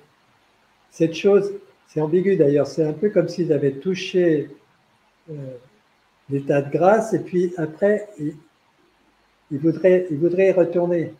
cette 0.89 1.13
chose, 1.13 1.53
c'est 1.89 2.01
ambigu 2.01 2.35
d'ailleurs, 2.35 2.67
c'est 2.67 2.85
un 2.85 2.93
peu 2.93 3.09
comme 3.09 3.27
s'ils 3.27 3.51
avaient 3.51 3.73
touché 3.73 4.49
euh, 5.29 5.33
l'état 6.29 6.61
de 6.61 6.71
grâce 6.71 7.13
et 7.13 7.19
puis 7.19 7.51
après, 7.57 8.09
ils, 8.19 9.57
voudraient, 9.57 10.05
ils 10.11 10.17
voudraient 10.17 10.49
y 10.49 10.51
retourner. 10.51 11.13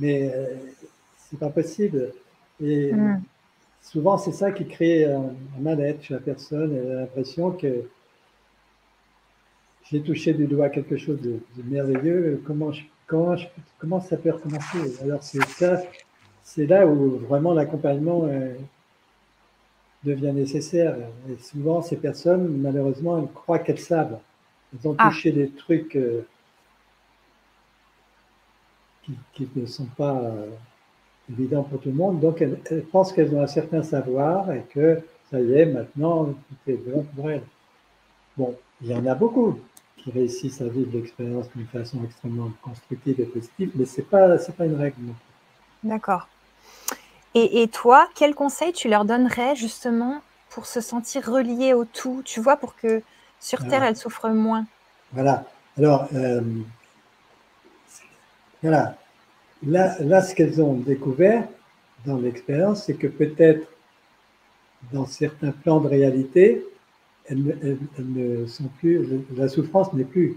Mais 0.00 0.30
euh, 0.34 0.56
c'est 1.16 1.38
pas 1.38 1.50
possible. 1.50 2.12
Et 2.60 2.92
mm. 2.92 3.22
souvent, 3.80 4.18
c'est 4.18 4.32
ça 4.32 4.50
qui 4.50 4.66
crée 4.66 5.04
un, 5.04 5.34
mal-être 5.60 6.02
chez 6.02 6.14
la 6.14 6.20
personne. 6.20 6.74
Elle 6.74 6.90
a 6.90 7.00
l'impression 7.02 7.52
que 7.52 7.84
j'ai 9.84 10.02
touché 10.02 10.34
du 10.34 10.46
doigt 10.46 10.68
quelque 10.68 10.96
chose 10.96 11.20
de, 11.20 11.38
merveilleux. 11.62 12.42
Comment, 12.44 12.72
comment, 13.06 13.36
comment 13.78 14.00
ça 14.00 14.16
peut 14.16 14.32
recommencer? 14.32 15.00
Alors, 15.00 15.22
c'est 15.22 15.44
ça, 15.44 15.80
c'est 16.42 16.66
là 16.66 16.88
où 16.88 17.18
vraiment 17.18 17.54
l'accompagnement 17.54 18.24
euh, 18.24 18.54
devient 20.04 20.32
nécessaire. 20.32 20.96
Et 21.30 21.36
souvent, 21.42 21.82
ces 21.82 21.96
personnes, 21.96 22.56
malheureusement, 22.58 23.18
elles 23.18 23.32
croient 23.32 23.58
qu'elles 23.58 23.80
savent. 23.80 24.18
Elles 24.72 24.88
ont 24.88 24.94
ah. 24.98 25.08
touché 25.08 25.32
des 25.32 25.50
trucs 25.50 25.96
euh, 25.96 26.26
qui, 29.32 29.48
ne 29.54 29.66
sont 29.66 29.88
pas 29.96 30.16
euh, 30.16 30.46
évidents 31.30 31.62
pour 31.62 31.80
tout 31.80 31.88
le 31.88 31.94
monde. 31.94 32.20
Donc, 32.20 32.40
elles, 32.42 32.58
pensent 32.90 33.12
qu'elles 33.12 33.34
ont 33.34 33.42
un 33.42 33.46
certain 33.46 33.82
savoir 33.82 34.52
et 34.52 34.64
que 34.70 35.00
ça 35.30 35.40
y 35.40 35.52
est, 35.52 35.66
maintenant, 35.66 36.26
tout 36.26 36.70
est 36.70 36.76
bon 36.76 37.04
pour 37.14 37.30
elles. 37.30 37.44
Bon, 38.36 38.54
il 38.80 38.88
y 38.88 38.94
en 38.94 39.04
a 39.06 39.14
beaucoup 39.14 39.58
qui 39.96 40.10
réussissent 40.10 40.60
à 40.60 40.68
vivre 40.68 40.90
l'expérience 40.92 41.50
d'une 41.54 41.66
façon 41.66 41.98
extrêmement 42.04 42.52
constructive 42.62 43.20
et 43.20 43.24
positive, 43.24 43.72
mais 43.74 43.84
ce 43.84 44.00
n'est 44.00 44.06
pas, 44.06 44.38
pas 44.38 44.66
une 44.66 44.76
règle. 44.76 44.96
D'accord. 45.82 46.28
Et, 47.34 47.62
et, 47.62 47.68
toi, 47.68 48.08
quel 48.14 48.34
conseil 48.34 48.72
tu 48.72 48.88
leur 48.88 49.04
donnerais 49.04 49.54
justement 49.54 50.22
pour 50.50 50.66
se 50.66 50.80
sentir 50.80 51.30
reliés 51.30 51.74
au 51.74 51.84
tout, 51.84 52.22
tu 52.24 52.40
vois, 52.40 52.56
pour 52.56 52.74
que 52.74 53.02
sur 53.40 53.66
Terre, 53.68 53.84
elles 53.84 53.96
souffrent 53.96 54.30
moins? 54.30 54.66
Voilà. 55.12 55.44
Alors, 55.76 56.08
euh, 56.14 56.40
voilà. 58.62 58.96
Là, 59.64 59.96
là, 60.00 60.22
ce 60.22 60.34
qu'elles 60.34 60.60
ont 60.60 60.74
découvert 60.74 61.46
dans 62.04 62.16
l'expérience, 62.16 62.84
c'est 62.84 62.94
que 62.94 63.06
peut-être 63.06 63.68
dans 64.92 65.06
certains 65.06 65.50
plans 65.50 65.80
de 65.80 65.88
réalité, 65.88 66.64
elles, 67.26 67.78
ne 67.98 68.46
sont 68.46 68.68
plus, 68.78 69.06
la 69.36 69.48
souffrance 69.48 69.92
n'est 69.92 70.04
plus. 70.04 70.36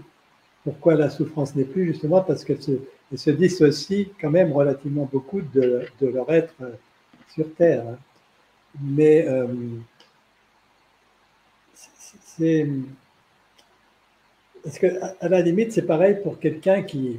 Pourquoi 0.64 0.94
la 0.94 1.10
souffrance 1.10 1.54
n'est 1.54 1.64
plus 1.64 1.86
Justement 1.86 2.20
parce 2.20 2.44
qu'elles 2.44 2.62
se, 2.62 2.72
se 3.16 3.30
dissocient 3.30 4.06
quand 4.20 4.30
même 4.30 4.52
relativement 4.52 5.08
beaucoup 5.10 5.40
de, 5.40 5.82
de 6.00 6.06
leur 6.06 6.30
être 6.32 6.54
sur 7.34 7.52
Terre. 7.54 7.84
Hein. 7.86 7.98
Mais 8.80 9.26
euh, 9.28 9.46
c'est. 11.74 12.66
Parce 14.62 14.78
qu'à 14.78 15.14
à 15.20 15.28
la 15.28 15.42
limite, 15.42 15.72
c'est 15.72 15.82
pareil 15.82 16.18
pour 16.22 16.38
quelqu'un 16.38 16.82
qui 16.82 17.18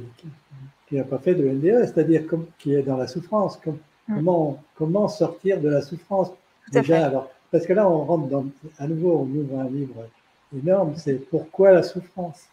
n'a 0.90 1.04
pas 1.04 1.18
fait 1.18 1.34
de 1.34 1.46
NDE, 1.46 1.84
c'est-à-dire 1.84 2.22
qui 2.58 2.74
est 2.74 2.82
dans 2.82 2.96
la 2.96 3.06
souffrance. 3.06 3.58
Mm. 3.66 3.72
comment, 4.08 4.62
comment 4.76 5.08
sortir 5.08 5.60
de 5.60 5.68
la 5.68 5.82
souffrance? 5.82 6.30
Déjà, 6.72 7.06
alors, 7.06 7.30
parce 7.50 7.66
que 7.66 7.72
là, 7.72 7.88
on 7.88 8.04
rentre 8.04 8.28
dans, 8.28 8.46
à 8.78 8.86
nouveau, 8.86 9.18
on 9.18 9.38
ouvre 9.38 9.60
un 9.60 9.68
livre 9.68 10.08
énorme, 10.56 10.94
c'est 10.96 11.14
pourquoi 11.28 11.72
la 11.72 11.82
souffrance? 11.82 12.44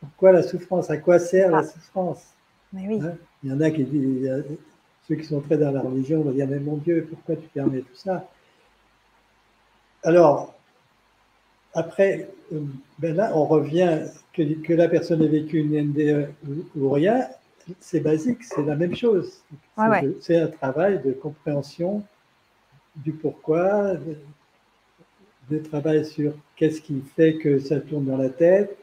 Pourquoi 0.00 0.32
la 0.32 0.42
souffrance? 0.42 0.90
À 0.90 0.96
quoi 0.96 1.18
sert 1.18 1.50
la 1.50 1.58
ah. 1.58 1.64
souffrance? 1.64 2.34
Oui. 2.72 3.00
Hein? 3.02 3.14
Il 3.42 3.50
y 3.50 3.52
en 3.52 3.60
a 3.60 3.70
qui 3.70 3.84
disent, 3.84 4.44
ceux 5.06 5.14
qui 5.16 5.24
sont 5.24 5.40
très 5.40 5.56
dans 5.56 5.70
la 5.70 5.80
religion 5.80 6.22
vont 6.22 6.32
dire, 6.32 6.46
mais 6.48 6.58
mon 6.58 6.76
Dieu, 6.76 7.06
pourquoi 7.08 7.36
tu 7.36 7.48
permets 7.48 7.80
tout 7.80 7.94
ça? 7.94 8.28
Alors, 10.02 10.54
après, 11.74 12.28
euh, 12.52 12.60
ben 12.98 13.14
là, 13.16 13.32
on 13.34 13.44
revient, 13.44 14.00
que, 14.32 14.42
que 14.62 14.72
la 14.72 14.88
personne 14.88 15.22
ait 15.22 15.28
vécu 15.28 15.58
une 15.58 15.90
NDE 15.90 16.30
ou, 16.76 16.90
rien, 16.90 17.26
c'est 17.80 18.00
basique, 18.00 18.42
c'est 18.42 18.64
la 18.64 18.76
même 18.76 18.94
chose. 18.94 19.42
C'est 20.20 20.36
un 20.36 20.48
travail 20.48 21.02
de 21.02 21.12
compréhension 21.12 22.02
du 22.96 23.12
pourquoi, 23.12 23.94
de, 25.50 25.58
travail 25.58 26.04
sur 26.04 26.34
qu'est-ce 26.56 26.80
qui 26.80 27.02
fait 27.16 27.36
que 27.36 27.58
ça 27.58 27.80
tourne 27.80 28.06
dans 28.06 28.16
la 28.16 28.30
tête. 28.30 28.76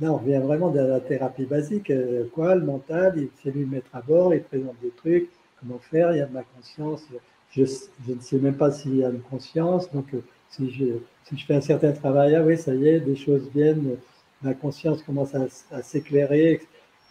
Là, 0.00 0.12
on 0.12 0.16
revient 0.16 0.40
vraiment 0.42 0.70
dans 0.70 0.88
la 0.88 1.00
thérapie 1.00 1.44
basique. 1.44 1.90
Euh, 1.90 2.24
quoi, 2.32 2.54
le 2.54 2.64
mental, 2.64 3.14
il 3.16 3.28
sait 3.42 3.50
lui 3.50 3.66
mettre 3.66 3.94
à 3.94 4.00
bord, 4.00 4.34
il 4.34 4.42
présente 4.42 4.76
des 4.82 4.90
trucs, 4.90 5.28
comment 5.60 5.78
faire, 5.78 6.12
il 6.12 6.18
y 6.18 6.20
a 6.20 6.26
de 6.26 6.38
conscience. 6.56 7.04
Je, 7.50 7.64
je 7.64 8.12
ne 8.14 8.20
sais 8.20 8.38
même 8.38 8.56
pas 8.56 8.70
s'il 8.70 8.96
y 8.96 9.04
a 9.04 9.10
une 9.10 9.20
conscience, 9.20 9.90
donc 9.92 10.06
euh, 10.14 10.22
si 10.50 10.70
je, 10.70 10.84
si 11.24 11.38
je 11.38 11.46
fais 11.46 11.54
un 11.54 11.60
certain 11.60 11.92
travail, 11.92 12.34
ah 12.34 12.42
oui, 12.42 12.56
ça 12.56 12.74
y 12.74 12.88
est, 12.88 13.00
des 13.00 13.16
choses 13.16 13.48
viennent, 13.54 13.96
ma 14.42 14.54
conscience 14.54 15.02
commence 15.02 15.34
à, 15.34 15.82
s'éclairer. 15.82 16.60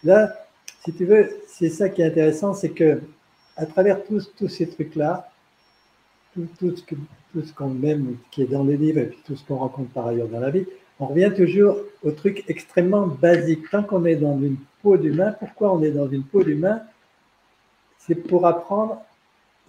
Là, 0.04 0.32
si 0.84 0.92
tu 0.92 1.04
veux, 1.04 1.30
c'est 1.46 1.70
ça 1.70 1.88
qui 1.88 2.02
est 2.02 2.06
intéressant, 2.06 2.54
c'est 2.54 2.70
que 2.70 3.00
à 3.56 3.66
travers 3.66 4.02
tous, 4.04 4.32
tous 4.36 4.48
ces 4.48 4.68
trucs-là, 4.68 5.30
tout, 6.34 6.48
tout, 6.58 6.74
ce 6.76 7.52
qu'on 7.52 7.68
même 7.68 8.16
qui 8.30 8.42
est 8.42 8.46
dans 8.46 8.64
les 8.64 8.76
livres 8.76 9.00
et 9.00 9.06
puis 9.06 9.18
tout 9.24 9.36
ce 9.36 9.44
qu'on 9.44 9.56
rencontre 9.56 9.90
par 9.90 10.06
ailleurs 10.06 10.28
dans 10.28 10.40
la 10.40 10.50
vie, 10.50 10.66
on 11.02 11.06
revient 11.06 11.32
toujours 11.34 11.78
au 12.04 12.12
truc 12.12 12.44
extrêmement 12.46 13.08
basique. 13.08 13.68
Tant 13.70 13.82
qu'on 13.82 14.04
est 14.04 14.14
dans 14.14 14.38
une 14.38 14.56
peau 14.82 14.96
d'humain, 14.96 15.32
pourquoi 15.32 15.74
on 15.74 15.82
est 15.82 15.90
dans 15.90 16.08
une 16.08 16.22
peau 16.22 16.44
d'humain? 16.44 16.80
C'est 17.98 18.14
pour 18.14 18.46
apprendre, 18.46 19.02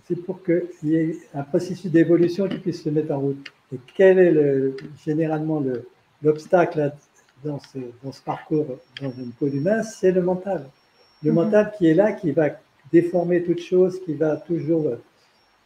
c'est 0.08 0.16
pour 0.16 0.44
qu'il 0.44 0.64
y 0.84 0.96
ait 0.96 1.18
un 1.34 1.42
processus 1.42 1.92
d'évolution 1.92 2.48
qui 2.48 2.60
puisse 2.60 2.84
se 2.84 2.90
mettre 2.90 3.14
en 3.14 3.20
route. 3.20 3.52
Et 3.74 3.80
quel 3.96 4.20
est 4.20 4.32
le, 4.32 4.78
généralement 5.04 5.64
l'obstacle 6.22 6.92
dans 7.44 7.60
ce, 7.60 7.80
dans 8.04 8.12
ce, 8.12 8.22
parcours 8.22 8.78
dans 9.02 9.12
une 9.12 9.32
peau 9.32 9.50
d'humain? 9.50 9.82
C'est 9.82 10.12
le 10.12 10.22
mental. 10.22 10.70
Le 11.24 11.32
mhm. 11.32 11.36
mental 11.36 11.74
qui 11.76 11.88
est 11.88 11.96
là, 11.96 12.12
qui 12.12 12.32
va 12.32 12.50
déformer 12.92 13.42
toute 13.42 13.62
chose, 13.62 14.00
qui 14.06 14.14
va 14.14 14.38
toujours 14.38 14.88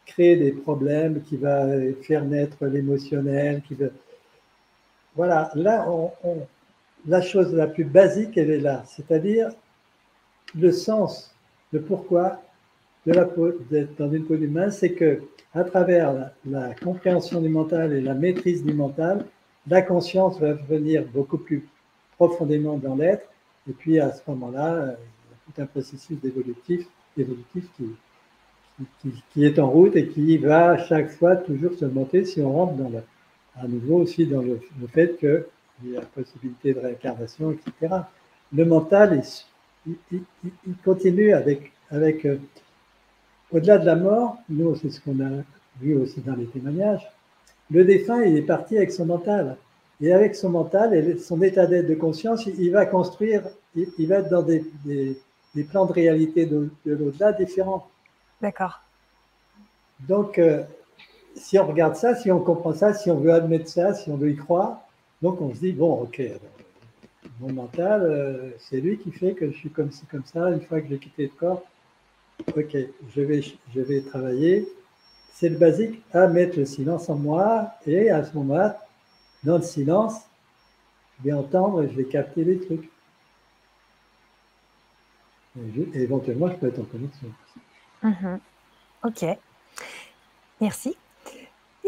créer 0.06 0.38
des 0.38 0.53
problèmes, 0.53 1.22
qui 1.23 1.35
va 1.35 1.68
faire 2.03 2.23
naître 2.23 2.65
l'émotionnel, 2.65 3.61
qui 3.68 3.73
va... 3.73 3.88
Voilà, 5.18 5.49
là, 5.56 5.84
la 7.07 7.22
chose 7.22 7.52
la 7.52 7.65
plus 7.65 7.85
basique, 7.85 8.38
elle 8.38 8.52
est 8.52 8.60
là, 8.60 8.84
c'est-à-dire 8.85 9.49
le 10.53 10.72
sens, 10.72 11.35
le 11.73 11.81
pourquoi 11.81 12.39
de 13.07 13.14
la 13.14 13.27
d'être 13.72 13.98
dans 13.98 14.11
une 14.11 14.26
peau 14.26 14.35
d'humain, 14.35 14.69
c'est 14.69 14.91
que 14.91 15.23
à 15.56 15.64
travers 15.64 16.31
la, 16.45 16.76
compréhension 16.76 17.41
du 17.41 17.49
mental 17.49 17.94
et 17.94 18.02
la 18.02 18.14
maîtrise 18.14 18.64
du 18.64 18.73
mental, 18.73 19.26
la 19.68 19.81
conscience 19.81 20.39
va 20.39 20.53
venir 20.53 21.03
beaucoup 21.11 21.39
plus 21.39 21.68
profondément 22.18 22.77
dans 22.77 22.95
l'être, 22.95 23.27
et 23.68 23.73
puis 23.73 23.99
à 23.99 24.11
ce 24.11 24.22
moment-là, 24.27 24.84
a 24.84 24.95
tout 25.45 25.61
un 25.61 25.65
processus 25.65 26.18
évolutif, 26.23 26.85
évolutif 27.18 27.65
qui, 27.76 27.88
qui, 29.34 29.45
est 29.45 29.57
en 29.57 29.68
route 29.68 29.95
et 29.95 30.10
qui 30.10 30.38
va 30.38 30.72
à 30.72 30.77
chaque 30.77 31.10
fois 31.10 31.35
toujours 31.38 31.73
se 31.73 31.85
monter 31.85 32.23
si 32.23 32.39
on 32.41 32.53
rentre 32.53 32.76
dans 32.76 32.89
le, 32.89 33.02
à 33.61 33.67
nouveau 33.67 33.97
aussi 33.99 34.25
dans 34.25 34.41
le, 34.41 34.59
fait 34.88 35.17
qu'il 35.17 35.91
y 35.91 35.97
a 35.97 36.01
possibilité 36.01 36.73
de 36.73 36.79
réincarnation, 36.79 37.51
etc. 37.51 37.95
Le 38.53 38.65
mental, 38.65 39.21
il, 39.85 40.21
continue 40.84 41.34
avec, 41.34 41.71
avec 41.89 42.25
euh, 42.25 42.38
au-delà 43.51 43.77
de 43.77 43.85
la 43.85 43.95
mort, 43.95 44.38
nous, 44.49 44.75
c'est 44.75 44.89
ce 44.89 45.01
qu'on 45.01 45.19
a 45.21 45.43
vu 45.81 45.95
aussi 45.95 46.21
dans 46.21 46.35
les 46.35 46.47
témoignages, 46.47 47.07
le 47.69 47.84
défunt, 47.84 48.23
il 48.23 48.38
est 48.38 48.43
parti 48.43 48.77
avec 48.77 48.91
son 48.91 49.05
mental. 49.05 49.57
Et 49.99 50.13
avec 50.13 50.35
son 50.35 50.49
mental 50.49 50.93
et 50.93 51.17
son 51.17 51.41
état 51.41 51.65
d'être 51.65 51.88
de 51.88 51.95
conscience, 51.95 52.45
il 52.45 52.71
va 52.71 52.85
construire, 52.85 53.43
il, 53.75 54.07
va 54.07 54.17
être 54.17 54.29
dans 54.29 54.43
des, 54.43 54.63
des, 54.85 55.63
plans 55.63 55.88
de 55.88 55.91
réalité 55.91 56.45
de, 56.45 56.69
de 56.85 56.93
l'au-delà 56.93 57.34
différents. 57.34 57.88
D'accord. 58.39 58.81
Donc, 60.07 60.38
euh, 60.38 60.63
si 61.38 61.57
on 61.59 61.68
regarde 61.68 61.95
ça, 61.95 62.15
si 62.15 62.31
on 62.31 62.39
comprend 62.39 62.73
ça, 62.73 62.93
si 62.93 63.09
on 63.11 63.19
veut 63.19 63.34
admettre 63.34 63.69
ça, 63.69 63.93
si 63.93 64.09
on 64.09 64.18
veut 64.18 64.31
y 64.31 64.35
croire, 64.35 64.81
donc 65.22 65.41
on 65.41 65.53
se 65.53 65.59
dit, 65.59 65.72
bon, 65.72 66.01
ok, 66.01 66.22
mon 67.39 67.53
mental, 67.53 68.01
euh, 68.03 68.51
c'est 68.59 68.80
lui 68.80 68.97
qui 68.97 69.11
fait 69.11 69.34
que 69.34 69.51
je 69.51 69.55
suis 69.55 69.69
comme 69.69 69.89
comme 70.09 70.26
ça, 70.26 70.49
une 70.49 70.61
fois 70.61 70.81
que 70.81 70.88
j'ai 70.88 70.97
quitté 70.97 71.23
le 71.23 71.39
corps, 71.39 71.64
ok, 72.55 72.77
je 73.15 73.22
vais, 73.22 73.41
je 73.41 73.81
vais 73.81 74.01
travailler. 74.01 74.68
C'est 75.34 75.49
le 75.49 75.57
basique 75.57 76.01
à 76.14 76.27
mettre 76.27 76.57
le 76.57 76.65
silence 76.65 77.09
en 77.09 77.15
moi, 77.15 77.72
et 77.85 78.09
à 78.09 78.23
ce 78.23 78.34
moment-là, 78.35 78.80
dans 79.43 79.57
le 79.57 79.64
silence, 79.64 80.22
je 81.19 81.26
vais 81.26 81.34
entendre 81.34 81.84
et 81.84 81.89
je 81.89 81.95
vais 81.95 82.05
capter 82.05 82.43
les 82.43 82.59
trucs. 82.59 82.89
Et, 85.57 86.01
éventuellement, 86.01 86.47
je 86.49 86.55
peux 86.55 86.68
être 86.68 86.80
en 86.80 86.85
connexion. 86.85 87.27
Mhm. 88.03 88.39
Ok, 89.03 89.26
merci. 90.59 90.97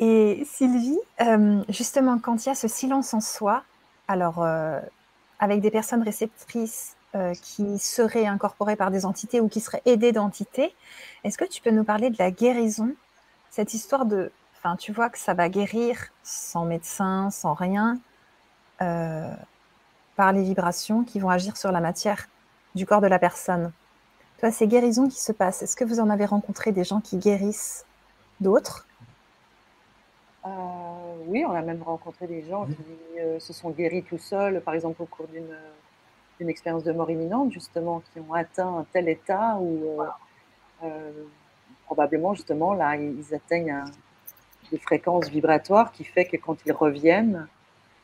Et 0.02 0.46
Sylvie, 0.46 0.98
euh, 1.20 1.62
justement, 1.68 2.20
quand 2.20 2.46
il 2.46 2.48
y 2.48 2.52
a 2.54 2.56
ce 2.56 2.70
silence 2.70 3.14
en 3.14 3.20
soi, 3.20 3.64
alors 4.08 4.42
euh, 4.42 4.80
avec 5.40 5.60
des 5.60 5.72
personnes 5.72 6.04
réceptrices 6.04 6.96
euh, 7.16 7.34
qui 7.34 7.78
seraient 7.80 8.26
incorporées 8.26 8.78
par 8.78 8.92
des 8.92 9.06
entités 9.06 9.42
ou 9.42 9.50
qui 9.50 9.60
seraient 9.60 9.82
aidées 9.84 10.14
d'entités, 10.14 10.74
est-ce 11.26 11.38
que 11.38 11.44
tu 11.44 11.62
peux 11.62 11.72
nous 11.72 11.84
parler 11.84 12.10
de 12.10 12.16
la 12.18 12.32
guérison? 12.32 12.96
Cette 13.50 13.74
histoire 13.74 14.06
de, 14.06 14.32
enfin, 14.58 14.78
tu 14.78 14.94
vois 14.94 15.10
que 15.10 15.18
ça 15.18 15.34
va 15.34 15.50
guérir 15.50 16.14
sans 16.24 16.64
médecin, 16.64 17.30
sans 17.30 17.54
rien, 17.54 18.00
par 18.78 20.32
les 20.32 20.44
vibrations 20.44 21.04
qui 21.04 21.20
vont 21.20 21.30
agir 21.30 21.58
sur 21.58 21.74
la 21.74 21.82
matière 21.82 22.30
du 22.74 22.86
corps 22.86 23.02
de 23.02 23.08
la 23.08 23.20
personne. 23.20 23.74
Toi, 24.40 24.52
ces 24.52 24.68
guérisons 24.68 25.10
qui 25.10 25.20
se 25.20 25.34
passent, 25.34 25.62
est-ce 25.62 25.76
que 25.76 25.84
vous 25.84 26.00
en 26.00 26.10
avez 26.10 26.24
rencontré 26.24 26.72
des 26.72 26.86
gens 26.86 27.02
qui 27.02 27.18
guérissent 27.18 27.86
d'autres? 28.40 28.86
Euh, 30.46 30.50
Oui, 31.28 31.44
on 31.46 31.52
a 31.52 31.62
même 31.62 31.84
rencontré 31.84 32.28
des 32.28 32.44
gens 32.44 32.66
qui 32.66 33.20
euh, 33.20 33.40
se 33.40 33.54
sont 33.54 33.72
guéris 33.72 34.04
tout 34.04 34.18
seuls, 34.18 34.62
par 34.62 34.74
exemple 34.74 35.02
au 35.02 35.06
cours 35.06 35.28
d'une 35.28 36.50
expérience 36.50 36.84
de 36.84 36.92
mort 36.92 37.10
imminente, 37.10 37.52
justement, 37.52 38.02
qui 38.14 38.20
ont 38.20 38.34
atteint 38.34 38.78
un 38.80 38.86
tel 38.92 39.10
état 39.10 39.58
où 39.60 40.02
probablement, 41.86 42.34
justement, 42.34 42.74
là, 42.74 42.96
ils 42.96 43.34
atteignent 43.34 43.84
des 44.72 44.78
fréquences 44.78 45.28
vibratoires 45.28 45.92
qui 45.92 46.04
fait 46.04 46.26
que 46.26 46.38
quand 46.38 46.58
ils 46.66 46.72
reviennent, 46.72 47.48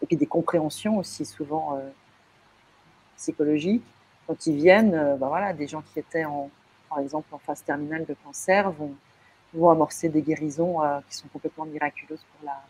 et 0.02 0.06
puis 0.06 0.18
des 0.18 0.26
compréhensions 0.26 0.98
aussi 0.98 1.24
souvent 1.24 1.78
euh, 1.78 1.90
psychologiques, 3.16 3.86
quand 4.28 4.48
ils 4.48 4.56
viennent, 4.56 5.16
ben 5.20 5.28
voilà, 5.28 5.54
des 5.54 5.68
gens 5.68 5.82
qui 5.82 6.00
étaient 6.00 6.26
en, 6.26 6.50
par 6.90 7.00
exemple 7.00 7.34
en 7.34 7.38
phase 7.38 7.64
terminale 7.64 8.06
de 8.06 8.16
cancer 8.24 8.72
vont, 8.72 8.96
vont 9.56 9.70
amorcer 9.70 10.10
des 10.10 10.22
guérisons 10.22 10.84
euh, 10.84 11.00
qui 11.10 11.18
sont 11.18 11.28
complètement 11.28 11.66
miraculeuses 11.66 12.26
pour 12.32 12.46
la, 12.46 12.62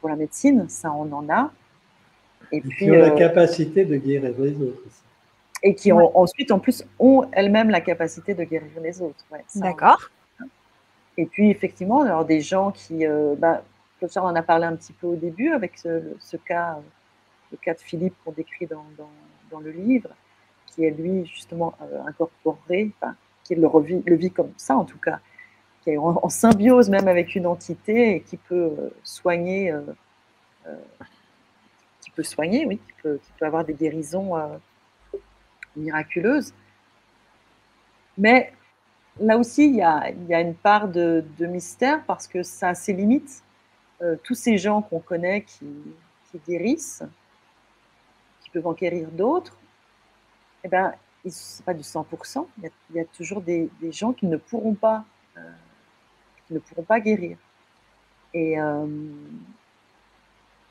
pour 0.00 0.08
la 0.08 0.16
médecine. 0.16 0.68
Ça, 0.68 0.92
on 0.92 1.10
en 1.12 1.28
a. 1.28 1.50
Et, 2.50 2.60
puis, 2.60 2.86
qui 2.86 2.90
ont 2.90 2.98
la 2.98 3.10
capacité 3.10 3.84
de 3.84 3.96
guérir 3.96 4.34
les 4.38 4.54
autres 4.56 4.82
aussi. 4.86 5.02
Et 5.62 5.74
qui 5.74 5.92
ont, 5.92 6.16
ensuite, 6.18 6.50
en 6.50 6.58
plus, 6.58 6.84
ont 6.98 7.28
elles-mêmes 7.32 7.70
la 7.70 7.80
capacité 7.80 8.34
de 8.34 8.42
guérir 8.42 8.80
les 8.82 9.00
autres. 9.00 9.24
D'accord. 9.54 10.10
Et 11.16 11.26
puis, 11.26 11.50
effectivement, 11.50 12.02
alors 12.02 12.24
des 12.24 12.40
gens 12.40 12.72
qui. 12.72 13.06
Euh, 13.06 13.34
bah, 13.36 13.62
on 14.16 14.20
en 14.20 14.34
a 14.34 14.42
parlé 14.42 14.64
un 14.64 14.74
petit 14.74 14.92
peu 14.92 15.06
au 15.06 15.14
début 15.14 15.52
avec 15.52 15.78
ce, 15.78 16.36
cas, 16.44 16.78
le 17.52 17.56
cas 17.58 17.74
de 17.74 17.78
Philippe 17.78 18.14
qu'on 18.24 18.32
décrit 18.32 18.66
dans, 18.66 18.84
dans, 19.50 19.60
le 19.60 19.70
livre, 19.70 20.08
qui 20.66 20.84
est 20.84 20.90
lui, 20.90 21.24
justement, 21.26 21.74
euh, 21.82 22.00
incorporé, 22.08 22.90
qui 23.44 23.54
le, 23.54 23.66
revit, 23.66 24.02
le 24.04 24.16
vit 24.16 24.32
comme 24.32 24.52
ça, 24.56 24.76
en 24.76 24.84
tout 24.84 24.98
cas, 24.98 25.20
qui 25.82 25.90
est 25.90 25.96
en, 25.96 26.28
symbiose 26.28 26.88
même 26.88 27.08
avec 27.08 27.34
une 27.34 27.46
entité 27.46 28.16
et 28.16 28.20
qui 28.22 28.36
peut 28.36 28.74
euh, 28.78 28.90
soigner. 29.02 29.70
Euh, 29.70 29.82
qui 32.00 32.10
peut 32.10 32.22
soigner, 32.22 32.66
oui, 32.66 32.78
qui 32.78 32.92
peut, 33.02 33.20
avoir 33.40 33.64
des 33.64 33.74
guérisons 33.74 34.34
miraculeuses. 35.76 36.52
Mais 38.18 38.52
là 39.20 39.38
aussi, 39.38 39.66
il 39.66 39.76
y 39.76 39.82
a, 39.82 40.40
une 40.40 40.54
part 40.54 40.88
de, 40.88 41.24
mystère 41.40 42.04
parce 42.04 42.26
que 42.26 42.42
ça 42.42 42.70
a 42.70 42.74
ses 42.74 42.92
limites. 42.92 43.42
Euh, 44.00 44.16
tous 44.22 44.34
ces 44.34 44.58
gens 44.58 44.82
qu'on 44.82 44.98
connaît 44.98 45.42
qui, 45.42 45.66
guérissent, 46.48 47.04
qui 48.40 48.50
peuvent 48.50 48.66
en 48.66 48.72
guérir 48.72 49.10
d'autres, 49.10 49.56
eh 50.64 50.68
ben, 50.68 50.94
ce 51.28 51.58
n'est 51.58 51.64
pas 51.64 51.74
du 51.74 51.82
100%. 51.82 52.46
Il 52.58 52.70
y, 52.96 53.00
a, 53.00 53.04
toujours 53.04 53.42
des, 53.42 53.70
gens 53.90 54.12
qui 54.12 54.26
ne 54.26 54.36
pourront 54.38 54.74
pas, 54.74 55.04
euh, 55.36 55.40
qui 56.46 56.54
ne 56.54 56.58
pourront 56.58 56.82
pas 56.82 57.00
guérir. 57.00 57.36
Et 58.34 58.60
euh, 58.60 58.86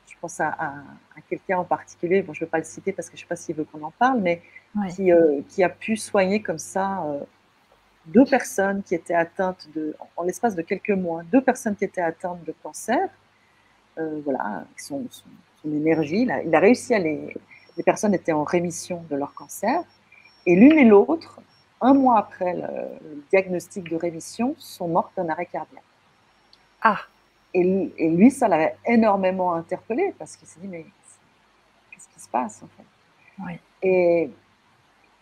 je 0.06 0.14
pense 0.20 0.40
à, 0.40 0.74
quelqu'un 1.28 1.58
en 1.58 1.64
particulier, 1.64 2.22
bon, 2.22 2.32
je 2.32 2.40
ne 2.40 2.46
veux 2.46 2.50
pas 2.50 2.58
le 2.58 2.64
citer 2.64 2.92
parce 2.92 3.08
que 3.08 3.16
je 3.16 3.22
ne 3.22 3.24
sais 3.24 3.28
pas 3.28 3.36
s'il 3.36 3.56
veut 3.56 3.64
qu'on 3.64 3.82
en 3.82 3.90
parle, 3.92 4.20
mais 4.20 4.42
qui, 4.90 5.10
qui, 5.48 5.62
a 5.62 5.68
pu 5.68 5.96
soigner 5.96 6.42
comme 6.42 6.58
ça 6.58 7.04
deux 8.06 8.24
personnes 8.24 8.82
qui 8.82 8.94
étaient 8.94 9.14
atteintes 9.14 9.68
de, 9.74 9.94
en 10.16 10.24
l'espace 10.24 10.54
de 10.54 10.62
quelques 10.62 10.90
mois, 10.90 11.22
deux 11.30 11.40
personnes 11.40 11.76
qui 11.76 11.84
étaient 11.84 12.00
atteintes 12.00 12.44
de 12.44 12.54
cancer, 12.62 13.08
euh, 13.98 14.20
voilà, 14.24 14.64
son, 14.76 15.06
son, 15.10 15.28
énergie, 15.64 16.22
il 16.22 16.54
a, 16.54 16.58
réussi 16.58 16.92
à 16.92 16.98
les, 16.98 17.36
les 17.76 17.82
personnes 17.84 18.14
étaient 18.14 18.32
en 18.32 18.42
rémission 18.42 19.04
de 19.08 19.16
leur 19.16 19.32
cancer, 19.34 19.84
et 20.46 20.56
l'une 20.56 20.78
et 20.78 20.84
l'autre, 20.84 21.40
un 21.82 21.94
mois 21.94 22.18
après 22.18 22.54
le, 22.54 23.22
diagnostic 23.30 23.90
de 23.90 23.96
rémission, 23.96 24.54
sont 24.58 24.88
mortes 24.88 25.12
d'un 25.16 25.28
arrêt 25.28 25.46
cardiaque. 25.46 25.82
Ah. 26.80 26.98
Et, 27.54 27.92
et 27.98 28.08
lui, 28.10 28.30
ça 28.30 28.48
l'avait 28.48 28.76
énormément 28.86 29.52
interpellé 29.52 30.14
parce 30.18 30.36
qu'il 30.36 30.48
s'est 30.48 30.60
dit 30.60 30.68
mais 30.68 30.86
qu'est-ce 31.90 32.08
qui 32.08 32.20
se 32.20 32.28
passe 32.28 32.62
en 32.62 32.68
fait? 32.68 33.44
Oui. 33.44 33.58
Et 33.82 34.30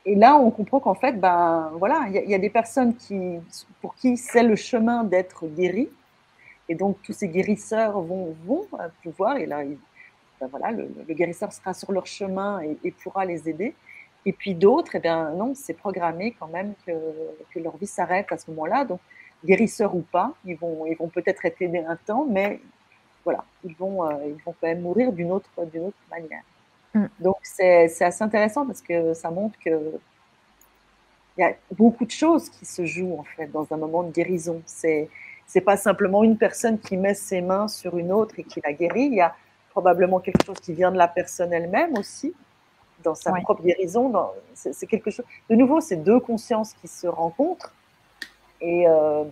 et 0.06 0.14
là, 0.14 0.36
on 0.36 0.50
comprend 0.50 0.80
qu'en 0.80 0.94
fait, 0.94 1.12
ben, 1.12 1.72
voilà, 1.78 2.06
il 2.08 2.30
y, 2.30 2.34
a 2.34 2.38
des 2.38 2.48
personnes 2.48 2.96
qui, 2.96 3.38
pour 3.82 3.94
qui 3.94 4.16
c'est 4.16 4.42
le 4.42 4.56
chemin 4.56 5.04
d'être 5.04 5.46
guéri. 5.46 5.90
Et 6.68 6.74
donc, 6.74 6.96
tous 7.02 7.12
ces 7.12 7.28
guérisseurs 7.28 8.00
vont, 8.00 8.34
vont 8.46 8.66
euh, 8.74 8.88
pouvoir, 9.02 9.36
et 9.36 9.46
là, 9.46 9.62
ben 10.40 10.46
voilà, 10.46 10.70
le, 10.70 10.86
guérisseur 11.10 11.52
sera 11.52 11.74
sur 11.74 11.92
leur 11.92 12.06
chemin 12.06 12.60
et, 12.60 12.90
pourra 12.92 13.26
les 13.26 13.48
aider. 13.48 13.74
Et 14.26 14.32
puis 14.32 14.54
d'autres, 14.54 14.96
eh 14.96 14.98
bien, 14.98 15.30
non, 15.30 15.54
c'est 15.54 15.74
programmé 15.74 16.36
quand 16.38 16.48
même 16.48 16.74
que, 16.86 16.92
que 17.52 17.58
leur 17.58 17.76
vie 17.76 17.86
s'arrête 17.86 18.30
à 18.30 18.36
ce 18.36 18.50
moment-là. 18.50 18.84
Donc, 18.84 19.00
guérisseurs 19.44 19.94
ou 19.94 20.02
pas, 20.02 20.34
ils 20.44 20.56
vont, 20.56 20.84
ils 20.86 20.96
vont 20.96 21.08
peut-être 21.08 21.44
être 21.46 21.62
aidés 21.62 21.84
un 21.86 21.96
temps, 21.96 22.26
mais 22.28 22.60
voilà, 23.24 23.44
ils 23.64 23.74
vont, 23.76 24.04
euh, 24.04 24.12
ils 24.26 24.42
vont 24.44 24.54
quand 24.60 24.66
même 24.66 24.82
mourir 24.82 25.12
d'une 25.12 25.32
autre, 25.32 25.50
d'une 25.72 25.86
autre 25.86 25.96
manière. 26.10 26.42
Mm. 26.94 27.06
Donc, 27.20 27.36
c'est 27.42 27.84
assez 28.02 28.22
intéressant 28.22 28.66
parce 28.66 28.82
que 28.82 29.14
ça 29.14 29.30
montre 29.30 29.58
que 29.58 29.98
il 31.38 31.42
y 31.42 31.44
a 31.44 31.54
beaucoup 31.72 32.04
de 32.04 32.10
choses 32.10 32.50
qui 32.50 32.66
se 32.66 32.84
jouent 32.84 33.16
en 33.18 33.22
fait 33.22 33.46
dans 33.46 33.66
un 33.72 33.76
moment 33.76 34.02
de 34.02 34.10
guérison. 34.10 34.60
C'est 34.66 35.08
c'est 35.46 35.62
pas 35.62 35.76
simplement 35.76 36.22
une 36.22 36.36
personne 36.36 36.78
qui 36.78 36.96
met 36.96 37.14
ses 37.14 37.40
mains 37.40 37.66
sur 37.66 37.96
une 37.96 38.12
autre 38.12 38.38
et 38.38 38.44
qui 38.44 38.60
la 38.62 38.72
guérit. 38.72 39.06
Il 39.06 39.14
y 39.14 39.20
a 39.20 39.34
probablement 39.70 40.20
quelque 40.20 40.44
chose 40.44 40.60
qui 40.60 40.74
vient 40.74 40.92
de 40.92 40.98
la 40.98 41.08
personne 41.08 41.52
elle-même 41.52 41.96
aussi 41.96 42.34
dans 43.02 43.14
sa 43.14 43.32
propre 43.42 43.62
guérison. 43.62 44.12
C'est 44.54 44.86
quelque 44.86 45.10
chose. 45.10 45.24
De 45.48 45.56
nouveau, 45.56 45.80
c'est 45.80 45.96
deux 45.96 46.20
consciences 46.20 46.74
qui 46.74 46.88
se 46.88 47.06
rencontrent 47.06 47.72
et 48.60 48.86
euh, 48.86 49.24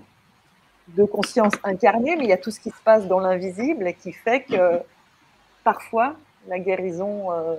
deux 0.88 1.06
consciences 1.06 1.54
incarnées, 1.64 2.16
mais 2.16 2.24
il 2.24 2.30
y 2.30 2.32
a 2.32 2.38
tout 2.38 2.50
ce 2.50 2.60
qui 2.60 2.70
se 2.70 2.82
passe 2.82 3.06
dans 3.06 3.20
l'invisible 3.20 3.86
et 3.86 3.94
qui 3.94 4.12
fait 4.12 4.42
que 4.42 4.80
parfois 5.64 6.14
la 6.46 6.58
guérison 6.58 7.32
euh, 7.32 7.56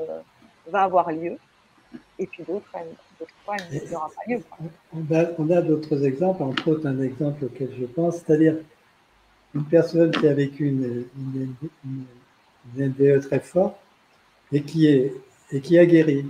va 0.68 0.84
avoir 0.84 1.12
lieu. 1.12 1.38
Et 2.18 2.28
puis 2.28 2.44
d'autres, 2.44 2.66
fois, 2.70 2.82
elle 3.72 3.88
n'y 3.88 3.96
aura 3.96 4.10
pas 4.10 4.32
lieu. 4.32 4.42
On 5.38 5.50
a, 5.50 5.62
d'autres 5.62 6.04
exemples, 6.06 6.44
entre 6.44 6.68
autres 6.70 6.88
un 6.88 7.02
exemple 7.02 7.46
auquel 7.46 7.72
je 7.80 7.86
pense, 7.86 8.18
c'est-à-dire 8.18 8.58
une 9.56 9.66
personne 9.66 10.12
qui 10.12 10.28
a 10.28 10.34
vécu 10.34 10.68
une, 10.68 11.06
une, 11.18 12.06
NDE 12.76 13.22
très 13.22 13.40
forte 13.40 13.76
et 14.52 14.62
qui, 14.62 14.86
est, 14.86 15.12
et 15.52 15.62
qui 15.62 15.78
a 15.78 15.86
guéri, 15.86 16.26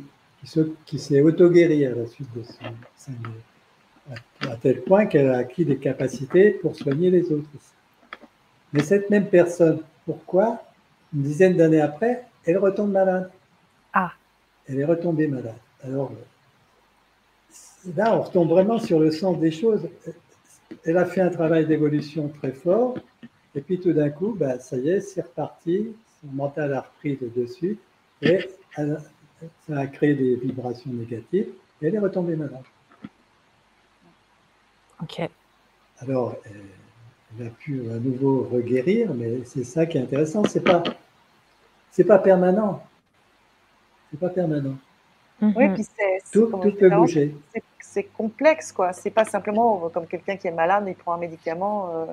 qui 0.85 0.99
s'est 0.99 1.21
auto-guéri 1.21 1.85
à 1.85 1.95
la 1.95 2.07
suite 2.07 2.29
de 2.35 2.43
son, 2.43 3.11
NDE, 3.11 4.19
à 4.49 4.55
tel 4.55 4.81
point 4.81 5.05
qu'elle 5.05 5.29
a 5.29 5.37
acquis 5.37 5.65
des 5.65 5.77
capacités 5.77 6.51
pour 6.51 6.75
soigner 6.75 7.09
les 7.09 7.31
autres. 7.31 7.49
Mais 8.73 8.81
cette 8.81 9.09
même 9.09 9.27
personne, 9.27 9.81
pourquoi, 10.05 10.63
une 11.13 11.23
dizaine 11.23 11.57
d'années 11.57 11.81
après, 11.81 12.25
elle 12.45 12.57
retombe 12.57 12.91
malade. 12.91 13.29
Ah. 13.93 14.13
Elle 14.67 14.79
est 14.79 14.85
retombée 14.85 15.27
malade. 15.27 15.55
Alors, 15.83 16.11
là, 17.95 18.15
on 18.15 18.21
retombe 18.21 18.49
vraiment 18.49 18.79
sur 18.79 18.99
le 18.99 19.11
sens 19.11 19.39
des 19.39 19.51
choses. 19.51 19.87
Elle 20.85 20.97
a 20.97 21.05
fait 21.05 21.21
un 21.21 21.29
travail 21.29 21.65
d'évolution 21.65 22.29
très 22.29 22.51
fort, 22.51 22.95
et 23.55 23.61
puis 23.61 23.79
tout 23.79 23.91
d'un 23.91 24.09
coup, 24.09 24.35
ben, 24.37 24.59
ça 24.59 24.77
y 24.77 24.89
est, 24.89 25.01
c'est 25.01 25.21
reparti, 25.21 25.87
son 26.21 26.27
mental 26.33 26.73
a 26.73 26.81
repris 26.81 27.17
le 27.19 27.29
dessus, 27.29 27.77
et 28.21 28.49
ça 28.75 29.77
a 29.77 29.87
créé 29.87 30.13
des 30.13 30.35
vibrations 30.35 30.91
négatives, 30.91 31.47
et 31.81 31.87
elle 31.87 31.95
est 31.95 31.99
retombée 31.99 32.35
malade. 32.35 32.63
Ok. 35.01 35.29
Alors, 35.99 36.35
elle 36.45 37.47
a 37.47 37.49
pu 37.49 37.89
à 37.91 37.95
nouveau 37.95 38.43
reguérir, 38.51 39.13
mais 39.13 39.43
c'est 39.45 39.63
ça 39.63 39.85
qui 39.85 39.97
est 39.97 40.01
intéressant. 40.01 40.43
C'est 40.45 40.63
pas 40.63 40.83
c'est 41.91 42.03
pas 42.03 42.19
permanent. 42.19 42.83
C'est 44.11 44.19
pas 44.19 44.29
permanent. 44.29 44.75
Mhm. 45.41 45.53
Oui, 45.55 45.69
puis 45.69 45.83
c'est 45.83 46.21
tout, 46.31 46.47
peut 46.47 46.89
bouger. 46.89 47.35
C'est 47.79 48.03
complexe, 48.03 48.71
quoi. 48.71 48.93
C'est 48.93 49.09
pas 49.09 49.25
simplement 49.25 49.89
comme 49.89 50.05
quelqu'un 50.05 50.37
qui 50.37 50.47
est 50.47 50.51
malade, 50.51 50.85
il 50.87 50.95
prend 50.95 51.13
un 51.13 51.17
médicament, 51.17 51.89
euh, 51.93 52.05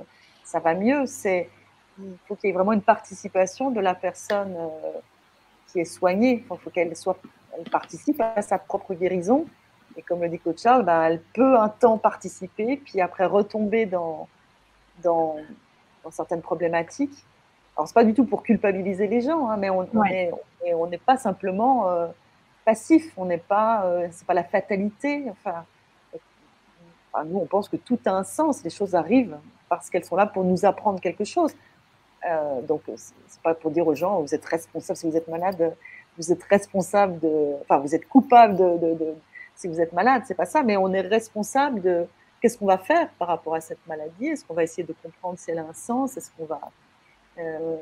ça 0.44 0.58
va 0.58 0.74
mieux. 0.74 1.06
C'est 1.06 1.50
il 1.98 2.16
faut 2.26 2.36
qu'il 2.36 2.48
y 2.48 2.50
ait 2.50 2.54
vraiment 2.54 2.72
une 2.72 2.82
participation 2.82 3.70
de 3.70 3.80
la 3.80 3.94
personne 3.94 4.54
euh, 4.56 4.98
qui 5.68 5.80
est 5.80 5.84
soignée. 5.84 6.44
Il 6.50 6.58
faut 6.58 6.70
qu'elle 6.70 6.94
soit, 6.96 7.18
elle 7.56 7.68
participe 7.70 8.20
à 8.20 8.42
sa 8.42 8.58
propre 8.58 8.94
guérison. 8.94 9.46
Et 9.96 10.02
comme 10.02 10.20
le 10.20 10.28
dit 10.28 10.38
Coach 10.38 10.62
Charles, 10.62 10.84
ben, 10.84 11.02
elle 11.02 11.20
peut 11.34 11.58
un 11.58 11.68
temps 11.68 11.98
participer, 11.98 12.76
puis 12.76 13.00
après 13.00 13.24
retomber 13.24 13.86
dans, 13.86 14.28
dans, 15.02 15.36
dans 16.04 16.10
certaines 16.10 16.42
problématiques. 16.42 17.24
Alors, 17.76 17.88
c'est 17.88 17.94
pas 17.94 18.04
du 18.04 18.14
tout 18.14 18.24
pour 18.24 18.42
culpabiliser 18.42 19.06
les 19.06 19.20
gens, 19.20 19.48
hein, 19.48 19.56
mais 19.58 19.70
on 19.70 19.84
n'est 20.04 20.32
on 20.74 20.90
pas 21.04 21.16
simplement 21.16 21.88
euh, 21.88 22.06
passif, 22.64 23.12
on 23.16 23.26
n'est 23.26 23.38
pas, 23.38 23.84
euh, 23.84 24.08
c'est 24.10 24.26
pas 24.26 24.34
la 24.34 24.44
fatalité. 24.44 25.24
Enfin, 25.30 25.64
nous, 27.26 27.38
on 27.38 27.46
pense 27.46 27.68
que 27.68 27.76
tout 27.76 27.98
a 28.04 28.10
un 28.10 28.24
sens, 28.24 28.62
les 28.64 28.70
choses 28.70 28.94
arrivent 28.94 29.38
parce 29.68 29.90
qu'elles 29.90 30.04
sont 30.04 30.16
là 30.16 30.26
pour 30.26 30.44
nous 30.44 30.64
apprendre 30.64 31.00
quelque 31.00 31.24
chose. 31.24 31.52
Euh, 32.24 32.60
donc, 32.62 32.82
c'est 32.96 33.42
pas 33.42 33.54
pour 33.54 33.70
dire 33.70 33.86
aux 33.86 33.94
gens, 33.94 34.20
vous 34.20 34.34
êtes 34.34 34.44
responsable 34.44 34.96
si 34.96 35.08
vous 35.08 35.16
êtes 35.16 35.28
malade, 35.28 35.74
vous 36.16 36.32
êtes 36.32 36.42
responsable 36.44 37.18
de, 37.20 37.54
enfin, 37.62 37.78
vous 37.78 37.94
êtes 37.94 38.08
coupable 38.08 38.56
de, 38.56 38.94
de, 38.94 39.14
si 39.54 39.68
vous 39.68 39.80
êtes 39.80 39.92
malade, 39.92 40.22
c'est 40.26 40.34
pas 40.34 40.46
ça, 40.46 40.62
mais 40.62 40.76
on 40.76 40.92
est 40.92 41.02
responsable 41.02 41.80
de 41.80 42.06
qu'est-ce 42.40 42.58
qu'on 42.58 42.66
va 42.66 42.78
faire 42.78 43.08
par 43.18 43.28
rapport 43.28 43.54
à 43.54 43.60
cette 43.60 43.84
maladie. 43.86 44.28
Est-ce 44.28 44.44
qu'on 44.44 44.54
va 44.54 44.64
essayer 44.64 44.84
de 44.84 44.94
comprendre 45.02 45.38
si 45.38 45.50
elle 45.50 45.58
a 45.58 45.64
un 45.64 45.74
sens? 45.74 46.16
Est-ce 46.16 46.30
qu'on 46.36 46.46
va, 46.46 46.60
euh, 47.38 47.76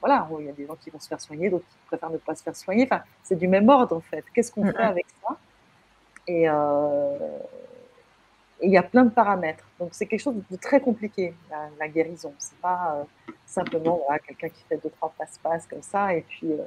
voilà, 0.00 0.28
il 0.38 0.46
y 0.46 0.48
a 0.48 0.52
des 0.52 0.66
gens 0.66 0.76
qui 0.76 0.90
vont 0.90 1.00
se 1.00 1.08
faire 1.08 1.20
soigner, 1.20 1.50
d'autres 1.50 1.66
qui 1.68 1.76
préfèrent 1.86 2.10
ne 2.10 2.18
pas 2.18 2.34
se 2.34 2.42
faire 2.42 2.56
soigner. 2.56 2.84
Enfin, 2.84 3.02
c'est 3.22 3.36
du 3.36 3.48
même 3.48 3.68
ordre 3.68 3.96
en 3.96 4.00
fait. 4.00 4.24
Qu'est-ce 4.34 4.52
qu'on 4.52 4.64
fait 4.66 4.76
avec 4.76 5.06
ça? 5.22 5.36
Et 6.26 6.48
euh, 6.48 7.18
il 8.64 8.70
y 8.70 8.76
a 8.76 8.82
plein 8.82 9.04
de 9.04 9.10
paramètres. 9.10 9.64
Donc 9.78 9.90
c'est 9.92 10.06
quelque 10.06 10.20
chose 10.20 10.36
de 10.50 10.56
très 10.56 10.80
compliqué, 10.80 11.34
la, 11.50 11.68
la 11.78 11.88
guérison. 11.88 12.32
C'est 12.38 12.58
pas 12.58 12.96
euh, 12.96 13.32
simplement 13.46 14.00
quelqu'un 14.26 14.48
qui 14.48 14.64
fait 14.68 14.76
deux, 14.82 14.90
trois 14.90 15.12
passe-passe 15.16 15.66
comme 15.66 15.82
ça 15.82 16.14
et 16.14 16.22
puis 16.22 16.52
euh, 16.52 16.64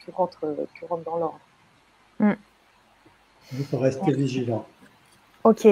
tu, 0.00 0.10
rentres, 0.10 0.44
tu 0.74 0.84
rentres 0.84 1.04
dans 1.04 1.16
l'ordre. 1.16 1.40
Mm. 2.18 2.32
Il 3.52 3.64
faut 3.64 3.78
rester 3.78 4.12
vigilant. 4.12 4.66
Ok. 5.44 5.66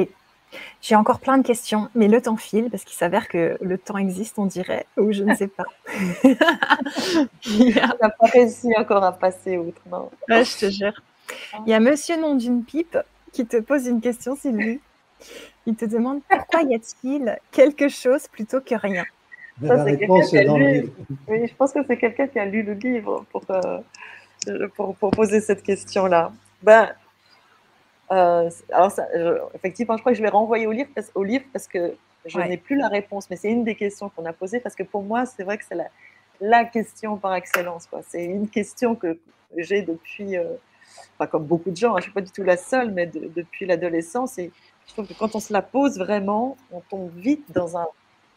J'ai 0.81 0.95
encore 0.95 1.19
plein 1.19 1.39
de 1.39 1.47
questions, 1.47 1.89
mais 1.95 2.09
le 2.09 2.23
temps 2.23 2.37
file 2.37 2.71
parce 2.71 2.85
qu'il 2.85 2.97
s'avère 2.97 3.29
que 3.29 3.59
le 3.61 3.79
temps 3.79 3.99
existe, 3.99 4.39
on 4.39 4.47
dirait, 4.47 4.87
ou 4.97 5.13
je 5.13 5.25
ne 5.25 5.35
sais 5.35 5.49
pas. 5.49 5.65
Il 7.45 7.75
n'a 7.75 8.09
pas 8.09 8.27
réussi 8.33 8.73
encore 8.79 9.05
à 9.05 9.13
passer 9.13 9.59
outre. 9.59 9.83
Non? 9.91 10.09
je 10.29 10.67
te 10.67 10.71
jure. 10.71 10.95
Il 11.67 11.71
y 11.71 11.75
a 11.75 11.81
Monsieur 11.81 12.17
Nom 12.17 12.37
d'une 12.37 12.65
pipe 12.65 12.97
qui 13.33 13.45
te 13.45 13.59
pose 13.59 13.87
une 13.87 14.01
question, 14.01 14.37
Sylvie. 14.37 14.81
Il 15.67 15.75
te 15.75 15.85
demande 15.85 16.21
pourquoi 16.29 16.63
y 16.63 16.75
a-t-il 16.75 17.39
quelque 17.51 17.89
chose 17.89 18.29
plutôt 18.29 18.61
que 18.61 18.75
rien? 18.75 19.05
La 19.61 19.83
réponse 19.83 20.35
est 20.35 20.45
dans 20.45 20.59
le 20.59 20.67
livre. 20.67 20.93
Oui, 21.29 21.47
je 21.47 21.55
pense 21.55 21.73
que 21.73 21.81
c'est 21.87 21.97
quelqu'un 21.97 22.27
qui 22.27 22.39
a 22.39 22.45
lu 22.45 22.63
le 22.63 22.75
livre 22.75 23.25
pour, 23.33 23.43
euh, 23.51 24.69
pour, 24.77 25.11
poser 25.11 25.41
cette 25.41 25.63
question-là. 25.63 26.33
Ben, 26.63 26.91
euh, 28.13 28.51
alors, 28.71 28.93
effectivement, 29.55 29.97
je 29.97 30.03
crois 30.03 30.13
que 30.13 30.19
je 30.19 30.23
vais 30.23 30.29
renvoyer 30.29 30.67
au 30.67 30.73
livre 30.73 30.91
parce, 30.95 31.11
au 31.15 31.25
livre 31.25 31.45
parce 31.53 31.67
que 31.67 31.95
je 32.27 32.39
n'ai 32.39 32.57
plus 32.57 32.77
la 32.77 32.89
réponse, 32.89 33.31
mais 33.31 33.37
c'est 33.37 33.51
une 33.51 33.65
des 33.65 33.77
questions 33.77 34.11
qu'on 34.11 34.27
a 34.27 34.33
posées 34.33 34.61
parce 34.61 34.75
que 34.75 34.83
pour 34.83 35.03
moi, 35.03 35.27
c'est 35.27 35.43
vrai 35.43 35.59
que 35.59 35.65
c'est 35.67 35.75
la, 35.75 35.87
la, 36.41 36.65
question 36.65 37.17
par 37.17 37.35
excellence. 37.35 37.89
C'est 38.09 38.25
une 38.25 38.49
question 38.49 38.95
que 38.95 39.19
j'ai 39.57 39.83
depuis, 39.83 40.37
euh, 40.37 40.45
pas 41.19 41.27
comme 41.27 41.45
beaucoup 41.45 41.71
de 41.71 41.77
gens, 41.77 41.93
hein, 41.93 42.01
je 42.01 42.01
ne 42.01 42.03
suis 42.03 42.13
pas 42.13 42.21
du 42.21 42.31
tout 42.31 42.43
la 42.43 42.57
seule, 42.57 42.91
mais 42.91 43.07
depuis 43.07 43.65
l'adolescence. 43.65 44.39
Et 44.39 44.51
je 44.87 44.93
trouve 44.93 45.07
que 45.07 45.15
quand 45.15 45.35
on 45.35 45.41
se 45.41 45.53
la 45.53 45.63
pose 45.63 45.99
vraiment, 45.99 46.57
on 46.71 46.81
tombe 46.81 47.11
vite 47.17 47.45
dans 47.53 47.77
un. 47.77 47.87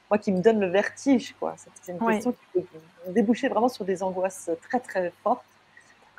Moi 0.09 0.17
qui 0.17 0.31
me 0.31 0.41
donne 0.41 0.59
le 0.59 0.67
vertige, 0.67 1.35
quoi. 1.39 1.55
C'est 1.81 1.91
une 1.91 1.99
question 1.99 2.31
qui 2.31 2.61
peut 2.61 3.11
déboucher 3.11 3.47
vraiment 3.47 3.69
sur 3.69 3.85
des 3.85 4.01
angoisses 4.01 4.49
très, 4.63 4.79
très 4.79 5.13
fortes. 5.23 5.45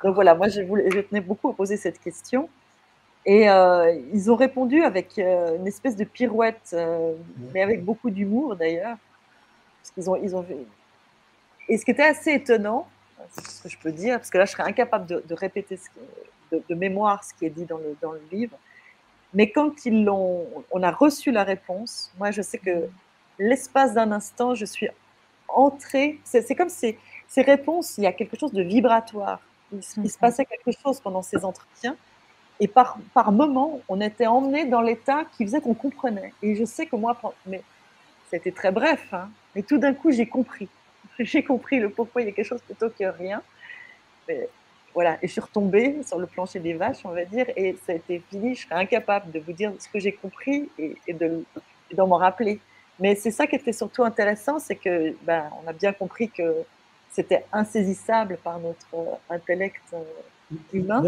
Donc 0.01 0.15
voilà, 0.15 0.33
moi, 0.33 0.47
je, 0.47 0.61
voulais, 0.61 0.89
je 0.89 0.99
tenais 1.01 1.19
beaucoup 1.19 1.49
à 1.49 1.53
poser 1.53 1.75
cette 1.75 1.99
question. 1.99 2.49
Et 3.25 3.49
euh, 3.49 3.93
ils 4.13 4.31
ont 4.31 4.35
répondu 4.35 4.83
avec 4.83 5.19
euh, 5.19 5.57
une 5.57 5.67
espèce 5.67 5.95
de 5.95 6.05
pirouette, 6.05 6.71
euh, 6.73 7.13
mais 7.53 7.61
avec 7.61 7.83
beaucoup 7.83 8.09
d'humour 8.09 8.55
d'ailleurs. 8.55 8.97
Parce 9.81 9.91
qu'ils 9.91 10.09
ont, 10.09 10.15
ils 10.15 10.35
ont 10.35 10.45
Et 11.69 11.77
ce 11.77 11.85
qui 11.85 11.91
était 11.91 12.03
assez 12.03 12.31
étonnant, 12.31 12.87
c'est 13.31 13.47
ce 13.47 13.63
que 13.63 13.69
je 13.69 13.77
peux 13.77 13.91
dire, 13.91 14.17
parce 14.17 14.29
que 14.29 14.37
là 14.37 14.45
je 14.45 14.51
serais 14.51 14.63
incapable 14.63 15.05
de, 15.05 15.23
de 15.27 15.33
répéter 15.35 15.77
ce 15.77 15.87
de, 16.51 16.63
de, 16.67 16.75
mémoire 16.75 17.23
ce 17.23 17.33
qui 17.33 17.45
est 17.45 17.49
dit 17.49 17.65
dans 17.65 17.77
le, 17.77 17.95
dans 18.01 18.11
le 18.11 18.21
livre. 18.31 18.57
Mais 19.33 19.51
quand 19.51 19.85
ils 19.85 20.03
l'ont, 20.03 20.47
on 20.71 20.83
a 20.83 20.91
reçu 20.91 21.31
la 21.31 21.43
réponse, 21.43 22.11
moi 22.19 22.31
je 22.31 22.41
sais 22.41 22.57
que 22.57 22.89
l'espace 23.39 23.93
d'un 23.93 24.11
instant, 24.11 24.55
je 24.55 24.65
suis 24.65 24.89
entrée. 25.47 26.19
C'est 26.23 26.55
comme 26.55 26.69
ces, 26.69 26.97
ces 27.27 27.41
réponses, 27.41 27.97
il 27.97 28.03
y 28.03 28.07
a 28.07 28.13
quelque 28.13 28.37
chose 28.37 28.53
de 28.53 28.63
vibratoire. 28.63 29.39
Il, 29.71 29.79
il 29.79 29.83
se 29.83 29.99
mhm. 29.99 30.19
passait 30.19 30.45
quelque 30.45 30.77
chose 30.81 30.99
pendant 30.99 31.21
ces 31.21 31.43
entretiens. 31.45 31.95
Et 32.59 32.67
par, 32.67 32.99
par 33.15 33.31
moments, 33.31 33.81
on 33.89 33.99
était 34.01 34.27
emmené 34.27 34.65
dans 34.65 34.81
l'état 34.81 35.25
qui 35.35 35.45
faisait 35.45 35.61
qu'on 35.61 35.73
comprenait. 35.73 36.31
Et 36.43 36.55
je 36.55 36.63
sais 36.63 36.85
que 36.85 36.95
moi, 36.95 37.19
mais 37.47 37.63
c'était 38.29 38.51
très 38.51 38.71
bref, 38.71 39.07
hein, 39.13 39.29
mais 39.55 39.63
tout 39.63 39.79
d'un 39.79 39.93
coup, 39.93 40.11
j'ai 40.11 40.27
compris. 40.27 40.69
J'ai 41.19 41.43
compris 41.43 41.79
le 41.79 41.89
pourquoi 41.89 42.21
il 42.21 42.25
y 42.25 42.29
a 42.29 42.31
quelque 42.31 42.47
chose 42.47 42.61
plutôt 42.61 42.89
que 42.89 43.03
rien. 43.03 43.41
Mais, 44.27 44.47
voilà, 44.93 45.17
et 45.21 45.27
je 45.27 45.31
suis 45.31 45.41
retombée 45.41 46.01
sur 46.03 46.19
le 46.19 46.27
plancher 46.27 46.59
des 46.59 46.73
vaches, 46.73 47.05
on 47.05 47.11
va 47.11 47.25
dire, 47.25 47.45
et 47.55 47.77
ça 47.85 47.93
a 47.93 47.95
été 47.95 48.21
fini. 48.29 48.55
Je 48.55 48.65
serais 48.65 48.75
incapable 48.75 49.31
de 49.31 49.39
vous 49.39 49.53
dire 49.53 49.71
ce 49.79 49.87
que 49.87 49.99
j'ai 49.99 50.11
compris 50.11 50.69
et, 50.77 50.95
et 51.07 51.13
de 51.13 51.43
d'en 51.93 52.07
m'en 52.07 52.17
rappeler. 52.17 52.59
Mais 52.99 53.15
c'est 53.15 53.31
ça 53.31 53.47
qui 53.47 53.55
était 53.55 53.73
surtout 53.73 54.03
intéressant, 54.03 54.59
c'est 54.59 54.75
que 54.75 55.15
ben, 55.23 55.49
on 55.63 55.67
a 55.67 55.73
bien 55.73 55.93
compris 55.93 56.29
que 56.29 56.63
c'était 57.09 57.45
insaisissable 57.51 58.37
par 58.43 58.59
notre 58.59 59.19
intellect 59.29 59.81
euh, 59.93 60.55
humain. 60.73 61.03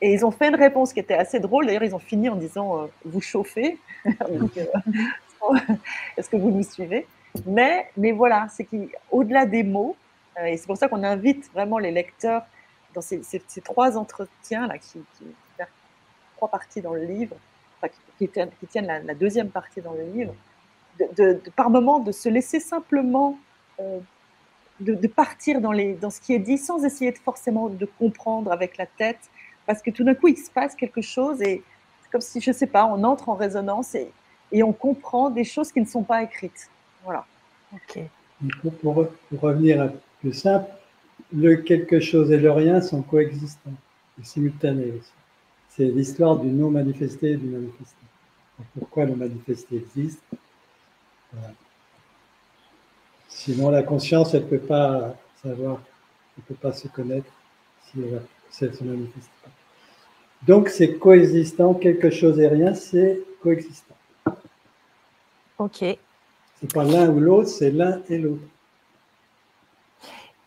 Et 0.00 0.12
ils 0.12 0.24
ont 0.26 0.30
fait 0.30 0.48
une 0.48 0.56
réponse 0.56 0.92
qui 0.92 1.00
était 1.00 1.14
assez 1.14 1.40
drôle. 1.40 1.66
D'ailleurs, 1.66 1.82
ils 1.82 1.94
ont 1.94 2.00
fini 2.00 2.28
en 2.28 2.36
disant 2.36 2.82
euh, 2.82 2.86
Vous 3.04 3.20
chauffez 3.20 3.78
euh, 4.06 4.66
Est-ce 6.16 6.28
que 6.28 6.36
vous 6.36 6.50
nous 6.50 6.62
suivez? 6.62 7.06
Mais, 7.46 7.88
mais 7.96 8.12
voilà, 8.12 8.46
c'est 8.50 8.64
qu'au-delà 8.64 9.46
des 9.46 9.62
mots, 9.62 9.96
et 10.44 10.56
c'est 10.56 10.66
pour 10.66 10.76
ça 10.76 10.88
qu'on 10.88 11.02
invite 11.02 11.50
vraiment 11.52 11.78
les 11.78 11.90
lecteurs 11.90 12.42
dans 12.96 13.02
ces, 13.02 13.22
ces, 13.22 13.60
trois 13.60 13.98
entretiens 13.98 14.66
là, 14.66 14.78
qui, 14.78 14.98
qui, 15.18 15.24
trois 16.36 16.48
parties 16.48 16.80
dans 16.80 16.94
le 16.94 17.04
livre, 17.04 17.36
enfin, 17.76 17.92
qui, 18.18 18.28
tiennent, 18.28 18.50
qui, 18.58 18.66
tiennent, 18.66 18.86
la, 18.86 19.14
deuxième 19.14 19.50
partie 19.50 19.80
dans 19.80 19.92
le 19.92 20.02
livre, 20.02 20.34
de, 20.98 21.08
de, 21.16 21.50
par 21.54 21.70
moment 21.70 21.98
de 21.98 22.10
se 22.10 22.28
laisser 22.28 22.58
simplement 22.58 23.38
euh, 23.80 23.98
de, 24.80 24.94
de, 24.94 25.06
partir 25.08 25.60
dans, 25.60 25.72
les, 25.72 25.94
dans 25.94 26.10
ce 26.10 26.20
qui 26.20 26.32
est 26.34 26.38
dit 26.38 26.58
sans 26.58 26.84
essayer 26.84 27.12
de 27.12 27.18
forcément 27.18 27.68
de 27.68 27.86
comprendre 27.98 28.50
avec 28.50 28.78
la 28.78 28.86
tête, 28.86 29.20
parce 29.66 29.82
que 29.82 29.90
tout 29.90 30.04
d'un 30.04 30.14
coup 30.14 30.28
il 30.28 30.38
se 30.38 30.50
passe 30.50 30.74
quelque 30.74 31.02
chose 31.02 31.42
et 31.42 31.62
c'est 32.02 32.10
comme 32.10 32.20
si, 32.20 32.40
je 32.40 32.52
sais 32.52 32.66
pas, 32.66 32.86
on 32.86 33.04
entre 33.04 33.28
en 33.28 33.34
résonance 33.34 33.94
et, 33.94 34.10
et 34.52 34.62
on 34.62 34.72
comprend 34.72 35.28
des 35.28 35.44
choses 35.44 35.70
qui 35.70 35.80
ne 35.80 35.86
sont 35.86 36.02
pas 36.02 36.22
écrites. 36.22 36.70
Voilà. 37.04 37.26
Ok. 37.74 38.00
Pour, 38.62 38.72
pour, 38.74 39.08
pour 39.28 39.40
revenir 39.40 39.82
à 39.82 39.88
plus 40.20 40.32
simple, 40.32 40.70
le 41.32 41.56
quelque 41.56 42.00
chose 42.00 42.30
et 42.30 42.38
le 42.38 42.50
rien 42.50 42.80
sont 42.80 43.02
coexistants 43.02 43.74
et 44.20 44.24
simultanés 44.24 44.92
aussi. 44.92 45.12
C'est 45.70 45.84
l'histoire 45.84 46.38
du 46.38 46.48
non 46.48 46.70
manifesté 46.70 47.32
et 47.32 47.36
du 47.36 47.46
manifesté. 47.46 47.96
pourquoi 48.78 49.04
le 49.04 49.14
manifesté 49.14 49.76
existe? 49.76 50.22
Sinon, 53.28 53.70
la 53.70 53.82
conscience, 53.82 54.32
elle 54.32 54.44
ne 54.44 54.48
peut 54.48 54.58
pas 54.58 55.14
savoir, 55.42 55.80
elle 56.36 56.44
ne 56.44 56.54
peut 56.54 56.60
pas 56.60 56.72
se 56.72 56.88
connaître 56.88 57.30
si 57.84 58.00
elle, 58.00 58.68
ne 58.68 58.74
se 58.74 58.84
manifeste 58.84 59.30
pas. 59.42 59.50
Donc, 60.46 60.68
c'est 60.68 60.96
coexistant, 60.96 61.74
quelque 61.74 62.08
chose 62.08 62.40
et 62.40 62.48
rien, 62.48 62.74
c'est 62.74 63.20
coexistant. 63.42 63.96
Ok. 65.58 65.78
C'est 66.60 66.72
pas 66.72 66.84
l'un 66.84 67.10
ou 67.10 67.20
l'autre, 67.20 67.48
c'est 67.48 67.70
l'un 67.70 68.00
et 68.08 68.18
l'autre. 68.18 68.42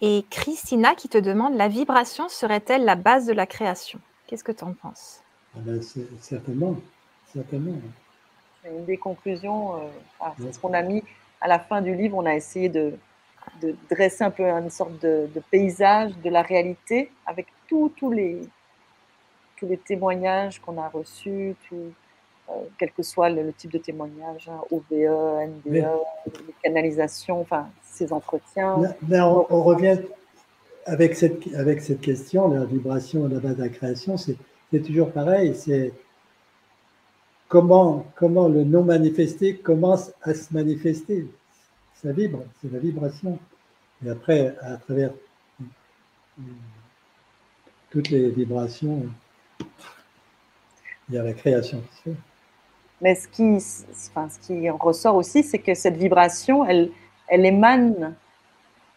Et 0.02 0.26
Christina 0.30 0.96
qui 0.96 1.10
te 1.10 1.18
demande 1.18 1.56
la 1.56 1.68
vibration 1.68 2.30
serait-elle 2.30 2.86
la 2.86 2.96
base 2.96 3.26
de 3.26 3.34
la 3.34 3.46
création? 3.46 4.00
Qu'est-ce 4.28 4.44
que 4.44 4.52
tu 4.52 4.64
en 4.64 4.74
penses? 4.74 5.22
Ah 5.56 5.60
ben, 5.62 5.82
Certainement. 6.22 6.76
certainement. 7.34 7.76
C'est 8.64 8.70
une 8.70 8.86
des 8.86 8.98
conclusions. 8.98 9.76
Euh, 9.76 10.28
c'est 10.40 10.54
ce 10.54 10.60
qu'on 10.60 10.74
a 10.74 10.82
mis 10.82 11.04
à 11.42 11.48
la 11.48 11.60
fin 11.60 11.82
du 11.82 11.96
livre. 11.96 12.18
On 12.18 12.26
a 12.26 12.36
essayé 12.36 12.70
de, 12.70 12.94
de 13.62 13.76
dresser 13.90 14.24
un 14.24 14.32
peu 14.32 14.44
une 14.44 14.70
sorte 14.70 15.00
de, 15.02 15.30
paysage 15.52 16.16
de 16.24 16.30
la 16.30 16.44
réalité 16.44 17.12
avec 17.26 17.48
tous 17.68 17.92
les, 18.12 18.42
tous 19.58 19.68
les 19.68 19.78
témoignages 19.78 20.60
qu'on 20.60 20.78
a 20.82 20.88
reçus, 20.88 21.56
tout, 21.68 21.94
quel 22.78 22.92
que 22.92 23.04
soit 23.04 23.30
le, 23.30 23.52
type 23.54 23.72
de 23.72 23.78
témoignage, 23.78 24.50
hein, 24.50 24.62
OVE, 24.72 25.48
NDE, 25.48 25.66
les 25.66 26.54
canalisations, 26.64 27.42
enfin, 27.42 27.70
ces 27.84 28.12
entretiens. 28.12 28.78
on, 29.12 29.64
revient 29.64 30.00
avec 30.86 31.16
cette, 31.16 31.54
avec 31.56 31.82
cette 31.82 32.02
question, 32.02 32.48
la 32.48 32.66
vibration 32.66 33.26
à 33.26 33.30
la 33.30 33.40
base 33.40 33.56
de 33.58 33.64
la 33.64 33.70
création, 33.70 34.18
c'est 34.18 34.38
toujours 34.84 35.12
pareil, 35.12 35.56
c'est 35.56 35.94
comment, 37.48 38.06
comment 38.16 38.48
le 38.48 38.64
non 38.64 38.84
manifesté 38.84 39.58
commence 39.58 40.12
à 40.22 40.34
se 40.34 40.54
manifester. 40.54 41.28
Ça 42.02 42.14
vibre, 42.14 42.44
c'est 42.62 42.72
la 42.72 42.80
vibration. 42.80 43.38
Et 44.06 44.10
après, 44.10 44.56
à 44.62 44.78
travers 44.78 45.12
euh, 45.60 46.44
toutes 47.90 48.10
les 48.10 48.30
vibrations, 48.30 49.06
il 51.10 51.16
y 51.16 51.18
a 51.18 51.24
la 51.24 51.34
création 51.34 51.82
qui 51.82 51.96
se 51.98 52.02
fait. 52.04 52.29
Mais 53.02 53.16
ce 53.16 53.28
qui, 53.28 53.58
enfin, 54.10 54.28
ce 54.30 54.40
qui 54.40 54.70
en 54.70 54.78
ressort 54.78 55.16
aussi, 55.16 55.44
c'est 55.44 55.60
que 55.60 55.74
cette 55.74 55.96
vibration, 55.96 56.66
elle, 56.66 56.92
elle 57.28 57.46
émane 57.46 58.16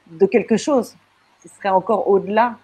de 0.08 0.26
quelque 0.26 0.56
chose 0.56 0.96
qui 1.40 1.48
serait 1.48 1.68
encore 1.68 2.08
au-delà, 2.08 2.56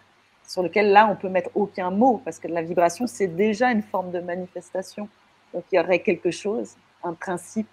sur 0.46 0.62
lequel 0.62 0.90
là, 0.92 1.08
on 1.10 1.16
peut 1.16 1.28
mettre 1.28 1.50
aucun 1.54 1.90
mot, 1.90 2.20
parce 2.24 2.38
que 2.38 2.48
la 2.48 2.62
vibration, 2.62 3.06
c'est 3.06 3.26
déjà 3.26 3.70
une 3.70 3.82
forme 3.82 4.10
de 4.10 4.20
manifestation. 4.20 5.08
Donc 5.52 5.64
il 5.70 5.76
y 5.76 5.78
aurait 5.78 6.00
quelque 6.00 6.30
chose, 6.30 6.74
un 7.04 7.12
principe 7.14 7.68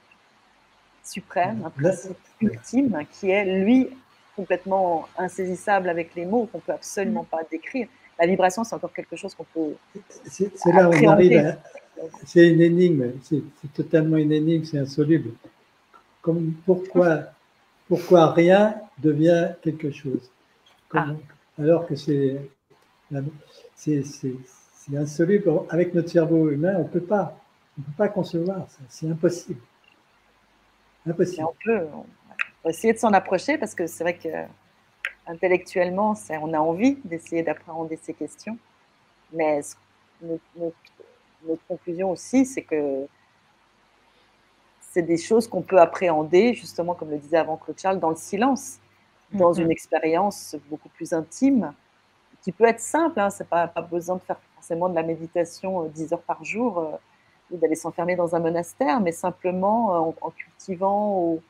suprême, 1.03 1.63
un 1.65 1.69
principe 1.69 2.17
ultime 2.41 3.05
qui 3.11 3.31
est, 3.31 3.45
lui, 3.45 3.89
complètement 4.35 5.07
insaisissable 5.17 5.89
avec 5.89 6.13
les 6.15 6.25
mots, 6.25 6.47
qu'on 6.51 6.59
peut 6.59 6.73
absolument 6.73 7.23
pas 7.23 7.41
décrire. 7.49 7.87
La 8.19 8.27
vibration, 8.27 8.63
c'est 8.63 8.75
encore 8.75 8.93
quelque 8.93 9.15
chose 9.15 9.33
qu'on 9.33 9.45
peut. 9.45 9.75
C'est 10.25 10.51
là 10.73 10.89
où 10.89 10.93
on 10.93 11.09
arrive 11.09 11.37
à. 11.37 11.57
C'est 12.25 12.49
une 12.49 12.61
énigme, 12.61 13.13
c'est 13.23 13.41
totalement 13.73 14.17
une 14.17 14.31
énigme, 14.31 14.63
c'est 14.65 14.79
insoluble. 14.79 15.31
Comme 16.21 16.53
pourquoi, 16.65 17.23
pourquoi 17.87 18.31
rien 18.33 18.75
devient 18.99 19.51
quelque 19.61 19.91
chose? 19.91 20.29
Ah. 20.93 21.07
Alors 21.57 21.87
que 21.87 21.95
c'est 21.95 22.49
insoluble. 24.93 25.51
Avec 25.69 25.93
notre 25.93 26.09
cerveau 26.09 26.49
humain, 26.49 26.75
on 26.77 26.83
ne 26.83 26.87
peut 26.89 27.01
pas. 27.01 27.37
On 27.77 27.81
peut 27.81 27.91
pas 27.97 28.07
concevoir 28.07 28.69
ça. 28.69 28.79
C'est 28.87 29.09
impossible. 29.09 29.59
Impossible. 31.05 31.43
on 31.43 31.53
peut, 31.63 31.87
essayer 32.69 32.93
de 32.93 32.97
s'en 32.97 33.11
approcher 33.11 33.57
parce 33.57 33.75
que 33.75 33.85
c'est 33.85 34.03
vrai 34.03 34.17
que 34.17 34.29
intellectuellement, 35.27 36.15
on 36.41 36.53
a 36.53 36.59
envie 36.59 36.97
d'essayer 37.03 37.43
d'appréhender 37.43 37.99
ces 38.01 38.13
questions. 38.13 38.57
Mais 39.33 39.59
notre, 40.21 40.75
conclusion 41.67 42.11
aussi, 42.11 42.45
c'est 42.45 42.63
que 42.63 43.07
c'est 44.95 45.01
des 45.01 45.17
choses 45.17 45.47
qu'on 45.47 45.61
peut 45.61 45.79
appréhender, 45.79 46.53
justement, 46.53 46.93
comme 46.93 47.09
le 47.09 47.17
disait 47.17 47.37
avant 47.37 47.57
Claude 47.57 47.77
Charles, 47.77 47.99
dans 47.99 48.11
le 48.11 48.15
silence, 48.15 48.77
dans 49.33 49.51
mm-hmm. 49.51 49.61
une 49.63 49.71
expérience 49.71 50.55
beaucoup 50.69 50.87
plus 50.87 51.11
intime, 51.11 51.73
qui 52.41 52.53
peut 52.53 52.63
être 52.65 52.79
simple. 52.79 53.19
Hein, 53.19 53.29
c'est 53.29 53.49
pas, 53.49 53.67
pas 53.67 53.81
besoin 53.81 54.15
de 54.15 54.21
faire 54.21 54.39
forcément 54.55 54.87
de 54.87 54.95
la 54.95 55.03
méditation 55.03 55.83
10 55.83 56.01
euh, 56.01 56.15
heures 56.15 56.21
par 56.21 56.43
jour 56.45 56.79
euh, 56.79 56.91
ou 57.51 57.57
d'aller 57.57 57.75
s'enfermer 57.75 58.15
dans 58.15 58.35
un 58.35 58.39
monastère, 58.39 59.01
mais 59.01 59.11
simplement 59.11 59.95
euh, 59.95 60.11
en, 60.21 60.29
cultivant 60.29 61.17
au, 61.17 61.41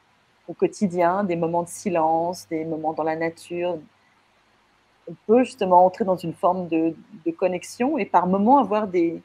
au, 0.48 0.54
quotidien 0.54 1.24
des 1.24 1.36
moments 1.36 1.64
de 1.64 1.70
silence, 1.70 2.48
des 2.48 2.66
moments 2.66 2.94
dans 2.94 3.04
la 3.04 3.16
nature. 3.16 3.78
On 5.08 5.14
peut 5.28 5.44
justement 5.44 5.86
entrer 5.86 6.04
dans 6.04 6.18
une 6.18 6.34
forme 6.34 6.68
de, 6.68 6.96
de 7.26 7.32
connexion 7.32 8.00
et 8.00 8.06
par 8.06 8.26
moments 8.26 8.58
avoir 8.58 8.88
des, 8.88 9.22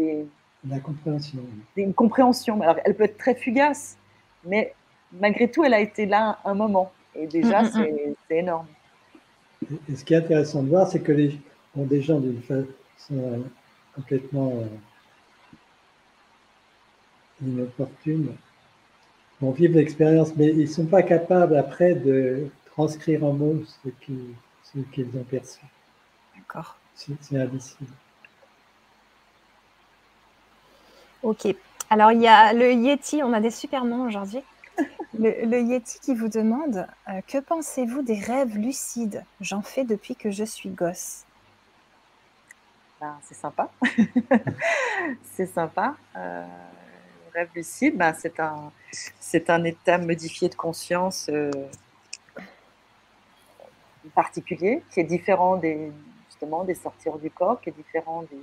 des 0.00 0.26
la 0.68 0.80
compréhension. 0.80 1.38
une 1.76 1.94
compréhension. 1.94 2.60
Alors, 2.60 2.76
elle 2.84 2.94
peut 2.94 3.04
être 3.04 3.16
très 3.16 3.34
fugace, 3.34 3.96
mais 4.44 4.74
malgré 5.18 5.50
tout, 5.50 5.64
elle 5.64 5.74
a 5.74 5.80
été 5.80 6.06
là 6.06 6.38
un 6.44 6.54
moment. 6.54 6.92
Et 7.14 7.26
déjà, 7.26 7.62
mm, 7.62 7.66
mm, 7.66 7.80
mm. 7.80 8.14
c'est 8.28 8.36
énorme. 8.36 8.66
Et 9.88 9.96
ce 9.96 10.04
qui 10.04 10.14
est 10.14 10.18
intéressant 10.18 10.62
de 10.62 10.68
voir, 10.68 10.86
c'est 10.86 11.00
que 11.00 11.12
les, 11.12 11.40
bon, 11.74 11.86
des 11.86 12.02
gens 12.02 12.20
d'une 12.20 12.42
façon 12.42 12.66
euh, 13.12 13.38
complètement 13.94 14.52
euh, 14.56 14.66
inopportune 17.42 18.34
vont 19.40 19.52
vivre 19.52 19.74
l'expérience, 19.74 20.36
mais 20.36 20.48
ils 20.48 20.62
ne 20.62 20.66
sont 20.66 20.86
pas 20.86 21.02
capables 21.02 21.56
après 21.56 21.94
de 21.94 22.48
transcrire 22.66 23.24
en 23.24 23.32
mots 23.32 23.62
ce 23.64 23.88
qu'ils 24.92 25.16
ont 25.16 25.24
perçu. 25.24 25.60
D'accord. 26.36 26.76
C'est 26.94 27.38
indicible. 27.38 27.90
Ok. 31.22 31.54
Alors, 31.90 32.12
il 32.12 32.20
y 32.20 32.28
a 32.28 32.52
le 32.52 32.72
Yeti, 32.72 33.22
on 33.22 33.32
a 33.32 33.40
des 33.40 33.50
super 33.50 33.84
noms 33.84 34.06
aujourd'hui. 34.06 34.42
Le, 35.18 35.60
Yeti 35.60 35.98
qui 36.00 36.14
vous 36.14 36.28
demande 36.28 36.86
euh, 37.08 37.20
Que 37.26 37.38
pensez-vous 37.38 38.02
des 38.02 38.18
rêves 38.18 38.56
lucides? 38.56 39.24
J'en 39.40 39.60
fais 39.60 39.84
depuis 39.84 40.14
que 40.14 40.30
je 40.30 40.44
suis 40.44 40.70
gosse. 40.70 41.24
Ben, 43.00 43.18
c'est 43.22 43.34
sympa. 43.34 43.70
c'est 45.32 45.46
sympa. 45.46 45.96
Euh, 46.16 46.46
rêve 47.34 47.48
lucide, 47.54 47.96
ben, 47.96 48.14
c'est 48.14 48.40
un, 48.40 48.70
un 49.48 49.64
état 49.64 49.98
modifié 49.98 50.48
de 50.48 50.54
conscience 50.54 51.28
euh, 51.28 51.50
particulier 54.14 54.82
qui 54.90 55.00
est 55.00 55.04
différent 55.04 55.56
des, 55.56 55.92
justement 56.28 56.64
des 56.64 56.74
sorties 56.74 57.08
du 57.20 57.30
corps, 57.30 57.60
qui 57.60 57.70
est 57.70 57.76
différent 57.76 58.22
des, 58.22 58.38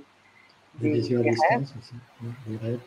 des, 0.78 0.90
rêves. 1.16 1.62
Aussi. 1.62 1.94
Des 2.46 2.56
rêves 2.56 2.80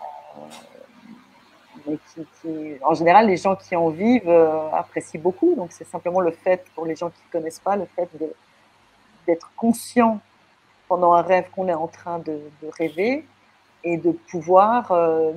en 2.83 2.93
général, 2.93 3.27
les 3.27 3.37
gens 3.37 3.55
qui 3.55 3.75
en 3.75 3.89
vivent 3.89 4.29
euh, 4.29 4.69
apprécient 4.71 5.21
beaucoup. 5.21 5.55
Donc, 5.55 5.71
c'est 5.71 5.87
simplement 5.87 6.19
le 6.19 6.31
fait, 6.31 6.63
pour 6.75 6.85
les 6.85 6.95
gens 6.95 7.09
qui 7.09 7.21
ne 7.27 7.39
connaissent 7.39 7.59
pas, 7.59 7.75
le 7.75 7.85
fait 7.95 8.09
d'être 9.27 9.51
conscient 9.55 10.19
pendant 10.87 11.13
un 11.13 11.21
rêve 11.21 11.45
qu'on 11.55 11.67
est 11.67 11.73
en 11.73 11.87
train 11.87 12.19
de, 12.19 12.39
rêver 12.77 13.25
et 13.83 13.97
de 13.97 14.11
pouvoir 14.11 14.91
euh, 14.91 15.31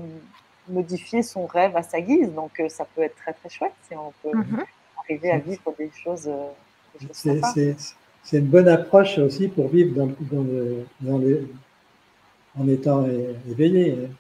modifier 0.69 1.23
son 1.23 1.47
rêve 1.47 1.77
à 1.77 1.83
sa 1.83 2.01
guise. 2.01 2.33
Donc, 2.33 2.61
euh, 2.61 2.69
ça 2.69 2.87
peut 2.95 3.03
être 3.03 3.17
très, 3.17 3.33
très 3.33 3.49
chouette 3.49 3.73
si 3.89 3.97
on 3.97 4.13
peut 4.23 4.37
mm-hmm. 4.37 4.65
arriver 5.05 5.31
à 5.31 5.39
vivre 5.39 5.75
des 5.79 5.91
choses. 6.03 6.29
c'est 7.13 8.39
une 8.39 8.47
bonne 8.47 8.69
approche 8.69 9.19
aussi 9.19 9.49
pour 9.49 9.69
vivre 9.69 9.95
dans, 9.95 10.11
dans, 11.01 11.19
en 12.59 12.69
étant 12.69 13.07
éveillé. 13.49 13.93
Hein. 13.93 14.11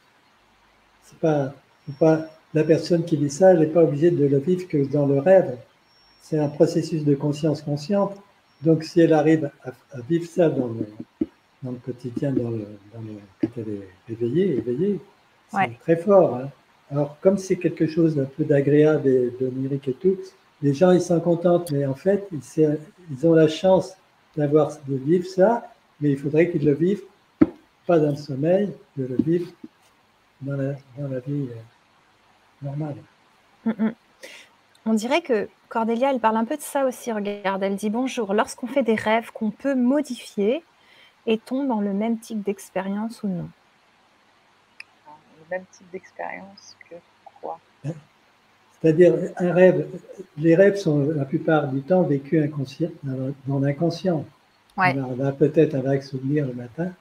C'est 1.05 1.19
pas 1.19 1.55
pas, 1.99 2.27
la 2.53 2.65
personne 2.65 3.05
qui 3.05 3.17
vit 3.17 3.31
ça, 3.31 3.55
n'est 3.55 3.67
pas 3.67 3.83
obligée 3.83 4.11
de 4.11 4.27
le 4.27 4.39
vivre 4.39 4.67
que 4.69 4.85
dans 4.91 5.07
le 5.07 5.19
rêve. 5.19 5.57
C'est 6.23 6.39
un 6.39 6.49
processus 6.49 7.05
de 7.05 7.15
conscience 7.15 7.63
consciente. 7.63 8.17
Donc, 8.63 8.85
si 8.85 9.01
elle 9.01 9.13
arrive 9.13 9.51
à, 9.65 9.73
vivre 10.09 10.27
ça 10.27 10.49
dans 10.49 10.69
le, 10.69 11.27
dans 11.63 11.73
le 11.73 11.79
quotidien, 11.79 12.33
dans 12.33 12.51
le, 12.51 12.67
dans 12.95 13.03
le, 13.03 13.19
quand 13.41 13.49
elle 13.59 13.75
est 13.75 14.13
éveillée, 14.13 14.57
éveillée 14.57 15.01
c'est 15.51 15.79
très 15.81 15.97
fort. 15.97 16.37
Hein. 16.37 16.49
Alors, 16.91 17.17
comme 17.21 17.39
c'est 17.39 17.57
quelque 17.57 17.87
chose 17.87 18.17
d'un 18.17 18.25
peu 18.25 18.45
d'agréable 18.45 19.09
et 19.09 19.33
d'onirique 19.39 19.89
et 19.89 19.95
tout, 19.95 20.17
les 20.63 20.73
gens, 20.73 20.93
ils 20.93 21.01
s'en 21.01 21.21
contentent, 21.21 21.71
mais 21.73 21.85
en 21.85 21.95
fait, 21.95 22.27
ils, 22.33 22.79
ils 23.11 23.27
ont 23.27 23.35
la 23.35 23.49
chance 23.49 23.95
d'avoir, 24.37 24.73
de 24.89 24.97
vivre 24.97 25.27
ça, 25.27 25.69
mais 26.01 26.11
il 26.11 26.17
faudrait 26.17 26.51
qu'ils 26.51 26.65
le 26.65 26.73
vivent 26.73 27.03
pas 27.87 27.99
dans 27.99 28.11
le 28.11 28.17
sommeil, 28.17 28.73
de 28.97 29.07
le 29.07 29.17
vivre 29.17 29.51
dans 30.41 30.57
la, 30.57 30.73
dans 30.99 31.09
la 31.09 31.21
vie 31.21 31.49
euh, 31.51 32.63
normal. 32.63 32.95
Mm, 33.65 33.71
mm. 33.71 33.95
On 34.87 34.93
dirait 34.93 35.23
que 35.23 35.49
Cordélia, 35.69 36.11
elle 36.11 36.21
parle 36.21 36.37
un 36.37 36.45
peu 36.45 36.57
de 36.57 36.63
ça 36.63 36.87
aussi. 36.87 37.11
Regarde, 37.11 37.63
elle 37.63 37.77
dit 37.77 37.91
bonjour. 37.91 38.35
Lorsqu'on 38.35 38.67
fait 38.67 38.83
des 38.83 38.95
rêves 38.95 39.31
qu'on 39.33 39.51
peut 39.51 39.75
modifier, 39.75 40.63
est-on 41.27 41.65
dans 41.65 41.81
le 41.81 41.95
même 41.95 42.19
type 42.19 42.43
d'expérience 42.43 43.23
ou 43.23 43.29
non? 43.29 43.49
Le 45.39 45.57
même 45.57 45.65
type 45.73 45.91
d'expérience 45.91 46.77
que 46.91 46.97
quoi? 47.41 47.59
Hein? 47.87 47.93
C'est-à-dire, 48.81 49.15
un 49.39 49.53
rêve, 49.53 49.89
les 50.37 50.55
rêves 50.55 50.77
sont 50.77 50.99
la 51.17 51.25
plupart 51.25 51.69
du 51.69 51.81
temps 51.81 52.03
vécus 52.03 52.45
inconscient, 52.45 52.91
dans 53.03 53.59
l'inconscient. 53.59 54.27
Ouais. 54.77 54.95
On 54.99 55.25
a, 55.25 55.33
peut-être 55.33 55.75
un 55.75 55.81
vague 55.81 56.03
souvenir 56.03 56.47
le 56.47 56.53
matin, 56.53 56.93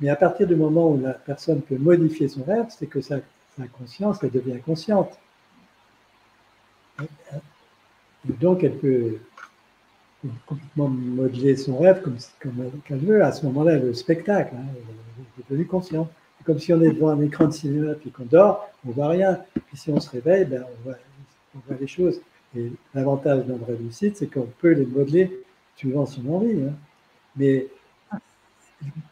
mais 0.00 0.08
à 0.08 0.16
partir 0.16 0.46
du 0.46 0.56
moment 0.56 0.90
où 0.90 1.00
la 1.00 1.12
personne 1.12 1.60
peut 1.60 1.76
modifier 1.76 2.28
son 2.28 2.42
rêve, 2.44 2.66
c'est 2.70 2.86
que 2.86 3.00
sa 3.00 3.20
conscience, 3.78 4.18
elle 4.22 4.30
devient 4.30 4.60
consciente. 4.60 5.18
donc, 8.24 8.64
elle 8.64 8.78
peut 8.78 9.18
complètement 10.46 10.88
modeler 10.88 11.56
son 11.56 11.78
rêve 11.78 12.02
comme, 12.02 12.16
comme 12.40 12.70
elle 12.88 12.98
veut. 12.98 13.24
À 13.24 13.32
ce 13.32 13.44
moment-là, 13.46 13.76
le 13.76 13.94
spectacle, 13.94 14.54
hein, 14.56 14.64
est 15.38 15.50
devenue 15.50 15.66
consciente. 15.66 16.10
comme 16.44 16.58
si 16.58 16.72
on 16.72 16.80
est 16.80 16.92
devant 16.92 17.10
un 17.10 17.20
écran 17.20 17.46
de 17.46 17.52
cinéma 17.52 17.94
puis 17.94 18.10
qu'on 18.10 18.24
dort, 18.24 18.68
on 18.86 18.90
voit 18.90 19.08
rien. 19.08 19.40
Puis 19.66 19.76
si 19.76 19.90
on 19.90 20.00
se 20.00 20.10
réveille, 20.10 20.46
ben, 20.46 20.64
on, 20.64 20.88
voit, 20.88 21.76
les 21.78 21.86
choses. 21.86 22.20
Et 22.56 22.72
l'avantage 22.94 23.44
d'un 23.44 23.58
rêve 23.66 23.82
lucide, 23.82 24.16
c'est 24.16 24.26
qu'on 24.26 24.48
peut 24.60 24.72
les 24.72 24.86
modeler 24.86 25.42
suivant 25.76 26.06
son 26.06 26.26
envie. 26.28 26.62
Hein. 26.62 26.74
Mais 27.36 27.66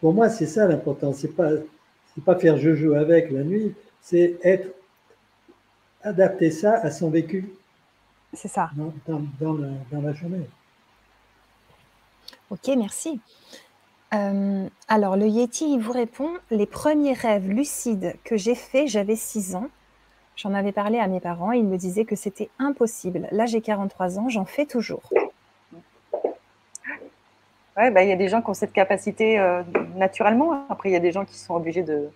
pour 0.01 0.13
moi, 0.13 0.29
c'est 0.29 0.47
ça 0.47 0.67
l'important. 0.67 1.13
C'est 1.13 1.35
pas, 1.35 1.51
pas 2.25 2.37
faire 2.37 2.57
je 2.57 2.75
joue 2.75 2.95
avec 2.95 3.31
la 3.31 3.43
nuit, 3.43 3.75
c'est 4.01 4.39
être 4.43 4.69
adapter 6.03 6.51
ça 6.51 6.75
à 6.75 6.91
son 6.91 7.11
vécu. 7.11 7.51
C'est 8.33 8.49
ça. 8.49 8.71
Dans, 9.07 9.57
la, 10.03 10.13
journée. 10.13 10.47
Ok, 12.51 12.69
merci. 12.77 13.21
Euh, 14.15 14.69
alors, 14.87 15.17
le 15.17 15.27
Yeti, 15.27 15.73
il 15.73 15.81
vous 15.81 15.93
répond 15.93 16.31
Les 16.51 16.67
premiers 16.67 17.15
rêves 17.15 17.49
lucides 17.49 18.15
que 18.25 18.37
j'ai 18.37 18.55
faits, 18.55 18.89
j'avais 18.89 19.17
6 19.17 19.55
ans. 19.55 19.69
J'en 20.37 20.55
avais 20.55 20.73
parlé 20.73 20.99
à 20.99 21.09
mes 21.09 21.21
parents, 21.21 21.53
ils 21.53 21.65
me 21.65 21.77
disaient 21.77 22.05
que 22.05 22.15
c'était 22.17 22.49
impossible. 22.59 23.29
Là, 23.33 23.47
j'ai 23.47 23.61
43 23.61 24.19
ans, 24.19 24.29
j'en 24.29 24.45
fais 24.45 24.67
toujours. 24.67 25.11
Ouais, 27.79 27.93
bah, 27.93 28.03
il 28.03 28.09
y 28.09 28.13
a 28.13 28.17
des 28.17 28.29
gens 28.29 28.43
qui 28.43 28.51
ont 28.51 28.55
cette 28.55 28.73
capacité 28.73 29.39
euh, 29.39 29.63
naturellement. 29.95 30.67
Après, 30.69 30.91
il 30.91 30.93
y 30.93 30.97
a 30.97 31.01
des 31.01 31.13
gens 31.13 31.25
qui 31.25 31.39
sont 31.39 31.55
obligés 31.55 31.85
de, 31.85 32.09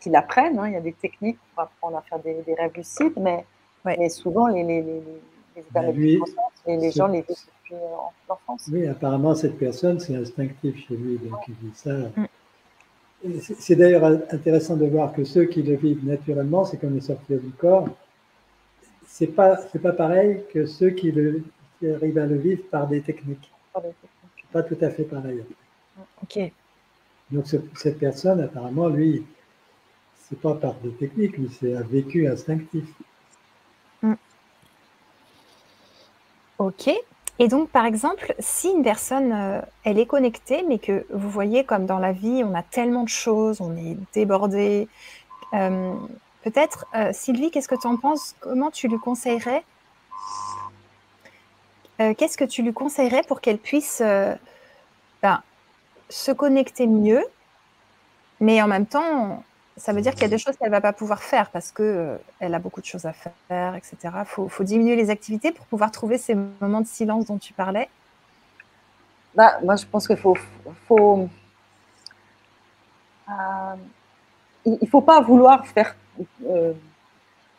qui 0.00 0.08
l'apprennent. 0.08 0.58
Hein. 0.58 0.68
Il 0.68 0.74
y 0.74 0.76
a 0.76 0.80
des 0.80 0.92
techniques 0.92 1.38
pour 1.52 1.64
apprendre 1.64 1.96
à 1.96 2.02
faire 2.02 2.20
des, 2.20 2.54
rêves 2.54 2.70
lucides, 2.76 3.14
mais, 3.16 3.44
mais 3.84 4.08
souvent, 4.08 4.46
les, 4.46 4.62
les, 4.62 4.82
les, 4.82 5.02
les 5.56 5.62
états 5.62 5.82
bah, 5.82 5.90
les, 6.66 6.90
gens 6.92 7.08
les 7.08 7.22
vivent 7.22 7.26
depuis 7.28 7.74
euh, 7.74 7.96
l'enfance. 8.28 8.68
Oui, 8.72 8.86
apparemment, 8.86 9.34
cette 9.34 9.58
personne, 9.58 9.98
c'est 9.98 10.14
instinctif 10.14 10.86
chez 10.86 10.96
lui, 10.96 11.18
donc 11.18 11.40
il 11.48 11.54
dit 11.56 11.74
ça. 11.74 11.92
Mm. 11.92 12.26
C'est 13.40 13.74
d'ailleurs 13.74 14.04
intéressant 14.04 14.76
de 14.76 14.86
voir 14.86 15.12
que 15.12 15.24
ceux 15.24 15.46
qui 15.46 15.62
le 15.62 15.74
vivent 15.74 16.06
naturellement, 16.06 16.64
c'est 16.64 16.76
comme 16.76 16.94
les 16.94 17.00
sortir 17.00 17.40
du 17.40 17.50
corps, 17.50 17.88
c'est 19.08 19.26
pas 19.26 19.56
c'est 19.56 19.82
pas 19.82 19.92
pareil 19.92 20.44
que 20.52 20.66
ceux 20.66 20.90
qui, 20.90 21.10
le, 21.10 21.42
arrivent 21.82 22.18
à 22.18 22.26
le 22.26 22.36
vivre 22.36 22.62
par 22.70 22.86
des 22.86 23.00
techniques. 23.00 23.50
Par 23.72 23.82
des 23.82 23.88
techniques. 23.88 24.17
Pas 24.52 24.62
tout 24.62 24.78
à 24.80 24.90
fait 24.90 25.04
pareil. 25.04 25.44
Ok. 26.22 26.52
Donc 27.30 27.46
cette 27.74 27.98
personne, 27.98 28.40
apparemment, 28.40 28.88
lui, 28.88 29.24
c'est 30.28 30.40
pas 30.40 30.54
par 30.54 30.74
des 30.76 30.92
techniques, 30.92 31.38
mais 31.38 31.48
c'est 31.48 31.76
un 31.76 31.82
vécu 31.82 32.26
instinctif. 32.26 32.84
Mm. 34.02 34.14
Ok. 36.58 36.90
Et 37.40 37.46
donc, 37.46 37.70
par 37.70 37.84
exemple, 37.86 38.34
si 38.40 38.68
une 38.68 38.82
personne, 38.82 39.32
euh, 39.32 39.60
elle 39.84 39.98
est 39.98 40.06
connectée, 40.06 40.64
mais 40.66 40.78
que 40.78 41.06
vous 41.10 41.30
voyez 41.30 41.64
comme 41.64 41.86
dans 41.86 42.00
la 42.00 42.12
vie, 42.12 42.42
on 42.44 42.54
a 42.54 42.62
tellement 42.62 43.04
de 43.04 43.08
choses, 43.08 43.60
on 43.60 43.76
est 43.76 43.96
débordé, 44.12 44.88
euh, 45.54 45.94
peut-être, 46.42 46.86
euh, 46.94 47.10
Sylvie, 47.12 47.50
qu'est-ce 47.50 47.68
que 47.68 47.80
tu 47.80 47.86
en 47.86 47.96
penses? 47.96 48.34
Comment 48.40 48.70
tu 48.70 48.88
lui 48.88 48.98
conseillerais 48.98 49.64
Qu'est-ce 51.98 52.36
que 52.36 52.44
tu 52.44 52.62
lui 52.62 52.72
conseillerais 52.72 53.22
pour 53.22 53.40
qu'elle 53.40 53.58
puisse 53.58 54.00
ben, 55.22 55.42
se 56.08 56.32
connecter 56.32 56.86
mieux, 56.86 57.24
mais 58.40 58.62
en 58.62 58.68
même 58.68 58.86
temps, 58.86 59.42
ça 59.78 59.92
veut 59.92 60.00
dire 60.00 60.12
qu'il 60.12 60.22
y 60.22 60.26
a 60.26 60.28
des 60.28 60.38
choses 60.38 60.56
qu'elle 60.56 60.68
ne 60.68 60.74
va 60.74 60.80
pas 60.80 60.92
pouvoir 60.92 61.22
faire 61.22 61.50
parce 61.50 61.70
qu'elle 61.70 62.18
euh, 62.42 62.52
a 62.52 62.58
beaucoup 62.58 62.80
de 62.80 62.86
choses 62.86 63.06
à 63.06 63.12
faire, 63.12 63.74
etc. 63.74 63.96
Il 64.20 64.48
faut, 64.50 64.64
diminuer 64.64 64.96
les 64.96 65.10
activités 65.10 65.52
pour 65.52 65.66
pouvoir 65.66 65.90
trouver 65.90 66.18
ces 66.18 66.34
moments 66.34 66.80
de 66.80 66.86
silence 66.86 67.26
dont 67.26 67.38
tu 67.38 67.52
parlais. 67.52 67.88
Bah, 69.34 69.58
moi, 69.62 69.76
je 69.76 69.86
pense 69.86 70.06
qu'il 70.06 70.16
faut. 70.16 70.36
faut 70.86 71.28
euh, 73.28 73.74
il 74.64 74.78
ne 74.80 74.86
faut 74.86 75.00
pas 75.00 75.20
vouloir 75.20 75.66
faire 75.66 75.94
euh, 76.46 76.72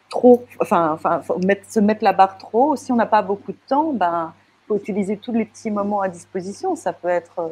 trop, 0.10 0.46
enfin, 0.60 0.92
enfin 0.92 1.22
mettre, 1.46 1.72
se 1.72 1.80
mettre 1.80 2.04
la 2.04 2.14
barre 2.14 2.38
trop. 2.38 2.76
Si 2.76 2.92
on 2.92 2.96
n'a 2.96 3.06
pas 3.06 3.22
beaucoup 3.22 3.52
de 3.52 3.58
temps, 3.68 3.94
ben, 3.94 4.34
il 4.64 4.68
faut 4.68 4.78
utiliser 4.78 5.18
tous 5.18 5.32
les 5.32 5.46
petits 5.46 5.72
moments 5.72 6.02
à 6.02 6.10
disposition. 6.10 6.76
Ça 6.76 6.94
peut 6.94 7.10
être 7.10 7.52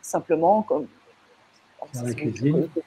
simplement 0.00 0.62
comme 0.62 0.86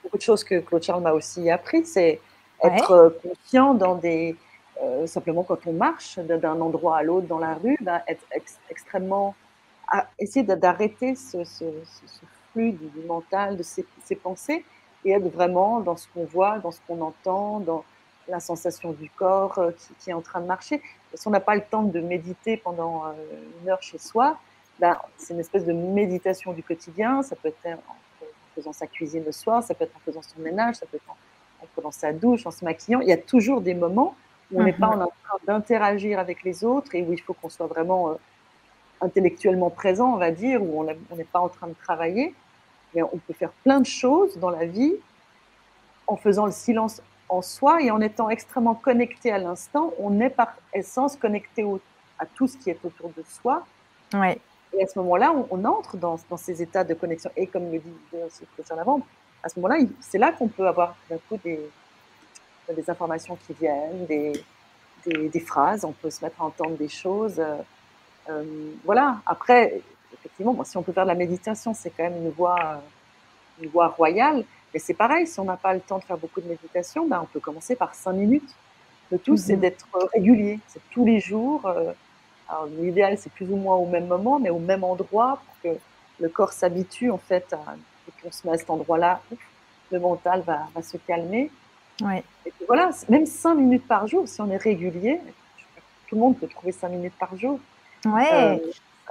beaucoup 0.03 0.17
de 0.17 0.21
choses 0.21 0.43
que 0.43 0.59
Claude 0.59 0.83
Charles 0.83 1.01
m'a 1.01 1.13
aussi 1.13 1.49
appris, 1.49 1.85
c'est 1.85 2.19
être 2.63 2.91
euh, 2.91 3.09
confiant 3.09 3.73
dans 3.73 3.95
des. 3.95 4.35
Euh, 4.83 5.05
simplement, 5.07 5.43
quand 5.43 5.67
on 5.67 5.73
marche 5.73 6.17
d'un 6.19 6.59
endroit 6.59 6.97
à 6.97 7.03
l'autre 7.03 7.27
dans 7.27 7.39
la 7.39 7.53
rue, 7.55 7.77
ben, 7.81 8.01
être 8.07 8.23
extrêmement. 8.69 9.35
essayer 10.17 10.43
d'arrêter 10.43 11.15
ce, 11.15 11.43
flux 12.51 12.71
du, 12.71 12.89
mental, 13.07 13.57
de 13.57 13.63
ses, 13.63 13.85
pensées, 14.15 14.65
et 15.05 15.11
être 15.11 15.27
vraiment 15.29 15.79
dans 15.79 15.97
ce 15.97 16.07
qu'on 16.13 16.25
voit, 16.25 16.59
dans 16.59 16.71
ce 16.71 16.79
qu'on 16.87 17.01
entend, 17.01 17.59
dans 17.59 17.83
la 18.27 18.39
sensation 18.39 18.91
du 18.91 19.09
corps 19.09 19.57
euh, 19.57 19.71
qui, 19.99 20.09
est 20.09 20.13
en 20.13 20.21
train 20.21 20.41
de 20.41 20.45
marcher. 20.45 20.81
Si 21.13 21.27
on 21.27 21.31
n'a 21.31 21.39
pas 21.39 21.55
le 21.55 21.61
temps 21.61 21.83
de 21.83 21.99
méditer 21.99 22.57
pendant 22.57 23.03
une 23.61 23.69
heure 23.69 23.81
chez 23.81 23.97
soi, 23.97 24.37
ben, 24.79 24.97
c'est 25.17 25.33
une 25.33 25.39
espèce 25.39 25.65
de 25.65 25.73
méditation 25.73 26.53
du 26.53 26.63
quotidien. 26.63 27.21
Ça 27.21 27.35
peut 27.35 27.49
être 27.49 27.79
faisant 28.55 28.73
sa 28.73 28.87
cuisine 28.87 29.23
le 29.25 29.31
soir, 29.31 29.63
ça 29.63 29.73
peut 29.73 29.83
être 29.83 29.95
en 29.95 29.99
faisant 29.99 30.21
son 30.21 30.41
ménage, 30.41 30.75
ça 30.75 30.85
peut 30.85 30.97
être 30.97 31.09
en, 31.09 31.65
prenant 31.75 31.91
sa 31.91 32.13
douche, 32.13 32.45
en 32.45 32.51
se 32.51 32.63
maquillant. 32.63 33.01
Il 33.01 33.07
y 33.07 33.13
a 33.13 33.17
toujours 33.17 33.61
des 33.61 33.73
moments 33.73 34.15
où 34.51 34.59
on 34.59 34.63
n'est 34.63 34.73
pas 34.73 34.95
mhm. 34.95 35.03
en 35.03 35.07
train 35.07 35.37
d'interagir 35.47 36.19
avec 36.19 36.43
les 36.43 36.63
autres 36.63 36.95
et 36.95 37.03
où 37.03 37.13
il 37.13 37.21
faut 37.21 37.33
qu'on 37.33 37.49
soit 37.49 37.67
vraiment 37.67 38.09
euh, 38.09 38.13
intellectuellement 39.01 39.69
présent, 39.69 40.13
on 40.13 40.17
va 40.17 40.31
dire, 40.31 40.61
où 40.61 40.81
on 40.81 41.15
n'est 41.15 41.23
pas 41.23 41.39
en 41.39 41.49
train 41.49 41.67
de 41.67 41.75
travailler. 41.83 42.33
Mais 42.93 43.03
on 43.03 43.17
peut 43.17 43.33
faire 43.33 43.51
plein 43.63 43.79
de 43.79 43.85
choses 43.85 44.37
dans 44.37 44.49
la 44.49 44.65
vie 44.65 44.95
en 46.07 46.17
faisant 46.17 46.45
le 46.45 46.51
silence 46.51 47.01
en 47.29 47.41
soi 47.41 47.81
et 47.81 47.91
en 47.91 48.01
étant 48.01 48.29
extrêmement 48.29 48.75
connecté 48.75 49.31
à 49.31 49.37
l'instant. 49.37 49.93
On 49.97 50.19
est 50.19 50.29
par 50.29 50.53
essence 50.73 51.15
connecté 51.15 51.65
à 52.19 52.25
tout 52.25 52.47
ce 52.47 52.57
qui 52.57 52.69
est 52.69 52.79
autour 52.83 53.09
de 53.15 53.23
soi. 53.41 53.65
Ouais. 54.13 54.39
Et 54.77 54.83
à 54.83 54.87
ce 54.87 54.99
moment-là, 54.99 55.33
on, 55.49 55.65
entre 55.65 55.97
dans, 55.97 56.17
ces 56.37 56.61
états 56.61 56.83
de 56.83 56.93
connexion. 56.93 57.29
Et 57.35 57.47
comme 57.47 57.71
le 57.71 57.79
dit 57.79 57.93
aussi 58.25 58.43
en 58.71 58.77
avant, 58.77 59.01
à 59.43 59.49
ce 59.49 59.59
moment-là, 59.59 59.83
c'est 59.99 60.17
là 60.17 60.31
qu'on 60.31 60.47
peut 60.47 60.67
avoir 60.67 60.95
d'un 61.09 61.17
coup 61.17 61.37
des, 61.43 61.59
des 62.73 62.89
informations 62.89 63.37
qui 63.47 63.53
viennent, 63.53 64.05
des, 64.05 64.33
des, 65.05 65.39
phrases, 65.39 65.83
on 65.83 65.91
peut 65.91 66.09
se 66.09 66.23
mettre 66.23 66.41
à 66.41 66.45
entendre 66.45 66.77
des 66.77 66.87
choses. 66.87 67.39
Euh, 67.39 67.55
euh, 68.29 68.71
voilà. 68.85 69.17
Après, 69.25 69.81
effectivement, 70.21 70.63
si 70.63 70.77
on 70.77 70.83
peut 70.83 70.93
faire 70.93 71.03
de 71.03 71.09
la 71.09 71.15
méditation, 71.15 71.73
c'est 71.73 71.89
quand 71.89 72.03
même 72.03 72.17
une 72.17 72.31
voie, 72.31 72.81
une 73.61 73.69
voie 73.69 73.87
royale. 73.87 74.43
Mais 74.73 74.79
c'est 74.79 74.93
pareil, 74.93 75.27
si 75.27 75.39
on 75.39 75.45
n'a 75.45 75.57
pas 75.57 75.73
le 75.73 75.81
temps 75.81 75.97
de 75.97 76.03
faire 76.03 76.17
beaucoup 76.17 76.41
de 76.41 76.47
méditation, 76.47 77.07
ben, 77.07 77.19
on 77.23 77.25
peut 77.25 77.39
commencer 77.39 77.75
par 77.75 77.93
cinq 77.93 78.13
minutes. 78.13 78.55
Le 79.11 79.19
tout, 79.19 79.35
c'est 79.35 79.55
mhm. 79.55 79.61
d'être 79.61 79.87
régulier. 80.13 80.59
C'est 80.67 80.81
tous 80.91 81.05
les 81.05 81.19
jours. 81.19 81.65
Euh, 81.65 81.91
l'idéal, 82.79 83.17
c'est 83.17 83.31
plus 83.31 83.49
ou 83.51 83.55
moins 83.55 83.75
au 83.75 83.85
même 83.85 84.07
moment, 84.07 84.39
mais 84.39 84.49
au 84.49 84.59
même 84.59 84.83
endroit 84.83 85.41
pour 85.45 85.55
que 85.63 85.77
le 86.19 86.29
corps 86.29 86.53
s'habitue 86.53 87.09
en 87.09 87.17
fait 87.17 87.51
à, 87.53 87.75
et 88.07 88.11
qu'on 88.21 88.31
se 88.31 88.45
met 88.45 88.53
à 88.53 88.57
cet 88.57 88.69
endroit-là, 88.69 89.21
le 89.91 89.99
mental 89.99 90.41
va, 90.41 90.67
se 90.81 90.97
calmer. 90.97 91.49
Ouais. 92.01 92.23
Et 92.45 92.53
voilà, 92.67 92.91
même 93.09 93.25
cinq 93.25 93.55
minutes 93.55 93.87
par 93.87 94.07
jour, 94.07 94.27
si 94.27 94.41
on 94.41 94.49
est 94.49 94.57
régulier, 94.57 95.19
tout 96.07 96.15
le 96.15 96.21
monde 96.21 96.37
peut 96.37 96.47
trouver 96.47 96.71
cinq 96.71 96.89
minutes 96.89 97.13
par 97.19 97.35
jour. 97.37 97.59
Ouais. 98.05 98.27
Euh, 98.33 98.57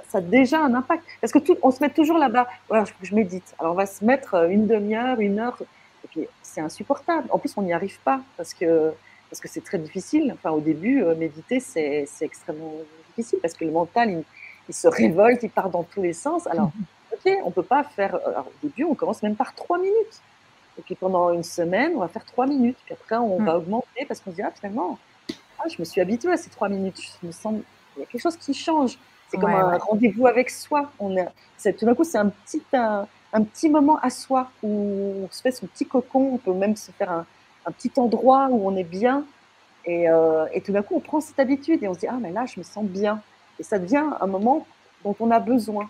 ça 0.09 0.19
a 0.19 0.21
déjà 0.21 0.59
un 0.61 0.73
impact. 0.73 1.03
Parce 1.19 1.33
que 1.33 1.39
tout, 1.39 1.57
on 1.61 1.71
se 1.71 1.81
met 1.81 1.89
toujours 1.89 2.17
là-bas. 2.17 2.47
Voilà, 2.67 2.85
je, 2.85 2.93
je, 3.01 3.15
médite. 3.15 3.55
Alors 3.59 3.73
on 3.73 3.75
va 3.75 3.85
se 3.85 4.03
mettre 4.03 4.35
euh, 4.35 4.49
une 4.49 4.67
demi-heure, 4.67 5.19
une 5.19 5.39
heure, 5.39 5.57
et 6.03 6.07
puis 6.07 6.27
c'est 6.41 6.61
insupportable. 6.61 7.27
En 7.31 7.39
plus, 7.39 7.53
on 7.57 7.61
n'y 7.61 7.73
arrive 7.73 7.99
pas 8.01 8.21
parce 8.37 8.53
que 8.53 8.93
parce 9.31 9.39
que 9.39 9.47
c'est 9.47 9.63
très 9.63 9.77
difficile. 9.77 10.31
Enfin, 10.33 10.51
au 10.51 10.59
début, 10.59 11.03
euh, 11.03 11.15
méditer, 11.15 11.61
c'est 11.61 12.05
extrêmement 12.19 12.73
difficile 13.07 13.39
parce 13.41 13.53
que 13.53 13.63
le 13.63 13.71
mental, 13.71 14.23
il, 14.67 14.73
se 14.73 14.87
révolte, 14.87 15.43
il 15.43 15.49
part 15.49 15.69
dans 15.69 15.83
tous 15.83 16.01
les 16.01 16.13
sens. 16.13 16.47
Alors, 16.47 16.71
mhm. 16.75 16.85
ok, 17.13 17.37
on 17.45 17.51
peut 17.51 17.63
pas 17.63 17.83
faire. 17.83 18.15
Alors, 18.27 18.47
au 18.47 18.67
début, 18.67 18.83
on 18.83 18.93
commence 18.93 19.23
même 19.23 19.35
par 19.35 19.55
trois 19.55 19.77
minutes. 19.77 20.21
Et 20.77 20.81
puis 20.81 20.95
pendant 20.95 21.31
une 21.31 21.43
semaine, 21.43 21.93
on 21.95 21.99
va 21.99 22.09
faire 22.09 22.25
trois 22.25 22.45
minutes. 22.45 22.77
Puis 22.85 22.93
après, 22.93 23.15
on 23.15 23.39
mhm. 23.39 23.45
va 23.45 23.57
augmenter 23.57 24.05
parce 24.05 24.19
qu'on 24.19 24.31
se 24.31 24.35
dit, 24.35 24.41
ah, 24.41 24.51
finalement, 24.51 24.99
ah, 25.59 25.63
je 25.69 25.77
me 25.79 25.85
suis 25.85 26.01
habituée 26.01 26.33
à 26.33 26.37
ces 26.37 26.49
trois 26.49 26.67
minutes. 26.67 26.99
Je 27.21 27.27
me 27.27 27.31
sens, 27.31 27.55
il 27.95 28.01
y 28.01 28.03
a 28.03 28.05
quelque 28.07 28.21
chose 28.21 28.37
qui 28.37 28.53
change. 28.53 28.97
C'est 29.31 29.37
comme 29.37 29.53
un 29.53 29.77
rendez-vous 29.77 30.27
avec 30.27 30.49
soi. 30.49 30.91
On 30.99 31.15
est, 31.15 31.73
tout 31.73 31.85
d'un 31.85 31.95
coup, 31.95 32.03
c'est 32.03 32.17
un 32.17 32.29
petit, 32.29 32.61
un, 32.73 33.07
petit 33.43 33.69
moment 33.69 33.97
à 34.01 34.09
soi 34.09 34.51
où 34.61 35.23
on 35.23 35.27
se 35.31 35.41
fait 35.41 35.51
son 35.51 35.67
petit 35.67 35.85
cocon. 35.85 36.31
On 36.33 36.37
peut 36.37 36.53
même 36.53 36.75
se 36.75 36.91
faire 36.91 37.11
un, 37.11 37.25
un 37.65 37.71
petit 37.71 37.91
endroit 37.97 38.47
où 38.51 38.67
on 38.67 38.75
est 38.75 38.83
bien. 38.83 39.25
Euh, 39.87 40.45
et, 40.53 40.61
tout 40.61 40.71
d'un 40.71 40.83
coup, 40.83 40.95
on 40.95 40.99
prend 40.99 41.21
cette 41.21 41.39
habitude 41.39 41.81
et 41.83 41.87
on 41.87 41.93
se 41.93 41.99
dit 41.99 42.07
Ah, 42.07 42.17
mais 42.19 42.31
là, 42.31 42.45
je 42.45 42.59
me 42.59 42.63
sens 42.63 42.85
bien. 42.85 43.21
Et 43.59 43.63
ça 43.63 43.79
devient 43.79 44.03
un 44.19 44.27
moment 44.27 44.67
dont 45.03 45.15
on 45.19 45.31
a 45.31 45.39
besoin. 45.39 45.89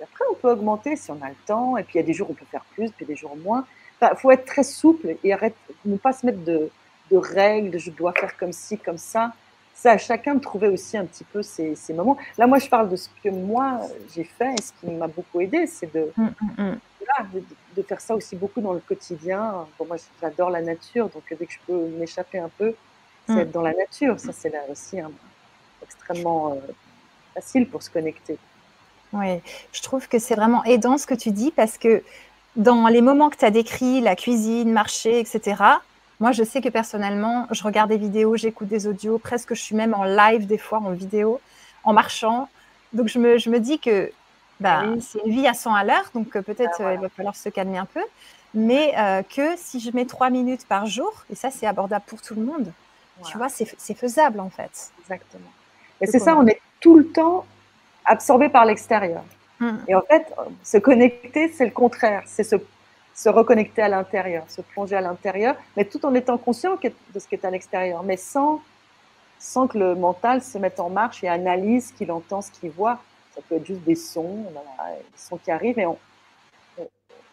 Et 0.00 0.04
après, 0.04 0.24
on 0.30 0.34
peut 0.34 0.50
augmenter 0.50 0.96
si 0.96 1.10
on 1.10 1.20
a 1.22 1.28
le 1.28 1.36
temps. 1.46 1.76
Et 1.76 1.82
puis, 1.82 1.94
il 1.94 2.02
y 2.02 2.04
a 2.04 2.06
des 2.06 2.12
jours 2.12 2.30
où 2.30 2.32
on 2.32 2.36
peut 2.36 2.46
faire 2.50 2.64
plus, 2.74 2.90
puis 2.90 3.06
des 3.06 3.16
jours 3.16 3.36
moins. 3.36 3.64
Il 4.02 4.16
faut 4.16 4.32
être 4.32 4.44
très 4.44 4.64
souple 4.64 5.16
et 5.22 5.32
arrête, 5.32 5.54
ne 5.84 5.96
pas 5.96 6.12
se 6.12 6.26
mettre 6.26 6.42
de, 6.44 6.70
règles, 7.12 7.70
de 7.70 7.78
je 7.78 7.90
dois 7.90 8.12
faire 8.12 8.36
comme 8.36 8.52
ci, 8.52 8.78
comme 8.78 8.98
ça. 8.98 9.32
C'est 9.74 9.88
à 9.88 9.98
chacun 9.98 10.34
de 10.34 10.40
trouver 10.40 10.68
aussi 10.68 10.96
un 10.96 11.04
petit 11.04 11.24
peu 11.24 11.42
ces, 11.42 11.74
moments. 11.90 12.16
Là, 12.38 12.46
moi, 12.46 12.58
je 12.58 12.68
parle 12.68 12.88
de 12.88 12.96
ce 12.96 13.08
que 13.22 13.30
moi, 13.30 13.80
j'ai 14.14 14.24
fait 14.24 14.54
et 14.54 14.62
ce 14.62 14.72
qui 14.80 14.86
m'a 14.86 15.08
beaucoup 15.08 15.40
aidé, 15.40 15.66
c'est 15.66 15.92
de, 15.92 16.12
hum, 16.16 16.32
hum, 16.40 16.50
hum. 16.58 17.42
de, 17.76 17.82
faire 17.82 18.00
ça 18.00 18.14
aussi 18.14 18.36
beaucoup 18.36 18.60
dans 18.60 18.74
le 18.74 18.80
quotidien. 18.80 19.66
Bon, 19.78 19.86
moi, 19.86 19.96
j'adore 20.20 20.50
la 20.50 20.62
nature, 20.62 21.08
donc 21.08 21.24
dès 21.28 21.46
que 21.46 21.52
je 21.52 21.58
peux 21.66 21.88
m'échapper 21.98 22.38
un 22.38 22.50
peu, 22.58 22.74
c'est 23.26 23.34
mm. 23.34 23.38
être 23.38 23.52
dans 23.52 23.62
la 23.62 23.74
nature. 23.74 24.20
Ça, 24.20 24.32
c'est 24.32 24.50
là 24.50 24.60
aussi 24.70 24.98
extrêmement 25.82 26.52
euh, 26.52 26.72
facile 27.34 27.68
pour 27.68 27.82
se 27.82 27.90
connecter. 27.90 28.38
Oui, 29.12 29.40
je 29.72 29.82
trouve 29.82 30.08
que 30.08 30.18
c'est 30.18 30.34
vraiment 30.34 30.64
aidant 30.64 30.96
ce 30.96 31.06
que 31.06 31.14
tu 31.14 31.30
dis 31.30 31.50
parce 31.50 31.76
que 31.76 32.02
dans 32.56 32.88
les 32.88 33.02
moments 33.02 33.30
que 33.30 33.36
tu 33.36 33.44
as 33.44 33.50
décrits, 33.50 34.00
la 34.00 34.16
cuisine, 34.16 34.72
marcher, 34.72 35.20
etc., 35.20 35.62
moi, 36.22 36.30
je 36.30 36.44
sais 36.44 36.60
que 36.60 36.68
personnellement, 36.68 37.48
je 37.50 37.64
regarde 37.64 37.90
des 37.90 37.96
vidéos, 37.96 38.36
j'écoute 38.36 38.68
des 38.68 38.86
audios, 38.86 39.18
presque 39.18 39.54
je 39.54 39.60
suis 39.60 39.74
même 39.74 39.92
en 39.92 40.04
live 40.04 40.46
des 40.46 40.56
fois, 40.56 40.78
en 40.78 40.92
vidéo, 40.92 41.40
en 41.82 41.92
marchant. 41.92 42.48
Donc, 42.92 43.08
je 43.08 43.18
me, 43.18 43.38
je 43.38 43.50
me 43.50 43.58
dis 43.58 43.80
que 43.80 44.12
bah, 44.60 44.84
c'est 45.00 45.18
une 45.26 45.32
vie 45.32 45.48
à 45.48 45.52
100 45.52 45.74
à 45.74 45.82
l'heure, 45.82 46.08
donc 46.14 46.36
euh, 46.36 46.42
peut-être 46.42 46.76
ah, 46.78 46.84
euh, 46.84 46.94
il 46.94 47.00
va 47.00 47.08
falloir 47.08 47.34
se 47.34 47.48
calmer 47.48 47.76
un 47.76 47.86
peu. 47.86 48.04
Mais 48.54 48.94
que 49.34 49.56
si 49.56 49.80
je 49.80 49.90
mets 49.96 50.04
trois 50.04 50.30
minutes 50.30 50.64
par 50.68 50.86
jour, 50.86 51.24
et 51.28 51.34
ça, 51.34 51.50
c'est 51.50 51.66
abordable 51.66 52.04
pour 52.06 52.22
tout 52.22 52.36
le 52.36 52.42
monde, 52.42 52.72
tu 53.26 53.36
vois, 53.36 53.48
c'est 53.48 53.94
faisable 53.94 54.38
en 54.38 54.50
fait. 54.50 54.92
Exactement. 55.00 55.50
Et 56.00 56.06
c'est 56.06 56.20
ça, 56.20 56.36
on 56.36 56.46
est 56.46 56.60
tout 56.78 56.96
le 56.96 57.08
temps 57.08 57.44
absorbé 58.04 58.48
par 58.48 58.64
l'extérieur. 58.64 59.24
Hmm. 59.58 59.78
Et 59.88 59.96
en 59.96 60.02
fait, 60.02 60.32
se 60.62 60.78
connecter, 60.78 61.48
c'est 61.48 61.64
le 61.64 61.72
contraire. 61.72 62.22
C'est 62.26 62.44
se, 62.44 62.56
se, 63.22 63.28
reconnecter 63.28 63.82
à 63.82 63.88
l'intérieur, 63.88 64.44
se 64.48 64.60
plonger 64.62 64.96
à 64.96 65.00
l'intérieur, 65.00 65.56
mais 65.76 65.84
tout 65.84 66.04
en 66.04 66.14
étant 66.14 66.38
conscient 66.38 66.76
de 66.82 67.18
ce 67.18 67.26
qui 67.26 67.34
est 67.34 67.44
à 67.44 67.50
l'extérieur, 67.50 68.02
mais 68.02 68.16
sans, 68.16 68.60
sans 69.38 69.66
que 69.66 69.78
le 69.78 69.94
mental 69.94 70.42
se 70.42 70.58
mette 70.58 70.80
en 70.80 70.90
marche 70.90 71.22
et 71.24 71.28
analyse 71.28 71.88
ce 71.88 71.92
qu'il 71.92 72.10
entend, 72.10 72.42
ce 72.42 72.50
qu'il 72.50 72.70
voit. 72.70 72.98
Ça 73.34 73.40
peut 73.48 73.56
être 73.56 73.66
juste 73.66 73.82
des 73.82 73.94
sons, 73.94 74.44
des 74.44 75.18
sons 75.18 75.38
qui 75.38 75.50
arrivent 75.50 75.78
et 75.78 75.86
on, 75.86 75.98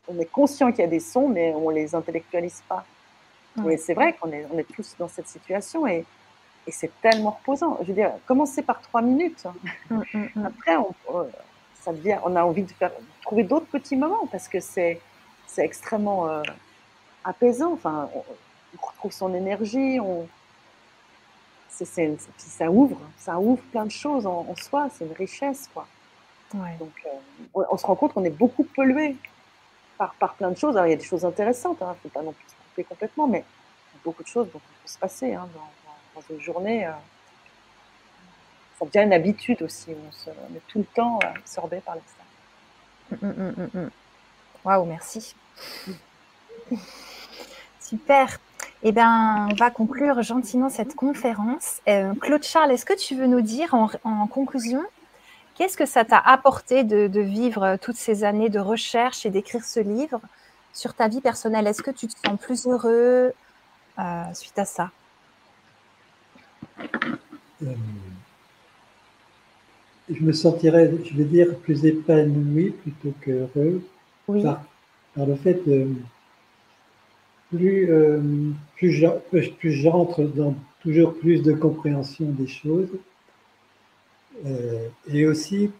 on 0.08 0.20
est 0.20 0.32
conscient 0.32 0.72
qu'il 0.72 0.82
y 0.82 0.88
a 0.88 0.88
des 0.88 1.00
sons, 1.00 1.28
mais 1.28 1.54
on 1.54 1.70
ne 1.70 1.76
les 1.76 1.94
intellectualise 1.94 2.64
pas. 2.68 2.86
Et 3.70 3.78
c'est 3.78 3.94
vrai 3.94 4.14
qu'on 4.14 4.32
est, 4.32 4.48
on 4.54 4.58
est 4.58 4.68
tous 4.74 4.96
dans 4.98 5.10
cette 5.10 5.28
situation 5.28 5.86
et, 5.86 6.06
et 6.66 6.72
c'est 6.72 6.92
tellement 7.02 7.32
reposant. 7.32 7.78
Je 7.82 7.88
veux 7.88 7.94
dire, 7.94 8.14
commencer 8.26 8.62
par 8.62 8.80
trois 8.82 9.02
minutes. 9.02 9.46
Mm, 9.90 10.02
mm, 10.14 10.30
mm. 10.36 10.46
Après, 10.46 10.78
on, 10.78 10.94
ça 11.82 11.92
devient, 11.92 12.18
on 12.24 12.36
a 12.36 12.44
envie 12.44 12.64
de 12.64 12.72
faire, 12.72 12.92
trouver 13.22 13.44
d'autres 13.44 13.66
petits 13.66 13.96
moments 13.96 14.28
parce 14.32 14.48
que 14.48 14.60
c'est, 14.60 15.02
c'est 15.50 15.66
extrêmement 15.66 16.30
euh, 16.30 16.44
apaisant. 17.24 17.74
Enfin, 17.74 18.10
on, 18.16 18.24
retrouve 18.86 19.12
son 19.12 19.34
énergie. 19.34 20.00
On, 20.00 20.28
ça 21.70 22.70
ouvre, 22.70 23.00
ça 23.18 23.40
ouvre 23.40 23.62
plein 23.72 23.86
de 23.86 23.92
choses 23.92 24.26
en, 24.26 24.56
soi. 24.56 24.90
C'est 24.94 25.06
une 25.06 25.14
richesse, 25.14 25.70
quoi. 25.74 25.88
Donc, 26.54 26.92
euh, 27.06 27.64
on, 27.70 27.78
se 27.78 27.86
rend 27.86 27.96
compte 27.96 28.14
qu'on 28.14 28.24
est 28.24 28.30
beaucoup 28.30 28.64
pollué 28.64 29.16
par, 29.98 30.14
par 30.16 30.34
plein 30.36 30.52
de 30.52 30.58
choses. 30.58 30.76
Alors, 30.76 30.88
il 30.88 30.92
y 30.92 30.94
a 30.94 30.98
des 30.98 31.04
choses 31.04 31.26
intéressantes, 31.26 31.78
il 31.80 31.84
hein, 31.84 31.90
ne 31.90 31.96
faut 31.96 32.10
pas 32.10 32.24
non 32.24 32.32
plus 32.32 32.48
se 32.48 32.56
couper 32.70 32.84
complètement, 32.84 33.28
mais 33.28 33.40
il 33.40 33.98
y 33.98 34.00
a 34.00 34.04
beaucoup 34.04 34.24
de 34.24 34.28
choses 34.28 34.48
dont 34.48 34.58
on 34.58 34.82
peut 34.82 34.88
se 34.88 34.98
passer 34.98 35.34
hein, 35.34 35.48
dans, 36.16 36.22
une 36.30 36.42
journée, 36.42 36.86
euh, 36.86 36.92
ça 38.78 38.86
devient 38.86 39.06
une 39.06 39.14
habitude 39.14 39.62
aussi. 39.62 39.92
On, 39.92 40.56
est 40.56 40.62
tout 40.68 40.80
le 40.80 40.86
temps 40.86 41.20
absorbé 41.20 41.80
par 41.80 41.96
l'extérieur. 41.96 42.26
Hum, 43.22 43.54
hum, 43.58 43.70
hum, 43.74 43.90
Waouh, 44.66 44.86
merci. 44.86 45.36
Super. 47.82 48.40
Eh 48.84 48.92
bien, 48.92 49.48
on 49.52 49.56
va 49.56 49.72
conclure 49.72 50.22
gentiment 50.22 50.70
cette 50.70 50.96
conférence. 50.96 51.82
Euh, 51.88 52.14
Claude 52.16 52.44
Charles, 52.44 52.72
est-ce 52.72 52.86
que 52.86 52.98
tu 52.98 53.16
veux 53.16 53.28
nous 53.28 53.42
dire 53.42 53.74
en, 53.74 54.28
conclusion, 54.28 54.84
qu'est-ce 55.56 55.76
que 55.76 55.86
ça 55.86 56.06
t'a 56.06 56.20
apporté 56.20 56.84
de, 56.84 57.20
vivre 57.20 57.78
toutes 57.82 57.98
ces 57.98 58.24
années 58.24 58.50
de 58.50 58.60
recherche 58.60 59.26
et 59.26 59.30
d'écrire 59.30 59.66
ce 59.66 59.80
livre 59.80 60.22
sur 60.74 60.94
ta 60.94 61.08
vie 61.10 61.20
personnelle? 61.20 61.68
Est-ce 61.68 61.82
que 61.82 61.92
tu 61.92 62.08
te 62.08 62.14
sens 62.26 62.40
plus 62.40 62.68
heureux 62.68 63.34
euh, 64.00 64.24
suite 64.34 64.58
à 64.58 64.66
ça? 64.66 64.92
Euh, 67.64 67.74
je 70.10 70.24
me 70.24 70.32
sentirais, 70.32 70.92
je 71.04 71.18
vais 71.18 71.26
dire, 71.26 71.58
plus 71.58 71.86
épanoui 71.86 72.72
plutôt 72.72 73.14
qu'heureux 73.22 73.84
oui. 74.30 74.44
par, 74.44 74.64
le 75.16 75.36
fait 75.36 75.68
de 75.68 75.88
plus, 77.50 77.92
euh, 77.92 78.52
plus, 78.76 79.72
j'entre 79.72 80.24
dans 80.24 80.56
toujours 80.82 81.16
plus 81.16 81.42
de 81.42 81.54
compréhension 81.54 82.26
des 82.28 82.48
choses 82.48 82.90
euh, 84.46 84.88
et 85.12 85.26
aussi 85.26 85.72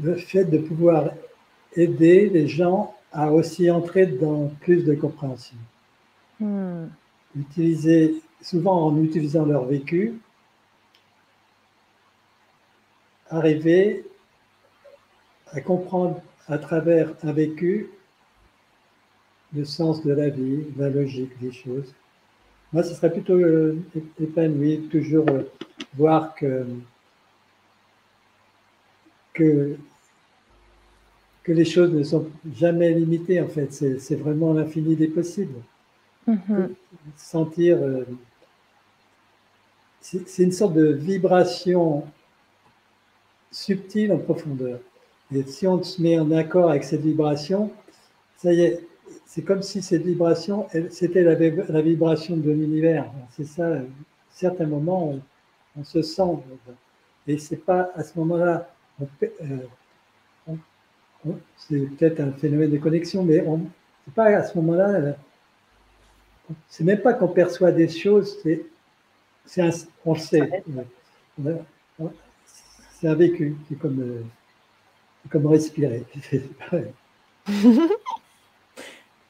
le 0.00 0.14
fait 0.16 0.44
de 0.44 0.58
pouvoir 0.58 1.10
aider 1.74 2.28
les 2.28 2.46
gens 2.46 2.94
à 3.10 3.32
aussi 3.32 3.70
entrer 3.70 4.06
dans 4.06 4.48
plus 4.60 4.84
de 4.84 4.94
compréhension. 4.94 5.56
Hmm. 6.38 6.86
Utiliser 7.34 8.22
souvent 8.42 8.86
en 8.86 9.02
utilisant 9.02 9.46
leur 9.46 9.64
vécu, 9.64 10.20
arriver 13.30 14.04
à 15.52 15.60
comprendre 15.60 16.20
à 16.48 16.58
travers 16.58 17.14
un 17.22 17.32
vécu 17.32 17.90
le 19.54 19.64
sens 19.64 20.02
de 20.04 20.12
la 20.12 20.28
vie, 20.28 20.64
la 20.76 20.90
logique 20.90 21.38
des 21.40 21.52
choses. 21.52 21.94
Moi, 22.72 22.82
ce 22.82 22.94
serait 22.94 23.10
plutôt 23.10 23.34
euh, 23.34 23.78
épanoui, 24.20 24.88
toujours 24.90 25.26
euh, 25.30 25.42
voir 25.94 26.34
que, 26.34 26.66
que, 29.32 29.76
que 31.42 31.52
les 31.52 31.64
choses 31.64 31.92
ne 31.92 32.02
sont 32.02 32.28
jamais 32.54 32.92
limitées, 32.92 33.40
en 33.40 33.48
fait. 33.48 33.72
C'est 33.72 34.16
vraiment 34.16 34.52
l'infini 34.52 34.96
des 34.96 35.08
possibles. 35.08 35.60
Mm-hmm. 36.28 36.74
Sentir 37.16 37.78
euh, 37.82 38.04
c'est 40.00 40.42
une 40.42 40.52
sorte 40.52 40.74
de 40.74 40.86
vibration 40.86 42.04
subtile 43.50 44.12
en 44.12 44.18
profondeur. 44.18 44.80
Et 45.34 45.42
si 45.44 45.66
on 45.66 45.82
se 45.82 46.00
met 46.00 46.18
en 46.18 46.30
accord 46.30 46.70
avec 46.70 46.84
cette 46.84 47.02
vibration, 47.02 47.70
ça 48.36 48.52
y 48.52 48.62
est, 48.62 48.86
c'est 49.26 49.42
comme 49.42 49.62
si 49.62 49.82
cette 49.82 50.02
vibration, 50.02 50.66
c'était 50.90 51.22
la, 51.22 51.80
vibration 51.82 52.36
de 52.36 52.50
l'univers. 52.50 53.10
C'est 53.30 53.44
ça, 53.44 53.74
à 53.74 53.80
certains 54.30 54.66
moments, 54.66 55.14
on, 55.76 55.84
se 55.84 56.02
sent. 56.02 56.38
Et 57.26 57.38
c'est 57.38 57.56
pas 57.64 57.90
à 57.94 58.02
ce 58.02 58.18
moment-là, 58.18 58.68
euh, 59.22 59.58
c'est 61.56 61.78
peut-être 61.96 62.20
un 62.20 62.32
phénomène 62.32 62.70
de 62.70 62.78
connexion, 62.78 63.22
mais 63.22 63.44
c'est 64.04 64.14
pas 64.14 64.24
à 64.24 64.42
ce 64.42 64.56
moment-là, 64.58 65.14
c'est 66.68 66.84
même 66.84 67.00
pas 67.00 67.12
qu'on 67.12 67.28
perçoit 67.28 67.70
des 67.70 67.88
choses, 67.88 68.38
c'est 69.44 69.62
un, 69.62 69.70
on 70.04 70.14
le 70.14 70.18
sait. 70.18 70.64
C'est 73.00 73.08
un 73.08 73.14
vécu, 73.14 73.56
c'est 73.68 73.78
comme, 73.78 74.00
euh, 74.00 74.22
comme 75.30 75.46
respirer. 75.46 76.04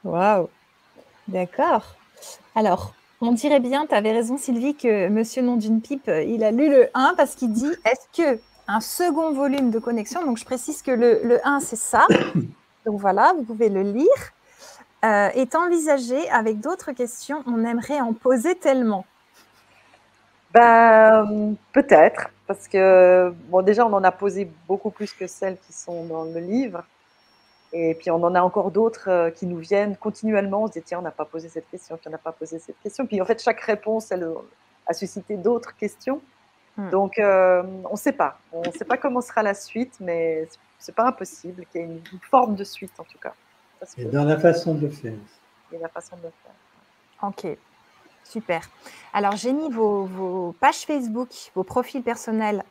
Waouh, 0.03 0.49
d'accord. 1.27 1.95
Alors, 2.55 2.93
on 3.21 3.33
dirait 3.33 3.59
bien, 3.59 3.85
tu 3.85 3.93
avais 3.93 4.11
raison 4.11 4.37
Sylvie, 4.37 4.75
que 4.75 5.09
Monsieur 5.09 5.41
Nom 5.41 5.57
d'une 5.57 5.81
pipe, 5.81 6.07
euh, 6.07 6.23
il 6.23 6.43
a 6.43 6.51
lu 6.51 6.69
le 6.69 6.89
1 6.93 7.15
parce 7.17 7.35
qu'il 7.35 7.51
dit 7.51 7.71
est-ce 7.85 8.21
que 8.21 8.39
un 8.67 8.79
second 8.79 9.33
volume 9.33 9.71
de 9.71 9.79
connexion, 9.79 10.23
donc 10.25 10.37
je 10.37 10.45
précise 10.45 10.81
que 10.81 10.91
le, 10.91 11.21
le 11.23 11.45
1 11.45 11.59
c'est 11.59 11.75
ça, 11.75 12.07
donc 12.85 12.99
voilà, 12.99 13.33
vous 13.35 13.43
pouvez 13.43 13.69
le 13.69 13.81
lire, 13.81 14.31
euh, 15.03 15.29
est 15.29 15.55
envisagé 15.55 16.29
avec 16.29 16.59
d'autres 16.59 16.91
questions, 16.91 17.43
on 17.45 17.65
aimerait 17.65 17.99
en 17.99 18.13
poser 18.13 18.55
tellement. 18.55 19.05
Ben, 20.53 21.55
peut-être, 21.73 22.29
parce 22.49 22.67
que, 22.67 23.31
bon, 23.49 23.61
déjà, 23.61 23.85
on 23.85 23.93
en 23.93 24.03
a 24.03 24.11
posé 24.11 24.51
beaucoup 24.67 24.89
plus 24.89 25.13
que 25.13 25.27
celles 25.27 25.59
qui 25.59 25.71
sont 25.71 26.05
dans 26.05 26.23
le 26.23 26.39
livre. 26.39 26.83
Et 27.73 27.93
puis, 27.93 28.09
on 28.09 28.23
en 28.23 28.33
a 28.33 28.41
encore 28.41 28.71
d'autres 28.71 29.07
euh, 29.07 29.29
qui 29.29 29.45
nous 29.45 29.59
viennent 29.59 29.95
continuellement. 29.95 30.63
On 30.63 30.67
se 30.67 30.71
dit, 30.71 30.81
tiens, 30.81 30.97
on 30.97 31.03
n'a 31.03 31.11
pas 31.11 31.25
posé 31.25 31.47
cette 31.47 31.69
question, 31.69 31.95
puis 31.95 32.07
on 32.07 32.11
n'a 32.11 32.17
pas 32.17 32.31
posé 32.31 32.57
cette 32.57 32.79
question. 32.81 33.05
Puis, 33.05 33.21
en 33.21 33.25
fait, 33.25 33.39
chaque 33.39 33.59
réponse, 33.59 34.11
elle 34.11 34.27
a 34.87 34.93
suscité 34.95 35.37
d'autres 35.37 35.75
questions. 35.77 36.21
Hmm. 36.75 36.89
Donc, 36.89 37.19
euh, 37.19 37.61
on 37.85 37.91
ne 37.91 37.97
sait 37.97 38.13
pas. 38.13 38.39
On 38.51 38.61
ne 38.65 38.71
sait 38.71 38.85
pas 38.85 38.97
comment 38.97 39.21
sera 39.21 39.43
la 39.43 39.53
suite, 39.53 39.97
mais 39.99 40.47
c'est 40.79 40.95
pas 40.95 41.05
impossible 41.05 41.67
qu'il 41.71 41.81
y 41.81 41.83
ait 41.83 41.87
une, 41.87 42.01
forme 42.31 42.55
de 42.55 42.63
suite, 42.63 42.99
en 42.99 43.03
tout 43.03 43.19
cas. 43.19 43.33
Et 43.95 44.05
dans 44.05 44.25
la 44.25 44.39
façon 44.39 44.73
de 44.73 44.89
faire. 44.89 45.13
Et 45.71 45.77
la 45.77 45.87
façon 45.87 46.15
de 46.15 46.21
faire. 46.23 47.29
Ok. 47.29 47.45
Super. 48.29 48.61
Alors, 49.11 49.35
j'ai 49.35 49.53
mis 49.53 49.71
vos, 49.71 50.55
pages 50.59 50.85
Facebook, 50.85 51.29
vos 51.55 51.63
profils 51.63 52.03
personnels 52.03 52.63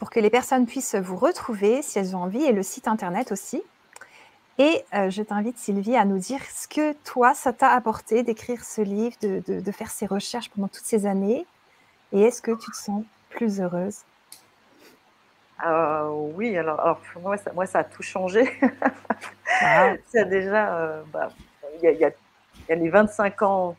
pour 0.00 0.10
que 0.10 0.18
les 0.18 0.28
personnes 0.28 0.66
puissent 0.66 0.96
vous 0.96 1.16
retrouver 1.16 1.82
si 1.82 2.00
elles 2.00 2.16
ont 2.16 2.22
envie 2.24 2.42
et 2.42 2.50
le 2.50 2.64
site 2.64 2.88
internet 2.88 3.30
aussi. 3.30 3.62
Et 4.58 4.84
euh, 4.94 5.08
je 5.08 5.22
t'invite, 5.22 5.56
Sylvie, 5.56 5.94
à 5.94 6.04
nous 6.04 6.18
dire 6.18 6.40
ce 6.52 6.66
que 6.66 6.94
toi, 7.04 7.32
ça 7.32 7.52
t'a 7.52 7.68
apporté 7.68 8.24
d'écrire 8.24 8.64
ce 8.64 8.80
livre, 8.80 9.14
de, 9.22 9.70
faire 9.70 9.88
ces 9.92 10.06
recherches 10.06 10.50
pendant 10.50 10.66
toutes 10.66 10.84
ces 10.84 11.06
années. 11.06 11.46
Et 12.12 12.22
est-ce 12.22 12.42
que 12.42 12.50
tu 12.50 12.72
te 12.72 12.76
sens 12.76 13.04
plus 13.30 13.60
heureuse? 13.60 13.98
Euh, 15.64 16.08
Oui, 16.34 16.56
alors, 16.58 17.00
moi, 17.22 17.66
ça, 17.66 17.78
a 17.78 17.84
tout 17.84 18.02
changé. 18.02 18.52
Ah. 19.60 19.92
ça 20.12 20.24
déjà, 20.24 20.74
euh, 20.74 21.02
bah, 21.12 21.28
il 21.80 21.88
y, 21.88 22.04
a 22.04 22.10
les 22.74 22.88
25 22.88 23.42
ans 23.42 23.76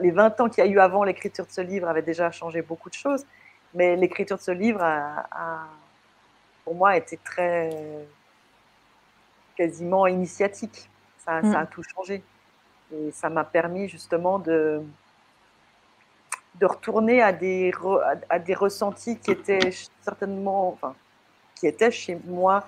les 0.00 0.10
20 0.10 0.40
ans 0.40 0.48
qu'il 0.48 0.64
y 0.64 0.66
a 0.66 0.70
eu 0.70 0.78
avant 0.78 1.04
l'écriture 1.04 1.46
de 1.46 1.52
ce 1.52 1.60
livre 1.60 1.88
avaient 1.88 2.02
déjà 2.02 2.30
changé 2.30 2.62
beaucoup 2.62 2.88
de 2.88 2.94
choses, 2.94 3.24
mais 3.74 3.96
l'écriture 3.96 4.36
de 4.36 4.42
ce 4.42 4.50
livre 4.50 4.82
a, 4.82 5.66
pour 6.64 6.74
moi, 6.74 6.96
été 6.96 7.16
très 7.18 7.70
quasiment 9.56 10.06
initiatique. 10.06 10.88
Ça, 11.24 11.42
ça 11.42 11.60
a 11.60 11.64
mm. 11.64 11.68
tout 11.68 11.82
changé. 11.82 12.22
Et 12.92 13.10
ça 13.12 13.28
m'a 13.30 13.44
permis 13.44 13.88
justement 13.88 14.38
de, 14.38 14.82
de 16.54 16.66
retourner 16.66 17.22
à 17.22 17.32
des, 17.32 17.72
à, 18.28 18.38
des 18.38 18.54
ressentis 18.54 19.18
qui 19.18 19.32
étaient 19.32 19.70
certainement, 20.02 20.68
enfin, 20.68 20.94
qui 21.54 21.66
étaient 21.66 21.90
chez 21.90 22.18
moi 22.26 22.66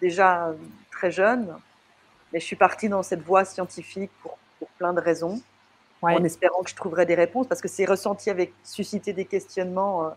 déjà 0.00 0.52
très 0.90 1.10
jeune. 1.10 1.56
Mais 2.32 2.40
je 2.40 2.46
suis 2.46 2.56
partie 2.56 2.88
dans 2.88 3.02
cette 3.02 3.22
voie 3.22 3.44
scientifique 3.44 4.10
pour, 4.22 4.38
pour 4.58 4.68
plein 4.70 4.92
de 4.92 5.00
raisons 5.00 5.40
en 6.02 6.24
espérant 6.24 6.62
que 6.62 6.70
je 6.70 6.74
trouverais 6.74 7.06
des 7.06 7.14
réponses, 7.14 7.46
parce 7.46 7.60
que 7.60 7.68
ces 7.68 7.84
ressentis 7.84 8.30
avaient 8.30 8.52
suscité 8.64 9.12
des 9.12 9.24
questionnements 9.24 10.06
euh, 10.06 10.10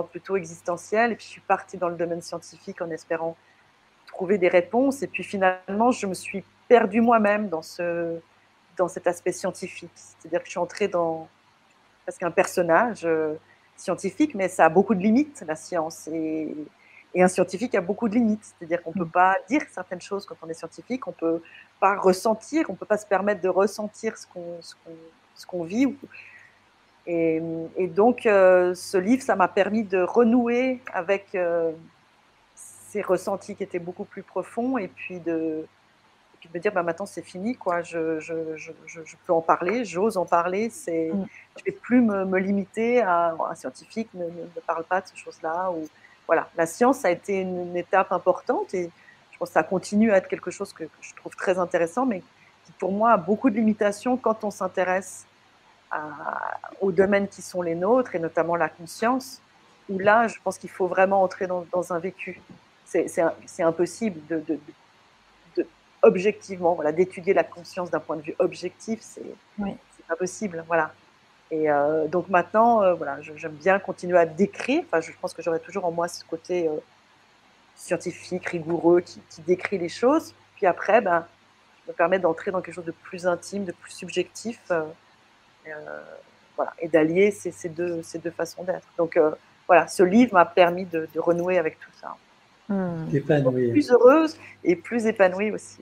plutôt 0.00 0.36
existentiel. 0.36 1.12
Et 1.12 1.16
puis 1.16 1.26
je 1.26 1.30
suis 1.30 1.40
partie 1.42 1.76
dans 1.76 1.88
le 1.88 1.96
domaine 1.96 2.22
scientifique 2.22 2.80
en 2.80 2.90
espérant 2.90 3.36
trouver 4.06 4.38
des 4.38 4.48
réponses. 4.48 5.02
Et 5.02 5.06
puis 5.06 5.22
finalement, 5.22 5.90
je 5.90 6.06
me 6.06 6.14
suis 6.14 6.42
perdue 6.68 7.02
moi-même 7.02 7.50
dans, 7.50 7.60
ce, 7.60 8.18
dans 8.78 8.88
cet 8.88 9.06
aspect 9.06 9.32
scientifique. 9.32 9.90
C'est-à-dire 9.94 10.40
que 10.40 10.46
je 10.46 10.52
suis 10.52 10.58
entrée 10.58 10.88
dans 10.88 11.28
presque 12.04 12.22
un 12.22 12.30
personnage 12.30 13.02
euh, 13.04 13.34
scientifique, 13.76 14.34
mais 14.34 14.48
ça 14.48 14.64
a 14.64 14.68
beaucoup 14.70 14.94
de 14.94 15.02
limites, 15.02 15.44
la 15.46 15.56
science. 15.56 16.08
Et, 16.08 16.54
Et 17.14 17.22
un 17.22 17.28
scientifique 17.28 17.74
a 17.74 17.80
beaucoup 17.80 18.08
de 18.08 18.14
limites, 18.14 18.44
c'est-à-dire 18.44 18.82
qu'on 18.82 18.90
ne 18.90 19.00
peut 19.00 19.04
mm. 19.04 19.10
pas 19.10 19.36
dire 19.48 19.62
certaines 19.70 20.00
choses 20.00 20.24
quand 20.24 20.36
on 20.42 20.48
est 20.48 20.54
scientifique, 20.54 21.06
on 21.06 21.10
ne 21.10 21.16
peut 21.16 21.42
pas 21.78 21.96
ressentir, 21.96 22.66
on 22.68 22.72
ne 22.72 22.78
peut 22.78 22.86
pas 22.86 22.98
se 22.98 23.06
permettre 23.06 23.40
de 23.40 23.48
ressentir 23.48 24.16
ce 24.16 24.26
qu'on 24.26 24.58
ce 25.34 25.46
qu'on 25.46 25.64
vit. 25.64 25.94
Et, 27.06 27.40
donc, 27.88 28.26
euh, 28.26 28.74
ce 28.74 28.96
livre, 28.96 29.22
ça 29.22 29.34
m'a 29.34 29.48
permis 29.48 29.82
de 29.82 30.00
renouer 30.02 30.80
avec 30.92 31.34
euh, 31.34 31.72
ces 32.54 33.02
ressentis 33.02 33.56
qui 33.56 33.64
étaient 33.64 33.80
beaucoup 33.80 34.04
plus 34.04 34.22
profonds 34.22 34.78
et 34.78 34.86
puis 34.86 35.18
de, 35.18 35.66
me 36.54 36.60
dire, 36.60 36.72
bah, 36.72 36.82
maintenant 36.82 37.06
c'est 37.06 37.22
fini, 37.22 37.56
quoi. 37.56 37.82
Je, 37.82 38.20
je, 38.20 38.56
je, 38.56 38.72
je, 38.86 39.16
peux 39.26 39.32
en 39.32 39.40
parler, 39.40 39.84
j'ose 39.84 40.16
en 40.16 40.26
parler. 40.26 40.70
C'est, 40.70 41.10
mm. 41.12 41.26
Je 41.56 41.60
ne 41.60 41.64
vais 41.66 41.72
plus 41.72 42.00
me, 42.00 42.24
me, 42.24 42.38
limiter 42.38 43.00
à 43.00 43.34
un 43.50 43.54
scientifique 43.54 44.08
ne, 44.14 44.24
ne, 44.24 44.60
parle 44.66 44.84
pas 44.84 45.00
de 45.00 45.08
ces 45.08 45.16
choses-là. 45.16 45.72
Ou, 45.72 45.88
voilà. 46.26 46.48
La 46.56 46.66
science 46.66 47.04
a 47.04 47.10
été 47.10 47.40
une, 47.40 47.76
étape 47.76 48.12
importante 48.12 48.74
et 48.74 48.90
je 49.32 49.38
pense 49.38 49.48
que 49.48 49.54
ça 49.54 49.62
continue 49.62 50.12
à 50.12 50.16
être 50.16 50.28
quelque 50.28 50.50
chose 50.50 50.72
que, 50.72 50.84
je 51.00 51.14
trouve 51.14 51.34
très 51.36 51.58
intéressant, 51.58 52.06
mais 52.06 52.20
qui 52.64 52.72
pour 52.78 52.92
moi 52.92 53.12
a 53.12 53.16
beaucoup 53.16 53.50
de 53.50 53.56
limitations 53.56 54.16
quand 54.16 54.44
on 54.44 54.50
s'intéresse 54.50 55.26
aux 56.80 56.90
domaines 56.90 57.28
qui 57.28 57.42
sont 57.42 57.60
les 57.60 57.74
nôtres 57.74 58.14
et 58.14 58.18
notamment 58.18 58.56
la 58.56 58.70
conscience, 58.70 59.42
où 59.90 59.98
là, 59.98 60.26
je 60.26 60.36
pense 60.42 60.56
qu'il 60.56 60.70
faut 60.70 60.86
vraiment 60.86 61.22
entrer 61.22 61.46
dans, 61.46 61.66
dans 61.70 61.92
un 61.92 61.98
vécu. 61.98 62.40
C'est 62.86 63.62
impossible 63.62 64.20
de, 64.28 64.38
de, 64.40 64.58
de, 65.56 65.66
objectivement, 66.02 66.74
voilà, 66.74 66.92
d'étudier 66.92 67.34
la 67.34 67.44
conscience 67.44 67.90
d'un 67.90 68.00
point 68.00 68.16
de 68.16 68.22
vue 68.22 68.34
objectif, 68.38 69.00
c'est 69.02 69.34
oui. 69.58 69.76
pas 70.08 70.16
possible, 70.16 70.64
voilà. 70.66 70.92
Et 71.52 71.70
euh, 71.70 72.08
donc 72.08 72.30
maintenant, 72.30 72.82
euh, 72.82 72.94
voilà, 72.94 73.18
j'aime 73.20 73.52
bien 73.52 73.78
continuer 73.78 74.18
à 74.18 74.24
décrire. 74.24 74.84
Enfin, 74.86 75.02
je 75.02 75.12
pense 75.20 75.34
que 75.34 75.42
j'aurai 75.42 75.60
toujours 75.60 75.84
en 75.84 75.92
moi 75.92 76.08
ce 76.08 76.24
côté 76.24 76.66
euh, 76.66 76.72
scientifique, 77.76 78.46
rigoureux, 78.46 79.02
qui, 79.02 79.20
décrit 79.46 79.76
les 79.76 79.90
choses. 79.90 80.34
Puis 80.56 80.64
après, 80.64 81.02
ben, 81.02 81.26
me 81.86 81.92
permet 81.92 82.18
d'entrer 82.18 82.52
dans 82.52 82.62
quelque 82.62 82.74
chose 82.74 82.86
de 82.86 82.94
plus 83.02 83.26
intime, 83.26 83.66
de 83.66 83.72
plus 83.72 83.92
subjectif, 83.92 84.60
voilà, 86.56 86.72
et 86.78 86.88
d'allier 86.88 87.30
ces, 87.30 87.50
ces, 87.50 87.68
deux, 87.68 88.02
ces 88.02 88.18
deux 88.18 88.30
façons 88.30 88.64
d'être. 88.64 88.86
Donc 88.96 89.20
voilà, 89.66 89.86
ce 89.88 90.02
livre 90.02 90.32
m'a 90.32 90.46
permis 90.46 90.86
de, 90.86 91.06
renouer 91.16 91.58
avec 91.58 91.78
tout 91.78 91.90
ça. 92.00 92.16
Hmm. 92.68 93.14
Épanouie. 93.14 93.72
Plus 93.72 93.90
heureuse 93.90 94.38
et 94.64 94.74
plus 94.74 95.04
épanouie 95.04 95.50
aussi. 95.50 95.80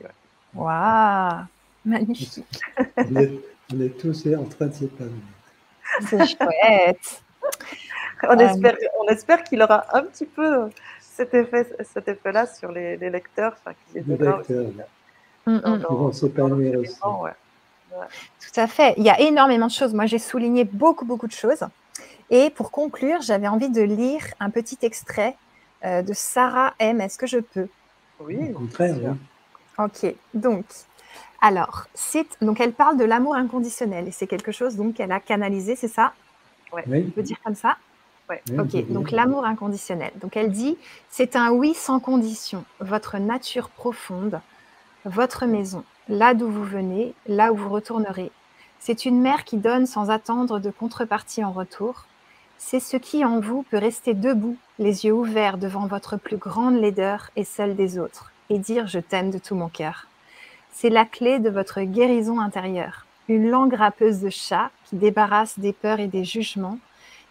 Waouh, 0.53 1.45
magnifique. 1.85 2.61
On 2.97 3.17
est, 3.17 3.31
on 3.73 3.81
est 3.81 3.99
tous 4.01 4.27
en 4.35 4.45
train 4.45 4.67
de 4.67 4.73
s'épanouir. 4.73 5.23
C'est 6.09 6.27
chouette. 6.27 7.22
on, 8.22 8.39
espère, 8.39 8.77
on 9.01 9.09
espère 9.09 9.44
qu'il 9.44 9.62
aura 9.62 9.85
un 9.93 10.02
petit 10.02 10.27
peu 10.27 10.68
cet 11.01 11.35
effet, 11.35 11.66
cet 11.93 12.09
effet-là 12.09 12.47
sur 12.47 12.72
les, 12.72 12.97
lecteurs. 12.97 13.55
Enfin, 13.60 13.74
les, 13.94 14.02
lecteurs, 14.02 14.43
mm, 15.47 15.52
mm. 15.52 15.62
Ils 15.64 15.86
vont 15.86 16.12
s'épanouir 16.12 16.81
aussi. 16.81 16.97
Tout 17.01 18.60
à 18.60 18.66
fait. 18.66 18.94
Il 18.97 19.05
y 19.05 19.10
a 19.10 19.20
énormément 19.20 19.66
de 19.66 19.72
choses. 19.72 19.94
Moi, 19.94 20.06
j'ai 20.06 20.18
souligné 20.18 20.64
beaucoup, 20.64 21.05
beaucoup 21.05 21.27
de 21.27 21.32
choses. 21.32 21.64
Et 22.31 22.51
pour 22.51 22.70
conclure, 22.70 23.20
j'avais 23.22 23.48
envie 23.48 23.70
de 23.70 23.82
lire 23.82 24.22
un 24.39 24.51
petit 24.51 24.78
extrait 24.82 25.36
euh, 25.85 26.02
de 26.02 26.12
Sarah 26.12 26.74
M. 26.78 27.01
Est-ce 27.01 27.18
que 27.18 27.27
je 27.27 27.39
peux? 27.39 27.68
Oui. 28.20 28.39
Au 28.55 28.59
contraire. 28.59 29.16
Ok. 29.78 30.14
Donc, 30.35 30.64
alors, 31.41 31.87
donc 32.43 32.61
elle 32.61 32.73
parle 32.73 32.97
de 32.97 33.05
l'amour 33.05 33.35
inconditionnel 33.35 34.09
et 34.09 34.11
c'est 34.11 34.27
quelque 34.27 34.53
chose 34.53 34.77
donc 34.77 34.95
qu'elle 34.95 35.12
a 35.12 35.21
canalisé, 35.21 35.77
c'est 35.77 35.89
ça? 35.89 36.12
Ouais. 36.73 36.85
Oui. 36.87 37.05
On 37.09 37.11
peut 37.11 37.23
dire 37.23 37.39
comme 37.43 37.55
ça? 37.55 37.77
Ouais. 38.29 38.43
Ok, 38.59 38.89
donc 38.93 39.11
l'amour 39.11 39.45
inconditionnel. 39.45 40.12
Donc 40.21 40.37
elle 40.37 40.53
dit, 40.53 40.79
c'est 41.09 41.35
un 41.35 41.51
oui 41.51 41.75
sans 41.75 41.99
condition, 41.99 42.65
votre 42.79 43.19
nature 43.19 43.71
profonde, 43.71 44.41
votre 45.05 45.47
maison, 45.47 45.83
là 46.09 46.35
d'où 46.35 46.49
vous 46.49 46.65
venez, 46.65 47.15
là 47.27 47.53
où 47.53 47.57
vous 47.57 47.71
retournerez. 47.71 48.31
C'est 48.79 49.05
une 49.05 49.21
mère 49.21 49.45
qui 49.45 49.57
donne 49.57 49.87
sans 49.87 50.11
attendre 50.11 50.61
de 50.61 50.71
contrepartie 50.71 51.43
en 51.43 51.53
retour. 51.53 52.07
C'est 52.57 52.81
ce 52.81 52.99
qui 52.99 53.25
en 53.25 53.41
vous 53.41 53.62
peut 53.71 53.79
rester 53.79 54.15
debout, 54.15 54.57
les 54.79 55.07
yeux 55.07 55.15
ouverts 55.15 55.59
devant 55.59 55.87
votre 55.87 56.17
plus 56.17 56.37
grande 56.37 56.79
laideur 56.79 57.31
et 57.35 57.45
celle 57.45 57.75
des 57.75 57.99
autres, 57.99 58.33
et 58.51 58.59
dire 58.59 58.87
je 58.87 58.99
t'aime 58.99 59.31
de 59.31 59.39
tout 59.39 59.55
mon 59.55 59.69
cœur. 59.69 60.07
C'est 60.73 60.91
la 60.91 61.05
clé 61.05 61.39
de 61.39 61.51
votre 61.51 61.83
guérison 61.83 62.41
intérieure. 62.41 63.05
Une 63.29 63.51
langue 63.51 63.75
râpeuse 63.75 64.21
de 64.21 64.31
chat 64.31 64.71
qui 64.87 64.97
débarrasse 64.97 65.59
des 65.59 65.73
peurs 65.73 66.01
et 66.01 66.07
des 66.07 66.25
jugements 66.25 66.79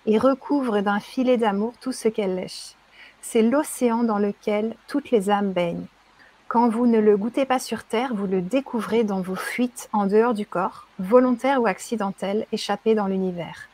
et 0.05 0.17
recouvre 0.17 0.81
d'un 0.81 0.99
filet 0.99 1.37
d'amour 1.37 1.73
tout 1.81 1.91
ce 1.91 2.07
qu'elle 2.07 2.35
lèche. 2.35 2.73
C'est 3.21 3.41
l'océan 3.41 4.03
dans 4.03 4.19
lequel 4.19 4.75
toutes 4.87 5.11
les 5.11 5.29
âmes 5.29 5.51
baignent. 5.51 5.87
Quand 6.47 6.69
vous 6.69 6.87
ne 6.87 6.99
le 6.99 7.17
goûtez 7.17 7.45
pas 7.45 7.59
sur 7.59 7.83
Terre, 7.83 8.13
vous 8.13 8.27
le 8.27 8.41
découvrez 8.41 9.03
dans 9.03 9.21
vos 9.21 9.35
fuites 9.35 9.89
en 9.93 10.07
dehors 10.07 10.33
du 10.33 10.45
corps, 10.45 10.87
volontaires 10.97 11.61
ou 11.61 11.67
accidentelles, 11.67 12.45
échappées 12.51 12.95
dans 12.95 13.07
l'univers. 13.07 13.69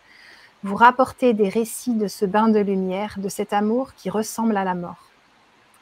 Vous 0.63 0.75
rapportez 0.75 1.33
des 1.33 1.49
récits 1.49 1.93
de 1.93 2.07
ce 2.07 2.25
bain 2.25 2.49
de 2.49 2.59
lumière, 2.59 3.15
de 3.17 3.29
cet 3.29 3.53
amour 3.53 3.93
qui 3.95 4.09
ressemble 4.09 4.57
à 4.57 4.63
la 4.63 4.75
mort. 4.75 5.05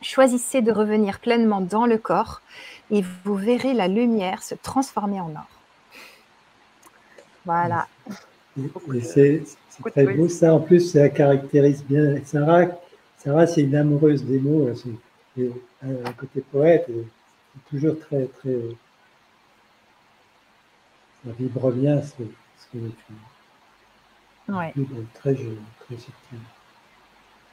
Choisissez 0.03 0.61
de 0.61 0.71
revenir 0.71 1.19
pleinement 1.19 1.61
dans 1.61 1.85
le 1.85 1.97
corps 1.97 2.41
et 2.91 3.03
vous 3.23 3.35
verrez 3.35 3.73
la 3.73 3.87
lumière 3.87 4.43
se 4.43 4.55
transformer 4.55 5.19
en 5.19 5.29
or. 5.29 5.47
Voilà. 7.45 7.87
C'est 9.01 9.43
très 9.91 10.05
beau 10.05 10.29
ça. 10.29 10.53
En 10.53 10.59
plus, 10.59 10.91
ça 10.91 11.09
caractérise 11.09 11.83
bien 11.83 12.23
Sarah. 12.25 12.67
Sarah, 13.17 13.47
c'est 13.47 13.61
une 13.61 13.75
amoureuse 13.75 14.23
des 14.23 14.39
mots. 14.39 14.69
C'est 15.35 15.49
un 15.81 16.11
côté 16.13 16.41
poète. 16.41 16.85
C'est 16.87 17.69
toujours 17.69 17.99
très, 17.99 18.25
très. 18.25 18.57
Ça 21.25 21.31
vibre 21.39 21.71
bien 21.71 22.01
ce, 22.01 22.23
ce 22.57 22.65
que 22.71 22.77
tu. 22.87 24.51
Ouais. 24.51 24.73
Très 25.15 25.35
joli, 25.35 25.57
très 25.79 25.95
subtil. 25.95 26.39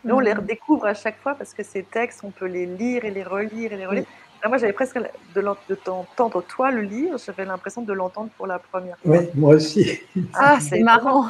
Nous, 0.05 0.15
on 0.15 0.21
les 0.21 0.33
redécouvre 0.33 0.87
à 0.87 0.95
chaque 0.95 1.19
fois 1.21 1.35
parce 1.35 1.55
que 1.55 1.63
ces 1.63 1.85
textes, 1.85 2.25
on 2.25 2.31
peut 2.31 2.47
les 2.47 2.67
lire 2.67 3.05
et 3.05 3.11
les 3.11 3.23
relire 3.23 3.73
et 3.73 3.77
les 3.77 3.87
relire. 3.87 4.07
Moi, 4.49 4.59
j'avais 4.59 4.73
presque 4.73 4.99
de, 4.99 5.43
de 5.69 5.75
t'entendre 5.75 6.43
toi 6.43 6.71
le 6.71 6.83
lire, 6.83 7.19
j'avais 7.19 7.45
l'impression 7.45 7.83
de 7.83 7.93
l'entendre 7.93 8.31
pour 8.37 8.47
la 8.47 8.59
première 8.59 8.99
fois. 8.99 9.19
Oui, 9.19 9.29
moi 9.35 9.55
aussi. 9.57 10.01
Ah, 10.35 10.59
c'est 10.61 10.81
marrant. 10.81 11.27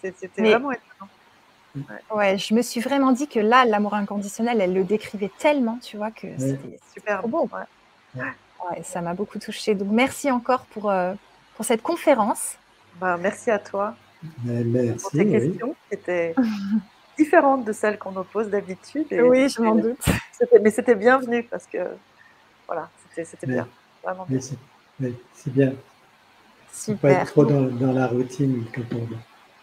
C'était 0.00 0.28
vraiment 0.40 0.72
étonnant. 0.72 1.10
Ouais. 2.10 2.38
je 2.38 2.54
me 2.54 2.62
suis 2.62 2.80
vraiment 2.80 3.12
dit 3.12 3.28
que 3.28 3.38
là, 3.38 3.64
l'amour 3.64 3.94
inconditionnel, 3.94 4.60
elle 4.60 4.72
le 4.72 4.84
décrivait 4.84 5.30
tellement, 5.38 5.78
tu 5.82 5.96
vois, 5.96 6.10
que 6.10 6.26
c'était 6.38 6.78
super 6.92 7.26
beau. 7.26 7.48
Ouais. 8.14 8.82
ça 8.82 9.00
m'a 9.00 9.14
beaucoup 9.14 9.38
touchée. 9.38 9.74
Donc, 9.74 9.88
merci 9.90 10.30
encore 10.30 10.64
pour, 10.66 10.90
euh, 10.90 11.14
pour 11.56 11.64
cette 11.64 11.82
conférence. 11.82 12.56
Bah, 13.00 13.16
merci 13.20 13.50
à 13.50 13.58
toi 13.58 13.94
merci, 14.44 15.02
pour 15.02 15.10
tes 15.10 15.30
questions. 15.30 15.74
C'était 15.90 16.34
différente 17.16 17.64
de 17.64 17.72
celles 17.72 17.98
qu'on 17.98 18.12
nous 18.12 18.24
pose 18.24 18.48
d'habitude. 18.48 19.06
Oui, 19.10 19.48
je 19.48 19.60
m'en 19.60 19.74
doute. 19.74 20.04
Mais 20.62 20.70
c'était 20.70 20.94
bienvenu 20.94 21.42
parce 21.44 21.66
que, 21.66 21.78
voilà, 22.68 22.88
c'était 23.14 23.46
bien. 23.46 23.66
Vraiment 24.04 24.26
bien. 24.28 24.40
C'est 25.34 25.52
bien. 25.52 25.72
Super. 26.70 27.00
Pas 27.00 27.22
être 27.22 27.32
trop 27.32 27.44
dans, 27.44 27.92
la 27.92 28.06
routine 28.06 28.64
quand 28.74 28.82
on... 28.94 29.08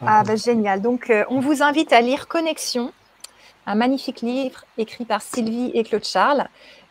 Ah, 0.05 0.23
bah, 0.23 0.35
génial. 0.35 0.81
Donc, 0.81 1.09
euh, 1.09 1.23
on 1.29 1.39
vous 1.39 1.63
invite 1.63 1.93
à 1.93 2.01
lire 2.01 2.27
Connexion, 2.27 2.91
un 3.65 3.75
magnifique 3.75 4.21
livre 4.21 4.65
écrit 4.77 5.05
par 5.05 5.21
Sylvie 5.21 5.71
et 5.73 5.83
Claude 5.83 6.03
Charles. 6.03 6.47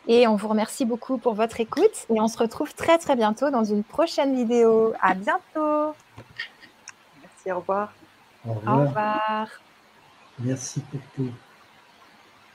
Et 0.07 0.27
on 0.27 0.35
vous 0.35 0.47
remercie 0.47 0.85
beaucoup 0.85 1.17
pour 1.17 1.33
votre 1.33 1.59
écoute. 1.59 2.05
Et 2.09 2.21
on 2.21 2.27
se 2.27 2.37
retrouve 2.37 2.73
très, 2.73 2.97
très 2.97 3.15
bientôt 3.15 3.49
dans 3.49 3.63
une 3.63 3.83
prochaine 3.83 4.35
vidéo. 4.35 4.93
À 5.01 5.13
bientôt. 5.15 5.95
Merci, 7.21 7.51
au 7.51 7.59
revoir. 7.59 7.93
Au 8.47 8.53
revoir. 8.53 8.77
Au 8.77 8.85
revoir. 8.85 9.47
Merci 10.39 10.79
pour 10.81 11.01
tout. 11.15 11.31